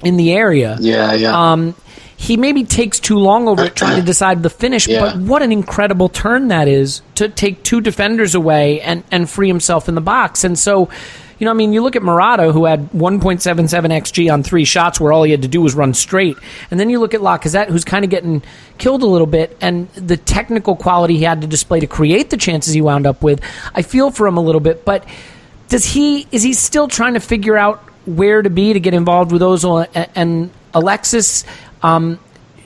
in 0.03 0.17
the 0.17 0.33
area, 0.33 0.77
yeah, 0.79 1.13
yeah. 1.13 1.51
Um, 1.51 1.75
he 2.17 2.37
maybe 2.37 2.63
takes 2.63 2.99
too 2.99 3.17
long 3.17 3.47
over 3.47 3.65
it 3.65 3.75
trying 3.75 3.99
to 3.99 4.05
decide 4.05 4.43
the 4.43 4.49
finish, 4.49 4.87
yeah. 4.87 5.01
but 5.01 5.17
what 5.17 5.41
an 5.41 5.51
incredible 5.51 6.09
turn 6.09 6.49
that 6.49 6.67
is 6.67 7.01
to 7.15 7.29
take 7.29 7.63
two 7.63 7.81
defenders 7.81 8.35
away 8.35 8.81
and, 8.81 9.03
and 9.11 9.29
free 9.29 9.47
himself 9.47 9.89
in 9.89 9.95
the 9.95 10.01
box. 10.01 10.43
And 10.43 10.57
so 10.57 10.89
you 11.37 11.45
know, 11.45 11.51
I 11.51 11.53
mean, 11.53 11.73
you 11.73 11.81
look 11.81 11.95
at 11.95 12.03
Morata, 12.03 12.51
who 12.51 12.65
had 12.65 12.89
1.77 12.91 13.69
xG 13.69 14.31
on 14.31 14.43
three 14.43 14.65
shots, 14.65 14.99
where 14.99 15.11
all 15.11 15.23
he 15.23 15.31
had 15.31 15.41
to 15.41 15.47
do 15.47 15.61
was 15.61 15.75
run 15.75 15.93
straight, 15.93 16.37
and 16.71 16.79
then 16.79 16.89
you 16.89 16.99
look 16.99 17.13
at 17.13 17.21
Lacazette, 17.21 17.67
who's 17.67 17.83
kind 17.83 18.05
of 18.05 18.11
getting 18.11 18.41
killed 18.77 19.03
a 19.03 19.07
little 19.07 19.27
bit, 19.27 19.57
and 19.59 19.89
the 19.89 20.17
technical 20.17 20.75
quality 20.75 21.17
he 21.17 21.23
had 21.23 21.41
to 21.41 21.47
display 21.47 21.79
to 21.79 21.87
create 21.87 22.29
the 22.29 22.37
chances 22.37 22.73
he 22.73 22.81
wound 22.81 23.05
up 23.05 23.21
with. 23.21 23.41
I 23.73 23.81
feel 23.81 24.11
for 24.11 24.27
him 24.27 24.37
a 24.37 24.41
little 24.41 24.61
bit, 24.61 24.85
but 24.85 25.05
does 25.67 25.85
he 25.85 26.27
is 26.31 26.43
he 26.43 26.53
still 26.53 26.87
trying 26.87 27.15
to 27.15 27.19
figure 27.19 27.57
out 27.57 27.83
where 28.05 28.41
to 28.41 28.49
be 28.49 28.73
to 28.73 28.79
get 28.79 28.93
involved 28.93 29.31
with 29.31 29.41
Ozil 29.41 29.87
and 30.15 30.51
Alexis? 30.73 31.43
Um, 31.81 32.19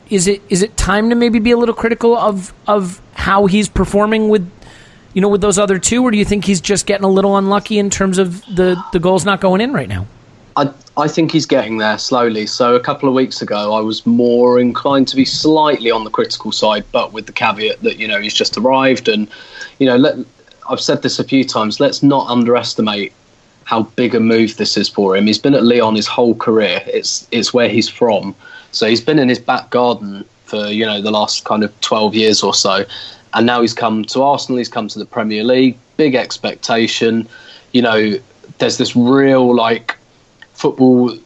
is 0.10 0.28
it 0.28 0.42
is 0.50 0.62
it 0.64 0.76
time 0.76 1.10
to 1.10 1.16
maybe 1.16 1.40
be 1.40 1.52
a 1.52 1.58
little 1.58 1.76
critical 1.76 2.18
of 2.18 2.54
of 2.68 3.02
how 3.14 3.46
he's 3.46 3.70
performing 3.70 4.30
with 4.30 4.50
you 5.14 5.22
know, 5.22 5.30
with 5.30 5.42
those 5.42 5.58
other 5.58 5.80
two, 5.80 6.04
or 6.04 6.12
do 6.12 6.18
you 6.18 6.26
think 6.26 6.46
he's 6.46 6.62
just 6.62 6.86
getting 6.86 7.04
a 7.04 7.10
little 7.10 7.38
unlucky 7.38 7.80
in 7.80 7.90
terms 7.90 8.18
of 8.18 8.42
the 8.56 8.82
the 8.94 9.00
goals 9.00 9.26
not 9.26 9.42
going 9.42 9.62
in 9.62 9.74
right 9.74 9.90
now? 9.90 10.06
I 10.56 10.72
I 10.98 11.08
think 11.08 11.32
he's 11.32 11.46
getting 11.46 11.78
there 11.78 11.98
slowly. 11.98 12.46
So 12.46 12.76
a 12.76 12.80
couple 12.80 13.10
of 13.10 13.16
weeks 13.16 13.42
ago, 13.42 13.74
I 13.74 13.82
was 13.82 14.06
more 14.06 14.60
inclined 14.60 15.08
to 15.10 15.16
be 15.16 15.26
slightly 15.26 15.92
on 15.92 16.04
the 16.04 16.10
critical 16.10 16.52
side, 16.52 16.86
but 16.92 17.14
with 17.14 17.26
the 17.26 17.32
caveat 17.32 17.82
that 17.82 17.98
you 17.98 18.08
know 18.08 18.20
he's 18.20 18.34
just 18.34 18.58
arrived, 18.58 19.08
and 19.08 19.28
you 19.80 19.86
know, 19.88 19.98
let, 19.98 20.18
I've 20.70 20.82
said 20.82 21.02
this 21.02 21.20
a 21.20 21.24
few 21.24 21.44
times. 21.44 21.80
Let's 21.80 22.04
not 22.04 22.28
underestimate 22.28 23.14
how 23.64 23.84
big 23.84 24.16
a 24.16 24.20
move 24.20 24.58
this 24.58 24.78
is 24.78 24.90
for 24.90 25.16
him. 25.16 25.28
He's 25.28 25.38
been 25.38 25.54
at 25.54 25.64
Lyon 25.64 25.96
his 25.96 26.08
whole 26.08 26.36
career. 26.36 26.82
It's 26.86 27.28
it's 27.32 27.54
where 27.54 27.70
he's 27.70 27.90
from. 27.90 28.36
So 28.72 28.88
he's 28.88 29.02
been 29.02 29.20
in 29.20 29.30
his 29.30 29.40
back 29.40 29.70
garden 29.70 30.26
for 30.44 30.68
you 30.68 30.86
know 30.86 31.02
the 31.02 31.12
last 31.12 31.46
kind 31.46 31.64
of 31.64 31.80
12 31.82 32.16
years 32.16 32.44
or 32.44 32.54
so 32.54 32.84
and 33.34 33.46
now 33.46 33.62
he's 33.62 33.74
come 33.74 34.06
to 34.06 34.24
Arsenal. 34.24 34.58
He's 34.58 34.70
come 34.70 34.88
to 34.88 35.00
the 35.00 35.06
Premier 35.06 35.44
League. 35.44 35.78
Big 35.98 36.16
expectation. 36.16 37.28
You 37.72 37.82
know, 37.82 38.20
there's 38.58 38.78
this 38.78 38.96
real 38.96 39.56
like 39.56 39.96
football. 40.54 41.18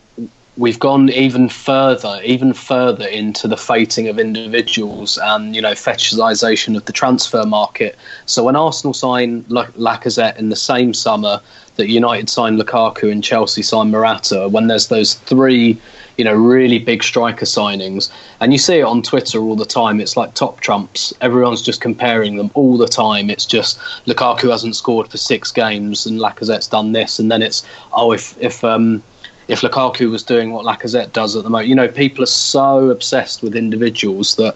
We've 0.55 0.79
gone 0.79 1.09
even 1.09 1.49
further, 1.49 2.21
even 2.23 2.53
further 2.53 3.07
into 3.07 3.47
the 3.47 3.57
fating 3.57 4.07
of 4.07 4.19
individuals 4.19 5.17
and 5.17 5.55
you 5.55 5.61
know 5.61 5.71
fetishization 5.71 6.75
of 6.75 6.85
the 6.85 6.93
transfer 6.93 7.45
market. 7.45 7.97
So 8.25 8.43
when 8.43 8.55
Arsenal 8.55 8.93
sign 8.93 9.43
Lacazette 9.45 10.37
in 10.37 10.49
the 10.49 10.55
same 10.55 10.93
summer 10.93 11.41
that 11.75 11.87
United 11.87 12.29
signed 12.29 12.59
Lukaku 12.59 13.11
and 13.11 13.23
Chelsea 13.23 13.61
signed 13.61 13.91
Morata, 13.91 14.47
when 14.49 14.67
there's 14.67 14.87
those 14.87 15.15
three 15.15 15.79
you 16.17 16.23
know, 16.23 16.33
really 16.33 16.79
big 16.79 17.03
striker 17.03 17.45
signings. 17.45 18.11
And 18.39 18.51
you 18.51 18.59
see 18.59 18.79
it 18.79 18.83
on 18.83 19.01
Twitter 19.01 19.39
all 19.39 19.55
the 19.55 19.65
time. 19.65 19.99
It's 19.99 20.15
like 20.15 20.33
top 20.33 20.59
trumps. 20.59 21.13
Everyone's 21.21 21.61
just 21.61 21.81
comparing 21.81 22.37
them 22.37 22.51
all 22.53 22.77
the 22.77 22.87
time. 22.87 23.29
It's 23.29 23.45
just 23.45 23.79
Lukaku 24.05 24.51
hasn't 24.51 24.75
scored 24.75 25.09
for 25.09 25.17
six 25.17 25.51
games 25.51 26.05
and 26.05 26.19
Lacazette's 26.19 26.67
done 26.67 26.91
this. 26.91 27.19
And 27.19 27.31
then 27.31 27.41
it's, 27.41 27.65
oh, 27.93 28.11
if, 28.11 28.39
if, 28.39 28.63
um, 28.63 29.01
if 29.47 29.61
Lukaku 29.61 30.11
was 30.11 30.23
doing 30.23 30.51
what 30.51 30.65
Lacazette 30.65 31.13
does 31.13 31.35
at 31.35 31.43
the 31.43 31.49
moment, 31.49 31.67
you 31.67 31.75
know, 31.75 31.87
people 31.87 32.23
are 32.23 32.27
so 32.27 32.89
obsessed 32.89 33.41
with 33.41 33.55
individuals 33.55 34.35
that 34.35 34.55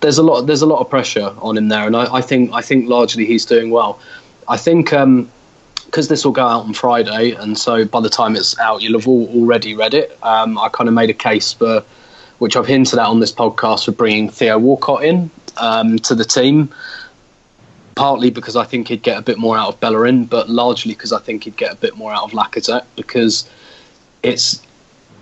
there's, 0.00 0.18
a 0.18 0.22
lot, 0.22 0.42
there's 0.42 0.62
a 0.62 0.66
lot 0.66 0.80
of 0.80 0.90
pressure 0.90 1.34
on 1.38 1.56
him 1.56 1.68
there. 1.68 1.86
And 1.86 1.96
I, 1.96 2.16
I 2.16 2.20
think, 2.20 2.52
I 2.52 2.60
think 2.60 2.88
largely 2.88 3.24
he's 3.24 3.44
doing 3.46 3.70
well. 3.70 3.98
I 4.48 4.58
think, 4.58 4.92
um, 4.92 5.30
because 5.84 6.08
this 6.08 6.24
will 6.24 6.32
go 6.32 6.46
out 6.46 6.64
on 6.64 6.74
Friday, 6.74 7.32
and 7.32 7.58
so 7.58 7.84
by 7.84 8.00
the 8.00 8.08
time 8.08 8.36
it's 8.36 8.58
out, 8.58 8.82
you'll 8.82 8.98
have 8.98 9.08
all 9.08 9.28
already 9.28 9.74
read 9.74 9.94
it. 9.94 10.18
Um, 10.22 10.58
I 10.58 10.68
kind 10.68 10.88
of 10.88 10.94
made 10.94 11.10
a 11.10 11.14
case 11.14 11.52
for, 11.52 11.84
which 12.38 12.56
I've 12.56 12.66
hinted 12.66 12.98
at 12.98 13.06
on 13.06 13.20
this 13.20 13.32
podcast, 13.32 13.84
for 13.84 13.92
bringing 13.92 14.28
Theo 14.28 14.58
Walcott 14.58 15.04
in 15.04 15.30
um, 15.56 15.98
to 16.00 16.14
the 16.14 16.24
team. 16.24 16.70
Partly 17.94 18.30
because 18.30 18.56
I 18.56 18.64
think 18.64 18.88
he'd 18.88 19.04
get 19.04 19.18
a 19.18 19.22
bit 19.22 19.38
more 19.38 19.56
out 19.56 19.74
of 19.74 19.80
Bellerin, 19.80 20.24
but 20.24 20.50
largely 20.50 20.94
because 20.94 21.12
I 21.12 21.20
think 21.20 21.44
he'd 21.44 21.56
get 21.56 21.72
a 21.72 21.76
bit 21.76 21.96
more 21.96 22.12
out 22.12 22.24
of 22.24 22.32
Lacazette 22.32 22.86
because 22.96 23.48
it's 24.24 24.60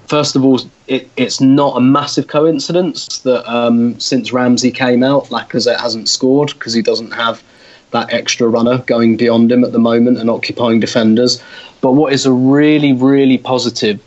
first 0.06 0.36
of 0.36 0.44
all, 0.44 0.60
it, 0.88 1.08
it's 1.16 1.40
not 1.40 1.76
a 1.76 1.80
massive 1.80 2.26
coincidence 2.26 3.20
that 3.20 3.50
um, 3.50 3.98
since 3.98 4.32
Ramsey 4.32 4.70
came 4.70 5.02
out, 5.02 5.26
Lacazette 5.26 5.80
hasn't 5.80 6.08
scored 6.08 6.52
because 6.54 6.74
he 6.74 6.82
doesn't 6.82 7.12
have 7.12 7.42
that 7.92 8.12
extra 8.12 8.48
runner 8.48 8.78
going 8.78 9.16
beyond 9.16 9.52
him 9.52 9.64
at 9.64 9.72
the 9.72 9.78
moment 9.78 10.18
and 10.18 10.28
occupying 10.28 10.80
defenders. 10.80 11.42
But 11.80 11.92
what 11.92 12.12
is 12.12 12.26
a 12.26 12.32
really, 12.32 12.92
really 12.92 13.38
positive 13.38 14.00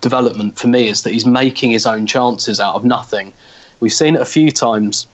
development 0.00 0.58
for 0.58 0.68
me 0.68 0.88
is 0.88 1.02
that 1.02 1.12
he's 1.12 1.26
making 1.26 1.70
his 1.70 1.86
own 1.86 2.06
chances 2.06 2.60
out 2.60 2.74
of 2.74 2.84
nothing. 2.84 3.32
We've 3.80 3.92
seen 3.92 4.16
it 4.16 4.20
a 4.20 4.26
few 4.26 4.50
times 4.50 5.06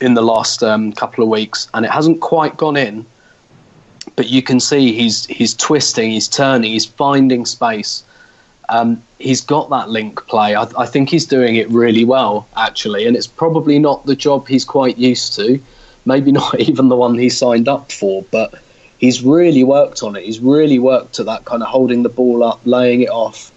in 0.00 0.14
the 0.14 0.22
last 0.22 0.62
um, 0.62 0.92
couple 0.92 1.22
of 1.22 1.30
weeks, 1.30 1.68
and 1.74 1.84
it 1.84 1.90
hasn't 1.90 2.20
quite 2.20 2.56
gone 2.56 2.76
in. 2.76 3.06
But 4.14 4.28
you 4.28 4.42
can 4.42 4.60
see 4.60 4.92
he's 4.92 5.26
he's 5.26 5.54
twisting, 5.54 6.10
he's 6.10 6.28
turning, 6.28 6.72
he's 6.72 6.86
finding 6.86 7.44
space. 7.44 8.04
Um, 8.68 9.02
he's 9.18 9.40
got 9.40 9.70
that 9.70 9.90
link 9.90 10.26
play. 10.26 10.54
I, 10.54 10.66
I, 10.76 10.86
think 10.86 11.08
he's 11.08 11.24
doing 11.24 11.54
it 11.54 11.68
really 11.68 12.04
well, 12.04 12.48
actually, 12.56 13.06
and 13.06 13.16
it's 13.16 13.26
probably 13.26 13.78
not 13.78 14.06
the 14.06 14.16
job 14.16 14.48
he's 14.48 14.64
quite 14.64 14.98
used 14.98 15.34
to. 15.34 15.60
Maybe 16.06 16.32
not 16.40 16.58
even 16.60 16.88
the 16.88 16.96
one 16.96 17.18
he 17.18 17.28
signed 17.28 17.68
up 17.68 17.92
for, 17.92 18.24
but 18.30 18.54
he's 18.98 19.22
really 19.22 19.64
worked 19.64 20.02
on 20.02 20.16
it. 20.16 20.24
He's 20.24 20.40
really 20.40 20.78
worked 20.78 21.18
at 21.20 21.26
that 21.26 21.44
kind 21.44 21.62
of 21.62 21.68
holding 21.68 22.02
the 22.02 22.08
ball 22.08 22.42
up, 22.42 22.60
laying 22.64 23.02
it 23.02 23.10
off, 23.10 23.52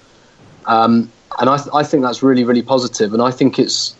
um, 0.66 1.12
and 1.39 1.50
I, 1.50 1.58
th- 1.58 1.70
I 1.74 1.84
think 1.84 2.04
that's 2.04 2.22
really, 2.22 2.43
really 2.43 2.62
positive. 2.62 3.14
And 3.14 3.22
I 3.22 3.32
think 3.32 3.60
it's 3.60 3.95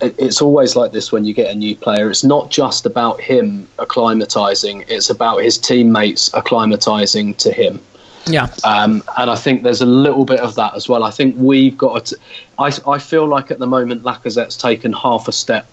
it's 0.00 0.40
always 0.40 0.76
like 0.76 0.92
this 0.92 1.10
when 1.10 1.24
you 1.24 1.34
get 1.34 1.50
a 1.50 1.54
new 1.54 1.74
player. 1.74 2.08
It's 2.08 2.22
not 2.22 2.50
just 2.50 2.86
about 2.86 3.20
him 3.20 3.68
acclimatizing; 3.78 4.84
it's 4.88 5.10
about 5.10 5.38
his 5.38 5.58
teammates 5.58 6.30
acclimatizing 6.30 7.36
to 7.38 7.52
him. 7.52 7.80
Yeah. 8.26 8.48
Um, 8.64 9.02
and 9.16 9.30
I 9.30 9.36
think 9.36 9.62
there's 9.62 9.80
a 9.80 9.86
little 9.86 10.24
bit 10.24 10.40
of 10.40 10.54
that 10.56 10.74
as 10.74 10.88
well. 10.88 11.02
I 11.02 11.10
think 11.10 11.34
we've 11.38 11.76
got 11.76 12.06
to. 12.06 12.18
I, 12.58 12.72
I 12.86 12.98
feel 12.98 13.26
like 13.26 13.50
at 13.50 13.58
the 13.58 13.66
moment 13.66 14.02
Lacazette's 14.02 14.56
taken 14.56 14.92
half 14.92 15.28
a 15.28 15.32
step 15.32 15.66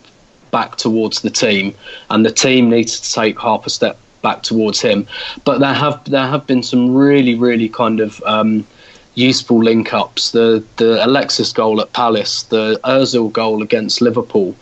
back 0.51 0.77
towards 0.77 1.21
the 1.21 1.29
team, 1.29 1.73
and 2.09 2.25
the 2.25 2.31
team 2.31 2.69
needs 2.69 2.99
to 2.99 3.11
take 3.11 3.39
half 3.39 3.65
a 3.65 3.69
step 3.69 3.97
back 4.21 4.41
towards 4.43 4.81
him. 4.81 5.07
But 5.43 5.59
there 5.59 5.73
have 5.73 6.03
there 6.05 6.27
have 6.27 6.47
been 6.47 6.63
some 6.63 6.95
really 6.95 7.35
really 7.35 7.69
kind 7.69 7.99
of 7.99 8.21
um, 8.25 8.65
useful 9.15 9.63
link 9.63 9.93
ups. 9.93 10.31
The 10.31 10.63
the 10.77 11.05
Alexis 11.05 11.51
goal 11.51 11.81
at 11.81 11.93
Palace, 11.93 12.43
the 12.43 12.79
Özil 12.83 13.31
goal 13.31 13.61
against 13.61 14.01
Liverpool. 14.01 14.55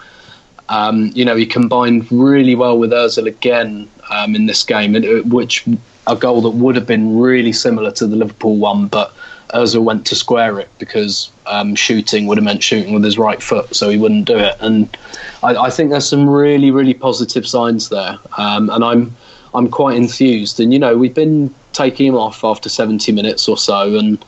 Um, 0.70 1.12
you 1.14 1.26
know, 1.26 1.36
he 1.36 1.46
combined 1.46 2.12
really 2.12 2.56
well 2.56 2.78
with 2.78 2.92
Özil 2.92 3.28
again 3.28 3.90
um, 4.10 4.36
in 4.36 4.46
this 4.46 4.64
game, 4.64 4.94
which 5.30 5.66
a 6.08 6.16
goal 6.16 6.42
that 6.42 6.52
would 6.52 6.76
have 6.76 6.88
been 6.88 7.18
really 7.20 7.54
similar 7.54 7.92
to 7.92 8.08
the 8.08 8.16
Liverpool 8.16 8.58
one, 8.58 8.88
but 8.88 9.14
Özil 9.54 9.84
went 9.84 10.06
to 10.08 10.16
square 10.16 10.60
it 10.60 10.70
because 10.80 11.32
um, 11.46 11.76
shooting 11.76 12.26
would 12.28 12.38
have 12.38 12.46
meant 12.46 12.64
shooting 12.64 12.94
with 12.94 13.04
his 13.04 13.18
right 13.18 13.42
foot, 13.42 13.76
so 13.76 13.90
he 13.90 13.98
wouldn't 13.98 14.26
do 14.26 14.38
it. 14.38 14.56
And 14.60 14.96
I, 15.44 15.56
I 15.56 15.70
think 15.70 15.92
there's 15.92 16.08
some 16.08 16.30
really, 16.30 16.72
really 16.72 16.94
positive 16.94 17.48
signs 17.48 17.90
there, 17.90 18.18
um, 18.38 18.70
and 18.70 18.84
I'm 18.84 19.16
I'm 19.54 19.70
quite 19.70 19.96
enthused. 19.96 20.60
And 20.60 20.74
you 20.74 20.80
know, 20.80 20.98
we've 20.98 21.14
been 21.14 21.54
taking 21.72 22.08
him 22.08 22.16
off 22.16 22.44
after 22.44 22.70
70 22.70 23.12
minutes 23.12 23.48
or 23.48 23.58
so, 23.58 23.98
and 23.98 24.24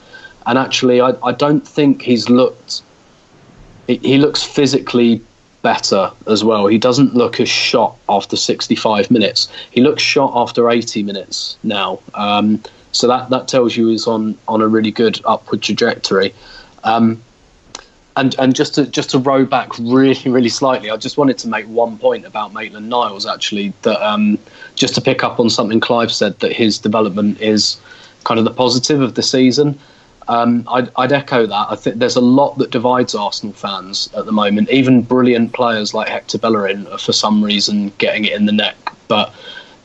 and 0.45 0.57
actually, 0.57 1.01
I, 1.01 1.13
I 1.23 1.31
don't 1.31 1.67
think 1.67 2.01
he's 2.01 2.29
looked. 2.29 2.83
He, 3.87 3.97
he 3.97 4.17
looks 4.17 4.43
physically 4.43 5.21
better 5.61 6.11
as 6.27 6.43
well. 6.43 6.67
He 6.67 6.77
doesn't 6.77 7.15
look 7.15 7.39
as 7.39 7.49
shot 7.49 7.97
after 8.07 8.35
65 8.35 9.09
minutes. 9.09 9.49
He 9.71 9.81
looks 9.81 10.03
shot 10.03 10.31
after 10.35 10.69
80 10.69 11.01
minutes 11.01 11.57
now. 11.63 11.99
Um, 12.13 12.61
so 12.95 13.07
that, 13.07 13.29
that 13.29 13.47
tells 13.47 13.75
you 13.75 13.89
he's 13.89 14.07
on, 14.07 14.37
on 14.47 14.61
a 14.61 14.67
really 14.67 14.91
good 14.91 15.19
upward 15.25 15.61
trajectory. 15.61 16.33
Um, 16.83 17.21
and 18.17 18.33
and 18.39 18.55
just 18.55 18.75
to 18.75 18.85
just 18.85 19.09
to 19.09 19.19
row 19.19 19.45
back 19.45 19.77
really 19.77 20.17
really 20.25 20.49
slightly, 20.49 20.89
I 20.89 20.95
just 20.95 21.17
wanted 21.17 21.37
to 21.39 21.49
make 21.49 21.65
one 21.65 21.97
point 21.97 22.25
about 22.25 22.53
Maitland 22.53 22.87
Niles 22.87 23.25
actually 23.25 23.73
that 23.81 24.01
um, 24.01 24.39
just 24.75 24.95
to 24.95 25.01
pick 25.01 25.23
up 25.23 25.39
on 25.39 25.49
something 25.49 25.81
Clive 25.81 26.11
said 26.11 26.39
that 26.39 26.53
his 26.53 26.77
development 26.77 27.41
is 27.41 27.77
kind 28.23 28.39
of 28.39 28.45
the 28.45 28.53
positive 28.53 29.01
of 29.01 29.15
the 29.15 29.23
season. 29.23 29.77
Um, 30.27 30.63
I'd, 30.71 30.89
I'd, 30.95 31.11
echo 31.11 31.45
that. 31.45 31.67
I 31.69 31.75
think 31.75 31.97
there's 31.97 32.15
a 32.15 32.21
lot 32.21 32.57
that 32.57 32.71
divides 32.71 33.13
Arsenal 33.13 33.53
fans 33.53 34.09
at 34.17 34.25
the 34.25 34.31
moment. 34.31 34.71
Even 34.71 35.03
brilliant 35.03 35.53
players 35.53 35.93
like 35.93 36.07
Hector 36.07 36.39
Bellerin 36.39 36.87
are 36.87 36.97
for 36.97 37.13
some 37.13 37.43
reason 37.43 37.91
getting 37.99 38.25
it 38.25 38.33
in 38.33 38.47
the 38.47 38.51
neck. 38.51 38.75
But 39.07 39.31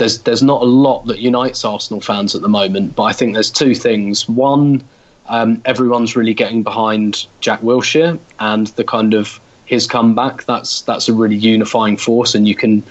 there's 0.00 0.22
there's 0.22 0.42
not 0.42 0.62
a 0.62 0.64
lot 0.64 1.04
that 1.06 1.20
unites 1.20 1.64
Arsenal 1.64 2.00
fans 2.00 2.34
at 2.34 2.42
the 2.42 2.48
moment. 2.48 2.96
But 2.96 3.04
I 3.04 3.12
think 3.12 3.34
there's 3.34 3.50
two 3.50 3.74
things. 3.74 4.28
One, 4.28 4.82
um, 5.26 5.62
everyone's 5.64 6.16
really 6.16 6.34
getting 6.34 6.64
behind 6.64 7.26
Jack 7.40 7.60
Wilshere 7.60 8.18
and 8.40 8.66
the 8.68 8.82
kind 8.82 9.14
of 9.14 9.38
his 9.66 9.86
comeback. 9.86 10.44
That's 10.46 10.82
that's 10.82 11.08
a 11.08 11.14
really 11.14 11.36
unifying 11.36 11.96
force, 11.96 12.34
and 12.34 12.48
you 12.48 12.56
can 12.56 12.82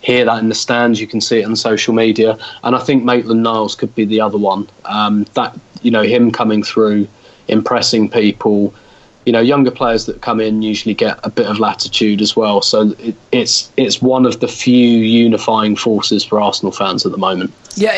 hear 0.00 0.24
that 0.24 0.38
in 0.38 0.48
the 0.48 0.54
stands. 0.54 1.00
You 1.00 1.08
can 1.08 1.20
see 1.20 1.40
it 1.40 1.44
on 1.44 1.56
social 1.56 1.92
media, 1.92 2.38
and 2.62 2.74
I 2.76 2.78
think 2.78 3.04
Maitland 3.04 3.42
Niles 3.42 3.74
could 3.74 3.94
be 3.94 4.04
the 4.04 4.20
other 4.20 4.38
one. 4.38 4.68
Um, 4.84 5.26
that 5.34 5.58
you 5.82 5.90
know 5.90 6.02
him 6.02 6.30
coming 6.30 6.62
through, 6.62 7.08
impressing 7.48 8.08
people. 8.08 8.72
You 9.24 9.32
know, 9.32 9.40
younger 9.40 9.70
players 9.70 10.06
that 10.06 10.20
come 10.20 10.40
in 10.40 10.62
usually 10.62 10.94
get 10.94 11.18
a 11.22 11.30
bit 11.30 11.46
of 11.46 11.58
latitude 11.58 12.20
as 12.20 12.36
well. 12.36 12.62
So 12.62 12.94
it, 12.98 13.16
it's 13.32 13.72
it's 13.76 14.02
one 14.02 14.26
of 14.26 14.40
the 14.40 14.48
few 14.48 14.98
unifying 14.98 15.76
forces 15.76 16.24
for 16.24 16.40
Arsenal 16.40 16.72
fans 16.72 17.06
at 17.06 17.12
the 17.12 17.18
moment. 17.18 17.52
Yeah, 17.76 17.92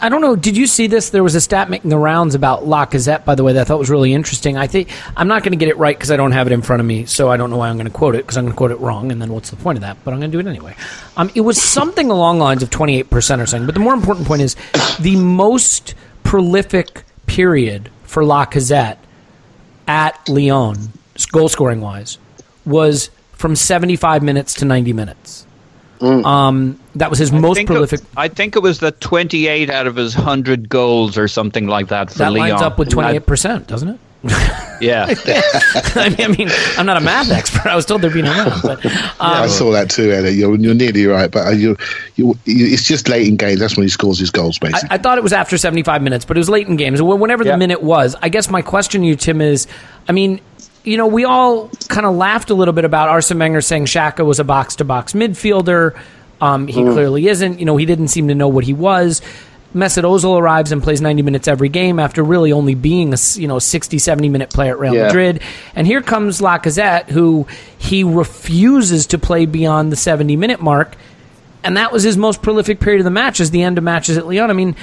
I 0.00 0.08
don't 0.08 0.20
know. 0.20 0.34
Did 0.34 0.56
you 0.56 0.66
see 0.66 0.86
this? 0.86 1.10
There 1.10 1.22
was 1.22 1.34
a 1.34 1.40
stat 1.40 1.70
making 1.70 1.90
the 1.90 1.98
rounds 1.98 2.34
about 2.34 2.64
Lacazette, 2.64 3.24
by 3.24 3.34
the 3.34 3.44
way, 3.44 3.52
that 3.52 3.60
I 3.60 3.64
thought 3.64 3.78
was 3.78 3.90
really 3.90 4.12
interesting. 4.12 4.56
I 4.56 4.66
think 4.66 4.90
I'm 5.16 5.28
not 5.28 5.42
going 5.42 5.52
to 5.52 5.56
get 5.56 5.68
it 5.68 5.76
right 5.76 5.96
because 5.96 6.10
I 6.10 6.16
don't 6.16 6.32
have 6.32 6.48
it 6.48 6.52
in 6.52 6.62
front 6.62 6.80
of 6.80 6.86
me, 6.86 7.06
so 7.06 7.30
I 7.30 7.36
don't 7.36 7.50
know 7.50 7.56
why 7.56 7.68
I'm 7.68 7.76
going 7.76 7.86
to 7.86 7.92
quote 7.92 8.16
it 8.16 8.24
because 8.24 8.36
I'm 8.36 8.44
going 8.44 8.54
to 8.54 8.56
quote 8.56 8.72
it 8.72 8.80
wrong, 8.80 9.12
and 9.12 9.22
then 9.22 9.32
what's 9.32 9.50
the 9.50 9.56
point 9.56 9.78
of 9.78 9.82
that? 9.82 9.98
But 10.04 10.14
I'm 10.14 10.20
going 10.20 10.32
to 10.32 10.42
do 10.42 10.46
it 10.46 10.50
anyway. 10.50 10.74
Um, 11.16 11.30
it 11.34 11.42
was 11.42 11.62
something 11.62 12.10
along 12.10 12.38
the 12.38 12.44
lines 12.44 12.62
of 12.62 12.70
28% 12.70 13.06
or 13.40 13.46
something. 13.46 13.66
But 13.66 13.74
the 13.74 13.80
more 13.80 13.94
important 13.94 14.26
point 14.26 14.42
is 14.42 14.56
the 14.98 15.16
most 15.16 15.94
prolific 16.24 17.04
period 17.26 17.90
for 18.02 18.24
Lacazette 18.24 18.96
at 19.90 20.28
Lyon, 20.28 20.92
goal 21.32 21.48
scoring 21.48 21.80
wise, 21.80 22.16
was 22.64 23.10
from 23.32 23.56
75 23.56 24.22
minutes 24.22 24.54
to 24.54 24.64
90 24.64 24.92
minutes. 24.92 25.46
Mm. 26.00 26.24
Um, 26.24 26.80
that 26.94 27.10
was 27.10 27.18
his 27.18 27.32
I 27.32 27.38
most 27.38 27.66
prolific. 27.66 28.00
It, 28.00 28.06
I 28.16 28.28
think 28.28 28.56
it 28.56 28.62
was 28.62 28.80
the 28.80 28.90
28 28.90 29.68
out 29.70 29.86
of 29.86 29.96
his 29.96 30.16
100 30.16 30.68
goals 30.68 31.18
or 31.18 31.28
something 31.28 31.66
like 31.66 31.88
that 31.88 32.10
for 32.10 32.18
that 32.18 32.32
Lyon. 32.32 32.50
lines 32.50 32.62
up 32.62 32.78
with 32.78 32.88
28%, 32.88 33.66
doesn't 33.66 33.88
it? 33.88 34.00
yeah. 34.80 35.06
I, 35.94 36.08
mean, 36.10 36.20
I 36.20 36.28
mean, 36.28 36.48
I'm 36.76 36.86
not 36.86 36.96
a 36.96 37.00
math 37.00 37.30
expert. 37.30 37.66
I 37.66 37.76
was 37.76 37.86
told 37.86 38.02
there'd 38.02 38.12
be 38.12 38.22
no 38.22 38.32
math. 38.32 38.62
But, 38.62 38.84
um, 38.86 38.92
yeah, 38.92 39.16
I 39.18 39.46
saw 39.46 39.70
that 39.72 39.88
too, 39.90 40.10
Eddie. 40.10 40.32
You're, 40.32 40.56
you're 40.56 40.74
nearly 40.74 41.06
right, 41.06 41.30
but 41.30 41.46
uh, 41.46 41.50
you, 41.50 41.76
you, 42.16 42.34
it's 42.46 42.84
just 42.84 43.08
late 43.08 43.26
in 43.26 43.36
games. 43.36 43.60
That's 43.60 43.76
when 43.76 43.84
he 43.84 43.88
scores 43.88 44.18
his 44.18 44.30
goals, 44.30 44.58
basically. 44.58 44.90
I, 44.90 44.94
I, 44.94 44.98
thought 44.98 45.16
it 45.16 45.24
was 45.24 45.32
after 45.32 45.56
75 45.56 46.02
minutes, 46.02 46.24
but 46.24 46.36
it 46.36 46.40
was 46.40 46.50
late 46.50 46.66
in 46.66 46.76
games. 46.76 47.00
Whenever 47.00 47.44
the 47.44 47.56
minute 47.56 47.82
was, 47.82 48.14
I 48.20 48.28
guess 48.28 48.50
my 48.50 48.62
question 48.62 49.02
to 49.02 49.06
you, 49.06 49.16
Tim, 49.16 49.40
is, 49.40 49.66
I 50.08 50.12
mean, 50.12 50.40
you 50.84 50.96
know, 50.96 51.06
we 51.06 51.24
all 51.24 51.68
kind 51.88 52.06
of 52.06 52.14
laughed 52.14 52.50
a 52.50 52.54
little 52.54 52.72
bit 52.72 52.84
about 52.84 53.08
Arsene 53.08 53.38
Wenger 53.38 53.60
saying 53.60 53.86
Xhaka 53.86 54.24
was 54.24 54.38
a 54.38 54.44
box 54.44 54.76
to 54.76 54.84
box 54.84 55.12
midfielder. 55.12 55.98
Um, 56.40 56.66
he 56.66 56.80
mm. 56.80 56.92
clearly 56.92 57.28
isn't. 57.28 57.58
You 57.58 57.66
know, 57.66 57.76
he 57.76 57.86
didn't 57.86 58.08
seem 58.08 58.28
to 58.28 58.34
know 58.34 58.48
what 58.48 58.64
he 58.64 58.72
was. 58.72 59.20
Mesut 59.74 60.02
Ozil 60.02 60.38
arrives 60.38 60.72
and 60.72 60.82
plays 60.82 61.00
90 61.00 61.22
minutes 61.22 61.46
every 61.46 61.68
game 61.68 62.00
after 62.00 62.24
really 62.24 62.50
only 62.50 62.74
being 62.74 63.14
a 63.14 63.16
you 63.34 63.46
know 63.46 63.60
60 63.60 63.98
70 63.98 64.28
minute 64.28 64.50
player 64.50 64.72
at 64.72 64.80
Real 64.80 64.94
yeah. 64.94 65.06
Madrid 65.06 65.42
and 65.76 65.86
here 65.86 66.02
comes 66.02 66.40
Lacazette 66.40 67.08
who 67.08 67.46
he 67.78 68.02
refuses 68.02 69.06
to 69.06 69.18
play 69.18 69.46
beyond 69.46 69.92
the 69.92 69.96
70 69.96 70.34
minute 70.34 70.60
mark 70.60 70.96
and 71.62 71.76
that 71.76 71.92
was 71.92 72.02
his 72.02 72.16
most 72.16 72.42
prolific 72.42 72.80
period 72.80 72.98
of 72.98 73.04
the 73.04 73.12
match 73.12 73.38
is 73.38 73.52
the 73.52 73.62
end 73.62 73.78
of 73.78 73.84
matches 73.84 74.18
at 74.18 74.26
Lyon 74.26 74.50
I 74.50 74.54
mean 74.54 74.74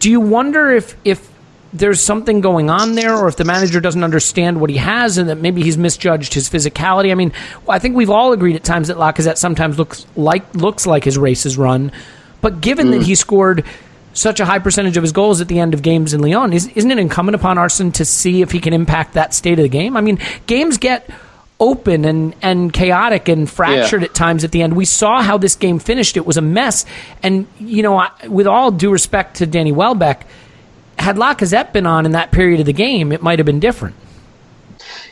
do 0.00 0.10
you 0.10 0.20
wonder 0.20 0.72
if 0.72 0.96
if 1.04 1.31
there's 1.72 2.00
something 2.00 2.40
going 2.40 2.68
on 2.68 2.94
there 2.94 3.16
or 3.16 3.28
if 3.28 3.36
the 3.36 3.44
manager 3.44 3.80
doesn't 3.80 4.04
understand 4.04 4.60
what 4.60 4.70
he 4.70 4.76
has 4.76 5.18
and 5.18 5.28
that 5.28 5.38
maybe 5.38 5.62
he's 5.62 5.78
misjudged 5.78 6.34
his 6.34 6.48
physicality. 6.48 7.10
I 7.10 7.14
mean, 7.14 7.32
I 7.68 7.78
think 7.78 7.96
we've 7.96 8.10
all 8.10 8.32
agreed 8.32 8.56
at 8.56 8.64
times 8.64 8.88
that 8.88 8.98
Lacazette 8.98 9.38
sometimes 9.38 9.78
looks 9.78 10.06
like 10.14 10.54
looks 10.54 10.86
like 10.86 11.04
his 11.04 11.16
race 11.16 11.46
is 11.46 11.56
run. 11.56 11.92
But 12.40 12.60
given 12.60 12.88
mm. 12.88 12.90
that 12.92 13.02
he 13.02 13.14
scored 13.14 13.64
such 14.12 14.40
a 14.40 14.44
high 14.44 14.58
percentage 14.58 14.96
of 14.96 15.02
his 15.02 15.12
goals 15.12 15.40
at 15.40 15.48
the 15.48 15.58
end 15.58 15.72
of 15.72 15.80
games 15.80 16.12
in 16.12 16.20
Lyon, 16.20 16.52
is, 16.52 16.68
isn't 16.68 16.90
it 16.90 16.98
incumbent 16.98 17.34
upon 17.34 17.56
Arsene 17.56 17.92
to 17.92 18.04
see 18.04 18.42
if 18.42 18.50
he 18.50 18.60
can 18.60 18.74
impact 18.74 19.14
that 19.14 19.32
state 19.32 19.58
of 19.58 19.62
the 19.62 19.68
game? 19.70 19.96
I 19.96 20.02
mean, 20.02 20.18
games 20.46 20.76
get 20.76 21.08
open 21.58 22.04
and, 22.04 22.34
and 22.42 22.72
chaotic 22.72 23.28
and 23.28 23.48
fractured 23.48 24.02
yeah. 24.02 24.08
at 24.08 24.14
times 24.14 24.44
at 24.44 24.50
the 24.50 24.60
end. 24.60 24.74
We 24.74 24.84
saw 24.84 25.22
how 25.22 25.38
this 25.38 25.54
game 25.54 25.78
finished. 25.78 26.16
It 26.16 26.26
was 26.26 26.36
a 26.36 26.42
mess. 26.42 26.84
And, 27.22 27.46
you 27.58 27.82
know, 27.82 28.06
with 28.28 28.46
all 28.46 28.70
due 28.72 28.90
respect 28.90 29.36
to 29.36 29.46
Danny 29.46 29.72
Welbeck, 29.72 30.26
had 31.02 31.16
Lacazette 31.16 31.72
been 31.72 31.86
on 31.86 32.06
in 32.06 32.12
that 32.12 32.30
period 32.30 32.60
of 32.60 32.66
the 32.66 32.72
game, 32.72 33.10
it 33.10 33.22
might 33.22 33.38
have 33.40 33.46
been 33.46 33.60
different. 33.60 33.96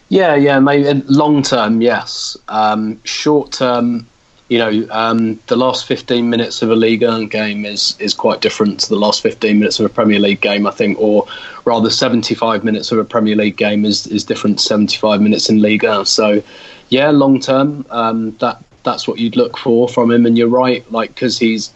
Yeah, 0.09 0.35
yeah, 0.37 0.59
maybe 0.59 1.03
long 1.07 1.43
term, 1.43 1.81
yes. 1.81 2.37
Um, 2.49 3.03
short 3.05 3.53
term, 3.53 4.07
you 4.49 4.59
know, 4.59 4.87
um, 4.91 5.39
the 5.49 5.57
last 5.57 5.87
15 5.87 6.31
minutes 6.31 6.63
of 6.63 6.71
a 6.71 6.77
Ligue 6.77 7.31
game 7.31 7.65
is 7.65 7.97
is 7.99 8.15
quite 8.15 8.41
different 8.41 8.81
to 8.81 8.89
the 8.89 8.97
last 8.97 9.21
15 9.23 9.59
minutes 9.59 9.79
of 9.81 9.87
a 9.87 9.89
Premier 9.89 10.19
League 10.19 10.41
game, 10.41 10.67
I 10.67 10.71
think, 10.71 10.99
or 11.01 11.27
rather 11.65 11.91
75 11.91 12.65
minutes 12.65 12.91
of 12.93 12.99
a 12.99 13.05
Premier 13.05 13.37
Ligue 13.37 13.57
game 13.57 13.85
is, 13.85 14.07
is 14.09 14.25
different 14.25 14.59
to 14.59 14.65
75 14.65 15.21
minutes 15.21 15.49
in 15.49 15.61
League. 15.61 15.85
So, 16.05 16.43
yeah, 16.89 17.11
long 17.11 17.41
term, 17.41 17.85
um, 17.91 18.37
that 18.39 18.63
that's 18.83 19.07
what 19.07 19.19
you'd 19.19 19.37
look 19.37 19.59
for 19.59 19.89
from 19.89 20.11
him. 20.11 20.25
And 20.27 20.39
you're 20.39 20.49
right, 20.49 20.91
like 20.91 21.15
because 21.15 21.39
he's, 21.39 21.73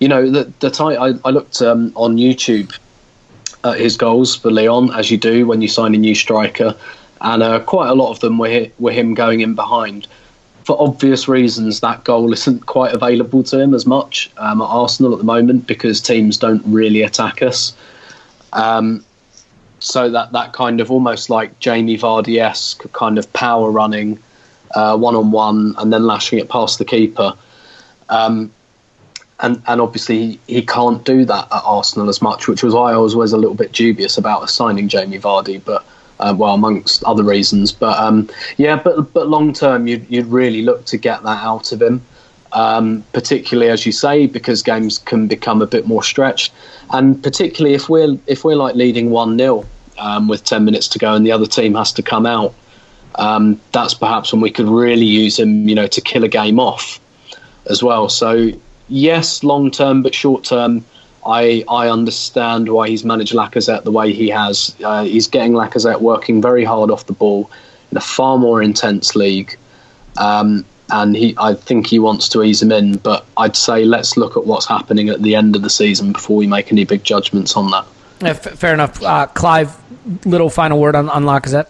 you 0.00 0.08
know, 0.08 0.28
the 0.30 0.52
the 0.60 0.70
tight. 0.70 0.96
I, 0.96 1.14
I 1.24 1.30
looked 1.30 1.62
um, 1.62 1.92
on 1.94 2.16
YouTube 2.16 2.76
at 3.72 3.80
his 3.80 3.96
goals 3.96 4.34
for 4.34 4.50
Lyon, 4.50 4.90
as 4.92 5.10
you 5.10 5.18
do 5.18 5.46
when 5.46 5.60
you 5.62 5.68
sign 5.68 5.94
a 5.94 5.98
new 5.98 6.14
striker, 6.14 6.74
and 7.20 7.42
uh, 7.42 7.60
quite 7.60 7.88
a 7.88 7.94
lot 7.94 8.10
of 8.10 8.20
them 8.20 8.38
were 8.38 8.68
were 8.78 8.92
him 8.92 9.14
going 9.14 9.40
in 9.40 9.54
behind 9.54 10.06
for 10.66 10.76
obvious 10.82 11.28
reasons, 11.28 11.78
that 11.78 12.02
goal 12.02 12.32
isn't 12.32 12.66
quite 12.66 12.92
available 12.92 13.44
to 13.44 13.60
him 13.60 13.72
as 13.72 13.86
much 13.86 14.28
um, 14.38 14.60
at 14.60 14.64
Arsenal 14.64 15.12
at 15.12 15.18
the 15.18 15.24
moment 15.24 15.64
because 15.64 16.00
teams 16.00 16.36
don't 16.36 16.62
really 16.66 17.02
attack 17.02 17.40
us. 17.40 17.72
Um, 18.52 19.04
so 19.78 20.10
that 20.10 20.32
that 20.32 20.52
kind 20.54 20.80
of 20.80 20.90
almost 20.90 21.30
like 21.30 21.56
Jamie 21.60 21.96
Vardy 21.96 22.40
esque 22.40 22.90
kind 22.92 23.16
of 23.16 23.32
power 23.32 23.70
running 23.70 24.18
one 24.74 25.14
on 25.14 25.30
one 25.30 25.74
and 25.78 25.92
then 25.92 26.04
lashing 26.04 26.40
it 26.40 26.48
past 26.48 26.78
the 26.78 26.84
keeper. 26.84 27.32
Um, 28.08 28.50
and 29.40 29.62
and 29.66 29.80
obviously 29.80 30.38
he, 30.46 30.62
can't 30.62 31.04
do 31.04 31.24
that 31.24 31.44
at 31.52 31.62
Arsenal 31.64 32.08
as 32.08 32.22
much, 32.22 32.48
which 32.48 32.62
was 32.62 32.74
why 32.74 32.92
I 32.92 32.96
was 32.96 33.14
always 33.14 33.32
a 33.32 33.36
little 33.36 33.54
bit 33.54 33.72
dubious 33.72 34.16
about 34.16 34.48
signing 34.48 34.88
Jamie 34.88 35.18
Vardy. 35.18 35.62
But 35.62 35.84
uh, 36.18 36.34
well, 36.36 36.54
amongst 36.54 37.04
other 37.04 37.22
reasons. 37.22 37.72
But 37.72 37.98
um, 37.98 38.28
yeah, 38.56 38.76
but 38.76 39.12
but 39.12 39.28
long 39.28 39.52
term, 39.52 39.86
you'd 39.86 40.06
you'd 40.10 40.26
really 40.26 40.62
look 40.62 40.84
to 40.86 40.96
get 40.96 41.22
that 41.22 41.44
out 41.44 41.72
of 41.72 41.82
him. 41.82 42.02
Um, 42.52 43.04
particularly 43.12 43.70
as 43.70 43.84
you 43.84 43.92
say, 43.92 44.26
because 44.26 44.62
games 44.62 44.98
can 44.98 45.26
become 45.26 45.60
a 45.60 45.66
bit 45.66 45.86
more 45.86 46.02
stretched, 46.02 46.52
and 46.90 47.22
particularly 47.22 47.74
if 47.74 47.88
we're 47.88 48.18
if 48.26 48.44
we're 48.44 48.56
like 48.56 48.74
leading 48.76 49.10
one 49.10 49.36
0 49.36 49.66
um, 49.98 50.28
with 50.28 50.44
ten 50.44 50.64
minutes 50.64 50.88
to 50.88 50.98
go, 50.98 51.12
and 51.14 51.26
the 51.26 51.32
other 51.32 51.46
team 51.46 51.74
has 51.74 51.92
to 51.94 52.02
come 52.02 52.24
out, 52.24 52.54
um, 53.16 53.60
that's 53.72 53.92
perhaps 53.92 54.32
when 54.32 54.40
we 54.40 54.50
could 54.50 54.68
really 54.68 55.04
use 55.04 55.38
him, 55.38 55.68
you 55.68 55.74
know, 55.74 55.86
to 55.88 56.00
kill 56.00 56.24
a 56.24 56.28
game 56.28 56.58
off 56.58 56.98
as 57.68 57.82
well. 57.82 58.08
So 58.08 58.52
yes, 58.88 59.42
long 59.42 59.70
term, 59.70 60.02
but 60.02 60.14
short 60.14 60.44
term, 60.44 60.84
I 61.24 61.64
I 61.68 61.88
understand 61.88 62.68
why 62.68 62.88
he's 62.88 63.04
managed 63.04 63.34
Lacazette 63.34 63.84
the 63.84 63.90
way 63.90 64.12
he 64.12 64.28
has. 64.28 64.74
Uh, 64.82 65.04
he's 65.04 65.26
getting 65.26 65.52
Lacazette 65.52 66.00
working 66.00 66.40
very 66.40 66.64
hard 66.64 66.90
off 66.90 67.06
the 67.06 67.12
ball 67.12 67.50
in 67.90 67.96
a 67.96 68.00
far 68.00 68.38
more 68.38 68.62
intense 68.62 69.16
league, 69.16 69.56
um, 70.18 70.64
and 70.90 71.16
he 71.16 71.34
I 71.38 71.54
think 71.54 71.86
he 71.86 71.98
wants 71.98 72.28
to 72.30 72.42
ease 72.42 72.62
him 72.62 72.72
in. 72.72 72.98
But 72.98 73.26
I'd 73.36 73.56
say 73.56 73.84
let's 73.84 74.16
look 74.16 74.36
at 74.36 74.46
what's 74.46 74.66
happening 74.66 75.08
at 75.08 75.22
the 75.22 75.34
end 75.34 75.56
of 75.56 75.62
the 75.62 75.70
season 75.70 76.12
before 76.12 76.36
we 76.36 76.46
make 76.46 76.70
any 76.72 76.84
big 76.84 77.02
judgments 77.02 77.56
on 77.56 77.70
that. 77.72 77.86
Yeah, 78.20 78.28
f- 78.30 78.58
fair 78.58 78.74
enough, 78.74 79.02
uh, 79.02 79.26
Clive. 79.26 79.76
Little 80.24 80.48
final 80.50 80.78
word 80.78 80.94
on, 80.94 81.10
on 81.10 81.24
Lacazette. 81.24 81.68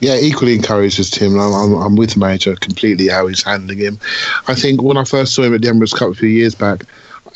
Yeah, 0.00 0.16
equally 0.16 0.54
encouraged 0.54 0.98
as 0.98 1.10
Tim. 1.10 1.38
I'm, 1.38 1.52
I'm, 1.52 1.74
I'm, 1.74 1.96
with 1.96 2.16
Major 2.16 2.54
completely 2.56 3.08
how 3.08 3.26
he's 3.26 3.42
handling 3.42 3.78
him. 3.78 3.98
I 4.46 4.54
think 4.54 4.82
when 4.82 4.98
I 4.98 5.04
first 5.04 5.34
saw 5.34 5.42
him 5.42 5.54
at 5.54 5.62
the 5.62 5.68
Emirates 5.68 5.96
Cup 5.96 6.10
a 6.10 6.14
few 6.14 6.28
years 6.28 6.54
back, 6.54 6.84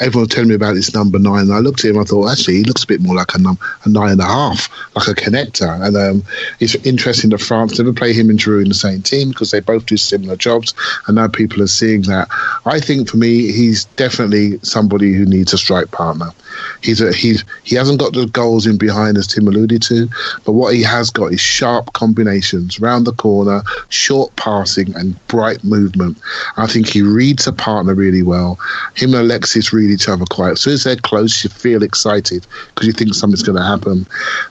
everyone 0.00 0.22
was 0.22 0.34
telling 0.34 0.48
me 0.48 0.54
about 0.54 0.74
this 0.74 0.94
number 0.94 1.18
nine. 1.18 1.42
And 1.42 1.52
I 1.52 1.58
looked 1.58 1.84
at 1.84 1.90
him, 1.90 1.98
I 1.98 2.04
thought, 2.04 2.30
actually, 2.30 2.56
he 2.56 2.64
looks 2.64 2.84
a 2.84 2.86
bit 2.86 3.00
more 3.00 3.14
like 3.14 3.34
a, 3.34 3.38
num- 3.38 3.58
a 3.84 3.88
nine 3.88 4.12
and 4.12 4.20
a 4.20 4.24
half, 4.24 4.68
like 4.96 5.08
a 5.08 5.14
connector. 5.14 5.86
And 5.86 5.96
um, 5.96 6.24
it's 6.58 6.74
interesting 6.86 7.30
that 7.30 7.40
France 7.40 7.78
never 7.78 7.92
play 7.92 8.12
him 8.12 8.30
and 8.30 8.38
Giroud 8.38 8.62
in 8.62 8.68
the 8.68 8.74
same 8.74 9.02
team 9.02 9.30
because 9.30 9.50
they 9.50 9.60
both 9.60 9.86
do 9.86 9.96
similar 9.96 10.36
jobs. 10.36 10.74
And 11.06 11.16
now 11.16 11.28
people 11.28 11.62
are 11.62 11.66
seeing 11.66 12.02
that. 12.02 12.28
I 12.64 12.80
think 12.80 13.08
for 13.08 13.18
me, 13.18 13.52
he's 13.52 13.84
definitely 13.96 14.58
somebody 14.62 15.12
who 15.12 15.26
needs 15.26 15.52
a 15.52 15.58
strike 15.58 15.90
partner. 15.90 16.30
He's 16.82 17.00
a, 17.00 17.12
he's 17.12 17.44
he 17.64 17.76
hasn't 17.76 18.00
got 18.00 18.12
the 18.12 18.26
goals 18.26 18.66
in 18.66 18.78
behind 18.78 19.16
as 19.16 19.26
Tim 19.26 19.48
alluded 19.48 19.82
to, 19.82 20.08
but 20.44 20.52
what 20.52 20.74
he 20.74 20.82
has 20.82 21.10
got 21.10 21.32
is 21.32 21.40
sharp 21.40 21.92
combinations 21.92 22.80
round 22.80 23.06
the 23.06 23.12
corner, 23.12 23.62
short 23.88 24.34
passing, 24.36 24.94
and 24.96 25.14
bright 25.28 25.62
movement. 25.64 26.18
I 26.56 26.66
think 26.66 26.88
he 26.88 27.02
reads 27.02 27.46
a 27.46 27.52
partner 27.52 27.94
really 27.94 28.22
well. 28.22 28.58
Him 28.94 29.14
and 29.14 29.22
Alexis 29.22 29.72
read 29.72 29.90
each 29.90 30.08
other 30.08 30.24
quite. 30.24 30.52
As 30.52 30.60
soon 30.62 30.74
as 30.74 30.84
they're 30.84 30.96
close, 30.96 31.44
you 31.44 31.50
feel 31.50 31.82
excited 31.82 32.46
because 32.74 32.86
you 32.86 32.92
think 32.92 33.14
something's 33.14 33.42
going 33.42 33.58
to 33.58 33.64
happen. 33.64 34.06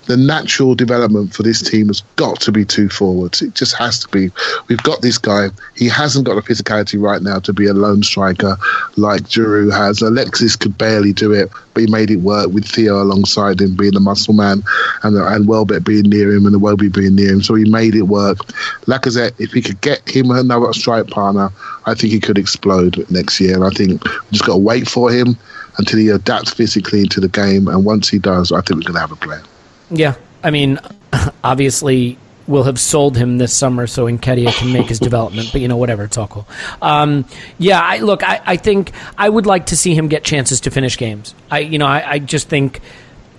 The 0.05 0.17
natural 0.17 0.75
development 0.75 1.33
for 1.33 1.43
this 1.43 1.61
team 1.61 1.87
has 1.87 2.01
got 2.15 2.39
to 2.41 2.51
be 2.51 2.65
two 2.65 2.89
forwards. 2.89 3.41
It 3.41 3.55
just 3.55 3.75
has 3.75 3.99
to 3.99 4.07
be. 4.09 4.31
We've 4.67 4.83
got 4.83 5.01
this 5.01 5.17
guy. 5.17 5.49
He 5.75 5.87
hasn't 5.87 6.25
got 6.25 6.35
the 6.35 6.41
physicality 6.41 7.01
right 7.01 7.21
now 7.21 7.39
to 7.39 7.53
be 7.53 7.67
a 7.67 7.73
lone 7.73 8.03
striker 8.03 8.57
like 8.97 9.23
Giroud 9.23 9.71
has. 9.71 10.01
Alexis 10.01 10.55
could 10.55 10.77
barely 10.77 11.13
do 11.13 11.33
it, 11.33 11.49
but 11.79 11.87
he 11.87 11.91
made 11.91 12.11
it 12.11 12.17
work 12.17 12.49
with 12.51 12.65
Theo 12.65 13.01
alongside 13.01 13.61
him 13.61 13.75
being 13.75 13.93
the 13.93 13.99
muscle 13.99 14.33
man 14.33 14.63
and 15.03 15.15
and 15.15 15.47
Welbeck 15.47 15.83
being 15.83 16.09
near 16.09 16.31
him 16.31 16.45
and 16.45 16.53
the 16.53 16.59
Iwobi 16.59 16.93
being 16.93 17.15
near 17.15 17.31
him. 17.31 17.41
So 17.41 17.55
he 17.55 17.69
made 17.69 17.95
it 17.95 18.03
work. 18.03 18.39
Lacazette, 18.85 19.39
if 19.39 19.51
he 19.51 19.61
could 19.61 19.79
get 19.81 20.07
him 20.07 20.31
another 20.31 20.73
strike 20.73 21.07
partner, 21.07 21.49
I 21.85 21.93
think 21.93 22.11
he 22.11 22.19
could 22.19 22.37
explode 22.37 23.05
next 23.09 23.39
year. 23.39 23.55
And 23.55 23.63
I 23.63 23.69
think 23.69 24.03
we 24.03 24.31
just 24.31 24.45
got 24.45 24.53
to 24.53 24.59
wait 24.59 24.89
for 24.89 25.11
him 25.11 25.37
until 25.77 25.99
he 25.99 26.09
adapts 26.09 26.53
physically 26.53 27.01
into 27.01 27.21
the 27.21 27.29
game. 27.29 27.67
And 27.67 27.85
once 27.85 28.09
he 28.09 28.19
does, 28.19 28.51
I 28.51 28.61
think 28.61 28.79
we're 28.79 28.91
going 28.91 28.95
to 28.95 28.99
have 28.99 29.11
a 29.11 29.15
player. 29.15 29.43
Yeah. 29.89 30.15
I 30.43 30.51
mean, 30.51 30.79
obviously, 31.43 32.17
will 32.49 32.63
have 32.63 32.79
sold 32.79 33.15
him 33.15 33.37
this 33.37 33.53
summer 33.53 33.85
so 33.85 34.05
Nketiah 34.05 34.51
can 34.57 34.73
make 34.73 34.87
his 34.87 34.99
development. 34.99 35.49
But 35.51 35.61
you 35.61 35.67
know, 35.67 35.77
whatever, 35.77 36.03
it's 36.03 36.17
all 36.17 36.27
cool. 36.27 36.47
Um, 36.81 37.25
yeah, 37.59 37.79
I, 37.79 37.99
look, 37.99 38.23
I, 38.23 38.41
I, 38.43 38.57
think 38.57 38.91
I 39.17 39.29
would 39.29 39.45
like 39.45 39.67
to 39.67 39.77
see 39.77 39.93
him 39.93 40.07
get 40.07 40.23
chances 40.23 40.61
to 40.61 40.71
finish 40.71 40.97
games. 40.97 41.35
I, 41.51 41.59
you 41.59 41.77
know, 41.77 41.85
I, 41.85 42.13
I 42.13 42.19
just 42.19 42.49
think, 42.49 42.81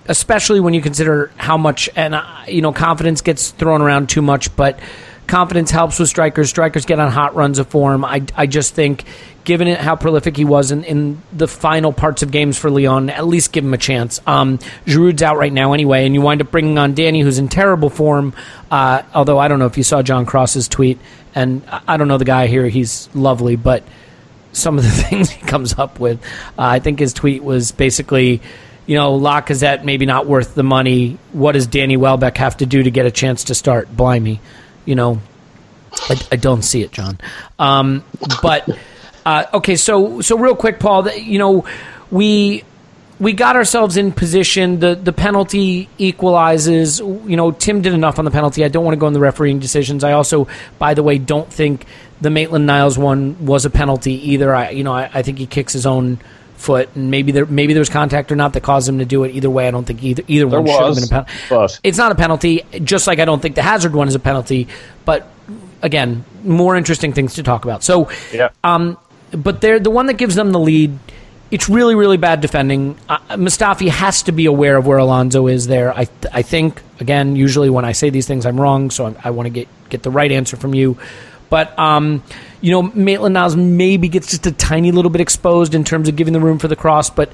especially 0.07 0.61
when 0.61 0.75
you 0.75 0.81
consider 0.81 1.33
how 1.37 1.57
much 1.57 1.91
and 1.97 2.15
uh, 2.15 2.25
you 2.47 2.63
know 2.63 2.73
confidence 2.73 3.21
gets 3.21 3.51
thrown 3.51 3.83
around 3.83 4.09
too 4.09 4.23
much, 4.23 4.55
but 4.55 4.79
confidence 5.31 5.71
helps 5.71 5.99
with 5.99 6.09
strikers. 6.09 6.51
Strikers 6.51 6.85
get 6.85 6.99
on 6.99 7.11
hot 7.11 7.35
runs 7.35 7.59
of 7.59 7.69
form. 7.69 8.05
I, 8.05 8.23
I 8.37 8.47
just 8.47 8.75
think 8.75 9.05
given 9.45 9.69
it 9.69 9.79
how 9.79 9.97
prolific 9.97 10.37
he 10.37 10.45
was 10.45 10.71
in, 10.71 10.85
in 10.85 11.23
the 11.33 11.49
final 11.49 11.93
parts 11.93 12.23
of 12.23 12.31
games 12.31 12.59
for 12.59 12.71
Lyon, 12.71 13.09
at 13.09 13.27
least 13.27 13.53
give 13.53 13.65
him 13.65 13.73
a 13.73 13.79
chance. 13.79 14.21
Um, 14.27 14.59
Giroud's 14.87 15.23
out 15.23 15.39
right 15.39 15.53
now 15.53 15.73
anyway, 15.73 16.05
and 16.05 16.15
you 16.15 16.21
wind 16.21 16.43
up 16.43 16.51
bringing 16.51 16.79
on 16.79 16.95
Danny, 16.95 17.21
who's 17.21 17.39
in 17.39 17.49
terrible 17.49 17.91
form. 17.91 18.35
Uh, 18.71 19.03
although 19.15 19.39
I 19.39 19.49
don't 19.49 19.59
know 19.59 19.67
if 19.67 19.79
you 19.79 19.85
saw 19.85 20.03
John 20.03 20.27
Cross's 20.27 20.69
tweet, 20.69 20.99
and 21.35 21.63
I 21.89 21.97
don't 21.97 22.09
know 22.09 22.19
the 22.19 22.25
guy 22.25 22.49
here. 22.49 22.69
He's 22.69 23.09
lovely, 23.15 23.57
but 23.57 23.85
some 24.53 24.79
of 24.79 24.85
the 24.85 24.91
things 25.09 25.31
he 25.31 25.47
comes 25.47 25.79
up 25.79 26.01
with, 26.01 26.23
uh, 26.59 26.63
I 26.63 26.81
think 26.81 26.99
his 26.99 27.15
tweet 27.15 27.43
was 27.43 27.73
basically, 27.73 28.43
you 28.87 28.97
know, 28.97 29.19
Lacazette 29.19 29.85
maybe 29.85 30.07
not 30.07 30.27
worth 30.27 30.55
the 30.55 30.65
money. 30.65 31.19
What 31.33 31.53
does 31.53 31.67
Danny 31.67 31.97
Welbeck 31.97 32.37
have 32.39 32.57
to 32.59 32.67
do 32.67 32.83
to 32.83 32.91
get 32.91 33.07
a 33.07 33.11
chance 33.11 33.45
to 33.45 33.55
start? 33.55 33.95
Blimey, 33.97 34.41
you 34.85 34.95
know, 34.95 35.21
I, 35.93 36.21
I 36.33 36.37
don't 36.37 36.63
see 36.63 36.83
it, 36.83 36.93
John. 36.93 37.19
Um, 37.59 38.05
but 38.43 38.69
uh, 39.25 39.47
okay, 39.55 39.77
so 39.77 40.21
so 40.21 40.39
real 40.39 40.57
quick, 40.57 40.81
Paul. 40.81 41.11
You 41.11 41.39
know, 41.39 41.67
we 42.11 42.65
we 43.19 43.33
got 43.35 43.57
ourselves 43.57 43.97
in 43.97 44.13
position. 44.13 44.81
The 44.81 44.95
the 44.95 45.13
penalty 45.13 45.89
equalizes. 45.99 47.01
You 47.01 47.37
know, 47.37 47.51
Tim 47.51 47.83
did 47.83 47.93
enough 47.93 48.19
on 48.19 48.25
the 48.25 48.31
penalty. 48.31 48.65
I 48.65 48.69
don't 48.69 48.85
want 48.85 48.95
to 48.95 48.99
go 48.99 49.07
in 49.07 49.13
the 49.13 49.21
refereeing 49.21 49.59
decisions. 49.59 50.05
I 50.05 50.13
also, 50.13 50.49
by 50.79 50.95
the 50.95 51.03
way, 51.03 51.19
don't 51.19 51.53
think 51.53 51.87
the 52.21 52.31
Maitland 52.31 52.67
Niles 52.67 52.99
one 52.99 53.45
was 53.45 53.65
a 53.65 53.71
penalty 53.71 54.33
either. 54.33 54.55
I 54.55 54.71
you 54.71 54.85
know 54.85 54.93
I, 54.93 55.11
I 55.13 55.23
think 55.23 55.39
he 55.39 55.47
kicks 55.47 55.73
his 55.73 55.87
own 55.87 56.19
foot, 56.61 56.91
and 56.95 57.11
maybe 57.11 57.33
there 57.33 57.47
maybe 57.47 57.73
there 57.73 57.81
was 57.81 57.89
contact 57.89 58.31
or 58.31 58.37
not 58.37 58.53
that 58.53 58.63
caused 58.63 58.89
him 58.89 58.99
to 58.99 59.05
do 59.05 59.25
it. 59.25 59.35
Either 59.35 59.51
way, 59.51 59.67
I 59.67 59.71
don't 59.71 59.85
think 59.85 60.03
either 60.03 60.23
either 60.29 60.49
there 60.49 60.61
one 60.61 60.67
should 60.69 60.87
have 60.87 60.95
been 60.95 61.05
a 61.05 61.09
penalty. 61.09 61.33
But. 61.49 61.81
It's 61.83 61.99
not 61.99 62.13
a 62.13 62.15
penalty, 62.15 62.63
just 62.85 63.07
like 63.07 63.19
I 63.19 63.25
don't 63.25 63.41
think 63.41 63.55
the 63.55 63.63
Hazard 63.63 63.95
one 63.95 64.09
is 64.09 64.15
a 64.15 64.21
penalty. 64.21 64.69
But 65.05 65.29
again, 65.83 66.25
more 66.45 66.77
interesting 66.77 67.13
things 67.13 67.35
to 67.35 67.43
talk 67.43 67.65
about. 67.65 67.83
So, 67.83 68.11
yeah. 68.33 68.51
um, 68.63 68.99
but 69.33 69.61
they're 69.61 69.81
the 69.81 69.91
one 69.91 70.07
that 70.07 70.15
gives 70.15 70.35
them 70.35 70.53
the 70.53 70.61
lead. 70.61 70.99
It's 71.51 71.69
really, 71.69 71.97
really 71.97 72.17
bad 72.17 72.41
defending. 72.41 72.97
Uh, 73.09 73.19
Mustafi 73.31 73.89
has 73.89 74.23
to 74.25 74.33
be 74.33 74.47
aware 74.47 74.77
of 74.77 74.87
where 74.87 74.99
Alonso 74.99 75.49
is 75.49 75.67
there. 75.67 75.93
I, 75.93 76.07
I 76.33 76.43
think 76.43 76.81
again, 77.01 77.35
usually 77.35 77.71
when 77.71 77.85
I 77.85 77.93
say 77.93 78.11
these 78.11 78.27
things, 78.27 78.47
I'm 78.47 78.61
wrong, 78.61 78.91
so 78.91 79.07
I, 79.07 79.15
I 79.25 79.31
want 79.31 79.47
to 79.47 79.51
get 79.51 79.69
get 79.89 80.03
the 80.03 80.11
right 80.11 80.31
answer 80.31 80.57
from 80.57 80.75
you. 80.75 80.97
But 81.51 81.79
um, 81.79 82.23
you 82.61 82.71
know, 82.71 82.83
Maitland 82.83 83.35
Niles 83.35 83.57
maybe 83.57 84.09
gets 84.09 84.31
just 84.31 84.47
a 84.47 84.53
tiny 84.53 84.93
little 84.93 85.11
bit 85.11 85.21
exposed 85.21 85.75
in 85.75 85.85
terms 85.85 86.09
of 86.09 86.17
giving 86.17 86.33
the 86.33 86.41
room 86.41 86.59
for 86.59 86.69
the 86.69 86.77
cross, 86.77 87.11
but 87.11 87.31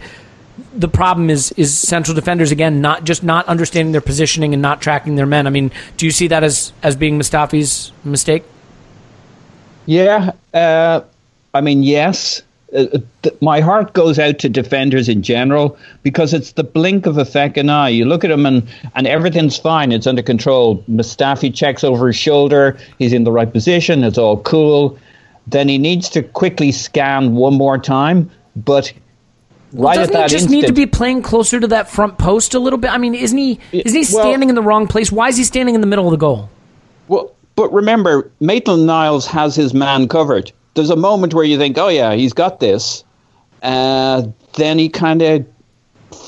the 0.74 0.88
problem 0.88 1.28
is 1.30 1.52
is 1.52 1.76
central 1.76 2.14
defenders 2.14 2.51
again 2.51 2.80
not 2.80 3.05
just 3.05 3.22
not 3.22 3.47
understanding 3.47 3.93
their 3.93 4.01
positioning 4.01 4.55
and 4.55 4.62
not 4.62 4.80
tracking 4.80 5.14
their 5.16 5.26
men. 5.26 5.47
I 5.47 5.51
mean, 5.51 5.70
do 5.97 6.06
you 6.06 6.12
see 6.12 6.28
that 6.28 6.43
as 6.43 6.72
as 6.82 6.97
being 6.97 7.18
Mustafi's 7.18 7.93
mistake? 8.05 8.43
Yeah, 9.84 10.32
uh, 10.52 11.02
I 11.55 11.60
mean, 11.60 11.82
yes. 11.82 12.43
Uh, 12.74 12.98
th- 13.22 13.40
my 13.40 13.60
heart 13.60 13.93
goes 13.93 14.18
out 14.18 14.40
to 14.40 14.48
defenders 14.48 15.09
in 15.09 15.22
general 15.22 15.78
because 16.02 16.34
it's 16.34 16.52
the 16.52 16.64
blink 16.64 17.06
of 17.06 17.16
a 17.16 17.22
feckin' 17.22 17.70
eye. 17.70 17.88
You 17.88 18.05
look 18.06 18.24
at 18.24 18.30
him 18.30 18.44
and, 18.44 18.66
and 18.97 19.06
everything's 19.06 19.56
fine. 19.56 19.93
It's 19.93 20.06
under 20.06 20.22
control. 20.22 20.82
Mustafi 20.90 21.55
checks 21.55 21.84
over 21.84 22.09
his 22.09 22.16
shoulder. 22.16 22.76
He's 22.98 23.12
in 23.12 23.22
the 23.22 23.30
right 23.30 23.51
position. 23.51 24.02
It's 24.02 24.18
all 24.18 24.43
cool. 24.43 24.98
Then 25.47 25.68
he 25.68 25.78
needs 25.78 26.09
to 26.10 26.22
quickly 26.24 26.72
scan 26.72 27.36
one 27.36 27.55
more 27.55 27.78
time, 27.78 28.28
but 28.56 28.93
right 29.72 29.94
doesn't 29.94 30.14
at 30.14 30.18
that 30.18 30.30
he 30.30 30.34
just 30.34 30.44
instant, 30.47 30.62
need 30.62 30.66
to 30.66 30.72
be 30.72 30.86
playing 30.86 31.22
closer 31.22 31.60
to 31.60 31.68
that 31.68 31.88
front 31.88 32.18
post 32.18 32.55
a 32.55 32.59
little 32.59 32.78
bit? 32.80 32.90
I 32.90 32.98
mean, 32.98 33.14
isn't 33.14 33.38
he? 33.38 33.60
Isn't 33.70 34.02
he 34.02 34.14
Well- 34.14 34.24
standing 34.24 34.48
in 34.48 34.56
the 34.56 34.62
wrong 34.62 34.88
place? 34.88 35.12
Why 35.12 35.28
is 35.28 35.36
he 35.36 35.44
standing 35.44 35.76
in 35.76 35.80
the 35.80 35.86
middle 35.86 36.06
of 36.06 36.10
the 36.10 36.16
goal? 36.16 36.51
Well, 37.06 37.32
but 37.55 37.72
remember, 37.72 38.28
Maitland 38.40 38.86
Niles 38.86 39.26
has 39.26 39.55
his 39.55 39.72
man 39.72 40.09
covered. 40.09 40.51
There's 40.77 40.90
a 40.90 40.97
moment 40.97 41.35
where 41.35 41.44
you 41.44 41.59
think, 41.59 41.77
oh, 41.78 41.89
yeah, 41.89 42.12
he's 42.15 42.32
got 42.32 42.61
this. 42.61 43.03
Uh, 43.62 44.28
then 44.55 44.78
he 44.78 44.89
kind 44.89 45.23
of 45.23 45.47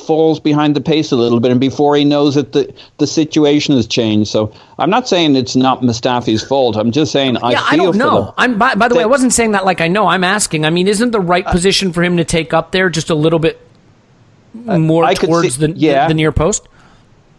falls 0.06 0.40
behind 0.40 0.74
the 0.74 0.80
pace 0.80 1.12
a 1.12 1.16
little 1.16 1.38
bit, 1.38 1.50
and 1.50 1.60
before 1.60 1.94
he 1.94 2.04
knows 2.04 2.36
it, 2.36 2.52
the, 2.52 2.74
the 2.96 3.06
situation 3.06 3.76
has 3.76 3.86
changed. 3.86 4.30
So 4.30 4.52
I'm 4.78 4.90
not 4.90 5.06
saying 5.06 5.36
it's 5.36 5.54
not 5.54 5.82
Mustafi's 5.82 6.42
fault. 6.42 6.76
I'm 6.76 6.90
just 6.90 7.12
saying 7.12 7.36
I 7.36 7.52
yeah, 7.52 7.58
feel 7.60 7.66
I 7.68 7.76
don't 7.84 7.96
know. 7.96 8.24
Them. 8.24 8.34
I'm 8.38 8.58
by, 8.58 8.74
by 8.74 8.88
the 8.88 8.94
way, 8.96 9.02
I 9.02 9.06
wasn't 9.06 9.32
saying 9.34 9.52
that 9.52 9.64
like 9.64 9.80
I 9.80 9.88
know. 9.88 10.06
I'm 10.06 10.24
asking. 10.24 10.64
I 10.64 10.70
mean, 10.70 10.88
isn't 10.88 11.10
the 11.12 11.20
right 11.20 11.46
Uh, 11.46 11.52
position 11.52 11.92
for 11.92 12.02
him 12.02 12.16
to 12.16 12.24
take 12.24 12.52
up 12.54 12.72
there 12.72 12.88
just 12.90 13.10
a 13.10 13.14
little 13.14 13.38
bit 13.38 13.60
more 14.54 15.04
I 15.04 15.14
towards 15.14 15.54
see- 15.56 15.66
the, 15.66 15.72
yeah. 15.78 16.04
the 16.04 16.08
the 16.08 16.14
near 16.14 16.32
post? 16.32 16.66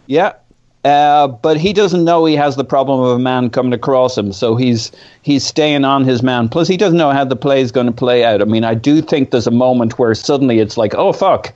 Yeah. 0.06 0.34
Uh, 0.82 1.28
but 1.28 1.58
he 1.58 1.74
doesn't 1.74 2.04
know 2.04 2.24
he 2.24 2.36
has 2.36 2.56
the 2.56 2.64
problem 2.64 3.00
of 3.00 3.08
a 3.08 3.18
man 3.18 3.50
coming 3.50 3.74
across 3.74 4.16
him, 4.16 4.32
so 4.32 4.56
he's 4.56 4.90
he's 5.20 5.44
staying 5.44 5.84
on 5.84 6.04
his 6.04 6.22
man. 6.22 6.48
Plus, 6.48 6.68
he 6.68 6.78
doesn't 6.78 6.96
know 6.96 7.10
how 7.10 7.24
the 7.24 7.36
play 7.36 7.60
is 7.60 7.70
going 7.70 7.86
to 7.86 7.92
play 7.92 8.24
out. 8.24 8.40
I 8.40 8.46
mean, 8.46 8.64
I 8.64 8.74
do 8.74 9.02
think 9.02 9.30
there's 9.30 9.46
a 9.46 9.50
moment 9.50 9.98
where 9.98 10.14
suddenly 10.14 10.58
it's 10.58 10.78
like, 10.78 10.94
oh 10.94 11.12
fuck, 11.12 11.52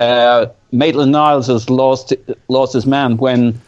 uh, 0.00 0.46
Maitland 0.70 1.12
Niles 1.12 1.48
has 1.48 1.68
lost 1.68 2.14
lost 2.48 2.72
his 2.72 2.86
man. 2.86 3.18
When 3.18 3.60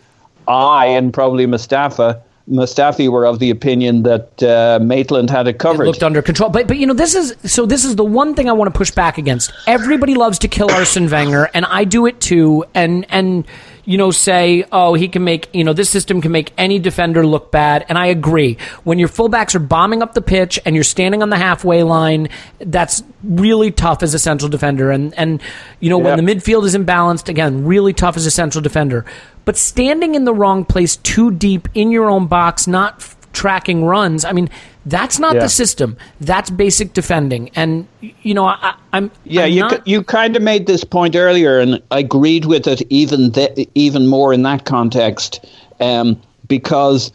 I 0.48 0.86
and 0.86 1.12
probably 1.12 1.44
Mustafa 1.44 2.22
Mustafi 2.51 3.09
were 3.09 3.24
of 3.24 3.39
the 3.39 3.51
opinion 3.51 4.02
that 4.02 4.43
uh, 4.43 4.78
Maitland 4.82 5.31
had 5.31 5.48
it 5.48 5.59
covered. 5.59 5.85
It 5.85 5.86
looked 5.86 6.02
under 6.02 6.20
control. 6.20 6.51
But 6.51 6.68
but 6.68 6.76
you 6.76 6.86
know 6.86 6.93
this 6.93 7.14
is 7.14 7.35
so 7.44 7.64
this 7.64 7.85
is 7.85 7.97
the 7.97 8.05
one 8.05 8.35
thing 8.35 8.51
I 8.51 8.52
want 8.52 8.72
to 8.72 8.76
push 8.76 8.90
back 8.90 9.16
against. 9.16 9.52
Everybody 9.66 10.14
loves 10.14 10.39
to 10.40 10.48
kill 10.48 10.70
Arsene 10.70 11.09
Wenger, 11.09 11.48
and 11.55 11.64
I 11.64 11.85
do 11.85 12.06
it 12.06 12.20
too. 12.20 12.64
And 12.74 13.06
and 13.09 13.47
you 13.85 13.98
know 13.98 14.11
say 14.11 14.65
oh 14.73 14.94
he 14.94 15.09
can 15.09 15.24
make 15.24 15.48
you 15.52 15.65
know 15.65 15.73
this 15.73 15.90
system 15.90 16.20
can 16.20 16.32
make 16.32 16.52
any 16.59 16.78
defender 16.78 17.27
look 17.27 17.51
bad, 17.51 17.85
and 17.89 17.98
I 17.98 18.06
agree. 18.06 18.59
When 18.85 18.98
your 18.98 19.09
fullbacks 19.09 19.55
are 19.55 19.61
bombing 19.61 20.02
up 20.02 20.15
the 20.15 20.23
pitch 20.23 20.59
and 20.65 20.74
you're 20.74 20.85
standing 20.85 21.23
on 21.23 21.31
the 21.31 21.36
halfway 21.36 21.82
line, 21.82 22.28
that's 22.59 23.02
really 23.23 23.70
tough 23.70 24.02
as 24.02 24.15
a 24.15 24.19
central 24.19 24.48
defender. 24.48 24.90
And 24.90 25.15
and 25.15 25.43
you 25.81 25.90
know 25.90 25.98
when 25.98 26.23
the 26.23 26.35
midfield 26.35 26.65
is 26.65 26.77
imbalanced, 26.77 27.28
again 27.28 27.65
really 27.65 27.93
tough 27.93 28.16
as 28.16 28.27
a 28.27 28.31
central 28.31 28.62
defender. 28.62 29.05
But 29.44 29.56
standing 29.56 30.15
in 30.15 30.24
the 30.24 30.32
wrong 30.32 30.65
place 30.65 30.97
too 30.97 31.31
deep 31.31 31.69
in 31.74 31.90
your 31.90 32.09
own 32.09 32.27
box, 32.27 32.66
not 32.66 33.02
tracking 33.35 33.85
runs. 33.85 34.24
I 34.24 34.32
mean, 34.32 34.48
that's 34.86 35.19
not 35.19 35.35
Yeah. 35.35 35.40
the 35.43 35.48
system. 35.48 35.97
That's 36.20 36.48
basic 36.51 36.94
defending. 36.94 37.51
And 37.55 37.86
you 38.01 38.32
know, 38.35 38.47
I, 38.47 38.74
I'm 38.94 39.11
Yeah, 39.24 39.44
I'm 39.44 39.52
you 39.52 39.61
not- 39.61 39.86
you 39.86 40.02
kind 40.02 40.36
of 40.36 40.43
made 40.43 40.66
this 40.66 40.85
point 40.85 41.15
earlier, 41.16 41.59
and 41.59 41.82
I 41.90 41.98
agreed 41.98 42.47
with 42.47 42.66
it 42.66 42.81
even 42.90 43.32
th- 43.32 43.69
even 43.74 44.06
more 44.06 44.32
in 44.32 44.43
that 44.44 44.65
context, 44.65 45.44
um, 45.81 46.16
because 46.48 47.12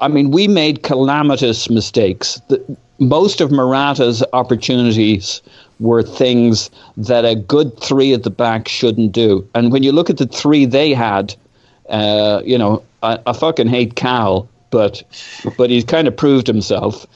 I 0.00 0.08
mean 0.08 0.30
we 0.30 0.46
made 0.46 0.82
calamitous 0.84 1.68
mistakes. 1.70 2.40
The, 2.48 2.60
most 3.00 3.40
of 3.40 3.50
Morata's 3.52 4.24
opportunities 4.32 5.40
were 5.80 6.02
things 6.02 6.68
that 6.96 7.24
a 7.24 7.36
good 7.36 7.78
three 7.80 8.12
at 8.12 8.24
the 8.24 8.30
back 8.30 8.66
shouldn't 8.68 9.12
do, 9.12 9.46
and 9.54 9.72
when 9.72 9.82
you 9.82 9.92
look 9.92 10.10
at 10.10 10.16
the 10.18 10.26
three 10.26 10.66
they 10.66 10.92
had, 10.92 11.34
uh, 11.88 12.42
you 12.44 12.58
know, 12.58 12.82
I, 13.04 13.18
I 13.26 13.32
fucking 13.32 13.68
hate 13.68 13.94
Cal, 13.94 14.48
but 14.70 15.02
but 15.56 15.70
he's 15.70 15.84
kind 15.84 16.08
of 16.08 16.16
proved 16.16 16.46
himself 16.46 17.06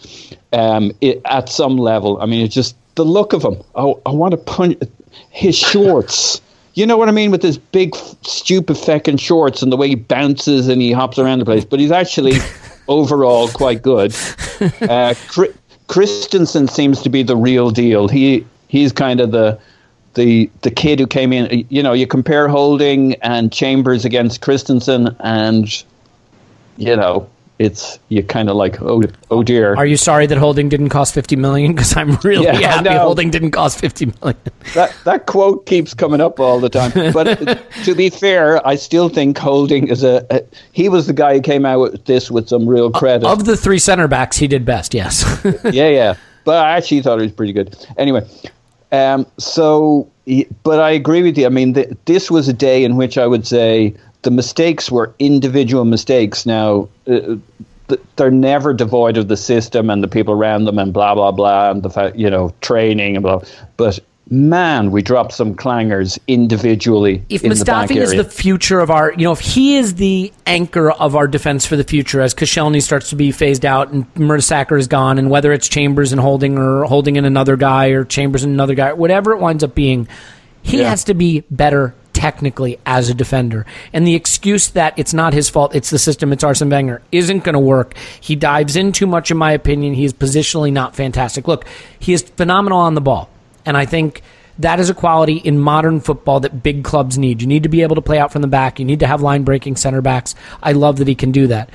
um, 0.53 0.93
i 1.03 1.21
at 1.25 1.49
some 1.49 1.77
level. 1.77 2.21
I 2.21 2.27
mean, 2.27 2.45
it's 2.45 2.55
just 2.55 2.77
the 2.95 3.05
look 3.05 3.33
of 3.33 3.43
him. 3.43 3.63
I, 3.75 3.95
I 4.07 4.11
want 4.11 4.33
to 4.33 4.39
punch 4.39 4.79
his 5.31 5.57
shorts. 5.57 6.41
You 6.75 6.87
know 6.87 6.97
what 6.97 7.09
I 7.09 7.13
mean 7.13 7.31
with 7.31 7.43
his 7.43 7.59
big, 7.59 7.95
stupid 8.23 8.77
feckin' 8.77 9.21
shorts 9.21 9.63
and 9.63 9.71
the 9.71 9.77
way 9.77 9.89
he 9.89 9.95
bounces 9.95 10.69
and 10.69 10.81
he 10.81 10.93
hops 10.93 11.19
around 11.19 11.41
the 11.41 11.45
place. 11.45 11.65
But 11.65 11.81
he's 11.81 11.91
actually 11.91 12.37
overall 12.89 13.49
quite 13.49 13.83
good. 13.83 14.13
Uh, 14.61 15.15
Chri- 15.29 15.55
Christensen 15.89 16.69
seems 16.69 17.03
to 17.03 17.11
be 17.11 17.23
the 17.23 17.37
real 17.37 17.71
deal. 17.71 18.09
He 18.09 18.47
he's 18.69 18.93
kind 18.93 19.21
of 19.21 19.33
the 19.33 19.59
the 20.15 20.51
the 20.63 20.71
kid 20.71 20.99
who 20.99 21.07
came 21.07 21.33
in. 21.33 21.67
You 21.69 21.83
know, 21.83 21.93
you 21.93 22.07
compare 22.07 22.49
Holding 22.49 23.15
and 23.17 23.53
Chambers 23.53 24.07
against 24.07 24.41
Christensen, 24.41 25.15
and 25.21 25.69
you 26.79 26.97
know, 26.97 27.29
it's 27.63 27.99
you 28.09 28.23
kind 28.23 28.51
of 28.51 28.57
like 28.57 28.81
oh 28.83 29.03
oh 29.31 29.43
dear. 29.43 29.75
Are 29.77 29.87
you 29.87 29.97
sorry 29.97 30.27
that 30.27 30.39
Holding 30.39 30.69
didn't 30.69 30.89
cost 30.91 31.15
fifty 31.15 31.37
million? 31.37 31.73
Because 31.75 31.97
I'm 31.97 32.17
really 32.25 32.45
Yeah, 32.45 32.55
happy. 32.55 32.91
Holding 32.91 33.31
didn't 33.31 33.53
cost 33.53 33.79
fifty 33.79 34.07
million. 34.21 34.39
that 34.75 34.95
that 35.05 35.27
quote 35.27 35.67
keeps 35.67 35.95
coming 35.95 36.21
up 36.21 36.41
all 36.41 36.61
the 36.61 36.69
time. 36.69 36.93
But 37.13 37.49
uh, 37.49 37.55
to 37.85 37.95
be 37.95 38.11
fair, 38.11 38.67
I 38.67 38.75
still 38.77 39.09
think 39.09 39.39
Holding 39.39 39.89
is 39.89 40.03
a, 40.03 40.27
a 40.31 40.43
he 40.73 40.89
was 40.89 41.07
the 41.07 41.13
guy 41.13 41.35
who 41.35 41.41
came 41.41 41.65
out 41.65 41.81
with 41.81 42.05
this 42.05 42.31
with 42.31 42.49
some 42.49 42.69
real 42.69 42.91
credit. 42.91 43.27
Of 43.27 43.45
the 43.45 43.57
three 43.57 43.79
center 43.79 44.09
backs, 44.09 44.37
he 44.37 44.49
did 44.49 44.65
best. 44.65 44.95
Yes. 44.95 45.25
yeah, 45.65 45.89
yeah. 45.89 46.15
But 46.45 46.65
I 46.65 46.77
actually 46.77 47.03
thought 47.03 47.19
it 47.21 47.23
was 47.23 47.33
pretty 47.33 47.53
good. 47.53 47.77
Anyway, 47.97 48.27
um, 48.91 49.27
so 49.39 50.09
but 50.63 50.81
I 50.81 50.91
agree 50.91 51.23
with 51.23 51.37
you. 51.39 51.47
I 51.47 51.49
mean, 51.49 51.75
th- 51.75 51.91
this 52.05 52.31
was 52.31 52.49
a 52.49 52.53
day 52.53 52.85
in 52.85 52.97
which 52.97 53.19
I 53.19 53.27
would 53.27 53.47
say 53.47 53.95
the 54.23 54.31
mistakes 54.31 54.91
were 54.91 55.15
individual 55.19 55.85
mistakes. 55.85 56.47
Now. 56.47 56.89
Uh, 57.07 57.37
they're 58.17 58.31
never 58.31 58.73
devoid 58.73 59.19
of 59.19 59.29
the 59.29 59.37
system 59.37 59.91
and 59.91 60.03
the 60.03 60.09
people 60.09 60.33
around 60.33 60.65
them 60.65 60.79
and 60.79 60.95
blah 60.95 61.15
blah 61.15 61.31
blah 61.31 61.71
and 61.71 61.83
the 61.83 61.91
fact 61.91 62.17
you 62.17 62.31
know 62.31 62.55
training 62.63 63.17
and 63.17 63.23
blah. 63.23 63.43
But 63.77 63.99
man, 64.31 64.91
we 64.91 65.03
dropped 65.03 65.33
some 65.35 65.55
clangers 65.55 66.19
individually. 66.27 67.23
if 67.29 67.43
in 67.43 67.51
the 67.51 67.55
Mustafi 67.55 67.97
is 67.97 68.13
area. 68.13 68.23
the 68.23 68.31
future 68.31 68.81
of 68.81 68.91
our, 68.91 69.13
you 69.13 69.25
know, 69.25 69.33
if 69.33 69.41
he 69.41 69.77
is 69.77 69.97
the 69.97 70.33
anchor 70.47 70.91
of 70.91 71.15
our 71.15 71.27
defense 71.27 71.67
for 71.67 71.77
the 71.77 71.85
future 71.85 72.23
as 72.23 72.35
Koscielny 72.35 72.81
starts 72.81 73.11
to 73.11 73.17
be 73.17 73.31
phased 73.31 73.67
out 73.67 73.91
and 73.91 74.13
Mertesacker 74.15 74.79
is 74.79 74.87
gone, 74.87 75.19
and 75.19 75.29
whether 75.29 75.53
it's 75.53 75.69
Chambers 75.69 76.13
and 76.13 76.21
Holding 76.21 76.57
or 76.57 76.85
Holding 76.85 77.17
in 77.17 77.27
another 77.27 77.57
guy 77.57 77.89
or 77.89 78.05
Chambers 78.05 78.43
and 78.43 78.55
another 78.55 78.75
guy, 78.75 78.95
whatever 78.95 79.33
it 79.33 79.39
winds 79.39 79.63
up 79.63 79.75
being, 79.75 80.09
he 80.63 80.79
Yeah. 80.81 80.89
has 80.89 81.05
to 81.05 81.15
be 81.15 81.45
better 81.51 81.95
technically 82.23 82.79
as 82.87 83.09
a 83.09 83.15
defender. 83.15 83.67
And 83.93 84.07
the 84.07 84.15
excuse 84.15 84.69
that 84.71 84.97
it's 84.97 85.13
not 85.13 85.35
his 85.35 85.51
fault, 85.51 85.75
it's 85.75 85.91
the 85.91 85.99
system, 85.99 86.33
it's 86.33 86.45
Arsene 86.45 86.71
Wenger, 86.71 87.03
isn't 87.11 87.43
going 87.43 87.55
to 87.55 87.59
work. 87.59 87.97
He 88.21 88.37
dives 88.37 88.77
in 88.77 88.93
too 88.93 89.09
much, 89.09 89.33
in 89.33 89.37
my 89.37 89.51
opinion. 89.51 89.93
He 89.93 90.05
is 90.05 90.13
positionally 90.13 90.73
not 90.73 90.95
fantastic. 90.95 91.49
Look, 91.49 91.67
he 91.99 92.13
is 92.13 92.23
phenomenal 92.23 92.79
on 92.79 92.95
the 92.95 93.01
ball. 93.01 93.29
And 93.67 93.77
I 93.77 93.87
think 93.87 94.23
that 94.61 94.79
is 94.79 94.89
a 94.89 94.95
quality 94.95 95.39
in 95.39 95.59
modern 95.59 95.99
football 95.99 96.39
that 96.39 96.63
big 96.63 96.85
clubs 96.85 97.19
need. 97.19 97.43
You 97.43 97.49
need 97.49 97.65
to 97.65 97.69
be 97.69 97.83
able 97.83 97.97
to 97.97 98.01
play 98.01 98.21
out 98.21 98.31
from 98.31 98.43
the 98.43 98.47
back. 98.47 98.79
You 98.79 98.85
need 98.85 99.01
to 99.01 99.09
have 99.09 99.21
line 99.21 99.43
breaking 99.43 99.75
center 99.75 100.01
backs. 100.01 100.37
I 100.63 100.73
love 100.73 100.99
that 100.99 101.09
he 101.09 101.17
can 101.17 101.33
do 101.33 101.49
that. 101.49 101.71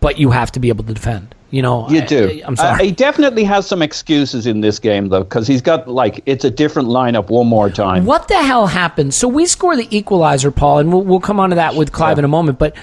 But 0.00 0.18
you 0.18 0.32
have 0.32 0.50
to 0.52 0.60
be 0.60 0.70
able 0.70 0.82
to 0.86 0.94
defend. 0.94 1.36
You 1.50 1.62
know, 1.62 1.88
You 1.88 2.02
I- 2.02 2.04
do. 2.06 2.28
I, 2.44 2.46
am 2.46 2.52
Uh, 2.52 2.56
sorry. 2.56 2.84
he 2.86 2.90
definitely 2.92 3.42
has 3.44 3.66
some 3.66 3.80
excuses 3.80 4.46
in 4.46 4.60
this 4.60 4.78
game, 4.78 5.08
though, 5.08 5.22
because 5.24 5.46
he's 5.46 5.62
got 5.62 5.88
like 5.88 6.20
it's 6.26 6.44
a 6.44 6.50
different 6.50 6.88
lineup 6.88 7.30
one 7.30 7.46
more 7.46 7.70
time. 7.70 8.04
What 8.04 8.28
the 8.28 8.36
hell 8.42 8.66
happened? 8.66 9.14
So 9.14 9.28
we 9.28 9.46
score 9.46 9.74
the 9.74 9.88
equalizer, 9.96 10.50
Paul, 10.50 10.80
and 10.80 10.92
we'll, 10.92 11.02
we'll 11.04 11.20
come 11.20 11.40
on 11.40 11.48
to 11.50 11.56
that 11.56 11.74
with 11.74 11.90
Clive 11.92 12.18
in 12.18 12.24
a 12.26 12.28
moment. 12.28 12.58
But 12.58 12.76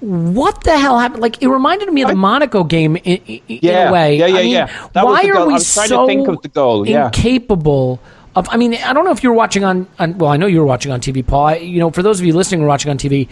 what 0.00 0.62
the 0.64 0.76
hell 0.78 0.98
happened? 0.98 1.22
Like 1.22 1.42
it 1.42 1.48
reminded 1.48 1.90
me 1.92 2.02
of 2.02 2.08
the 2.08 2.14
Monaco 2.16 2.64
game 2.64 2.96
in, 2.96 3.16
in, 3.26 3.40
Yeah, 3.48 3.88
a 3.88 3.92
way. 3.92 4.16
yeah, 4.18 4.26
yeah, 4.26 4.36
I 4.38 4.42
mean, 4.42 4.50
yeah. 4.52 4.88
That 4.92 5.04
why 5.06 5.22
are 5.22 5.46
we 5.46 5.54
I 5.54 5.58
trying 5.58 5.58
to 5.58 5.60
so 5.64 6.06
think 6.06 6.28
of 6.28 6.42
the 6.42 6.48
goal, 6.48 6.86
yeah. 6.86 7.06
incapable? 7.06 8.00
Of, 8.34 8.48
I 8.50 8.56
mean, 8.56 8.74
I 8.74 8.92
don't 8.94 9.04
know 9.04 9.10
if 9.12 9.22
you 9.22 9.28
were 9.30 9.36
watching 9.36 9.62
on, 9.64 9.86
on. 9.98 10.18
Well, 10.18 10.30
I 10.30 10.36
know 10.38 10.46
you 10.46 10.58
were 10.60 10.66
watching 10.66 10.90
on 10.90 11.00
TV, 11.00 11.24
Paul. 11.26 11.46
I, 11.46 11.56
you 11.56 11.78
know, 11.78 11.90
for 11.90 12.02
those 12.02 12.18
of 12.18 12.26
you 12.26 12.32
listening 12.34 12.60
who 12.60 12.64
are 12.66 12.68
watching 12.68 12.90
on 12.90 12.96
TV, 12.98 13.28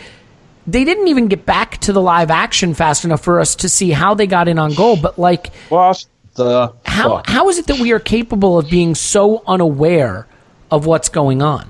they 0.67 0.85
didn't 0.85 1.09
even 1.09 1.29
get 1.29 1.47
back 1.47 1.79
to 1.79 1.93
the 1.93 2.01
live 2.01 2.31
action 2.31 2.75
fast 2.75 3.05
enough 3.05 3.23
for 3.23 3.41
us 3.41 3.55
to 3.57 3.69
see 3.69 3.91
how 3.91 4.15
they 4.15 4.27
got 4.27 4.49
in 4.49 4.59
on 4.59 4.75
goal. 4.75 4.97
But 4.97 5.19
like, 5.19 5.53
What 5.69 6.05
the 6.35 6.73
how 6.85 7.17
fuck? 7.17 7.27
how 7.29 7.49
is 7.49 7.59
it 7.59 7.67
that 7.67 7.79
we 7.81 7.93
are 7.93 7.99
capable 8.01 8.59
of 8.59 8.71
being 8.71 8.95
so 8.95 9.43
unaware 9.47 10.27
of 10.71 10.87
what's 10.87 11.09
going 11.09 11.43
on? 11.43 11.67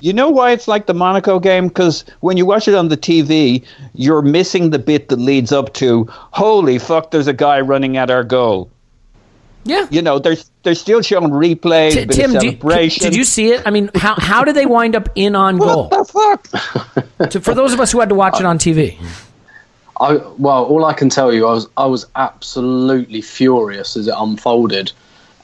You 0.00 0.12
know 0.12 0.28
why 0.28 0.50
it's 0.50 0.68
like 0.68 0.84
the 0.86 0.92
Monaco 0.94 1.40
game? 1.40 1.68
Because 1.68 2.04
when 2.20 2.36
you 2.36 2.44
watch 2.44 2.68
it 2.68 2.74
on 2.74 2.88
the 2.88 2.98
TV, 2.98 3.64
you're 3.94 4.20
missing 4.20 4.68
the 4.70 4.78
bit 4.78 5.08
that 5.08 5.18
leads 5.18 5.52
up 5.52 5.72
to 5.74 6.06
"Holy 6.10 6.78
fuck!" 6.78 7.10
There's 7.10 7.26
a 7.28 7.32
guy 7.32 7.60
running 7.60 7.96
at 7.96 8.10
our 8.10 8.22
goal. 8.22 8.68
Yeah. 9.66 9.86
You 9.90 10.00
know, 10.00 10.18
they're 10.18 10.36
they're 10.62 10.74
still 10.74 11.02
showing 11.02 11.30
replays, 11.30 11.92
T- 11.92 12.02
a 12.02 12.06
bit 12.06 12.14
Tim, 12.14 12.34
of 12.36 12.40
do 12.40 12.46
you- 12.46 12.90
did 12.90 13.14
you 13.16 13.24
see 13.24 13.52
it? 13.52 13.62
I 13.66 13.70
mean, 13.70 13.90
how 13.94 14.14
how 14.14 14.44
did 14.44 14.54
they 14.54 14.66
wind 14.66 14.94
up 14.96 15.08
in 15.14 15.34
on 15.34 15.58
goal? 15.58 15.88
what 15.88 16.06
the 16.06 16.12
fuck? 16.12 17.06
To- 17.30 17.40
for 17.40 17.54
those 17.54 17.72
of 17.72 17.80
us 17.80 17.92
who 17.92 18.00
had 18.00 18.08
to 18.10 18.14
watch 18.14 18.38
it 18.40 18.46
on 18.46 18.58
TV, 18.58 18.96
I 20.00 20.16
well, 20.38 20.64
all 20.64 20.84
I 20.84 20.92
can 20.92 21.08
tell 21.08 21.32
you, 21.32 21.46
I 21.46 21.52
was 21.52 21.68
I 21.76 21.86
was 21.86 22.06
absolutely 22.16 23.20
furious 23.22 23.96
as 23.96 24.06
it 24.08 24.14
unfolded, 24.16 24.92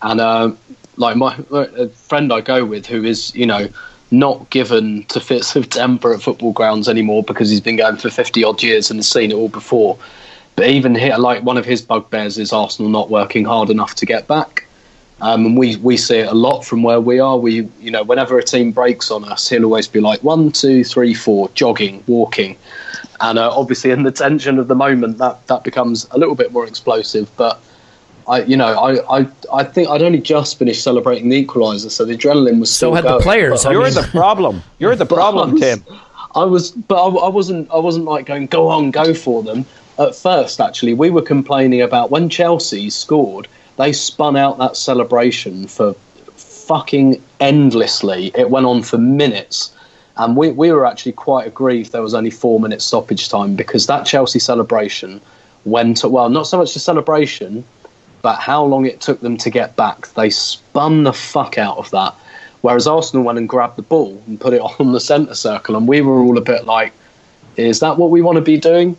and 0.02 0.20
uh, 0.20 0.52
like 0.96 1.16
my 1.16 1.36
a 1.50 1.88
friend 1.88 2.32
I 2.32 2.40
go 2.42 2.64
with, 2.64 2.86
who 2.86 3.04
is 3.04 3.34
you 3.34 3.46
know 3.46 3.68
not 4.10 4.50
given 4.50 5.04
to 5.06 5.20
fits 5.20 5.56
of 5.56 5.70
temper 5.70 6.12
at 6.12 6.20
football 6.20 6.52
grounds 6.52 6.86
anymore 6.86 7.22
because 7.22 7.48
he's 7.48 7.62
been 7.62 7.76
going 7.76 7.96
for 7.96 8.10
fifty 8.10 8.44
odd 8.44 8.62
years 8.62 8.90
and 8.90 8.98
has 8.98 9.08
seen 9.08 9.30
it 9.30 9.34
all 9.34 9.48
before. 9.48 9.98
But 10.56 10.68
even 10.68 10.94
here, 10.94 11.16
like 11.16 11.42
one 11.42 11.56
of 11.56 11.64
his 11.64 11.82
bugbears 11.82 12.38
is 12.38 12.52
Arsenal 12.52 12.90
not 12.90 13.10
working 13.10 13.44
hard 13.44 13.70
enough 13.70 13.94
to 13.96 14.06
get 14.06 14.26
back. 14.26 14.66
Um, 15.22 15.46
and 15.46 15.56
we, 15.56 15.76
we 15.76 15.96
see 15.96 16.18
it 16.18 16.26
a 16.26 16.34
lot 16.34 16.64
from 16.64 16.82
where 16.82 17.00
we 17.00 17.20
are. 17.20 17.38
We, 17.38 17.68
you 17.80 17.92
know, 17.92 18.02
whenever 18.02 18.38
a 18.38 18.42
team 18.42 18.72
breaks 18.72 19.10
on 19.10 19.24
us, 19.24 19.48
he'll 19.48 19.64
always 19.64 19.86
be 19.86 20.00
like 20.00 20.22
one, 20.24 20.50
two, 20.50 20.82
three, 20.82 21.14
four, 21.14 21.48
jogging, 21.50 22.02
walking, 22.08 22.58
and 23.20 23.38
uh, 23.38 23.56
obviously 23.56 23.92
in 23.92 24.02
the 24.02 24.10
tension 24.10 24.58
of 24.58 24.66
the 24.66 24.74
moment, 24.74 25.18
that 25.18 25.46
that 25.46 25.62
becomes 25.62 26.08
a 26.10 26.18
little 26.18 26.34
bit 26.34 26.50
more 26.52 26.66
explosive. 26.66 27.30
But 27.36 27.62
I, 28.26 28.42
you 28.42 28.56
know, 28.56 28.66
I, 28.66 29.20
I, 29.20 29.28
I 29.52 29.62
think 29.62 29.88
I'd 29.88 30.02
only 30.02 30.20
just 30.20 30.58
finished 30.58 30.82
celebrating 30.82 31.28
the 31.28 31.46
equaliser, 31.46 31.90
so 31.92 32.04
the 32.04 32.16
adrenaline 32.16 32.58
was 32.58 32.74
still. 32.74 32.90
so 32.90 32.94
had 32.96 33.04
going. 33.04 33.18
the 33.18 33.22
players. 33.22 33.64
You're 33.64 33.90
the 33.90 34.08
problem. 34.10 34.62
You're 34.80 34.96
the 34.96 35.06
problem, 35.20 35.56
Tim. 35.56 35.84
I 36.34 36.44
was, 36.44 36.72
but 36.72 37.00
I, 37.00 37.08
I 37.26 37.28
wasn't. 37.28 37.70
I 37.70 37.78
wasn't 37.78 38.06
like 38.06 38.26
going, 38.26 38.48
go 38.48 38.68
on, 38.68 38.90
go 38.90 39.14
for 39.14 39.44
them. 39.44 39.66
At 40.02 40.16
first, 40.16 40.60
actually, 40.60 40.94
we 40.94 41.10
were 41.10 41.22
complaining 41.22 41.80
about 41.80 42.10
when 42.10 42.28
Chelsea 42.28 42.90
scored 42.90 43.46
they 43.76 43.92
spun 43.92 44.36
out 44.36 44.58
that 44.58 44.76
celebration 44.76 45.68
for 45.68 45.94
fucking 46.34 47.22
endlessly. 47.38 48.32
It 48.34 48.50
went 48.50 48.66
on 48.66 48.82
for 48.82 48.98
minutes. 48.98 49.74
And 50.16 50.36
we, 50.36 50.50
we 50.50 50.72
were 50.72 50.84
actually 50.84 51.12
quite 51.12 51.46
aggrieved 51.46 51.92
there 51.92 52.02
was 52.02 52.14
only 52.14 52.30
four 52.30 52.60
minutes 52.60 52.84
stoppage 52.84 53.28
time 53.28 53.54
because 53.54 53.86
that 53.86 54.04
Chelsea 54.04 54.40
celebration 54.40 55.20
went, 55.64 56.04
well, 56.04 56.28
not 56.28 56.48
so 56.48 56.58
much 56.58 56.74
the 56.74 56.80
celebration, 56.80 57.64
but 58.22 58.36
how 58.36 58.64
long 58.64 58.84
it 58.84 59.00
took 59.00 59.20
them 59.20 59.36
to 59.38 59.50
get 59.50 59.76
back. 59.76 60.08
They 60.14 60.30
spun 60.30 61.04
the 61.04 61.12
fuck 61.12 61.58
out 61.58 61.78
of 61.78 61.90
that. 61.92 62.14
Whereas 62.60 62.86
Arsenal 62.86 63.24
went 63.24 63.38
and 63.38 63.48
grabbed 63.48 63.76
the 63.76 63.82
ball 63.82 64.20
and 64.26 64.40
put 64.40 64.52
it 64.52 64.60
on 64.80 64.92
the 64.92 65.00
centre 65.00 65.36
circle. 65.36 65.76
And 65.76 65.86
we 65.86 66.00
were 66.00 66.18
all 66.18 66.36
a 66.36 66.42
bit 66.42 66.64
like, 66.64 66.92
is 67.56 67.80
that 67.80 67.98
what 67.98 68.10
we 68.10 68.20
want 68.20 68.36
to 68.36 68.42
be 68.42 68.58
doing? 68.58 68.96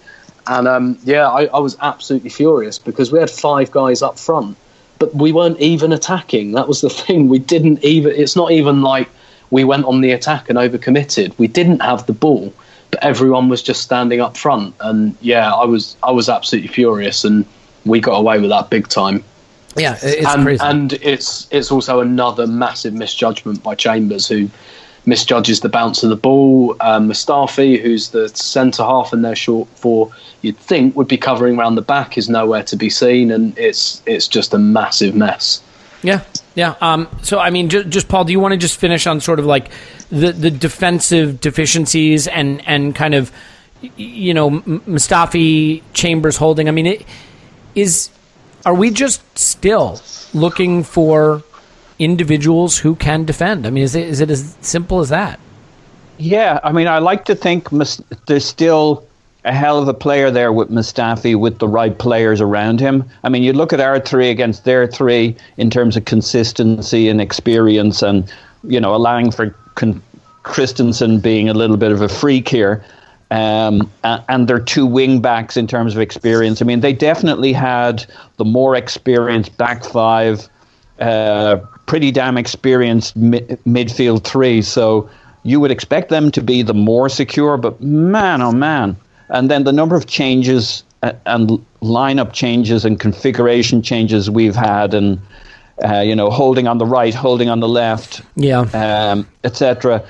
And 0.48 0.68
um, 0.68 0.99
yeah, 1.03 1.28
I, 1.30 1.45
I 1.45 1.60
was 1.60 1.78
absolutely 1.82 2.30
furious 2.30 2.78
because 2.80 3.11
we 3.11 3.20
had 3.20 3.30
five 3.30 3.72
guys 3.72 4.02
up 4.02 4.20
front 4.20 4.57
but 5.03 5.14
we 5.15 5.34
weren't 5.34 5.60
even 5.60 5.91
attacking. 5.91 6.53
That 6.53 6.68
was 6.70 6.80
the 6.80 6.90
thing. 7.03 7.28
We 7.28 7.40
didn't 7.40 7.84
even. 7.84 8.14
It's 8.14 8.38
not 8.38 8.52
even 8.52 8.82
like 8.82 9.10
we 9.49 9.65
went 9.65 9.86
on 9.86 9.99
the 9.99 10.11
attack 10.11 10.49
and 10.49 10.57
overcommitted. 10.57 11.38
We 11.38 11.48
didn't 11.48 11.82
have 11.82 12.06
the 12.06 12.14
ball, 12.14 12.53
but 12.90 13.03
everyone 13.03 13.49
was 13.49 13.61
just 13.61 13.82
standing 13.82 14.22
up 14.22 14.38
front. 14.38 14.76
And 14.80 15.18
yeah, 15.20 15.53
I 15.53 15.65
was 15.65 15.98
I 16.03 16.11
was 16.11 16.30
absolutely 16.30 16.70
furious, 16.70 17.26
and 17.26 17.45
we 17.86 17.99
got 17.99 18.15
away 18.15 18.40
with 18.40 18.49
that 18.49 18.70
big 18.70 18.88
time. 18.88 19.24
Yeah, 19.76 19.98
it's 20.02 20.26
and, 20.26 20.61
and 20.61 20.94
it's 20.94 21.48
it's 21.52 21.70
also 21.70 21.99
another 21.99 22.48
massive 22.48 22.94
misjudgment 22.94 23.61
by 23.61 23.76
Chambers, 23.76 24.28
who 24.28 24.49
misjudges 25.05 25.59
the 25.59 25.69
bounce 25.69 26.03
of 26.03 26.09
the 26.09 26.15
ball. 26.15 26.75
Um, 26.81 27.09
Mustafi, 27.09 27.81
who's 27.81 28.09
the 28.09 28.30
centre 28.30 28.84
half 28.84 29.13
and 29.13 29.23
they're 29.23 29.35
short 29.35 29.67
for, 29.75 30.11
you'd 30.41 30.57
think 30.57 30.95
would 30.95 31.07
be 31.07 31.17
covering 31.17 31.57
around 31.57 31.75
the 31.75 31.81
back, 31.81 32.17
is 32.17 32.30
nowhere 32.30 32.63
to 32.63 32.75
be 32.75 32.89
seen, 32.89 33.31
and 33.31 33.57
it's 33.57 34.01
it's 34.05 34.27
just 34.27 34.53
a 34.53 34.57
massive 34.57 35.15
mess. 35.15 35.61
Yeah, 36.03 36.21
yeah. 36.55 36.75
Um, 36.81 37.07
so 37.21 37.39
I 37.39 37.49
mean, 37.49 37.69
just, 37.69 37.89
just 37.89 38.07
Paul, 38.07 38.25
do 38.25 38.31
you 38.31 38.39
want 38.39 38.53
to 38.53 38.57
just 38.57 38.77
finish 38.77 39.07
on 39.07 39.21
sort 39.21 39.39
of 39.39 39.45
like 39.45 39.69
the 40.09 40.31
the 40.31 40.51
defensive 40.51 41.41
deficiencies 41.41 42.27
and 42.27 42.65
and 42.67 42.93
kind 42.95 43.13
of 43.13 43.31
you 43.81 44.34
know 44.34 44.51
Mustafi 44.51 45.81
Chambers 45.93 46.38
Holding? 46.38 46.67
I 46.67 46.71
mean, 46.71 46.88
it 46.88 47.05
is. 47.75 48.09
Are 48.65 48.73
we 48.73 48.91
just 48.91 49.21
still 49.38 49.99
looking 50.34 50.84
for 50.84 51.43
individuals 51.99 52.78
who 52.78 52.95
can 52.95 53.26
defend. 53.26 53.65
I 53.68 53.70
mean, 53.70 53.84
is 53.84 53.95
it 53.95 54.07
is 54.07 54.22
it 54.22 54.30
as 54.30 54.56
simple 54.61 54.99
as 54.99 55.10
that? 55.10 55.40
Yeah, 56.18 56.60
I 56.64 56.72
mean, 56.72 56.88
I 56.88 56.99
like 56.99 57.26
to 57.26 57.36
think 57.36 57.70
there's 57.72 58.45
still 58.45 59.03
a 59.45 59.52
hell 59.52 59.82
of 59.82 59.88
a 59.88 59.94
player 59.94 60.32
there 60.32 60.53
with 60.53 60.70
Mustafi 60.70 61.36
with 61.36 61.60
the 61.60 61.68
right 61.68 61.98
players 61.98 62.40
around 62.40 62.80
him. 62.80 63.03
I 63.24 63.30
mean, 63.30 63.44
you 63.44 63.52
look 63.52 63.74
at 63.74 63.80
our 63.80 63.99
three 63.99 64.30
against 64.30 64.64
their 64.64 64.88
three 64.88 65.36
in 65.57 65.70
terms 65.70 65.98
of 65.98 66.06
consistency 66.06 67.10
and 67.10 67.20
experience, 67.20 68.02
and 68.02 68.32
you 68.64 68.80
know, 68.80 68.95
allowing 68.95 69.32
for 69.32 69.49
con- 69.76 70.02
Christensen 70.44 71.20
being 71.20 71.49
a 71.49 71.53
little 71.53 71.78
bit 71.78 71.91
of 71.91 72.02
a 72.02 72.10
freak 72.10 72.48
here. 72.48 72.84
Um, 73.32 73.90
and, 74.03 74.24
and 74.30 74.48
their 74.48 74.60
two 74.60 74.86
wing 74.86 75.20
backs 75.20 75.57
in 75.57 75.65
terms 75.65 75.95
of 75.95 76.02
experience. 76.02 76.61
I 76.61 76.65
mean, 76.65 76.82
they 76.82 76.94
definitely 76.94 77.52
had 77.52 78.06
the 78.38 78.45
more 78.45 78.76
experienced 78.76 79.57
back 79.57 79.84
five 79.84 80.48
uh, 80.99 81.60
pretty 81.85 82.11
damn 82.11 82.38
experienced 82.38 83.15
mi- 83.15 83.41
midfield 83.65 84.23
three. 84.23 84.61
So 84.61 85.10
you 85.43 85.60
would 85.60 85.72
expect 85.72 86.10
them 86.10 86.31
to 86.31 86.41
be 86.41 86.61
the 86.61 86.73
more 86.73 87.10
secure, 87.10 87.57
but 87.57 87.81
man, 87.81 88.41
oh 88.41 88.51
man. 88.51 88.95
And 89.30 89.49
then 89.49 89.64
the 89.64 89.73
number 89.73 89.95
of 89.95 90.07
changes 90.07 90.84
uh, 91.01 91.14
and 91.26 91.65
lineup 91.81 92.34
changes 92.34 92.85
and 92.85 92.99
configuration 92.99 93.81
changes 93.81 94.30
we've 94.30 94.55
had, 94.55 94.93
and 94.93 95.19
uh, 95.84 95.99
you 95.99 96.15
know, 96.15 96.30
Holding 96.30 96.68
on 96.68 96.77
the 96.77 96.85
right, 96.85 97.14
Holding 97.14 97.49
on 97.49 97.60
the 97.60 97.68
left, 97.68 98.22
yeah, 98.35 98.61
um, 98.73 99.27
etc. 99.43 100.03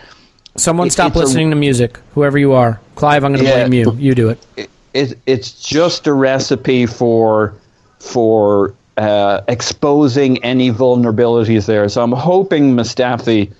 Someone 0.56 0.88
it, 0.88 0.91
stop 0.91 1.16
listening 1.16 1.48
a, 1.48 1.52
to 1.52 1.56
music, 1.56 2.00
whoever 2.14 2.38
you 2.38 2.54
are. 2.54 2.80
Clive, 2.95 3.24
I'm 3.24 3.32
going 3.32 3.44
to 3.44 3.50
yeah, 3.50 3.68
blame 3.68 3.74
you. 3.74 3.94
You 3.98 4.14
do 4.14 4.30
it. 4.30 4.45
it. 4.56 4.70
It, 4.94 5.18
it's 5.26 5.52
just 5.52 6.06
a 6.06 6.14
recipe 6.14 6.86
for 6.86 7.56
for 8.00 8.76
uh, 8.98 9.41
exposing 9.48 10.44
any 10.44 10.72
vulnerabilities 10.72 11.65
there. 11.65 11.88
So 11.90 12.03
I'm 12.03 12.11
hoping 12.11 12.76
Mustafi 12.76 13.52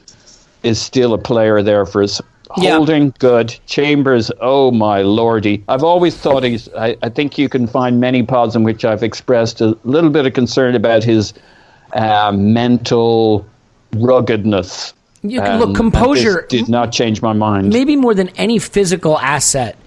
is 0.64 0.80
still 0.80 1.14
a 1.14 1.18
player 1.18 1.62
there 1.62 1.86
for 1.86 2.02
his 2.02 2.22
yeah. 2.58 2.76
holding 2.76 3.14
good. 3.20 3.58
Chambers, 3.66 4.32
oh 4.42 4.72
my 4.72 5.02
lordy. 5.02 5.64
I've 5.68 5.84
always 5.84 6.16
thought 6.16 6.44
he's, 6.44 6.70
I, 6.74 6.96
I, 7.02 7.10
think 7.10 7.38
you 7.38 7.50
can 7.50 7.68
find 7.68 8.00
many 8.00 8.24
pods 8.24 8.56
in 8.56 8.64
which 8.64 8.86
I've 8.86 9.04
expressed 9.04 9.62
a 9.62 9.78
little 9.84 10.10
bit 10.10 10.26
of 10.26 10.34
concern 10.34 10.76
about 10.76 11.04
his 11.04 11.34
uh, 11.94 12.32
mental 12.32 13.46
ruggedness. 13.94 14.94
You 15.24 15.42
can, 15.42 15.54
um, 15.54 15.60
look, 15.60 15.76
composure 15.76 16.46
did 16.50 16.68
not 16.68 16.92
change 16.92 17.22
my 17.22 17.34
mind. 17.34 17.70
Maybe 17.70 17.96
more 17.96 18.14
than 18.14 18.30
any 18.30 18.60
physical 18.60 19.18
asset, 19.20 19.78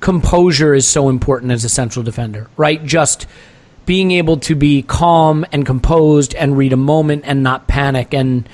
composure 0.00 0.74
is 0.74 0.86
so 0.86 1.08
important 1.08 1.50
as 1.50 1.64
a 1.64 1.68
central 1.68 2.02
defender, 2.02 2.48
right? 2.56 2.84
Just 2.84 3.26
being 3.86 4.12
able 4.12 4.36
to 4.38 4.54
be 4.54 4.82
calm 4.82 5.44
and 5.52 5.66
composed 5.66 6.34
and 6.34 6.56
read 6.56 6.72
a 6.72 6.76
moment 6.76 7.24
and 7.26 7.42
not 7.42 7.66
panic 7.66 8.14
and 8.14 8.48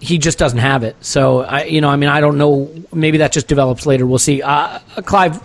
he 0.00 0.18
just 0.18 0.38
doesn't 0.38 0.58
have 0.58 0.84
it. 0.84 0.96
So 1.00 1.40
I, 1.40 1.64
you 1.64 1.80
know, 1.80 1.88
I 1.88 1.96
mean, 1.96 2.08
I 2.08 2.20
don't 2.20 2.38
know. 2.38 2.72
Maybe 2.92 3.18
that 3.18 3.32
just 3.32 3.48
develops 3.48 3.86
later. 3.86 4.06
We'll 4.06 4.18
see. 4.18 4.42
Uh, 4.42 4.78
Clive, 5.04 5.40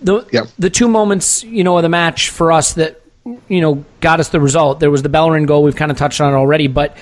the 0.00 0.50
the 0.58 0.70
two 0.70 0.88
moments, 0.88 1.44
you 1.44 1.64
know, 1.64 1.76
of 1.76 1.82
the 1.82 1.88
match 1.88 2.30
for 2.30 2.52
us 2.52 2.74
that 2.74 3.00
you 3.48 3.60
know 3.60 3.84
got 4.00 4.20
us 4.20 4.28
the 4.30 4.40
result. 4.40 4.80
There 4.80 4.90
was 4.90 5.02
the 5.02 5.08
Bellerin 5.08 5.46
goal. 5.46 5.62
We've 5.62 5.76
kind 5.76 5.90
of 5.90 5.96
touched 5.96 6.20
on 6.20 6.32
it 6.32 6.36
already, 6.36 6.66
but 6.66 6.96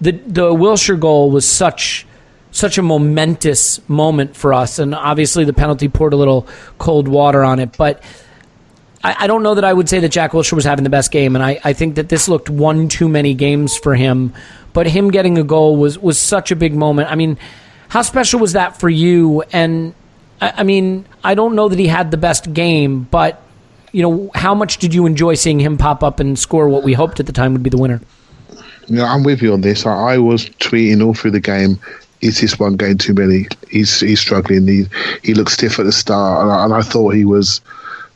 the 0.00 0.12
the 0.12 0.50
Wilshere 0.50 0.98
goal 0.98 1.30
was 1.30 1.46
such 1.48 2.06
such 2.52 2.78
a 2.78 2.82
momentous 2.82 3.86
moment 3.88 4.36
for 4.36 4.54
us, 4.54 4.78
and 4.78 4.94
obviously 4.94 5.44
the 5.44 5.52
penalty 5.52 5.88
poured 5.88 6.12
a 6.12 6.16
little 6.16 6.46
cold 6.78 7.08
water 7.08 7.42
on 7.42 7.58
it, 7.58 7.76
but 7.76 8.02
I, 9.02 9.16
I, 9.20 9.26
don't 9.26 9.42
know 9.42 9.54
that 9.54 9.64
I 9.64 9.72
would 9.72 9.88
say 9.88 10.00
that 10.00 10.10
Jack 10.10 10.32
Wilshere 10.32 10.52
was 10.52 10.64
having 10.64 10.84
the 10.84 10.90
best 10.90 11.10
game, 11.10 11.34
and 11.34 11.44
I, 11.44 11.60
I 11.64 11.72
think 11.72 11.96
that 11.96 12.08
this 12.08 12.28
looked 12.28 12.48
one 12.48 12.88
too 12.88 13.08
many 13.08 13.34
games 13.34 13.76
for 13.76 13.94
him. 13.94 14.32
But 14.72 14.86
him 14.86 15.10
getting 15.10 15.38
a 15.38 15.42
goal 15.42 15.76
was 15.76 15.98
was 15.98 16.18
such 16.18 16.50
a 16.50 16.56
big 16.56 16.74
moment. 16.74 17.10
I 17.10 17.14
mean, 17.14 17.36
how 17.88 18.02
special 18.02 18.40
was 18.40 18.52
that 18.54 18.78
for 18.78 18.88
you? 18.88 19.42
And 19.52 19.94
I, 20.40 20.54
I 20.58 20.62
mean, 20.62 21.04
I 21.22 21.34
don't 21.34 21.54
know 21.54 21.68
that 21.68 21.78
he 21.78 21.86
had 21.86 22.10
the 22.10 22.16
best 22.16 22.52
game, 22.52 23.04
but 23.10 23.42
you 23.92 24.02
know, 24.02 24.30
how 24.34 24.54
much 24.54 24.78
did 24.78 24.94
you 24.94 25.04
enjoy 25.04 25.34
seeing 25.34 25.60
him 25.60 25.76
pop 25.76 26.02
up 26.02 26.18
and 26.20 26.38
score 26.38 26.68
what 26.68 26.82
we 26.82 26.94
hoped 26.94 27.20
at 27.20 27.26
the 27.26 27.32
time 27.32 27.52
would 27.52 27.62
be 27.62 27.70
the 27.70 27.78
winner? 27.78 28.00
Yeah, 28.88 29.04
I'm 29.04 29.22
with 29.22 29.42
you 29.42 29.52
on 29.52 29.60
this. 29.60 29.84
I, 29.84 29.92
I 30.14 30.18
was 30.18 30.48
tweeting 30.48 31.04
all 31.04 31.14
through 31.14 31.32
the 31.32 31.40
game 31.40 31.78
is 32.22 32.40
this 32.40 32.58
one 32.58 32.76
game 32.76 32.96
too 32.96 33.14
many? 33.14 33.48
He's 33.68 34.00
he's 34.00 34.20
struggling. 34.20 34.66
He 34.66 34.86
he 35.22 35.34
looked 35.34 35.50
stiff 35.50 35.78
at 35.78 35.84
the 35.84 35.92
start, 35.92 36.42
and 36.42 36.52
I, 36.52 36.64
and 36.64 36.72
I 36.72 36.80
thought 36.80 37.10
he 37.10 37.24
was 37.24 37.60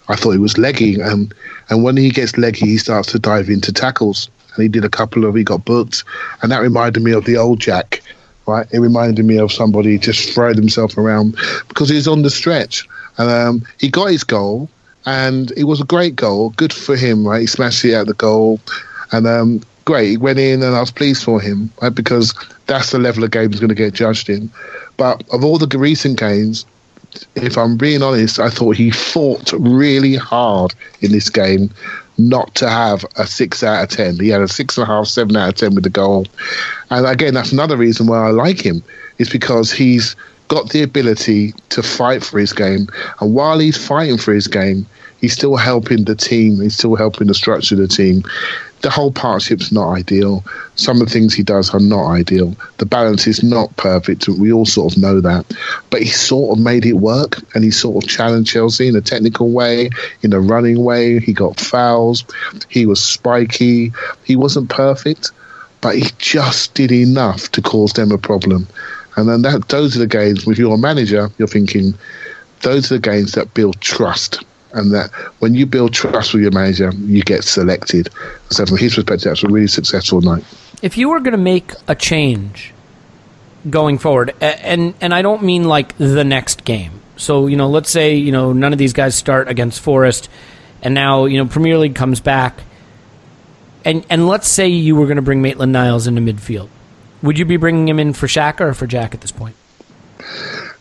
I 0.09 0.17
thought 0.17 0.33
he 0.33 0.39
was 0.39 0.59
leggy, 0.59 1.01
and 1.01 1.33
and 1.69 1.83
when 1.83 1.97
he 1.97 2.11
gets 2.11 2.39
leggy, 2.39 2.67
he 2.67 2.79
starts 2.79 3.11
to 3.13 3.19
dive 3.19 3.49
into 3.49 3.73
tackles, 3.73 4.31
and 4.55 4.63
he 4.63 4.69
did 4.69 4.85
a 4.85 4.89
couple 4.89 5.25
of 5.25 5.35
he 5.35 5.45
got 5.45 5.65
booked, 5.65 6.05
and 6.43 6.53
that 6.53 6.63
reminded 6.63 7.03
me 7.03 7.13
of 7.13 7.25
the 7.25 7.37
old 7.37 7.61
Jack, 7.61 8.03
right? 8.47 8.67
It 8.73 8.79
reminded 8.79 9.25
me 9.25 9.39
of 9.39 9.53
somebody 9.53 9.99
just 9.99 10.33
throwing 10.35 10.57
himself 10.57 10.97
around 10.97 11.37
because 11.69 11.89
he's 11.89 12.09
on 12.09 12.23
the 12.23 12.31
stretch, 12.31 12.87
and 13.19 13.31
um, 13.31 13.67
he 13.79 13.89
got 13.89 14.11
his 14.11 14.25
goal, 14.25 14.69
and 15.07 15.51
it 15.53 15.65
was 15.65 15.81
a 15.81 15.85
great 15.85 16.17
goal, 16.17 16.51
good 16.51 16.73
for 16.73 16.97
him, 16.97 17.27
right? 17.27 17.41
He 17.41 17.47
smashed 17.47 17.85
it 17.85 17.95
out 17.95 18.07
the 18.07 18.15
goal, 18.15 18.61
and 19.13 19.27
um, 19.27 19.63
great, 19.85 20.11
he 20.11 20.17
went 20.17 20.39
in, 20.39 20.63
and 20.63 20.77
I 20.77 20.81
was 20.81 20.91
pleased 20.91 21.25
for 21.25 21.41
him, 21.41 21.71
right? 21.83 21.95
Because 21.95 22.35
that's 22.67 22.91
the 22.91 22.99
level 22.99 23.25
of 23.25 23.31
game 23.31 23.51
he's 23.51 23.61
going 23.61 23.69
to 23.69 23.75
get 23.75 23.95
judged 23.95 24.29
in. 24.29 24.51
But 24.97 25.23
of 25.33 25.45
all 25.45 25.59
the 25.59 25.79
recent 25.79 26.19
games, 26.19 26.65
if 27.35 27.57
I'm 27.57 27.77
being 27.77 28.03
honest, 28.03 28.39
I 28.39 28.51
thought 28.51 28.77
he 28.77 28.91
fought 28.91 29.53
really 29.53 30.17
hard 30.17 30.75
in 31.01 31.13
this 31.13 31.29
game 31.31 31.71
not 32.19 32.55
to 32.55 32.69
have 32.69 33.05
a 33.17 33.27
six 33.27 33.63
out 33.63 33.85
of 33.85 33.91
ten. 33.91 34.19
He 34.19 34.29
had 34.29 34.41
a 34.41 34.49
six 34.49 34.79
and 34.79 34.85
a 34.85 34.87
half, 34.87 35.07
seven 35.07 35.37
out 35.37 35.51
of 35.51 35.55
ten 35.57 35.75
with 35.75 35.85
the 35.85 35.91
goal. 35.91 36.27
And 36.91 37.07
again, 37.07 37.35
that's 37.35 37.53
another 37.53 37.77
reason 37.77 38.07
why 38.07 38.27
I 38.27 38.31
like 38.31 38.61
him, 38.61 38.83
is 39.19 39.29
because 39.29 39.71
he's 39.71 40.17
got 40.49 40.71
the 40.71 40.83
ability 40.83 41.53
to 41.71 41.83
fight 41.83 42.25
for 42.25 42.39
his 42.39 42.53
game. 42.53 42.87
And 43.21 43.35
while 43.35 43.59
he's 43.59 43.77
fighting 43.77 44.19
for 44.19 44.33
his 44.33 44.47
game, 44.47 44.87
he's 45.21 45.33
still 45.33 45.57
helping 45.57 46.05
the 46.05 46.15
team, 46.15 46.61
he's 46.61 46.77
still 46.77 46.97
helping 46.97 47.27
the 47.27 47.35
structure 47.35 47.75
of 47.75 47.81
the 47.81 47.89
team. 47.89 48.23
The 48.83 48.91
whole 48.91 49.11
partnership's 49.11 49.73
not 49.73 49.93
ideal. 49.93 50.45
Some 50.75 51.01
of 51.01 51.09
the 51.09 51.13
things 51.13 51.35
he 51.35 51.43
does 51.43 51.73
are 51.75 51.81
not 51.81 52.11
ideal. 52.11 52.55
The 52.79 52.87
balance 52.87 53.27
is 53.27 53.43
not 53.43 53.75
perfect. 53.77 54.29
We 54.29 54.53
all 54.53 54.67
sort 54.67 54.95
of 54.95 55.03
know 55.03 55.21
that. 55.21 55.47
But 55.91 56.03
he 56.03 56.09
sort 56.09 56.57
of 56.57 56.63
made 56.63 56.85
it 56.85 56.95
work 56.95 57.39
and 57.55 57.65
he 57.65 57.71
sort 57.71 58.05
of 58.05 58.09
challenged 58.09 58.53
Chelsea 58.53 58.89
in 58.89 58.97
a 58.97 59.01
technical 59.01 59.51
way, 59.51 59.91
in 60.23 60.33
a 60.33 60.41
running 60.41 60.85
way. 60.85 61.19
He 61.19 61.33
got 61.33 61.59
fouls. 61.59 62.25
He 62.69 62.87
was 62.87 63.03
spiky. 63.03 63.93
He 64.25 64.37
wasn't 64.37 64.71
perfect, 64.71 65.33
but 65.81 65.97
he 65.97 66.07
just 66.19 66.75
did 66.75 66.93
enough 66.93 67.51
to 67.53 67.63
cause 67.63 67.95
them 67.95 68.13
a 68.13 68.19
problem. 68.19 68.69
And 69.17 69.29
then 69.29 69.43
that 69.43 69.69
those 69.69 69.97
are 69.97 70.01
the 70.01 70.07
games 70.07 70.47
with 70.47 70.59
your 70.59 70.77
manager, 70.77 71.31
you're 71.39 71.49
thinking, 71.49 71.95
those 72.61 72.93
are 72.93 72.97
the 72.97 73.01
games 73.01 73.33
that 73.33 73.55
build 73.55 73.81
trust 73.81 74.45
and 74.77 74.93
that 74.93 75.11
when 75.41 75.55
you 75.55 75.67
build 75.67 75.93
trust 75.93 76.35
with 76.35 76.43
your 76.43 76.53
manager, 76.53 76.93
you 76.95 77.23
get 77.23 77.43
selected. 77.45 78.11
So 78.51 78.67
from 78.67 78.77
his 78.77 78.95
perspective, 78.95 79.31
that's 79.31 79.43
a 79.43 79.49
really 79.49 79.67
successful 79.67 80.21
night. 80.21 80.45
If 80.83 80.97
you 80.99 81.09
were 81.09 81.21
going 81.21 81.33
to 81.33 81.39
make 81.39 81.73
a 81.89 81.95
change 81.95 82.73
going 83.69 83.99
forward, 83.99 84.35
and 84.41 84.95
and 85.01 85.15
I 85.15 85.23
don't 85.23 85.43
mean 85.43 85.65
like 85.65 85.97
the 85.99 86.25
next 86.25 86.65
game. 86.65 87.01
So 87.17 87.47
you 87.47 87.57
know, 87.57 87.69
let's 87.69 87.91
say 87.91 88.15
you 88.15 88.31
know 88.31 88.53
none 88.53 88.73
of 88.73 88.79
these 88.79 88.93
guys 88.93 89.17
start 89.17 89.49
against 89.49 89.81
Forest, 89.81 90.29
and 90.83 90.95
now 90.95 91.25
you 91.25 91.39
know 91.39 91.47
Premier 91.49 91.79
League 91.79 91.95
comes 91.95 92.21
back, 92.21 92.61
and 93.85 94.05
and 94.11 94.29
let's 94.29 94.49
say 94.49 94.69
you 94.69 94.95
were 94.95 95.07
going 95.07 95.17
to 95.17 95.23
bring 95.23 95.43
Maitland 95.43 95.73
Niles 95.73 96.07
into 96.07 96.21
midfield. 96.21 96.69
Would 97.23 97.39
you 97.39 97.47
be 97.47 97.57
bringing 97.57 97.89
him 97.89 97.99
in 97.99 98.13
for 98.13 98.27
Xhaka 98.27 98.61
or 98.61 98.75
for 98.75 98.87
Jack 98.87 99.15
at 99.15 99.23
this 99.23 99.33
point? 99.33 99.57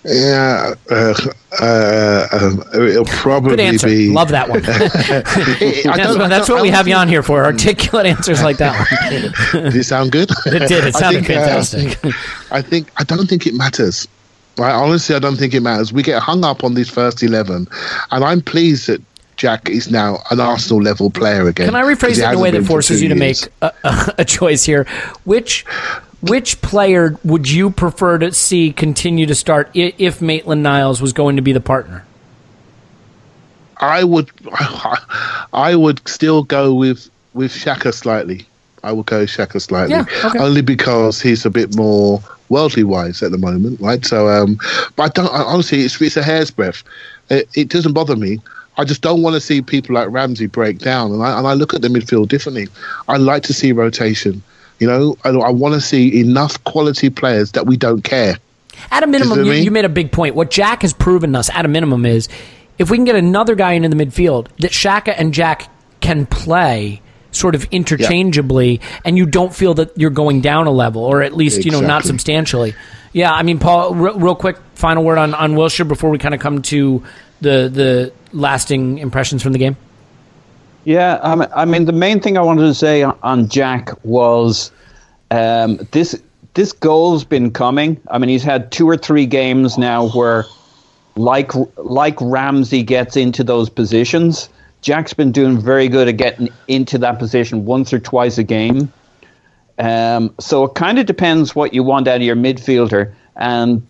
Yeah, 0.08 0.76
uh, 0.92 1.14
uh, 1.60 2.28
um, 2.32 2.64
it'll 2.76 3.06
probably 3.06 3.52
Good 3.52 3.60
answer. 3.60 3.88
be. 3.88 4.12
Love 4.12 4.30
that 4.30 4.48
one. 4.48 4.62
that's 5.98 6.18
what, 6.18 6.30
that's 6.30 6.48
what 6.48 6.62
we 6.62 6.70
have 6.70 6.88
you 6.88 6.94
on 6.94 7.08
here 7.08 7.24
for. 7.24 7.44
Articulate 7.44 8.06
answers 8.06 8.44
like 8.44 8.58
that 8.58 8.78
one. 8.78 9.64
did 9.64 9.76
it 9.76 9.84
sound 9.84 10.12
good? 10.12 10.30
It 10.46 10.68
did. 10.68 10.86
It 10.86 10.96
I 10.96 11.00
sounded 11.00 11.26
think, 11.26 11.40
uh, 11.40 11.46
fantastic. 11.46 12.14
I 12.52 12.62
think 12.62 12.92
I 12.98 13.04
don't 13.04 13.28
think 13.28 13.48
it 13.48 13.56
matters. 13.56 14.08
Right? 14.58 14.74
Honestly, 14.74 15.16
I 15.16 15.20
don't 15.20 15.38
think 15.38 15.54
it 15.54 15.62
matters. 15.62 15.92
We 15.92 16.04
get 16.04 16.22
hung 16.22 16.46
up 16.46 16.64
on 16.64 16.76
these 16.76 16.90
first 16.90 17.24
eleven, 17.24 17.68
and 18.12 18.24
I'm 18.24 18.42
pleased 18.42 18.88
that 18.88 19.02
Jack 19.38 19.70
is 19.70 19.90
now 19.90 20.20
an 20.30 20.40
Arsenal 20.40 20.82
level 20.82 21.10
player 21.10 21.48
again. 21.48 21.66
Can 21.68 21.76
I 21.76 21.82
rephrase 21.82 22.20
it 22.20 22.30
in 22.30 22.36
a 22.36 22.40
way 22.40 22.52
that 22.52 22.64
forces 22.66 23.02
you 23.02 23.10
to 23.10 23.16
make 23.16 23.38
a, 23.62 23.74
a, 23.84 24.16
a 24.20 24.26
choice 24.26 24.64
here? 24.64 24.86
Which 25.24 25.66
which 26.30 26.62
player 26.62 27.18
would 27.24 27.50
you 27.50 27.70
prefer 27.70 28.18
to 28.18 28.32
see 28.34 28.72
continue 28.72 29.26
to 29.26 29.36
start 29.36 29.70
if 29.74 30.22
Maitland 30.22 30.64
Niles 30.64 31.02
was 31.02 31.14
going 31.14 31.36
to 31.36 31.42
be 31.42 31.52
the 31.52 31.62
partner? 31.62 32.06
I 33.78 34.04
would, 34.04 34.32
I 35.54 35.76
would 35.76 36.08
still 36.08 36.44
go 36.44 36.74
with 36.74 37.10
with 37.34 37.52
Xhaka 37.52 37.94
slightly. 37.94 38.46
I 38.84 38.92
would 38.92 39.08
go 39.08 39.26
Xhaka 39.26 39.62
slightly, 39.62 39.96
yeah, 39.96 40.06
okay. 40.24 40.40
only 40.40 40.62
because 40.62 41.22
he's 41.22 41.46
a 41.46 41.50
bit 41.50 41.76
more 41.76 42.22
worldly 42.50 42.84
wise 42.84 43.24
at 43.24 43.32
the 43.32 43.38
moment, 43.38 43.82
right? 43.82 44.06
So, 44.06 44.30
um, 44.30 44.58
but 44.96 45.04
I 45.04 45.08
don't 45.10 45.28
honestly. 45.34 45.82
It's 45.82 46.00
it's 46.02 46.18
a 46.18 46.24
hair's 46.24 46.52
breadth. 46.52 46.84
It, 47.30 47.50
it 47.56 47.70
doesn't 47.70 47.94
bother 47.94 48.16
me. 48.16 48.40
I 48.78 48.84
just 48.84 49.02
don't 49.02 49.22
want 49.22 49.36
to 49.36 49.42
see 49.42 49.62
people 49.62 49.96
like 49.96 50.10
Ramsey 50.10 50.48
break 50.48 50.80
down, 50.80 51.12
and 51.12 51.24
I 51.24 51.38
and 51.38 51.48
I 51.48 51.54
look 51.54 51.74
at 51.74 51.82
the 51.82 51.88
midfield 51.88 52.30
differently. 52.30 52.68
I 53.08 53.18
like 53.18 53.44
to 53.44 53.54
see 53.54 53.72
rotation. 53.72 54.42
You 54.80 54.88
know, 54.88 55.18
I, 55.24 55.30
I 55.30 55.52
want 55.52 55.74
to 55.76 55.82
see 55.82 56.20
enough 56.20 56.62
quality 56.64 57.10
players 57.10 57.54
that 57.54 57.66
we 57.66 57.78
don't 57.78 58.04
care. 58.04 58.38
At 58.92 59.04
a 59.04 59.08
minimum, 59.08 59.46
you, 59.46 59.54
you, 59.54 59.72
made 59.72 59.86
a 59.86 59.90
big 59.90 60.12
point. 60.12 60.36
What 60.36 60.52
Jack 60.52 60.82
has 60.82 60.94
proven 60.94 61.34
us 61.36 61.50
at 61.50 61.66
a 61.66 61.68
minimum 61.68 62.06
is 62.06 62.28
if 62.78 62.90
we 62.90 62.98
can 62.98 63.06
get 63.06 63.16
another 63.16 63.56
guy 63.56 63.74
into 63.74 63.90
the 63.90 63.96
midfield 63.96 64.48
that 64.60 64.72
Xhaka 64.72 65.14
and 65.18 65.34
Jack 65.34 65.70
can 66.02 66.26
play 66.26 67.02
sort 67.32 67.56
of 67.56 67.66
interchangeably 67.66 68.78
yeah. 68.78 69.00
and 69.04 69.18
you 69.18 69.26
don't 69.26 69.54
feel 69.54 69.74
that 69.76 69.98
you're 69.98 70.10
going 70.10 70.42
down 70.42 70.68
a 70.68 70.72
level 70.72 71.04
or 71.04 71.22
at 71.22 71.34
least, 71.34 71.58
exactly. 71.58 71.78
you 71.78 71.82
know, 71.82 71.88
not 71.88 72.04
substantially. 72.04 72.74
Yeah, 73.14 73.34
I 73.34 73.44
mean, 73.44 73.60
Paul, 73.60 73.96
real, 73.96 74.20
real 74.20 74.36
quick 74.36 74.58
final 74.76 75.04
word 75.04 75.18
on, 75.18 75.34
on 75.34 75.54
Wilshere 75.54 75.88
before 75.88 76.10
we 76.10 76.18
kind 76.18 76.34
of 76.34 76.42
come 76.42 76.62
to 76.64 77.04
the 77.42 77.70
the 77.70 78.14
lasting 78.34 78.98
impressions 78.98 79.44
from 79.44 79.54
the 79.54 79.60
game. 79.60 79.78
Yeah, 80.86 81.20
I 81.56 81.66
mean, 81.66 81.86
the 81.86 81.94
main 81.94 82.20
thing 82.20 82.38
I 82.38 82.42
wanted 82.42 82.62
to 82.62 82.74
say 82.76 83.02
on 83.04 83.50
Jack 83.50 83.90
was 84.06 84.72
um, 85.32 85.78
this 85.92 86.22
this 86.54 86.72
goal's 86.72 87.26
been 87.26 87.52
coming. 87.52 88.00
I 88.10 88.20
mean, 88.20 88.30
he's 88.30 88.44
had 88.44 88.72
two 88.72 88.88
or 88.88 88.96
three 88.96 89.26
games 89.26 89.80
now 89.80 90.10
where, 90.10 90.46
like 91.16 91.52
like 91.78 92.22
Ramsey 92.22 92.84
gets 92.84 93.18
into 93.18 93.44
those 93.44 93.68
positions. 93.68 94.48
Jack's 94.82 95.14
been 95.14 95.32
doing 95.32 95.60
very 95.60 95.88
good 95.88 96.08
at 96.08 96.18
getting 96.18 96.50
into 96.68 97.00
that 97.00 97.18
position 97.18 97.66
once 97.66 97.92
or 97.92 98.00
twice 98.00 98.38
a 98.38 98.44
game. 98.44 98.94
Um, 99.80 100.36
so 100.40 100.66
it 100.66 100.76
kind 100.76 101.00
of 101.00 101.08
depends 101.08 101.56
what 101.56 101.74
you 101.74 101.82
want 101.84 102.08
out 102.08 102.18
of 102.18 102.22
your 102.22 102.36
midfielder, 102.36 103.12
and 103.36 103.86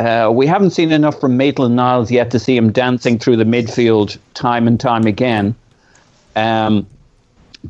uh, 0.00 0.30
we 0.32 0.46
haven't 0.46 0.70
seen 0.70 0.92
enough 0.92 1.20
from 1.20 1.36
Maitland 1.36 1.76
Niles 1.76 2.10
yet 2.10 2.30
to 2.30 2.38
see 2.38 2.56
him 2.56 2.72
dancing 2.72 3.18
through 3.18 3.36
the 3.36 3.44
midfield 3.44 4.16
time 4.32 4.66
and 4.66 4.80
time 4.80 5.04
again. 5.04 5.54
Um, 6.38 6.86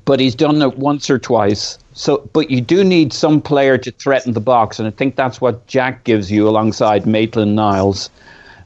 but 0.04 0.20
he's 0.20 0.34
done 0.34 0.60
it 0.60 0.78
once 0.78 1.08
or 1.08 1.18
twice. 1.18 1.78
So, 1.94 2.28
but 2.32 2.50
you 2.50 2.60
do 2.60 2.84
need 2.84 3.12
some 3.12 3.40
player 3.40 3.78
to 3.78 3.90
threaten 3.90 4.34
the 4.34 4.40
box, 4.40 4.78
and 4.78 4.86
I 4.86 4.90
think 4.90 5.16
that's 5.16 5.40
what 5.40 5.66
Jack 5.66 6.04
gives 6.04 6.30
you 6.30 6.48
alongside 6.48 7.06
Maitland 7.06 7.56
Niles. 7.56 8.10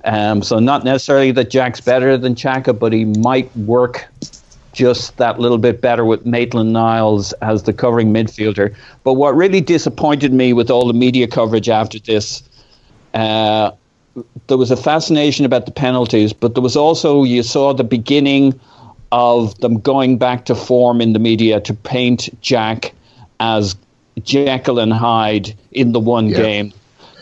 Um, 0.04 0.42
so, 0.42 0.58
not 0.58 0.84
necessarily 0.84 1.30
that 1.32 1.50
Jack's 1.50 1.80
better 1.80 2.18
than 2.18 2.34
Xhaka, 2.34 2.76
but 2.76 2.92
he 2.92 3.04
might 3.04 3.54
work 3.56 4.06
just 4.72 5.16
that 5.18 5.38
little 5.38 5.58
bit 5.58 5.80
better 5.80 6.04
with 6.04 6.26
Maitland 6.26 6.72
Niles 6.72 7.32
as 7.34 7.62
the 7.62 7.72
covering 7.72 8.12
midfielder. 8.12 8.74
But 9.04 9.14
what 9.14 9.36
really 9.36 9.60
disappointed 9.60 10.32
me 10.32 10.52
with 10.52 10.70
all 10.70 10.86
the 10.86 10.94
media 10.94 11.28
coverage 11.28 11.68
after 11.68 11.98
this, 11.98 12.42
uh, 13.14 13.70
there 14.48 14.56
was 14.56 14.70
a 14.70 14.76
fascination 14.76 15.44
about 15.44 15.66
the 15.66 15.72
penalties, 15.72 16.32
but 16.32 16.54
there 16.54 16.62
was 16.62 16.76
also 16.76 17.22
you 17.22 17.42
saw 17.42 17.72
the 17.72 17.84
beginning 17.84 18.58
of 19.12 19.56
them 19.60 19.78
going 19.78 20.18
back 20.18 20.47
to 20.47 20.55
form 20.55 21.01
in 21.01 21.12
the 21.12 21.18
media 21.18 21.60
to 21.60 21.74
paint 21.74 22.28
Jack 22.40 22.93
as 23.39 23.76
Jekyll 24.22 24.78
and 24.78 24.93
Hyde 24.93 25.55
in 25.70 25.93
the 25.93 26.01
one 26.01 26.28
yeah. 26.28 26.39
game. 26.39 26.72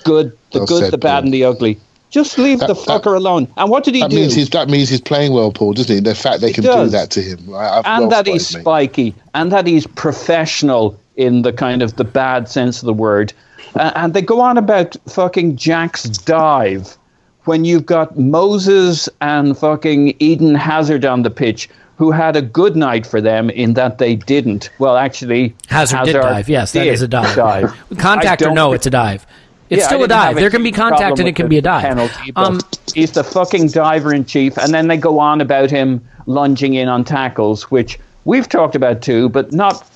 Good, 0.05 0.37
the 0.53 0.61
well 0.61 0.67
good, 0.67 0.81
said, 0.85 0.93
the 0.93 0.99
bad, 0.99 1.17
Paul. 1.17 1.25
and 1.25 1.35
the 1.35 1.45
ugly. 1.45 1.79
Just 2.09 2.39
leave 2.39 2.61
that, 2.61 2.69
the 2.69 2.75
fucker 2.75 3.05
that, 3.05 3.19
alone. 3.19 3.49
And 3.57 3.71
what 3.71 3.85
did 3.85 3.95
he 3.95 4.01
that 4.01 4.11
do? 4.11 4.17
Means 4.17 4.35
he's, 4.35 4.51
that 4.51 4.69
means 4.69 4.89
he's 4.89 5.01
playing 5.01 5.33
well, 5.33 5.53
Paul, 5.53 5.75
doesn't 5.75 5.95
he? 5.95 6.01
The 6.01 6.15
fact 6.15 6.41
they 6.41 6.53
can 6.53 6.65
do 6.65 6.89
that 6.89 7.11
to 7.11 7.23
him. 7.23 7.55
I, 7.55 7.83
and 7.85 8.11
that 8.11 8.27
he's 8.27 8.47
spiky, 8.47 9.15
and 9.35 9.53
that 9.53 9.67
he's 9.67 9.87
professional 9.87 10.99
in 11.17 11.43
the 11.43 11.53
kind 11.53 11.83
of 11.83 11.97
the 11.97 12.05
bad 12.05 12.49
sense 12.49 12.81
of 12.83 12.87
the 12.87 12.95
word. 12.95 13.33
Uh, 13.75 13.93
and 13.95 14.15
they 14.15 14.23
go 14.23 14.41
on 14.41 14.59
about 14.59 14.97
fucking 15.09 15.57
Jack's 15.57 16.05
dive 16.05 16.97
when 17.45 17.65
you've 17.65 17.87
got 17.87 18.19
Moses 18.19 19.09
and 19.21 19.57
fucking 19.57 20.15
Eden 20.19 20.55
Hazard 20.55 21.05
on 21.05 21.23
the 21.23 21.31
pitch 21.31 21.69
who 22.01 22.11
had 22.11 22.35
a 22.35 22.41
good 22.41 22.77
night 22.77 23.07
for 23.07 23.21
them 23.21 23.51
in 23.51 23.75
that 23.75 23.99
they 23.99 24.17
didn't. 24.17 24.71
Well, 24.79 24.97
actually, 24.97 25.55
Hazard, 25.69 25.99
Hazard 25.99 26.13
did 26.15 26.21
dive. 26.23 26.49
Yes, 26.49 26.73
that 26.73 26.87
is 26.87 27.03
a 27.03 27.09
dive. 27.09 27.37
dive. 27.37 27.75
Contact 27.99 28.41
or 28.41 28.53
no, 28.53 28.73
it's 28.73 28.87
a 28.87 28.91
dive. 28.91 29.27
It's 29.69 29.83
yeah, 29.83 29.87
still 29.87 30.05
a 30.05 30.09
dive. 30.09 30.37
There 30.37 30.49
can 30.49 30.63
be 30.63 30.73
contact 30.73 31.19
and 31.19 31.29
it 31.29 31.37
can 31.37 31.51
be 31.51 31.59
a 31.59 31.63
dive. 31.63 31.83
Penalty, 31.83 32.33
um, 32.37 32.59
he's 32.95 33.13
the 33.13 33.23
fucking 33.23 33.69
diver 33.69 34.15
in 34.15 34.25
chief. 34.25 34.57
And 34.57 34.73
then 34.73 34.89
they 34.89 34.97
go 34.97 35.19
on 35.19 35.43
about 35.43 35.71
him 35.71 36.03
lunging 36.25 36.73
in 36.73 36.89
on 36.89 37.05
tackles, 37.05 37.71
which 37.71 37.99
we've 38.25 38.49
talked 38.49 38.75
about 38.75 39.03
too, 39.03 39.29
but 39.29 39.53
not 39.53 39.87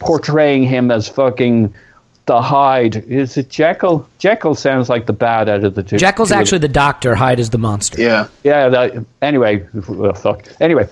portraying 0.00 0.64
him 0.64 0.90
as 0.90 1.08
fucking 1.08 1.72
the 2.26 2.42
Hyde. 2.42 2.96
Is 3.08 3.38
it 3.38 3.48
Jekyll? 3.48 4.06
Jekyll 4.18 4.54
sounds 4.54 4.90
like 4.90 5.06
the 5.06 5.14
bad 5.14 5.48
out 5.48 5.64
of 5.64 5.74
the 5.76 5.82
two. 5.82 5.96
Jekyll's 5.96 6.28
two 6.28 6.34
actually 6.34 6.58
the 6.58 6.68
doctor. 6.68 7.14
Hyde 7.14 7.40
is 7.40 7.48
the 7.48 7.58
monster. 7.58 8.02
Yeah. 8.02 8.28
Yeah. 8.42 8.68
That, 8.68 9.04
anyway, 9.22 9.66
well, 9.88 10.12
fuck. 10.12 10.46
Anyway, 10.60 10.86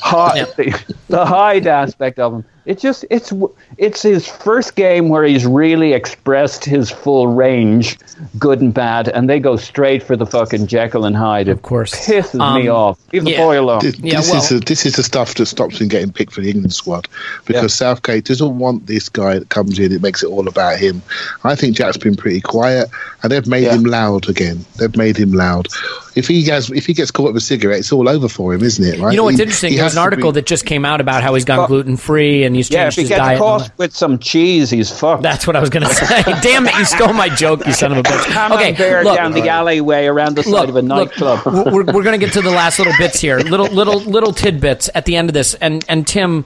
The, 0.56 0.94
the 1.08 1.24
Hyde 1.24 1.66
aspect 1.66 2.18
of 2.18 2.34
him. 2.34 2.44
It 2.64 2.78
just 2.78 3.04
it's 3.10 3.32
it's 3.76 4.02
his 4.02 4.28
first 4.28 4.76
game 4.76 5.08
where 5.08 5.24
he's 5.24 5.44
really 5.44 5.94
expressed 5.94 6.64
his 6.64 6.92
full 6.92 7.26
range, 7.26 7.98
good 8.38 8.60
and 8.60 8.72
bad, 8.72 9.08
and 9.08 9.28
they 9.28 9.40
go 9.40 9.56
straight 9.56 10.00
for 10.00 10.14
the 10.14 10.26
fucking 10.26 10.68
Jekyll 10.68 11.04
and 11.04 11.16
Hyde. 11.16 11.48
Of 11.48 11.62
course, 11.62 12.08
it 12.08 12.24
pisses 12.24 12.40
um, 12.40 12.62
me 12.62 12.68
off. 12.68 13.00
Leave 13.12 13.26
yeah. 13.26 13.36
the 13.36 13.42
boy 13.42 13.60
alone. 13.60 13.80
This, 13.82 13.98
yeah, 13.98 14.18
this 14.18 14.30
well, 14.30 14.42
is 14.42 14.52
a, 14.52 14.60
this 14.60 14.86
is 14.86 14.94
the 14.94 15.02
stuff 15.02 15.34
that 15.34 15.46
stops 15.46 15.80
him 15.80 15.88
getting 15.88 16.12
picked 16.12 16.34
for 16.34 16.40
the 16.40 16.50
England 16.50 16.72
squad 16.72 17.08
because 17.46 17.62
yeah. 17.62 17.66
Southgate 17.88 18.26
doesn't 18.26 18.58
want 18.58 18.86
this 18.86 19.08
guy 19.08 19.40
that 19.40 19.48
comes 19.48 19.80
in. 19.80 19.90
It 19.90 20.00
makes 20.00 20.22
it 20.22 20.28
all 20.28 20.46
about 20.46 20.78
him. 20.78 21.02
I 21.42 21.56
think 21.56 21.76
Jack's 21.76 21.96
been 21.96 22.14
pretty 22.14 22.40
quiet, 22.40 22.88
and 23.24 23.32
they've 23.32 23.46
made 23.46 23.64
yeah. 23.64 23.74
him 23.74 23.82
loud 23.82 24.28
again. 24.28 24.64
They've 24.78 24.96
made 24.96 25.16
him 25.16 25.32
loud. 25.32 25.66
If 26.14 26.28
he 26.28 26.44
gets 26.44 26.70
if 26.70 26.86
he 26.86 26.94
gets 26.94 27.10
caught 27.10 27.32
with 27.32 27.36
a 27.38 27.40
cigarette, 27.40 27.80
it's 27.80 27.92
all 27.92 28.08
over 28.08 28.28
for 28.28 28.54
him, 28.54 28.62
isn't 28.62 28.84
it? 28.84 29.00
Right? 29.00 29.10
You 29.10 29.16
know 29.16 29.24
what's 29.24 29.38
he, 29.38 29.42
interesting? 29.42 29.72
He 29.72 29.78
There's 29.78 29.94
an 29.94 29.98
article 29.98 30.30
be, 30.30 30.36
that 30.36 30.46
just 30.46 30.64
came 30.64 30.84
out 30.84 31.00
about 31.00 31.22
how 31.22 31.34
he's 31.34 31.44
gone 31.44 31.66
gluten 31.66 31.96
free 31.96 32.44
and 32.44 32.51
he's 32.54 32.68
changed 32.68 32.98
yeah, 32.98 33.02
his 33.02 33.10
diet. 33.10 33.38
Caught 33.38 33.78
with 33.78 33.94
some 33.94 34.18
cheese, 34.18 34.70
he's 34.70 34.90
fucked. 34.90 35.22
That's 35.22 35.46
what 35.46 35.56
I 35.56 35.60
was 35.60 35.70
going 35.70 35.86
to 35.86 35.94
say. 35.94 36.22
Damn 36.42 36.66
it, 36.66 36.74
you 36.76 36.84
stole 36.84 37.12
my 37.12 37.28
joke, 37.28 37.66
you 37.66 37.72
son 37.72 37.92
of 37.92 37.98
a 37.98 38.02
bitch. 38.02 38.50
Okay, 38.56 38.72
bear 38.72 39.04
look, 39.04 39.16
down 39.16 39.32
the 39.32 39.48
alleyway 39.48 40.06
around 40.06 40.36
the 40.36 40.42
side 40.42 40.52
look, 40.52 40.68
of 40.68 40.76
a 40.76 40.82
nightclub. 40.82 41.46
Look, 41.46 41.66
we're 41.72 41.84
we're 41.84 42.02
going 42.02 42.18
to 42.18 42.24
get 42.24 42.32
to 42.34 42.42
the 42.42 42.50
last 42.50 42.78
little 42.78 42.94
bits 42.98 43.20
here, 43.20 43.38
little 43.38 43.66
little 43.66 44.00
little 44.00 44.32
tidbits 44.32 44.90
at 44.94 45.04
the 45.04 45.16
end 45.16 45.28
of 45.28 45.34
this, 45.34 45.54
and 45.54 45.84
and 45.88 46.06
Tim, 46.06 46.44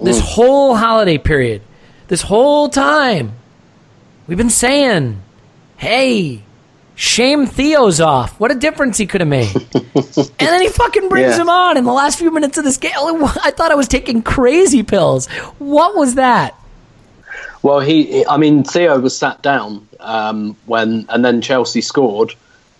this 0.00 0.18
mm. 0.18 0.24
whole 0.24 0.76
holiday 0.76 1.18
period, 1.18 1.62
this 2.08 2.22
whole 2.22 2.68
time, 2.68 3.32
we've 4.26 4.38
been 4.38 4.50
saying, 4.50 5.20
hey. 5.76 6.42
Shame 6.98 7.46
Theo's 7.46 8.00
off. 8.00 8.40
What 8.40 8.50
a 8.50 8.56
difference 8.56 8.98
he 8.98 9.06
could 9.06 9.20
have 9.20 9.28
made. 9.28 9.54
and 9.54 10.32
then 10.40 10.60
he 10.60 10.68
fucking 10.68 11.08
brings 11.08 11.36
yeah. 11.36 11.42
him 11.42 11.48
on 11.48 11.76
in 11.76 11.84
the 11.84 11.92
last 11.92 12.18
few 12.18 12.32
minutes 12.32 12.58
of 12.58 12.64
this 12.64 12.76
game. 12.76 12.90
I 12.96 13.52
thought 13.52 13.70
I 13.70 13.76
was 13.76 13.86
taking 13.86 14.20
crazy 14.20 14.82
pills. 14.82 15.28
What 15.60 15.94
was 15.94 16.16
that? 16.16 16.56
Well, 17.62 17.78
he, 17.78 18.26
I 18.26 18.36
mean, 18.36 18.64
Theo 18.64 18.98
was 18.98 19.16
sat 19.16 19.42
down 19.42 19.86
um, 20.00 20.56
when, 20.66 21.06
and 21.08 21.24
then 21.24 21.40
Chelsea 21.40 21.82
scored, 21.82 22.34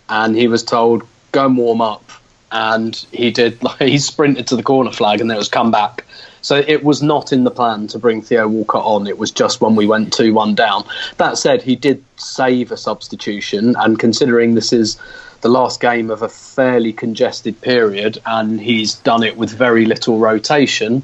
and 0.09 0.35
he 0.35 0.49
was 0.49 0.63
told, 0.65 1.03
go 1.31 1.45
and 1.45 1.55
warm 1.55 1.79
up. 1.79 2.03
And 2.51 2.97
he 3.13 3.31
did, 3.31 3.63
like, 3.63 3.79
he 3.79 3.97
sprinted 3.99 4.47
to 4.47 4.57
the 4.57 4.63
corner 4.63 4.91
flag 4.91 5.21
and 5.21 5.29
then 5.29 5.37
it 5.37 5.39
was 5.39 5.47
come 5.47 5.71
back. 5.71 6.05
So 6.41 6.63
it 6.67 6.83
was 6.83 7.01
not 7.01 7.31
in 7.33 7.43
the 7.43 7.51
plan 7.51 7.87
to 7.87 7.99
bring 7.99 8.21
Theo 8.21 8.47
Walcott 8.47 8.85
on. 8.85 9.07
It 9.07 9.17
was 9.17 9.31
just 9.31 9.61
when 9.61 9.75
we 9.75 9.87
went 9.87 10.13
2 10.13 10.33
1 10.33 10.55
down. 10.55 10.85
That 11.17 11.37
said, 11.37 11.61
he 11.61 11.75
did 11.75 12.03
save 12.17 12.71
a 12.71 12.77
substitution, 12.77 13.75
and 13.77 13.99
considering 13.99 14.55
this 14.55 14.73
is 14.73 14.97
the 15.41 15.49
last 15.49 15.79
game 15.79 16.09
of 16.09 16.21
a 16.21 16.29
fairly 16.29 16.91
congested 16.91 17.59
period 17.61 18.19
and 18.25 18.59
he's 18.59 18.95
done 18.95 19.23
it 19.23 19.37
with 19.37 19.49
very 19.49 19.85
little 19.85 20.19
rotation, 20.19 21.01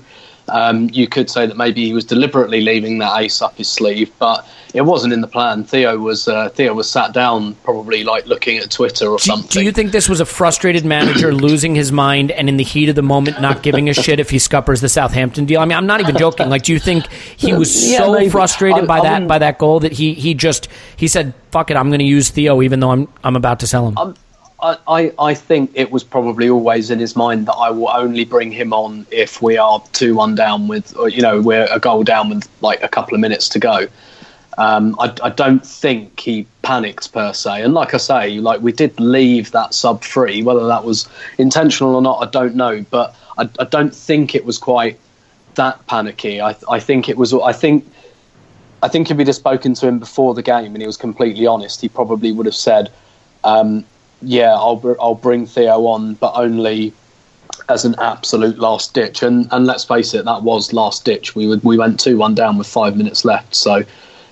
um, 0.48 0.90
you 0.92 1.08
could 1.08 1.30
say 1.30 1.46
that 1.46 1.58
maybe 1.58 1.86
he 1.86 1.94
was 1.94 2.06
deliberately 2.06 2.62
leaving 2.62 3.00
that 3.00 3.20
ace 3.20 3.42
up 3.42 3.58
his 3.58 3.68
sleeve, 3.68 4.12
but 4.20 4.48
it 4.74 4.82
wasn't 4.82 5.14
in 5.14 5.22
the 5.22 5.28
plan. 5.28 5.64
Theo 5.64 5.98
was 5.98 6.28
uh, 6.28 6.50
Theo 6.50 6.74
was 6.74 6.90
sat 6.90 7.14
down, 7.14 7.56
probably 7.56 8.04
like 8.04 8.26
looking 8.28 8.58
at 8.58 8.70
Twitter 8.70 9.08
or 9.08 9.18
do, 9.18 9.24
something. 9.24 9.50
Do 9.50 9.64
you 9.64 9.72
think 9.72 9.92
this 9.92 10.10
was 10.10 10.20
a 10.20 10.26
frustrated 10.26 10.86
manager 10.86 11.34
losing 11.34 11.76
his 11.76 11.92
mind 11.92 12.32
and 12.32 12.50
in 12.50 12.58
the 12.58 12.64
heat 12.64 12.90
of 12.90 12.96
the 12.96 13.02
moment 13.02 13.42
not 13.42 13.64
giving 13.64 13.90
a 13.90 13.94
shit 13.94 14.20
if 14.20 14.30
he 14.30 14.38
scuppers 14.38 14.82
the 14.82 14.90
Southampton 14.90 15.46
deal? 15.46 15.62
I 15.62 15.66
mean, 15.66 15.78
I'm 15.78 15.88
not 15.88 16.02
even 16.02 16.18
joking. 16.18 16.50
Like, 16.50 16.64
do 16.64 16.74
you 16.74 16.80
think 16.80 17.08
he 17.38 17.54
was 17.54 17.90
yeah, 17.90 18.00
so 18.00 18.14
maybe. 18.14 18.30
frustrated 18.30 18.84
I, 18.84 18.86
by 18.86 19.00
I 19.00 19.04
that 19.04 19.28
by 19.28 19.40
that 19.40 19.58
goal 19.58 19.80
that 19.80 19.94
he 19.94 20.14
he 20.14 20.34
just 20.34 20.68
he 20.98 21.08
said, 21.08 21.34
"Fuck 21.52 21.72
it, 21.72 21.78
I'm 21.78 21.90
going 21.90 22.00
to 22.00 22.06
use 22.06 22.30
Theo 22.30 22.62
even 22.62 22.82
though 22.82 22.92
I'm 22.92 23.08
I'm 23.24 23.36
about 23.36 23.62
to 23.62 23.68
sell 23.68 23.88
him." 23.88 23.98
I'm, 23.98 24.16
I, 24.62 25.14
I 25.20 25.34
think 25.34 25.72
it 25.76 25.92
was 25.92 26.04
probably 26.04 26.50
always 26.50 26.90
in 26.90 27.00
his 27.00 27.16
mind 27.16 27.46
that 27.48 27.54
I 27.54 27.70
will 27.70 27.90
only 27.90 28.26
bring 28.26 28.52
him 28.52 28.74
on 28.74 29.06
if 29.12 29.42
we 29.42 29.58
are 29.58 29.84
two 29.92 30.16
one 30.16 30.34
down 30.34 30.68
with, 30.68 30.96
or, 30.98 31.10
you 31.10 31.22
know, 31.22 31.42
we're 31.42 31.68
a 31.72 31.80
goal 31.80 32.04
down 32.04 32.30
with 32.30 32.50
like 32.62 32.82
a 32.82 32.88
couple 32.88 33.14
of 33.14 33.20
minutes 33.20 33.50
to 33.50 33.60
go. 33.60 33.88
Um, 34.58 34.96
I, 35.00 35.14
I, 35.22 35.30
don't 35.30 35.66
think 35.66 36.18
he 36.20 36.48
panicked 36.62 37.12
per 37.12 37.34
se, 37.34 37.62
and 37.64 37.74
like 37.74 37.94
I 37.94 37.98
say, 37.98 38.40
like 38.40 38.62
we 38.62 38.72
did 38.72 38.98
leave 39.00 39.52
that 39.52 39.74
sub 39.74 40.02
free. 40.02 40.44
Whether 40.44 40.66
that 40.68 40.86
was 40.86 41.10
intentional 41.38 41.94
or 41.94 42.02
not, 42.02 42.26
I 42.26 42.30
don't 42.30 42.56
know. 42.56 42.86
But 42.90 43.16
I, 43.38 43.50
I 43.60 43.66
don't 43.66 43.94
think 43.94 44.34
it 44.34 44.46
was 44.46 44.58
quite 44.58 44.98
that 45.56 45.86
panicky. 45.88 46.40
I, 46.40 46.56
I 46.70 46.80
think 46.80 47.10
it 47.10 47.18
was. 47.18 47.34
I 47.34 47.52
think. 47.52 47.86
I 48.82 48.88
think 48.88 49.12
if 49.12 49.18
we'd 49.18 49.28
have 49.28 49.36
spoken 49.36 49.74
to 49.74 49.88
him 49.88 50.00
before 50.00 50.36
the 50.36 50.44
game 50.44 50.74
and 50.74 50.78
he 50.78 50.86
was 50.86 50.98
completely 50.98 51.48
honest, 51.48 51.82
he 51.82 51.90
probably 51.90 52.32
would 52.32 52.46
have 52.46 52.56
said, 52.56 52.92
um, 53.44 53.84
yeah, 54.22 54.54
I'll 54.54 54.96
I'll 55.00 55.16
bring 55.16 55.46
Theo 55.46 55.86
on, 55.88 56.16
but 56.16 56.34
only 56.36 56.94
as 57.70 57.86
an 57.86 57.96
absolute 58.00 58.60
last 58.60 58.94
ditch. 58.94 59.24
And 59.24 59.48
and 59.52 59.66
let's 59.66 59.84
face 59.84 60.14
it, 60.14 60.26
that 60.26 60.44
was 60.44 60.74
last 60.74 61.06
ditch. 61.06 61.36
We 61.36 61.48
would 61.48 61.64
we 61.64 61.78
went 61.78 62.00
two 62.00 62.18
one 62.18 62.36
down 62.36 62.58
with 62.58 62.68
five 62.68 62.98
minutes 62.98 63.26
left. 63.26 63.56
So 63.56 63.84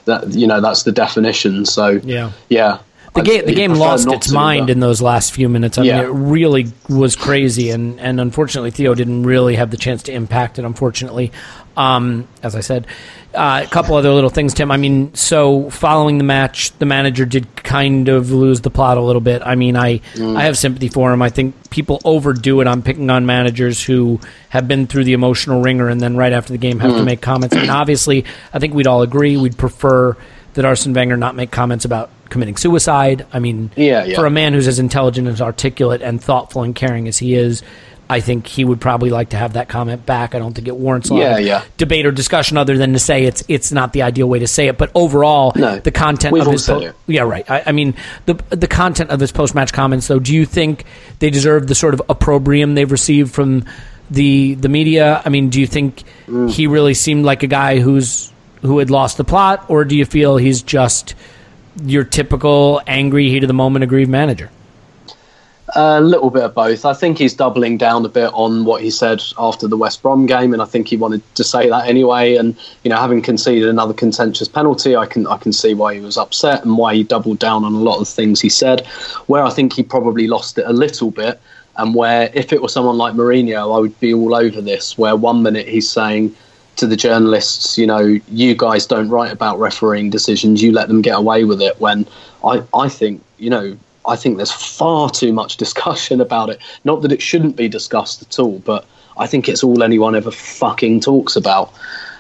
that 0.06 0.34
you 0.34 0.48
know 0.48 0.62
that's 0.62 0.84
the 0.84 0.92
definition. 0.92 1.66
So 1.66 2.02
yeah, 2.04 2.32
yeah. 2.50 2.80
The 3.14 3.22
game, 3.22 3.46
the 3.46 3.54
game 3.54 3.74
lost 3.74 4.08
its 4.08 4.32
mind 4.32 4.70
in 4.70 4.80
those 4.80 5.02
last 5.02 5.34
few 5.34 5.48
minutes. 5.48 5.78
I 5.78 5.84
yeah. 5.84 6.02
mean, 6.02 6.06
it 6.06 6.14
really 6.14 6.68
was 6.90 7.16
crazy, 7.16 7.70
and, 7.70 8.00
and 8.00 8.20
unfortunately, 8.20 8.72
Theo 8.72 8.96
didn't 8.96 9.24
really 9.24 9.56
have 9.56 9.70
the 9.70 9.78
chance 9.78 10.04
to 10.04 10.12
impact 10.12 10.58
it. 10.58 10.66
Unfortunately, 10.66 11.32
um, 11.78 12.28
as 12.42 12.56
I 12.56 12.62
said, 12.62 12.88
uh, 13.34 13.62
a 13.66 13.70
couple 13.70 13.96
other 13.96 14.12
little 14.12 14.30
things, 14.30 14.54
Tim. 14.54 14.72
I 14.72 14.78
mean, 14.78 15.14
so 15.14 15.70
following 15.70 16.18
the 16.18 16.24
match, 16.24 16.72
the 16.80 16.86
manager 16.86 17.26
did 17.26 17.56
kind 17.56 18.10
of 18.10 18.32
lose 18.32 18.62
the 18.62 18.70
plot 18.70 18.98
a 18.98 19.02
little 19.02 19.22
bit. 19.22 19.42
I 19.44 19.56
mean, 19.56 19.76
I 19.76 20.00
mm. 20.14 20.36
I 20.36 20.44
have 20.44 20.58
sympathy 20.58 20.90
for 20.90 21.12
him. 21.12 21.22
I 21.22 21.30
think 21.30 21.70
people 21.70 22.02
overdo 22.06 22.62
it 22.62 22.68
on 22.68 22.82
picking 22.82 23.10
on 23.10 23.26
managers 23.26 23.84
who 23.84 24.20
have 24.50 24.68
been 24.68 24.88
through 24.88 25.04
the 25.04 25.14
emotional 25.14 25.62
wringer 25.62 25.88
and 25.88 26.00
then 26.02 26.16
right 26.16 26.34
after 26.34 26.52
the 26.52 26.60
game 26.60 26.80
have 26.80 26.92
mm. 26.92 26.98
to 26.98 27.04
make 27.04 27.22
comments. 27.22 27.56
And 27.56 27.70
obviously, 27.70 28.26
I 28.54 28.60
think 28.60 28.74
we'd 28.74 28.88
all 28.88 29.02
agree 29.02 29.38
we'd 29.38 29.58
prefer 29.58 30.16
that 30.54 30.66
Arsene 30.66 30.94
Wenger 30.94 31.18
not 31.18 31.36
make 31.36 31.50
comments 31.50 31.86
about 31.86 32.12
committing 32.30 32.58
suicide. 32.58 33.26
I 33.34 33.40
mean, 33.40 33.72
yeah, 33.76 34.04
yeah. 34.06 34.16
for 34.16 34.26
a 34.26 34.30
man 34.32 34.54
who's 34.54 34.68
as 34.68 34.80
intelligent, 34.80 35.28
as 35.28 35.42
articulate, 35.42 36.02
and 36.02 36.22
thoughtful 36.22 36.64
and 36.64 36.76
caring 36.76 37.08
as 37.08 37.18
he 37.18 37.36
is, 37.36 37.64
I 38.10 38.20
think 38.20 38.48
he 38.48 38.66
would 38.66 38.82
probably 38.82 39.10
like 39.10 39.30
to 39.30 39.38
have 39.38 39.54
that 39.54 39.70
comment 39.70 40.06
back. 40.06 40.36
I 40.36 40.40
don't 40.40 40.54
think 40.54 40.68
it 40.68 40.76
warrants 40.76 41.10
a 41.10 41.14
lot 41.14 41.20
yeah, 41.22 41.38
of 41.38 41.46
yeah. 41.46 41.64
debate 41.78 42.06
or 42.06 42.12
discussion 42.12 42.58
other 42.58 42.78
than 42.78 42.94
to 42.94 43.00
say 43.00 43.24
it's 43.24 43.44
it's 43.48 43.72
not 43.72 43.94
the 43.94 44.02
ideal 44.02 44.28
way 44.28 44.40
to 44.40 44.48
say 44.48 44.68
it. 44.68 44.78
But 44.78 44.92
overall, 44.94 45.54
no, 45.56 45.80
the 45.80 45.92
content 45.92 46.38
of 46.38 46.52
his 46.52 46.68
po- 46.68 46.94
yeah 47.08 47.22
right. 47.22 47.50
I, 47.50 47.64
I, 47.68 47.72
mean 47.72 47.96
the 48.26 48.34
the 48.50 48.68
content 48.68 49.10
of 49.10 49.20
his 49.20 49.32
post 49.32 49.56
match 49.56 49.72
comments 49.72 50.08
though. 50.08 50.20
Do 50.20 50.34
you 50.34 50.46
think 50.46 50.86
they 51.20 51.30
deserve 51.30 51.68
the 51.68 51.76
sort 51.76 51.94
of 51.94 52.02
opprobrium 52.10 52.76
they've 52.76 52.92
received 52.92 53.34
from 53.34 53.66
the 54.12 54.56
the 54.56 54.70
media? 54.70 55.22
I 55.24 55.30
mean, 55.30 55.50
do 55.50 55.62
you 55.62 55.68
think 55.68 56.04
mm. 56.28 56.52
he 56.52 56.68
really 56.68 56.94
seemed 56.94 57.24
like 57.24 57.42
a 57.42 57.48
guy 57.48 57.80
who's 57.80 58.32
who 58.62 58.80
had 58.80 58.90
lost 58.90 59.16
the 59.18 59.24
plot, 59.24 59.66
or 59.70 59.86
do 59.86 59.96
you 59.96 60.06
feel 60.06 60.38
he's 60.38 60.62
just 60.62 61.16
your 61.82 62.04
typical 62.04 62.82
angry, 62.88 63.30
heat 63.30 63.44
of 63.44 63.48
the 63.48 63.54
moment, 63.54 63.84
aggrieved 63.84 64.10
manager? 64.10 64.50
A 65.76 66.00
little 66.02 66.30
bit 66.30 66.44
of 66.44 66.54
both. 66.54 66.86
I 66.86 66.94
think 66.94 67.18
he's 67.18 67.34
doubling 67.34 67.78
down 67.78 68.06
a 68.06 68.10
bit 68.10 68.30
on 68.34 68.64
what 68.64 68.84
he 68.84 68.92
said 68.92 69.24
after 69.40 69.68
the 69.68 69.78
West 69.78 70.04
Brom 70.04 70.28
game, 70.28 70.54
and 70.54 70.62
I 70.62 70.66
think 70.66 70.88
he 70.88 70.98
wanted 70.98 71.24
to 71.36 71.44
say 71.44 71.68
that 71.68 71.88
anyway. 71.88 72.36
And 72.36 72.56
you 72.84 72.90
know, 72.90 72.98
having 72.98 73.24
conceded 73.24 73.68
another 73.68 73.94
contentious 73.94 74.48
penalty, 74.48 74.96
I 74.96 75.08
can 75.08 75.26
I 75.26 75.38
can 75.38 75.52
see 75.52 75.74
why 75.74 75.96
he 75.96 76.00
was 76.00 76.16
upset 76.16 76.64
and 76.64 76.78
why 76.78 76.94
he 76.94 77.04
doubled 77.04 77.40
down 77.40 77.66
on 77.66 77.74
a 77.74 77.80
lot 77.80 78.00
of 78.00 78.08
things 78.08 78.40
he 78.40 78.50
said. 78.50 78.86
Where 79.26 79.44
I 79.44 79.50
think 79.50 79.74
he 79.74 79.82
probably 79.82 80.28
lost 80.28 80.60
it 80.60 80.66
a 80.68 80.74
little 80.74 81.10
bit, 81.10 81.42
and 81.78 81.96
where 81.96 82.30
if 82.36 82.54
it 82.54 82.62
was 82.62 82.72
someone 82.72 82.98
like 82.98 83.16
Mourinho, 83.16 83.76
I 83.76 83.80
would 83.80 84.00
be 84.00 84.14
all 84.14 84.36
over 84.36 84.62
this. 84.62 84.96
Where 84.96 85.16
one 85.16 85.42
minute 85.42 85.68
he's 85.68 85.90
saying 85.90 86.36
to 86.78 86.88
the 86.88 86.96
journalists, 86.96 87.78
you 87.78 87.86
know, 87.86 88.20
you 88.30 88.56
guys 88.56 88.86
don't 88.86 89.10
write 89.10 89.32
about 89.32 89.60
refereeing 89.60 90.10
decisions, 90.10 90.62
you 90.62 90.72
let 90.72 90.88
them 90.88 91.02
get 91.02 91.18
away 91.18 91.44
with 91.44 91.62
it. 91.62 91.80
When 91.80 92.06
I 92.44 92.64
I 92.74 92.90
think 92.90 93.24
you 93.38 93.50
know 93.50 93.78
I 94.08 94.16
think 94.16 94.38
there's 94.38 94.52
far 94.52 95.10
too 95.10 95.34
much 95.34 95.58
discussion 95.66 96.22
about 96.22 96.50
it. 96.50 96.60
Not 96.84 97.02
that 97.02 97.12
it 97.12 97.22
shouldn't 97.22 97.56
be 97.56 97.68
discussed 97.68 98.22
at 98.22 98.40
all, 98.40 98.60
but 98.60 98.86
I 99.18 99.28
think 99.28 99.48
it's 99.48 99.64
all 99.64 99.84
anyone 99.84 100.16
ever 100.16 100.32
fucking 100.32 101.02
talks 101.02 101.36
about. 101.36 101.74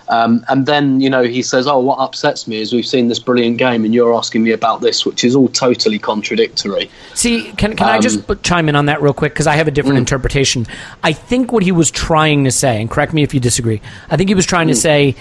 Um, 0.09 0.45
and 0.49 0.65
then, 0.65 0.99
you 1.01 1.09
know, 1.09 1.23
he 1.23 1.41
says, 1.41 1.67
Oh, 1.67 1.79
what 1.79 1.99
upsets 1.99 2.47
me 2.47 2.59
is 2.59 2.73
we've 2.73 2.85
seen 2.85 3.07
this 3.07 3.19
brilliant 3.19 3.57
game 3.57 3.85
and 3.85 3.93
you're 3.93 4.13
asking 4.13 4.43
me 4.43 4.51
about 4.51 4.81
this, 4.81 5.05
which 5.05 5.23
is 5.23 5.35
all 5.35 5.47
totally 5.47 5.99
contradictory. 5.99 6.89
See, 7.13 7.51
can, 7.53 7.75
can 7.75 7.87
um, 7.87 7.95
I 7.95 7.99
just 7.99 8.29
um, 8.29 8.39
chime 8.43 8.69
in 8.69 8.75
on 8.75 8.87
that 8.87 9.01
real 9.01 9.13
quick? 9.13 9.33
Because 9.33 9.47
I 9.47 9.55
have 9.55 9.67
a 9.67 9.71
different 9.71 9.97
mm. 9.97 10.01
interpretation. 10.01 10.67
I 11.03 11.13
think 11.13 11.51
what 11.51 11.63
he 11.63 11.71
was 11.71 11.89
trying 11.89 12.43
to 12.43 12.51
say, 12.51 12.81
and 12.81 12.89
correct 12.89 13.13
me 13.13 13.23
if 13.23 13.33
you 13.33 13.39
disagree, 13.39 13.81
I 14.09 14.17
think 14.17 14.29
he 14.29 14.35
was 14.35 14.45
trying 14.45 14.67
mm. 14.67 14.71
to 14.71 14.75
say 14.75 15.15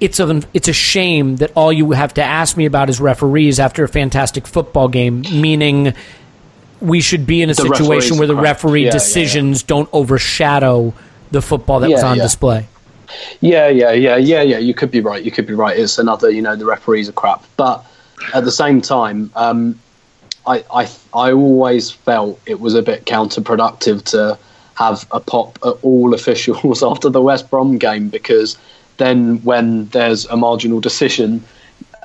it's 0.00 0.18
a 0.18 0.42
it's 0.54 0.68
a 0.68 0.72
shame 0.72 1.36
that 1.36 1.52
all 1.54 1.72
you 1.72 1.92
have 1.92 2.14
to 2.14 2.22
ask 2.22 2.56
me 2.56 2.64
about 2.64 2.88
is 2.88 3.00
referees 3.00 3.60
after 3.60 3.84
a 3.84 3.88
fantastic 3.88 4.46
football 4.46 4.88
game, 4.88 5.22
meaning 5.30 5.94
we 6.80 7.00
should 7.00 7.26
be 7.26 7.42
in 7.42 7.50
a 7.50 7.54
the 7.54 7.62
situation 7.62 8.16
where 8.16 8.26
the 8.26 8.34
referee 8.34 8.86
yeah, 8.86 8.90
decisions 8.90 9.60
yeah, 9.60 9.64
yeah. 9.64 9.68
don't 9.68 9.90
overshadow 9.92 10.94
the 11.30 11.42
football 11.42 11.80
that 11.80 11.90
was 11.90 12.02
on 12.02 12.16
display. 12.16 12.66
Yeah, 13.40 13.68
yeah, 13.68 13.92
yeah, 13.92 14.16
yeah, 14.16 14.42
yeah. 14.42 14.58
You 14.58 14.74
could 14.74 14.90
be 14.90 15.00
right. 15.00 15.22
You 15.22 15.30
could 15.30 15.46
be 15.46 15.54
right. 15.54 15.78
It's 15.78 15.98
another, 15.98 16.30
you 16.30 16.42
know, 16.42 16.56
the 16.56 16.66
referees 16.66 17.08
are 17.08 17.12
crap. 17.12 17.44
But 17.56 17.84
at 18.34 18.44
the 18.44 18.52
same 18.52 18.80
time, 18.80 19.30
um, 19.34 19.78
I, 20.46 20.64
I, 20.72 20.88
I 21.14 21.32
always 21.32 21.90
felt 21.90 22.40
it 22.46 22.60
was 22.60 22.74
a 22.74 22.82
bit 22.82 23.04
counterproductive 23.06 24.04
to 24.06 24.38
have 24.74 25.06
a 25.12 25.20
pop 25.20 25.58
at 25.64 25.74
all 25.82 26.14
officials 26.20 26.82
after 26.82 27.08
the 27.08 27.20
West 27.22 27.50
Brom 27.50 27.78
game 27.78 28.08
because 28.08 28.56
then 28.96 29.42
when 29.42 29.86
there's 29.86 30.26
a 30.26 30.36
marginal 30.36 30.80
decision, 30.80 31.42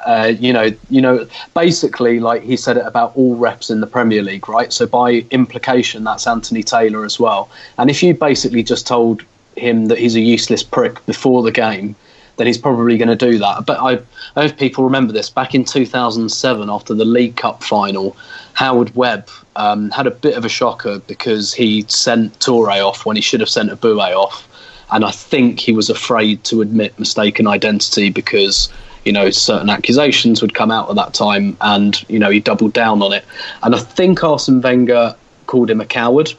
uh, 0.05 0.33
you 0.39 0.53
know, 0.53 0.71
you 0.89 1.01
know, 1.01 1.27
basically, 1.53 2.19
like 2.19 2.43
he 2.43 2.55
said 2.55 2.77
it 2.77 2.85
about 2.85 3.15
all 3.15 3.35
reps 3.35 3.69
in 3.69 3.81
the 3.81 3.87
Premier 3.87 4.21
League, 4.21 4.47
right? 4.47 4.71
So 4.71 4.85
by 4.85 5.25
implication, 5.31 6.03
that's 6.03 6.27
Anthony 6.27 6.63
Taylor 6.63 7.05
as 7.05 7.19
well. 7.19 7.49
And 7.77 7.89
if 7.89 8.03
you 8.03 8.13
basically 8.13 8.63
just 8.63 8.85
told 8.85 9.23
him 9.55 9.87
that 9.87 9.97
he's 9.97 10.15
a 10.15 10.21
useless 10.21 10.63
prick 10.63 11.05
before 11.05 11.43
the 11.43 11.51
game, 11.51 11.95
then 12.37 12.47
he's 12.47 12.57
probably 12.57 12.97
going 12.97 13.07
to 13.09 13.15
do 13.15 13.37
that. 13.39 13.65
But 13.65 13.79
I, 13.79 13.99
I 14.35 14.49
people 14.49 14.83
remember 14.83 15.13
this. 15.13 15.29
Back 15.29 15.55
in 15.55 15.63
2007, 15.63 16.69
after 16.69 16.93
the 16.93 17.05
League 17.05 17.35
Cup 17.35 17.63
final, 17.63 18.15
Howard 18.53 18.95
Webb 18.95 19.29
um, 19.55 19.91
had 19.91 20.07
a 20.07 20.11
bit 20.11 20.35
of 20.35 20.45
a 20.45 20.49
shocker 20.49 20.99
because 20.99 21.53
he 21.53 21.85
sent 21.87 22.37
Toure 22.39 22.83
off 22.83 23.05
when 23.05 23.15
he 23.15 23.21
should 23.21 23.39
have 23.39 23.49
sent 23.49 23.69
Eboue 23.69 24.15
off. 24.15 24.47
And 24.91 25.03
I 25.03 25.11
think 25.11 25.59
he 25.59 25.71
was 25.71 25.89
afraid 25.89 26.43
to 26.45 26.61
admit 26.61 26.97
mistaken 26.99 27.47
identity 27.47 28.09
because 28.09 28.69
you 29.03 29.11
know 29.11 29.29
certain 29.29 29.69
accusations 29.69 30.41
would 30.41 30.53
come 30.53 30.71
out 30.71 30.89
at 30.89 30.95
that 30.95 31.13
time, 31.13 31.57
and 31.61 32.07
you 32.09 32.19
know 32.19 32.29
he 32.29 32.39
doubled 32.39 32.73
down 32.73 33.01
on 33.01 33.11
it. 33.11 33.25
And 33.63 33.73
I 33.73 33.79
think 33.79 34.23
Arsene 34.23 34.61
Wenger 34.61 35.15
called 35.47 35.69
him 35.69 35.81
a 35.81 35.85
coward 35.85 36.33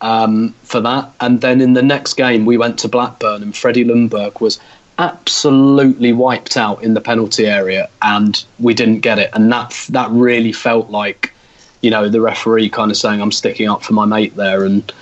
um, 0.00 0.54
for 0.62 0.80
that. 0.80 1.12
And 1.20 1.40
then 1.40 1.60
in 1.60 1.74
the 1.74 1.82
next 1.82 2.14
game, 2.14 2.46
we 2.46 2.58
went 2.58 2.78
to 2.80 2.88
Blackburn, 2.88 3.42
and 3.42 3.56
Freddie 3.56 3.84
Ljungberg 3.84 4.40
was 4.40 4.60
absolutely 4.98 6.12
wiped 6.12 6.56
out 6.56 6.82
in 6.82 6.94
the 6.94 7.00
penalty 7.00 7.46
area, 7.46 7.88
and 8.02 8.44
we 8.58 8.74
didn't 8.74 9.00
get 9.00 9.18
it. 9.18 9.30
And 9.32 9.50
that 9.52 9.86
that 9.90 10.10
really 10.10 10.52
felt 10.52 10.90
like, 10.90 11.32
you 11.80 11.90
know, 11.90 12.08
the 12.08 12.20
referee 12.20 12.70
kind 12.70 12.90
of 12.90 12.96
saying, 12.96 13.20
"I'm 13.20 13.32
sticking 13.32 13.68
up 13.68 13.82
for 13.82 13.92
my 13.92 14.04
mate 14.04 14.36
there." 14.36 14.64
And 14.64 14.92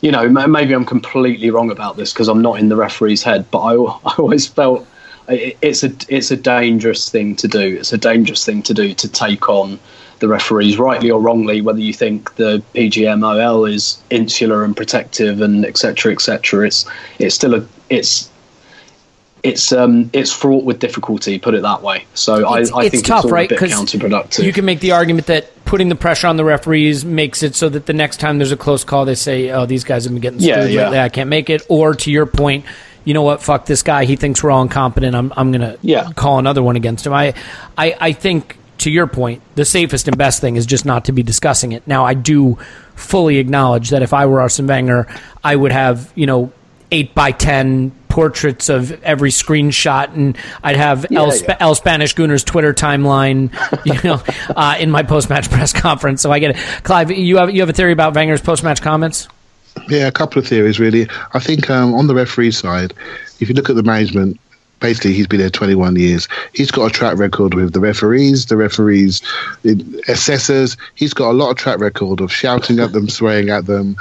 you 0.00 0.12
know, 0.12 0.28
maybe 0.28 0.74
I'm 0.74 0.84
completely 0.84 1.50
wrong 1.50 1.70
about 1.70 1.96
this 1.96 2.12
because 2.12 2.28
I'm 2.28 2.40
not 2.40 2.60
in 2.60 2.68
the 2.68 2.76
referee's 2.76 3.22
head, 3.22 3.50
but 3.50 3.60
I, 3.60 3.72
I 4.06 4.14
always 4.18 4.46
felt 4.46 4.86
it's 5.28 5.84
a 5.84 5.92
it's 6.08 6.30
a 6.30 6.36
dangerous 6.36 7.08
thing 7.08 7.36
to 7.36 7.48
do. 7.48 7.76
It's 7.78 7.92
a 7.92 7.98
dangerous 7.98 8.44
thing 8.44 8.62
to 8.64 8.74
do 8.74 8.94
to 8.94 9.08
take 9.08 9.48
on 9.48 9.78
the 10.20 10.28
referees, 10.28 10.78
rightly 10.78 11.10
or 11.10 11.20
wrongly, 11.20 11.60
whether 11.60 11.80
you 11.80 11.92
think 11.92 12.34
the 12.36 12.62
PGMOL 12.74 13.72
is 13.72 14.02
insular 14.10 14.64
and 14.64 14.76
protective 14.76 15.40
and 15.40 15.64
etc. 15.64 16.12
etc. 16.12 16.66
It's 16.66 16.86
it's 17.18 17.34
still 17.34 17.54
a 17.54 17.66
it's 17.90 18.30
it's 19.44 19.72
um 19.72 20.10
it's 20.12 20.32
fraught 20.32 20.64
with 20.64 20.80
difficulty. 20.80 21.38
Put 21.38 21.54
it 21.54 21.62
that 21.62 21.82
way. 21.82 22.04
So 22.14 22.54
it's, 22.56 22.72
I, 22.72 22.78
I 22.78 22.84
it's 22.84 22.90
think 22.94 23.06
tough, 23.06 23.18
it's 23.18 23.24
all 23.26 23.30
right? 23.30 23.50
a 23.50 23.54
bit 23.54 23.70
counterproductive. 23.70 24.42
You 24.44 24.52
can 24.52 24.64
make 24.64 24.80
the 24.80 24.92
argument 24.92 25.26
that 25.28 25.64
putting 25.64 25.88
the 25.88 25.94
pressure 25.94 26.26
on 26.26 26.36
the 26.36 26.44
referees 26.44 27.04
makes 27.04 27.42
it 27.42 27.54
so 27.54 27.68
that 27.68 27.86
the 27.86 27.92
next 27.92 28.18
time 28.18 28.38
there's 28.38 28.52
a 28.52 28.56
close 28.56 28.82
call, 28.84 29.04
they 29.04 29.14
say, 29.14 29.50
"Oh, 29.50 29.66
these 29.66 29.84
guys 29.84 30.04
have 30.04 30.12
been 30.12 30.20
getting 30.20 30.40
screwed 30.40 30.56
Yeah, 30.56 30.64
yeah. 30.66 30.82
lately. 30.84 30.98
I 31.00 31.08
can't 31.08 31.30
make 31.30 31.50
it." 31.50 31.62
Or 31.68 31.94
to 31.94 32.10
your 32.10 32.26
point, 32.26 32.64
you 33.04 33.14
know 33.14 33.22
what? 33.22 33.40
Fuck 33.42 33.66
this 33.66 33.82
guy. 33.84 34.04
He 34.06 34.16
thinks 34.16 34.42
we're 34.42 34.50
all 34.50 34.62
incompetent. 34.62 35.14
I'm 35.14 35.32
I'm 35.36 35.52
gonna 35.52 35.76
Yeah. 35.82 36.10
call 36.16 36.38
another 36.40 36.62
one 36.62 36.74
against 36.76 37.06
him. 37.06 37.12
I 37.12 37.34
I 37.76 37.94
I 38.00 38.12
think 38.12 38.56
to 38.78 38.90
your 38.90 39.06
point, 39.06 39.42
the 39.54 39.64
safest 39.64 40.08
and 40.08 40.16
best 40.16 40.40
thing 40.40 40.56
is 40.56 40.66
just 40.66 40.84
not 40.84 41.06
to 41.06 41.12
be 41.12 41.22
discussing 41.22 41.72
it. 41.72 41.86
Now, 41.86 42.04
I 42.04 42.14
do 42.14 42.58
fully 42.94 43.38
acknowledge 43.38 43.90
that 43.90 44.02
if 44.02 44.12
I 44.12 44.26
were 44.26 44.40
Arsene 44.40 44.66
Wenger, 44.66 45.06
I 45.42 45.54
would 45.54 45.72
have 45.72 46.12
you 46.14 46.26
know 46.26 46.52
eight 46.90 47.14
by 47.14 47.32
ten 47.32 47.92
portraits 48.08 48.68
of 48.68 49.02
every 49.04 49.30
screenshot, 49.30 50.14
and 50.14 50.36
I'd 50.62 50.76
have 50.76 51.06
Yeah, 51.10 51.20
El, 51.20 51.36
yeah. 51.36 51.56
El 51.60 51.74
Spanish 51.74 52.14
Gunner's 52.14 52.42
Twitter 52.42 52.74
timeline, 52.74 53.52
you 53.84 53.94
know, 54.02 54.22
uh, 54.56 54.76
in 54.78 54.90
my 54.90 55.02
post 55.02 55.30
match 55.30 55.50
press 55.50 55.72
conference. 55.72 56.22
So 56.22 56.32
I 56.32 56.38
get 56.38 56.56
it. 56.56 56.84
Clive, 56.84 57.10
you 57.10 57.36
have 57.36 57.50
you 57.50 57.60
have 57.60 57.68
a 57.68 57.72
theory 57.72 57.92
about 57.92 58.14
Wenger's 58.14 58.40
post 58.40 58.64
match 58.64 58.82
comments? 58.82 59.28
Yeah, 59.88 60.08
a 60.08 60.12
couple 60.12 60.40
of 60.40 60.48
theories 60.48 60.80
really. 60.80 61.08
I 61.34 61.38
think 61.38 61.70
um, 61.70 61.94
on 61.94 62.06
the 62.06 62.14
referee 62.14 62.50
side, 62.50 62.94
if 63.40 63.48
you 63.48 63.54
look 63.54 63.70
at 63.70 63.76
the 63.76 63.82
management, 63.82 64.40
basically 64.80 65.12
he's 65.12 65.26
been 65.26 65.40
there 65.40 65.50
21 65.50 65.96
years. 65.96 66.28
He's 66.52 66.70
got 66.70 66.86
a 66.86 66.90
track 66.90 67.18
record 67.18 67.54
with 67.54 67.72
the 67.72 67.80
referees, 67.80 68.46
the 68.46 68.56
referees, 68.56 69.22
assessors. 70.08 70.76
He's 70.94 71.14
got 71.14 71.30
a 71.30 71.32
lot 71.32 71.50
of 71.50 71.56
track 71.56 71.80
record 71.80 72.20
of 72.20 72.32
shouting 72.32 72.78
at 72.80 72.92
them, 72.92 73.08
swearing 73.18 73.50
at 73.50 73.66
them, 73.66 73.96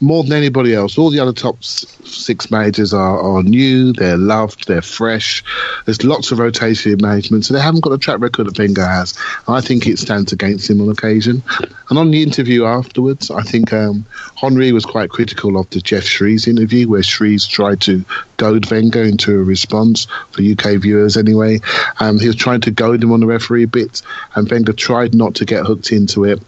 more 0.00 0.22
than 0.22 0.32
anybody 0.32 0.74
else. 0.74 0.98
All 0.98 1.10
the 1.10 1.20
other 1.20 1.32
top 1.32 1.62
six 1.62 2.50
managers 2.50 2.92
are, 2.92 3.20
are 3.20 3.42
new, 3.42 3.92
they're 3.92 4.16
loved, 4.16 4.66
they're 4.66 4.82
fresh. 4.82 5.42
There's 5.84 6.04
lots 6.04 6.32
of 6.32 6.38
rotation 6.38 6.92
in 6.92 7.02
management, 7.02 7.44
so 7.44 7.54
they 7.54 7.60
haven't 7.60 7.82
got 7.82 7.92
a 7.92 7.98
track 7.98 8.20
record 8.20 8.46
that 8.46 8.58
Wenger 8.58 8.86
has. 8.86 9.16
I 9.48 9.60
think 9.60 9.86
it 9.86 9.98
stands 9.98 10.32
against 10.32 10.70
him 10.70 10.80
on 10.80 10.88
occasion. 10.88 11.42
And 11.90 11.98
on 11.98 12.12
the 12.12 12.22
interview 12.22 12.66
afterwards, 12.66 13.32
I 13.32 13.42
think 13.42 13.72
um, 13.72 14.06
Henri 14.40 14.70
was 14.70 14.86
quite 14.86 15.10
critical 15.10 15.58
of 15.58 15.68
the 15.70 15.80
Geoff 15.80 16.04
Shreeves 16.04 16.46
interview, 16.46 16.88
where 16.88 17.02
Shreeves 17.02 17.48
tried 17.48 17.80
to 17.82 18.04
goad 18.36 18.70
Wenger 18.70 19.02
into 19.02 19.34
a 19.34 19.42
response 19.42 20.06
for 20.30 20.40
UK 20.40 20.80
viewers 20.80 21.16
anyway. 21.16 21.58
Um, 21.98 22.20
he 22.20 22.28
was 22.28 22.36
trying 22.36 22.60
to 22.62 22.70
goad 22.70 23.02
him 23.02 23.10
on 23.10 23.18
the 23.18 23.26
referee 23.26 23.64
bit, 23.64 24.02
and 24.36 24.48
Wenger 24.48 24.72
tried 24.72 25.16
not 25.16 25.34
to 25.36 25.44
get 25.44 25.66
hooked 25.66 25.90
into 25.90 26.24
it. 26.24 26.40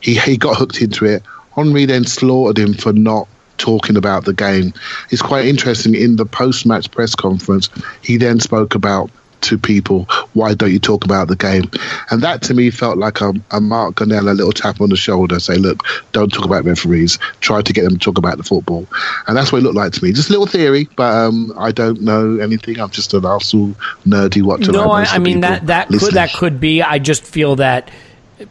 He, 0.00 0.14
he 0.14 0.36
got 0.36 0.56
hooked 0.56 0.80
into 0.80 1.06
it. 1.06 1.24
Henri 1.56 1.86
then 1.86 2.04
slaughtered 2.04 2.58
him 2.58 2.74
for 2.74 2.92
not 2.92 3.26
talking 3.58 3.96
about 3.96 4.24
the 4.24 4.32
game. 4.32 4.74
It's 5.10 5.22
quite 5.22 5.46
interesting. 5.46 5.96
In 5.96 6.14
the 6.14 6.26
post 6.26 6.66
match 6.66 6.90
press 6.92 7.16
conference, 7.16 7.68
he 8.00 8.16
then 8.16 8.38
spoke 8.38 8.76
about 8.76 9.10
to 9.44 9.58
people, 9.58 10.04
why 10.32 10.54
don't 10.54 10.72
you 10.72 10.78
talk 10.78 11.04
about 11.04 11.28
the 11.28 11.36
game? 11.36 11.70
And 12.10 12.22
that 12.22 12.42
to 12.42 12.54
me 12.54 12.70
felt 12.70 12.98
like 12.98 13.20
a, 13.20 13.32
a 13.50 13.60
Mark 13.60 13.96
Gonnella, 13.96 14.30
a 14.30 14.34
little 14.34 14.52
tap 14.52 14.80
on 14.80 14.90
the 14.90 14.96
shoulder, 14.96 15.40
say, 15.40 15.56
look, 15.56 15.82
don't 16.12 16.32
talk 16.32 16.44
about 16.44 16.64
referees. 16.64 17.18
Try 17.40 17.62
to 17.62 17.72
get 17.72 17.84
them 17.84 17.94
to 17.94 17.98
talk 17.98 18.18
about 18.18 18.36
the 18.36 18.44
football. 18.44 18.86
And 19.26 19.36
that's 19.36 19.52
what 19.52 19.58
it 19.58 19.62
looked 19.62 19.76
like 19.76 19.92
to 19.92 20.04
me. 20.04 20.12
Just 20.12 20.28
a 20.28 20.32
little 20.32 20.46
theory, 20.46 20.88
but 20.96 21.14
um, 21.14 21.52
I 21.58 21.72
don't 21.72 22.00
know 22.02 22.38
anything. 22.38 22.80
I'm 22.80 22.90
just 22.90 23.14
an 23.14 23.24
Arsenal 23.24 23.74
nerdy 24.06 24.42
watcher. 24.42 24.72
No, 24.72 24.90
I, 24.90 25.04
I 25.04 25.18
mean 25.18 25.40
that 25.40 25.66
that 25.66 25.88
could 25.88 26.14
that 26.14 26.32
could 26.32 26.60
be. 26.60 26.82
I 26.82 26.98
just 26.98 27.24
feel 27.24 27.56
that, 27.56 27.90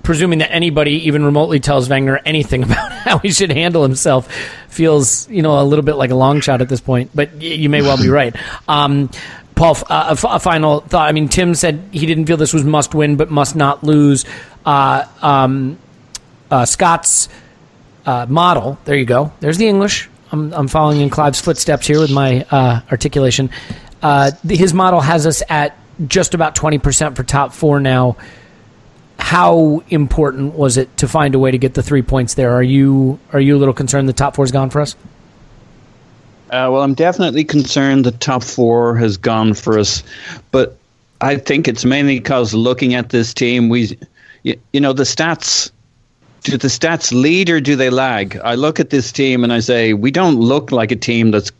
presuming 0.03 0.39
that 0.39 0.51
anybody 0.51 1.07
even 1.07 1.23
remotely 1.25 1.59
tells 1.59 1.89
Wenger 1.89 2.19
anything 2.25 2.63
about 2.67 2.91
how 2.91 3.17
he 3.19 3.31
should 3.31 3.51
handle 3.51 3.83
himself, 3.83 4.31
feels 4.69 5.29
you 5.29 5.41
know 5.41 5.59
a 5.59 5.63
little 5.63 5.85
bit 5.85 5.95
like 5.95 6.11
a 6.11 6.15
long 6.15 6.41
shot 6.41 6.61
at 6.61 6.69
this 6.69 6.81
point. 6.81 7.11
But 7.13 7.33
y- 7.33 7.41
you 7.41 7.69
may 7.69 7.81
well 7.81 7.97
be 7.97 8.09
right. 8.21 8.35
Um, 8.67 9.09
Paul, 9.55 9.77
uh, 9.89 10.05
a, 10.09 10.11
f- 10.11 10.23
a 10.23 10.39
final 10.39 10.81
thought. 10.81 11.07
I 11.07 11.11
mean, 11.11 11.29
Tim 11.29 11.55
said 11.55 11.83
he 11.91 12.05
didn't 12.05 12.25
feel 12.25 12.37
this 12.37 12.53
was 12.53 12.63
must 12.63 12.93
win, 12.95 13.15
but 13.15 13.29
must 13.29 13.55
not 13.55 13.83
lose. 13.83 14.25
Uh, 14.65 15.05
um, 15.21 15.77
uh, 16.49 16.65
Scott's 16.65 17.29
uh, 18.05 18.25
model. 18.29 18.77
There 18.85 18.95
you 18.95 19.05
go. 19.05 19.31
There's 19.39 19.57
the 19.57 19.67
English. 19.67 20.09
I'm, 20.31 20.53
I'm 20.53 20.67
following 20.67 21.01
in 21.01 21.09
Clive's 21.09 21.39
footsteps 21.39 21.87
here 21.87 21.99
with 21.99 22.11
my 22.11 22.45
uh, 22.49 22.81
articulation. 22.91 23.49
Uh, 24.01 24.31
his 24.47 24.73
model 24.73 24.99
has 24.99 25.25
us 25.27 25.43
at 25.47 25.77
just 26.07 26.33
about 26.33 26.55
20% 26.55 27.15
for 27.15 27.23
top 27.23 27.53
four 27.53 27.79
now. 27.79 28.17
How 29.19 29.83
important 29.89 30.55
was 30.55 30.77
it 30.77 30.95
to 30.97 31.07
find 31.07 31.35
a 31.35 31.39
way 31.39 31.51
to 31.51 31.57
get 31.57 31.75
the 31.75 31.83
three 31.83 32.01
points 32.01 32.33
there? 32.33 32.53
Are 32.53 32.63
you 32.63 33.19
are 33.31 33.39
you 33.39 33.55
a 33.55 33.59
little 33.59 33.73
concerned 33.73 34.09
the 34.09 34.13
top 34.13 34.35
four's 34.35 34.51
gone 34.51 34.69
for 34.69 34.81
us? 34.81 34.95
Uh, 36.53 36.69
well, 36.69 36.83
I'm 36.83 36.93
definitely 36.93 37.45
concerned 37.45 38.05
the 38.05 38.11
top 38.11 38.43
four 38.43 38.95
has 38.97 39.17
gone 39.17 39.55
for 39.55 39.79
us, 39.79 40.03
but 40.51 40.77
I 41.19 41.37
think 41.37 41.67
it's 41.67 41.83
mainly 41.83 42.19
because 42.19 42.53
looking 42.53 42.93
at 42.93 43.09
this 43.09 43.33
team, 43.33 43.69
we, 43.69 43.97
you, 44.43 44.59
you 44.71 44.79
know, 44.79 44.93
the 44.93 45.01
stats. 45.01 45.71
Do 46.43 46.55
the 46.55 46.67
stats 46.67 47.11
lead 47.11 47.49
or 47.49 47.59
do 47.59 47.75
they 47.75 47.89
lag? 47.89 48.37
I 48.43 48.53
look 48.53 48.79
at 48.79 48.91
this 48.91 49.11
team 49.11 49.43
and 49.43 49.51
I 49.51 49.61
say 49.61 49.93
we 49.93 50.11
don't 50.11 50.35
look 50.35 50.71
like 50.71 50.91
a 50.91 50.95
team 50.95 51.31
that's 51.31 51.51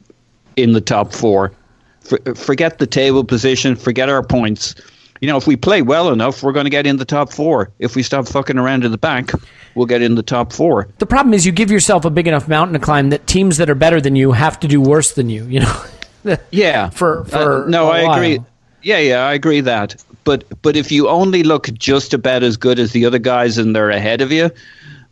in 0.58 0.74
the 0.74 0.82
top 0.82 1.12
four. 1.12 1.54
For, 2.02 2.20
forget 2.36 2.78
the 2.78 2.86
table 2.86 3.24
position, 3.24 3.76
forget 3.76 4.10
our 4.10 4.22
points. 4.22 4.76
You 5.24 5.28
know, 5.28 5.38
if 5.38 5.48
we 5.48 5.56
play 5.56 5.82
well 5.82 6.10
enough, 6.10 6.44
we're 6.44 6.52
going 6.52 6.66
to 6.66 6.70
get 6.70 6.86
in 6.86 6.98
the 6.98 7.06
top 7.06 7.32
four. 7.32 7.72
If 7.80 7.96
we 7.96 8.04
stop 8.04 8.28
fucking 8.28 8.58
around 8.58 8.84
in 8.84 8.92
the 8.92 8.98
back, 8.98 9.32
we'll 9.74 9.86
get 9.86 10.02
in 10.02 10.16
the 10.16 10.22
top 10.22 10.52
four. 10.52 10.90
The 10.98 11.06
problem 11.06 11.34
is 11.34 11.46
you 11.46 11.54
give 11.54 11.72
yourself 11.72 12.04
a 12.04 12.10
big 12.10 12.28
enough 12.28 12.50
mountain 12.50 12.74
to 12.74 12.80
climb 12.86 13.10
that 13.12 13.26
teams 13.26 13.56
that 13.56 13.70
are 13.70 13.76
better 13.76 14.02
than 14.02 14.18
you 14.18 14.34
have 14.34 14.60
to 14.60 14.68
do 14.68 14.82
worse 14.82 15.14
than 15.14 15.30
you. 15.30 15.46
You 15.46 15.62
know. 15.62 15.84
Yeah. 16.52 16.90
For 16.90 17.24
for 17.26 17.64
Uh, 17.64 17.70
no, 17.70 17.88
I 17.88 18.02
I 18.02 18.16
agree. 18.16 18.46
Yeah, 18.82 19.00
yeah, 19.00 19.26
I 19.26 19.34
agree 19.34 19.62
that. 19.62 19.96
But 20.26 20.44
but 20.62 20.76
if 20.76 20.92
you 20.92 21.08
only 21.08 21.44
look 21.44 21.74
just 21.74 22.14
about 22.14 22.44
as 22.44 22.58
good 22.58 22.78
as 22.78 22.92
the 22.92 23.06
other 23.06 23.20
guys 23.20 23.58
and 23.58 23.74
they're 23.74 23.92
ahead 23.92 24.22
of 24.22 24.30
you, 24.32 24.50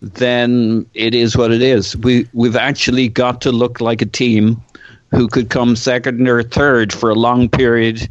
then 0.02 0.86
it 0.94 1.16
is 1.16 1.38
what 1.38 1.52
it 1.52 1.62
is. 1.62 1.96
We 1.96 2.28
we've 2.34 2.58
actually 2.58 3.08
got 3.08 3.40
to 3.42 3.52
look 3.52 3.80
like 3.80 4.02
a 4.02 4.06
team 4.06 4.62
who 5.12 5.30
could 5.30 5.50
come 5.50 5.78
second 5.78 6.28
or 6.28 6.44
third 6.44 6.92
for 6.92 7.10
a 7.10 7.16
long 7.16 7.48
period. 7.48 8.10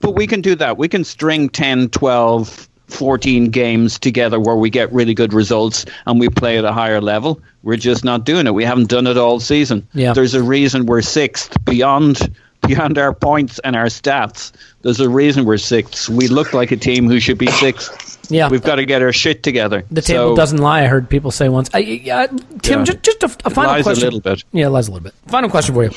But 0.00 0.12
we 0.14 0.26
can 0.26 0.40
do 0.40 0.54
that. 0.56 0.78
We 0.78 0.88
can 0.88 1.04
string 1.04 1.48
10, 1.48 1.90
12, 1.90 2.68
14 2.88 3.50
games 3.50 3.98
together 3.98 4.40
where 4.40 4.56
we 4.56 4.70
get 4.70 4.92
really 4.92 5.14
good 5.14 5.32
results 5.32 5.84
and 6.06 6.18
we 6.18 6.28
play 6.28 6.58
at 6.58 6.64
a 6.64 6.72
higher 6.72 7.00
level. 7.00 7.40
We're 7.62 7.76
just 7.76 8.04
not 8.04 8.24
doing 8.24 8.46
it. 8.46 8.54
We 8.54 8.64
haven't 8.64 8.88
done 8.88 9.06
it 9.06 9.16
all 9.16 9.38
season. 9.40 9.86
Yeah. 9.94 10.12
There's 10.12 10.34
a 10.34 10.42
reason 10.42 10.86
we're 10.86 11.02
sixth 11.02 11.62
beyond 11.64 12.34
beyond 12.66 12.98
our 12.98 13.14
points 13.14 13.58
and 13.60 13.74
our 13.74 13.86
stats. 13.86 14.52
There's 14.82 15.00
a 15.00 15.08
reason 15.08 15.44
we're 15.46 15.56
sixth. 15.56 16.08
We 16.10 16.28
look 16.28 16.52
like 16.52 16.70
a 16.72 16.76
team 16.76 17.08
who 17.08 17.18
should 17.18 17.38
be 17.38 17.46
sixth. 17.46 18.18
Yeah. 18.30 18.48
We've 18.50 18.62
got 18.62 18.74
to 18.76 18.84
get 18.84 19.00
our 19.02 19.12
shit 19.14 19.42
together. 19.42 19.84
The 19.90 20.02
table 20.02 20.30
So- 20.32 20.36
doesn't 20.36 20.58
lie. 20.58 20.82
I 20.82 20.86
heard 20.86 21.08
people 21.08 21.30
say 21.30 21.48
once. 21.48 21.70
I, 21.72 22.02
uh, 22.12 22.26
Tim, 22.62 22.80
Yeah. 22.80 22.84
just, 22.84 23.02
just 23.02 23.22
a, 23.22 23.26
a 23.26 23.50
It 23.50 23.54
final 23.54 23.70
lies 23.72 23.80
a 23.80 23.82
question. 23.84 24.04
little 24.04 24.20
bit. 24.20 24.44
Yeah, 24.52 24.66
it 24.66 24.70
lies 24.70 24.88
a 24.88 24.92
little 24.92 25.04
bit. 25.04 25.14
Final 25.28 25.48
question 25.50 25.74
for 25.74 25.84
you. 25.84 25.90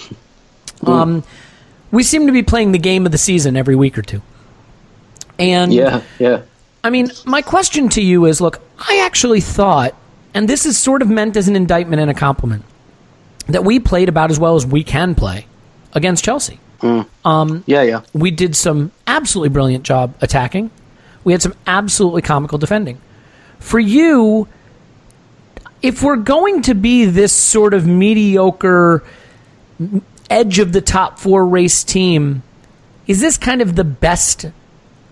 Um, 0.86 1.24
we 1.94 2.02
seem 2.02 2.26
to 2.26 2.34
be 2.34 2.42
playing 2.42 2.72
the 2.72 2.80
game 2.80 3.06
of 3.06 3.12
the 3.12 3.18
season 3.20 3.56
every 3.56 3.76
week 3.76 3.98
or 3.98 4.02
two. 4.02 4.22
And 5.38 5.72
yeah, 5.72 6.02
yeah. 6.18 6.42
I 6.84 6.90
mean, 6.90 7.12
my 7.24 7.44
question 7.44 7.88
to 7.90 8.02
you 8.02 8.26
is 8.26 8.42
look, 8.42 8.60
I 8.80 9.04
actually 9.06 9.42
thought, 9.42 9.96
and 10.34 10.50
this 10.50 10.66
is 10.66 10.78
sort 10.78 11.04
of 11.04 11.10
meant 11.10 11.38
as 11.38 11.48
an 11.48 11.56
indictment 11.56 12.02
and 12.02 12.10
a 12.10 12.14
compliment, 12.16 12.66
that 13.48 13.64
we 13.64 13.80
played 13.80 14.10
about 14.10 14.32
as 14.32 14.40
well 14.40 14.56
as 14.56 14.66
we 14.66 14.84
can 14.84 15.14
play 15.14 15.46
against 15.94 16.26
Chelsea. 16.26 16.60
Mm. 16.80 17.08
Um, 17.24 17.64
yeah, 17.68 17.84
yeah. 17.84 18.02
We 18.12 18.32
did 18.32 18.56
some 18.56 18.92
absolutely 19.06 19.50
brilliant 19.50 19.86
job 19.86 20.16
attacking. 20.20 20.72
We 21.24 21.32
had 21.32 21.44
some 21.44 21.54
absolutely 21.68 22.24
comical 22.24 22.58
defending. 22.58 23.00
For 23.60 23.80
you, 23.80 24.48
if 25.84 26.02
we're 26.02 26.16
going 26.16 26.64
to 26.64 26.74
be 26.74 27.06
this 27.06 27.34
sort 27.34 27.76
of 27.76 27.86
mediocre 27.86 29.04
edge 30.34 30.60
of 30.60 30.74
the 30.74 30.82
top 30.82 31.20
four 31.20 31.46
race 31.46 31.84
team, 31.84 32.42
is 33.06 33.22
this 33.22 33.38
kind 33.38 33.62
of 33.62 33.76
the 33.76 33.84
best 33.84 34.48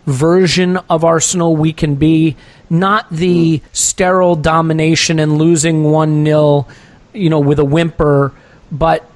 version 0.07 0.77
of 0.89 1.03
Arsenal 1.03 1.55
we 1.55 1.71
can 1.73 1.95
be? 1.95 2.35
Not 2.69 3.09
the 3.11 3.61
sterile 3.71 4.35
domination 4.35 5.19
and 5.19 5.37
losing 5.37 5.83
1 5.83 6.25
0, 6.25 6.67
you 7.13 7.29
know, 7.29 7.39
with 7.39 7.59
a 7.59 7.65
whimper, 7.65 8.33
but 8.71 9.09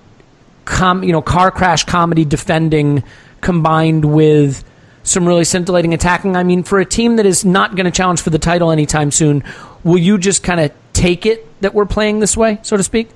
com- 0.65 1.03
you 1.03 1.11
know, 1.11 1.21
car 1.21 1.49
crash 1.51 1.85
comedy 1.85 2.23
defending 2.23 3.03
combined 3.41 4.05
with 4.05 4.63
some 5.03 5.25
really 5.25 5.43
scintillating 5.43 5.93
attacking. 5.93 6.35
I 6.35 6.43
mean, 6.43 6.63
for 6.63 6.79
a 6.79 6.85
team 6.85 7.15
that 7.15 7.25
is 7.25 7.45
not 7.45 7.75
going 7.75 7.85
to 7.85 7.91
challenge 7.91 8.21
for 8.21 8.29
the 8.29 8.39
title 8.39 8.71
anytime 8.71 9.11
soon, 9.11 9.43
will 9.83 9.97
you 9.97 10.17
just 10.17 10.43
kind 10.43 10.59
of 10.59 10.71
take 10.93 11.25
it 11.25 11.47
that 11.61 11.73
we're 11.73 11.85
playing 11.85 12.19
this 12.19 12.35
way, 12.35 12.59
so 12.63 12.75
to 12.77 12.83
speak? 12.83 13.09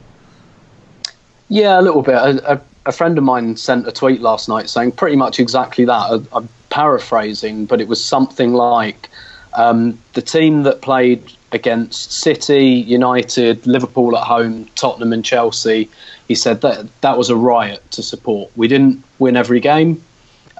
Yeah, 1.49 1.79
a 1.79 1.81
little 1.81 2.03
bit. 2.03 2.13
A, 2.13 2.53
a, 2.53 2.61
a 2.85 2.91
friend 2.91 3.17
of 3.17 3.23
mine 3.23 3.55
sent 3.57 3.87
a 3.87 3.91
tweet 3.91 4.21
last 4.21 4.49
night 4.49 4.69
saying 4.69 4.93
pretty 4.93 5.15
much 5.15 5.39
exactly 5.39 5.85
that. 5.85 5.91
I, 5.91 6.37
I'm 6.37 6.49
paraphrasing, 6.69 7.65
but 7.65 7.81
it 7.81 7.87
was 7.87 8.03
something 8.03 8.53
like 8.53 9.09
um, 9.53 9.99
the 10.13 10.21
team 10.21 10.63
that 10.63 10.81
played 10.81 11.31
against 11.51 12.11
City, 12.11 12.65
United, 12.65 13.65
Liverpool 13.65 14.15
at 14.15 14.23
home, 14.23 14.65
Tottenham, 14.75 15.13
and 15.13 15.25
Chelsea. 15.25 15.89
He 16.27 16.35
said 16.35 16.61
that 16.61 16.87
that 17.01 17.17
was 17.17 17.29
a 17.29 17.35
riot 17.35 17.89
to 17.91 18.03
support. 18.03 18.51
We 18.55 18.67
didn't 18.67 19.03
win 19.17 19.35
every 19.35 19.59
game. 19.59 20.03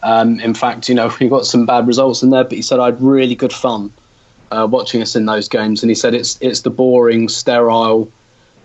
Um, 0.01 0.39
in 0.39 0.53
fact, 0.53 0.89
you 0.89 0.95
know, 0.95 1.13
we 1.19 1.29
got 1.29 1.45
some 1.45 1.65
bad 1.65 1.87
results 1.87 2.23
in 2.23 2.31
there, 2.31 2.43
but 2.43 2.53
he 2.53 2.61
said 2.61 2.79
I 2.79 2.85
had 2.85 3.01
really 3.01 3.35
good 3.35 3.53
fun 3.53 3.93
uh, 4.51 4.67
watching 4.69 5.01
us 5.01 5.15
in 5.15 5.25
those 5.25 5.47
games. 5.47 5.83
And 5.83 5.89
he 5.89 5.95
said 5.95 6.13
it's 6.13 6.39
it's 6.41 6.61
the 6.61 6.69
boring, 6.69 7.29
sterile 7.29 8.11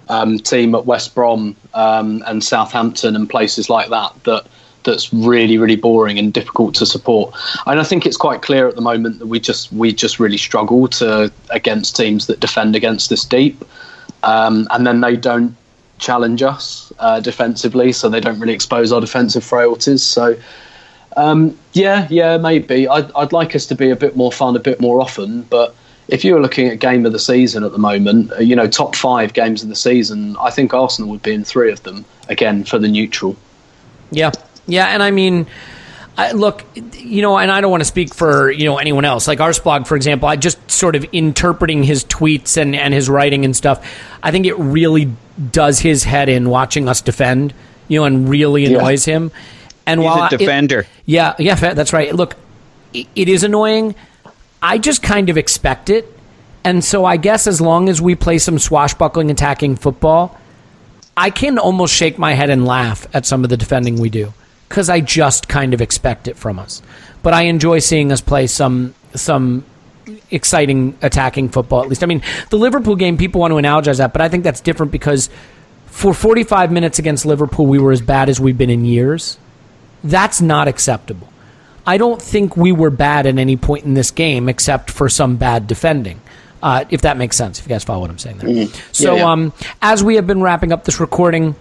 um, 0.08 0.38
team 0.38 0.74
at 0.74 0.86
West 0.86 1.14
Brom 1.14 1.56
um, 1.74 2.22
and 2.26 2.42
Southampton 2.42 3.16
and 3.16 3.28
places 3.28 3.70
like 3.70 3.88
that 3.90 4.12
that 4.24 4.46
that's 4.84 5.12
really 5.14 5.56
really 5.56 5.76
boring 5.76 6.18
and 6.18 6.32
difficult 6.32 6.74
to 6.76 6.86
support. 6.86 7.34
And 7.66 7.80
I 7.80 7.84
think 7.84 8.06
it's 8.06 8.16
quite 8.16 8.42
clear 8.42 8.68
at 8.68 8.74
the 8.74 8.82
moment 8.82 9.18
that 9.18 9.26
we 9.26 9.40
just 9.40 9.72
we 9.72 9.92
just 9.92 10.20
really 10.20 10.36
struggle 10.38 10.88
to 10.88 11.32
against 11.50 11.96
teams 11.96 12.26
that 12.26 12.40
defend 12.40 12.76
against 12.76 13.10
this 13.10 13.24
deep, 13.24 13.64
um, 14.22 14.68
and 14.70 14.86
then 14.86 15.00
they 15.00 15.16
don't 15.16 15.56
challenge 15.98 16.42
us 16.42 16.92
uh, 16.98 17.20
defensively, 17.20 17.92
so 17.92 18.08
they 18.08 18.20
don't 18.20 18.38
really 18.38 18.54
expose 18.54 18.92
our 18.92 19.00
defensive 19.00 19.44
frailties. 19.44 20.02
So. 20.02 20.36
Um, 21.16 21.56
yeah, 21.74 22.08
yeah, 22.10 22.38
maybe. 22.38 22.88
I'd, 22.88 23.08
I'd 23.12 23.32
like 23.32 23.54
us 23.54 23.66
to 23.66 23.76
be 23.76 23.90
a 23.90 23.94
bit 23.94 24.16
more 24.16 24.32
fun, 24.32 24.56
a 24.56 24.58
bit 24.58 24.80
more 24.80 25.00
often. 25.00 25.42
But 25.42 25.72
if 26.08 26.24
you 26.24 26.34
were 26.34 26.40
looking 26.40 26.68
at 26.68 26.78
game 26.78 27.06
of 27.06 27.12
the 27.12 27.18
season 27.18 27.64
at 27.64 27.72
the 27.72 27.78
moment, 27.78 28.32
uh, 28.32 28.36
you 28.36 28.54
know, 28.54 28.68
top 28.68 28.94
five 28.94 29.32
games 29.32 29.62
of 29.62 29.68
the 29.68 29.76
season, 29.76 30.36
I 30.38 30.50
think 30.50 30.74
Arsenal 30.74 31.10
would 31.10 31.22
be 31.22 31.32
in 31.32 31.44
three 31.44 31.72
of 31.72 31.82
them 31.82 32.04
again 32.28 32.64
for 32.64 32.78
the 32.78 32.88
neutral. 32.88 33.36
Yeah, 34.10 34.32
yeah, 34.66 34.86
and 34.88 35.02
I 35.02 35.10
mean, 35.10 35.46
I, 36.16 36.32
look, 36.32 36.64
you 36.74 37.22
know, 37.22 37.38
and 37.38 37.50
I 37.50 37.60
don't 37.60 37.70
want 37.70 37.80
to 37.80 37.86
speak 37.86 38.14
for 38.14 38.50
you 38.50 38.66
know 38.66 38.78
anyone 38.78 39.04
else. 39.04 39.26
Like 39.26 39.38
Arsblog, 39.38 39.86
for 39.86 39.96
example, 39.96 40.28
I 40.28 40.36
just 40.36 40.70
sort 40.70 40.94
of 40.94 41.04
interpreting 41.12 41.82
his 41.82 42.04
tweets 42.04 42.56
and 42.56 42.76
and 42.76 42.92
his 42.94 43.08
writing 43.08 43.44
and 43.44 43.56
stuff. 43.56 43.84
I 44.22 44.30
think 44.30 44.46
it 44.46 44.58
really 44.58 45.12
does 45.50 45.80
his 45.80 46.04
head 46.04 46.28
in 46.28 46.48
watching 46.48 46.88
us 46.88 47.00
defend, 47.00 47.54
you 47.88 47.98
know, 47.98 48.04
and 48.04 48.28
really 48.28 48.66
annoys 48.66 49.08
yeah. 49.08 49.14
him. 49.14 49.32
And 49.86 50.00
He's 50.00 50.06
while 50.06 50.26
a 50.26 50.30
defender, 50.30 50.80
it, 50.80 50.86
yeah, 51.06 51.34
yeah, 51.38 51.54
that's 51.56 51.92
right. 51.92 52.14
Look, 52.14 52.36
it, 52.92 53.06
it 53.14 53.28
is 53.28 53.42
annoying. 53.42 53.94
I 54.64 54.78
just 54.78 55.02
kind 55.02 55.28
of 55.28 55.36
expect 55.36 55.90
it, 55.90 56.10
and 56.64 56.82
so 56.82 57.04
I 57.04 57.18
guess 57.18 57.46
as 57.46 57.60
long 57.60 57.90
as 57.90 58.00
we 58.00 58.14
play 58.14 58.38
some 58.38 58.58
swashbuckling, 58.58 59.30
attacking 59.30 59.76
football, 59.76 60.40
I 61.14 61.28
can 61.28 61.58
almost 61.58 61.94
shake 61.94 62.18
my 62.18 62.32
head 62.32 62.48
and 62.48 62.64
laugh 62.64 63.06
at 63.12 63.26
some 63.26 63.44
of 63.44 63.50
the 63.50 63.58
defending 63.58 64.00
we 64.00 64.08
do 64.08 64.32
because 64.66 64.88
I 64.88 65.00
just 65.00 65.48
kind 65.48 65.74
of 65.74 65.82
expect 65.82 66.28
it 66.28 66.38
from 66.38 66.58
us. 66.58 66.80
But 67.22 67.34
I 67.34 67.42
enjoy 67.42 67.80
seeing 67.80 68.10
us 68.10 68.22
play 68.22 68.46
some 68.46 68.94
some 69.14 69.66
exciting 70.30 70.96
attacking 71.02 71.50
football. 71.50 71.82
At 71.82 71.90
least, 71.90 72.02
I 72.02 72.06
mean, 72.06 72.22
the 72.48 72.56
Liverpool 72.56 72.96
game. 72.96 73.18
People 73.18 73.42
want 73.42 73.52
to 73.52 73.56
analogize 73.56 73.98
that, 73.98 74.14
but 74.14 74.22
I 74.22 74.30
think 74.30 74.44
that's 74.44 74.62
different 74.62 74.92
because 74.92 75.28
for 75.88 76.14
45 76.14 76.72
minutes 76.72 76.98
against 76.98 77.26
Liverpool, 77.26 77.66
we 77.66 77.78
were 77.78 77.92
as 77.92 78.00
bad 78.00 78.30
as 78.30 78.40
we've 78.40 78.56
been 78.56 78.70
in 78.70 78.86
years. 78.86 79.36
That's 80.02 80.40
not 80.40 80.68
acceptable. 80.68 81.28
I 81.86 81.98
don't 81.98 82.20
think 82.20 82.56
we 82.56 82.72
were 82.72 82.90
bad 82.90 83.26
at 83.26 83.38
any 83.38 83.56
point 83.56 83.84
in 83.84 83.94
this 83.94 84.10
game 84.10 84.48
except 84.48 84.90
for 84.90 85.08
some 85.08 85.36
bad 85.36 85.66
defending. 85.66 86.20
Uh, 86.62 86.84
if 86.88 87.02
that 87.02 87.18
makes 87.18 87.36
sense, 87.36 87.58
if 87.58 87.66
you 87.66 87.68
guys 87.68 87.84
follow 87.84 88.00
what 88.00 88.10
I'm 88.10 88.18
saying 88.18 88.38
there. 88.38 88.48
Mm-hmm. 88.48 88.92
So, 88.92 89.14
yeah, 89.14 89.18
yeah. 89.18 89.30
Um, 89.30 89.52
as 89.82 90.02
we 90.02 90.16
have 90.16 90.26
been 90.26 90.40
wrapping 90.40 90.72
up 90.72 90.84
this 90.84 90.98
recording, 90.98 91.54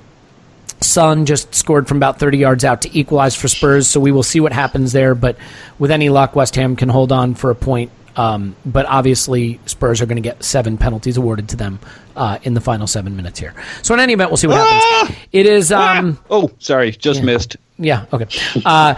Son 0.80 1.26
just 1.26 1.54
scored 1.54 1.90
from 1.90 1.98
about 1.98 2.20
30 2.20 2.38
yards 2.38 2.64
out 2.64 2.84
to 2.84 2.98
equalize 2.98 3.36
for 3.36 3.50
Spurs, 3.50 3.88
so 3.88 4.00
we 4.00 4.12
will 4.12 4.24
see 4.24 4.40
what 4.40 4.54
happens 4.54 4.94
there. 4.94 5.14
But 5.14 5.38
with 5.78 5.92
any 5.92 6.08
luck, 6.08 6.38
West 6.38 6.56
Ham 6.56 6.78
can 6.78 6.88
hold 6.88 7.12
on 7.12 7.36
for 7.36 7.50
a 7.50 7.56
point. 7.56 7.92
Um, 8.16 8.56
but 8.66 8.86
obviously, 8.86 9.60
Spurs 9.66 10.02
are 10.02 10.06
going 10.06 10.18
to 10.18 10.22
get 10.22 10.44
seven 10.44 10.78
penalties 10.78 11.18
awarded 11.18 11.50
to 11.50 11.56
them 11.58 11.80
uh, 12.16 12.38
in 12.44 12.54
the 12.54 12.62
final 12.62 12.86
seven 12.86 13.16
minutes 13.16 13.40
here. 13.40 13.56
So, 13.82 13.94
in 13.94 14.00
any 14.00 14.14
event, 14.14 14.30
we'll 14.30 14.38
see 14.38 14.48
what 14.48 14.58
happens. 14.58 15.18
It 15.32 15.48
is. 15.48 15.72
Um, 15.72 16.20
oh, 16.30 16.52
sorry, 16.60 16.92
just 16.92 17.20
yeah. 17.20 17.26
missed. 17.26 17.58
Yeah, 17.78 18.06
okay. 18.14 18.28
Uh, 18.64 18.96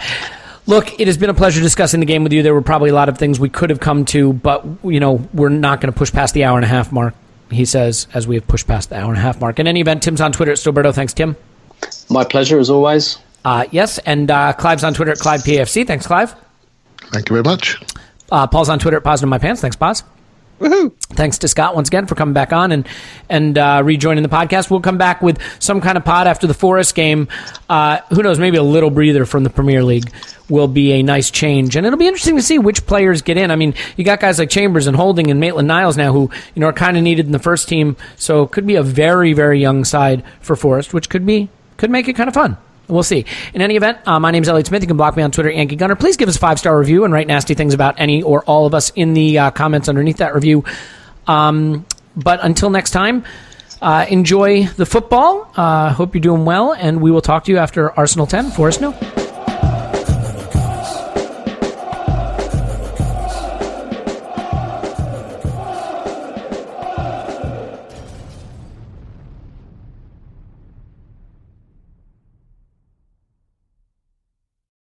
look, 0.65 0.99
it 0.99 1.07
has 1.07 1.17
been 1.17 1.29
a 1.29 1.33
pleasure 1.33 1.61
discussing 1.61 1.99
the 1.99 2.05
game 2.05 2.23
with 2.23 2.33
you. 2.33 2.43
There 2.43 2.53
were 2.53 2.61
probably 2.61 2.89
a 2.89 2.93
lot 2.93 3.09
of 3.09 3.17
things 3.17 3.39
we 3.39 3.49
could 3.49 3.69
have 3.69 3.79
come 3.79 4.05
to, 4.05 4.33
but, 4.33 4.65
you 4.83 4.99
know, 4.99 5.27
we're 5.33 5.49
not 5.49 5.81
going 5.81 5.91
to 5.91 5.97
push 5.97 6.11
past 6.11 6.33
the 6.33 6.43
hour 6.43 6.57
and 6.57 6.65
a 6.65 6.67
half 6.67 6.91
mark, 6.91 7.13
he 7.51 7.65
says, 7.65 8.07
as 8.13 8.27
we 8.27 8.35
have 8.35 8.47
pushed 8.47 8.67
past 8.67 8.89
the 8.89 8.97
hour 8.97 9.09
and 9.09 9.17
a 9.17 9.21
half 9.21 9.39
mark. 9.39 9.59
In 9.59 9.67
any 9.67 9.81
event, 9.81 10.03
Tim's 10.03 10.21
on 10.21 10.31
Twitter 10.31 10.51
at 10.51 10.57
Stillberto. 10.57 10.93
Thanks, 10.93 11.13
Tim. 11.13 11.35
My 12.09 12.23
pleasure, 12.23 12.59
as 12.59 12.69
always. 12.69 13.19
Uh, 13.43 13.65
yes, 13.71 13.99
and 13.99 14.31
uh, 14.31 14.53
Clive's 14.53 14.83
on 14.83 14.93
Twitter 14.93 15.11
at 15.11 15.19
ClivePFC. 15.19 15.85
Thanks, 15.85 16.07
Clive. 16.07 16.35
Thank 17.11 17.29
you 17.29 17.35
very 17.35 17.43
much. 17.43 17.79
Uh, 18.31 18.47
Paul's 18.47 18.69
on 18.69 18.79
Twitter 18.79 18.97
at 18.97 19.03
Positive 19.03 19.29
My 19.29 19.37
Pants. 19.37 19.61
Thanks, 19.61 19.75
Paz. 19.75 20.03
Woohoo! 20.59 20.93
Thanks 21.15 21.39
to 21.39 21.47
Scott 21.49 21.75
once 21.75 21.89
again 21.89 22.05
for 22.07 22.15
coming 22.15 22.33
back 22.33 22.53
on 22.53 22.71
and 22.71 22.87
and 23.29 23.57
uh, 23.57 23.81
rejoining 23.83 24.23
the 24.23 24.29
podcast. 24.29 24.69
We'll 24.69 24.79
come 24.79 24.97
back 24.97 25.21
with 25.21 25.39
some 25.59 25.81
kind 25.81 25.97
of 25.97 26.05
pod 26.05 26.27
after 26.27 26.47
the 26.47 26.53
Forest 26.53 26.95
game. 26.95 27.27
Uh, 27.69 27.99
who 28.09 28.23
knows? 28.23 28.39
Maybe 28.39 28.57
a 28.57 28.63
little 28.63 28.89
breather 28.89 29.25
from 29.25 29.43
the 29.43 29.49
Premier 29.49 29.83
League 29.83 30.09
will 30.49 30.67
be 30.67 30.93
a 30.93 31.03
nice 31.03 31.29
change, 31.29 31.75
and 31.75 31.85
it'll 31.85 31.99
be 31.99 32.07
interesting 32.07 32.37
to 32.37 32.41
see 32.41 32.57
which 32.57 32.85
players 32.85 33.21
get 33.21 33.37
in. 33.37 33.51
I 33.51 33.57
mean, 33.57 33.73
you 33.97 34.05
got 34.05 34.19
guys 34.19 34.39
like 34.39 34.49
Chambers 34.49 34.87
and 34.87 34.95
Holding 34.95 35.29
and 35.29 35.39
Maitland 35.39 35.67
Niles 35.67 35.97
now, 35.97 36.13
who 36.13 36.29
you 36.53 36.61
know 36.61 36.67
are 36.67 36.73
kind 36.73 36.95
of 36.95 37.03
needed 37.03 37.25
in 37.25 37.33
the 37.33 37.39
first 37.39 37.67
team, 37.67 37.97
so 38.15 38.43
it 38.43 38.51
could 38.51 38.65
be 38.65 38.75
a 38.75 38.83
very 38.83 39.33
very 39.33 39.59
young 39.59 39.83
side 39.83 40.23
for 40.39 40.55
Forest, 40.55 40.93
which 40.93 41.09
could 41.09 41.25
be 41.25 41.49
could 41.77 41.91
make 41.91 42.07
it 42.07 42.13
kind 42.15 42.29
of 42.29 42.33
fun. 42.33 42.57
We'll 42.87 43.03
see. 43.03 43.25
In 43.53 43.61
any 43.61 43.75
event, 43.75 43.99
uh, 44.05 44.19
my 44.19 44.31
name 44.31 44.43
is 44.43 44.49
Elliot 44.49 44.67
Smith. 44.67 44.83
You 44.83 44.87
can 44.87 44.97
block 44.97 45.15
me 45.17 45.23
on 45.23 45.31
Twitter, 45.31 45.49
Yankee 45.49 45.75
Gunner. 45.75 45.95
Please 45.95 46.17
give 46.17 46.29
us 46.29 46.35
a 46.35 46.39
five 46.39 46.59
star 46.59 46.77
review 46.77 47.03
and 47.03 47.13
write 47.13 47.27
nasty 47.27 47.53
things 47.55 47.73
about 47.73 47.99
any 47.99 48.21
or 48.21 48.43
all 48.43 48.65
of 48.65 48.73
us 48.75 48.91
in 48.91 49.13
the 49.13 49.39
uh, 49.39 49.51
comments 49.51 49.89
underneath 49.89 50.17
that 50.17 50.35
review. 50.35 50.63
Um, 51.27 51.85
but 52.15 52.39
until 52.43 52.69
next 52.69 52.91
time, 52.91 53.23
uh, 53.81 54.05
enjoy 54.09 54.65
the 54.65 54.85
football. 54.85 55.51
Uh, 55.55 55.93
hope 55.93 56.13
you're 56.13 56.21
doing 56.21 56.45
well, 56.45 56.73
and 56.73 57.01
we 57.01 57.11
will 57.11 57.21
talk 57.21 57.45
to 57.45 57.51
you 57.51 57.57
after 57.57 57.91
Arsenal 57.91 58.27
10, 58.27 58.51
Forest 58.51 58.81
No. 58.81 59.24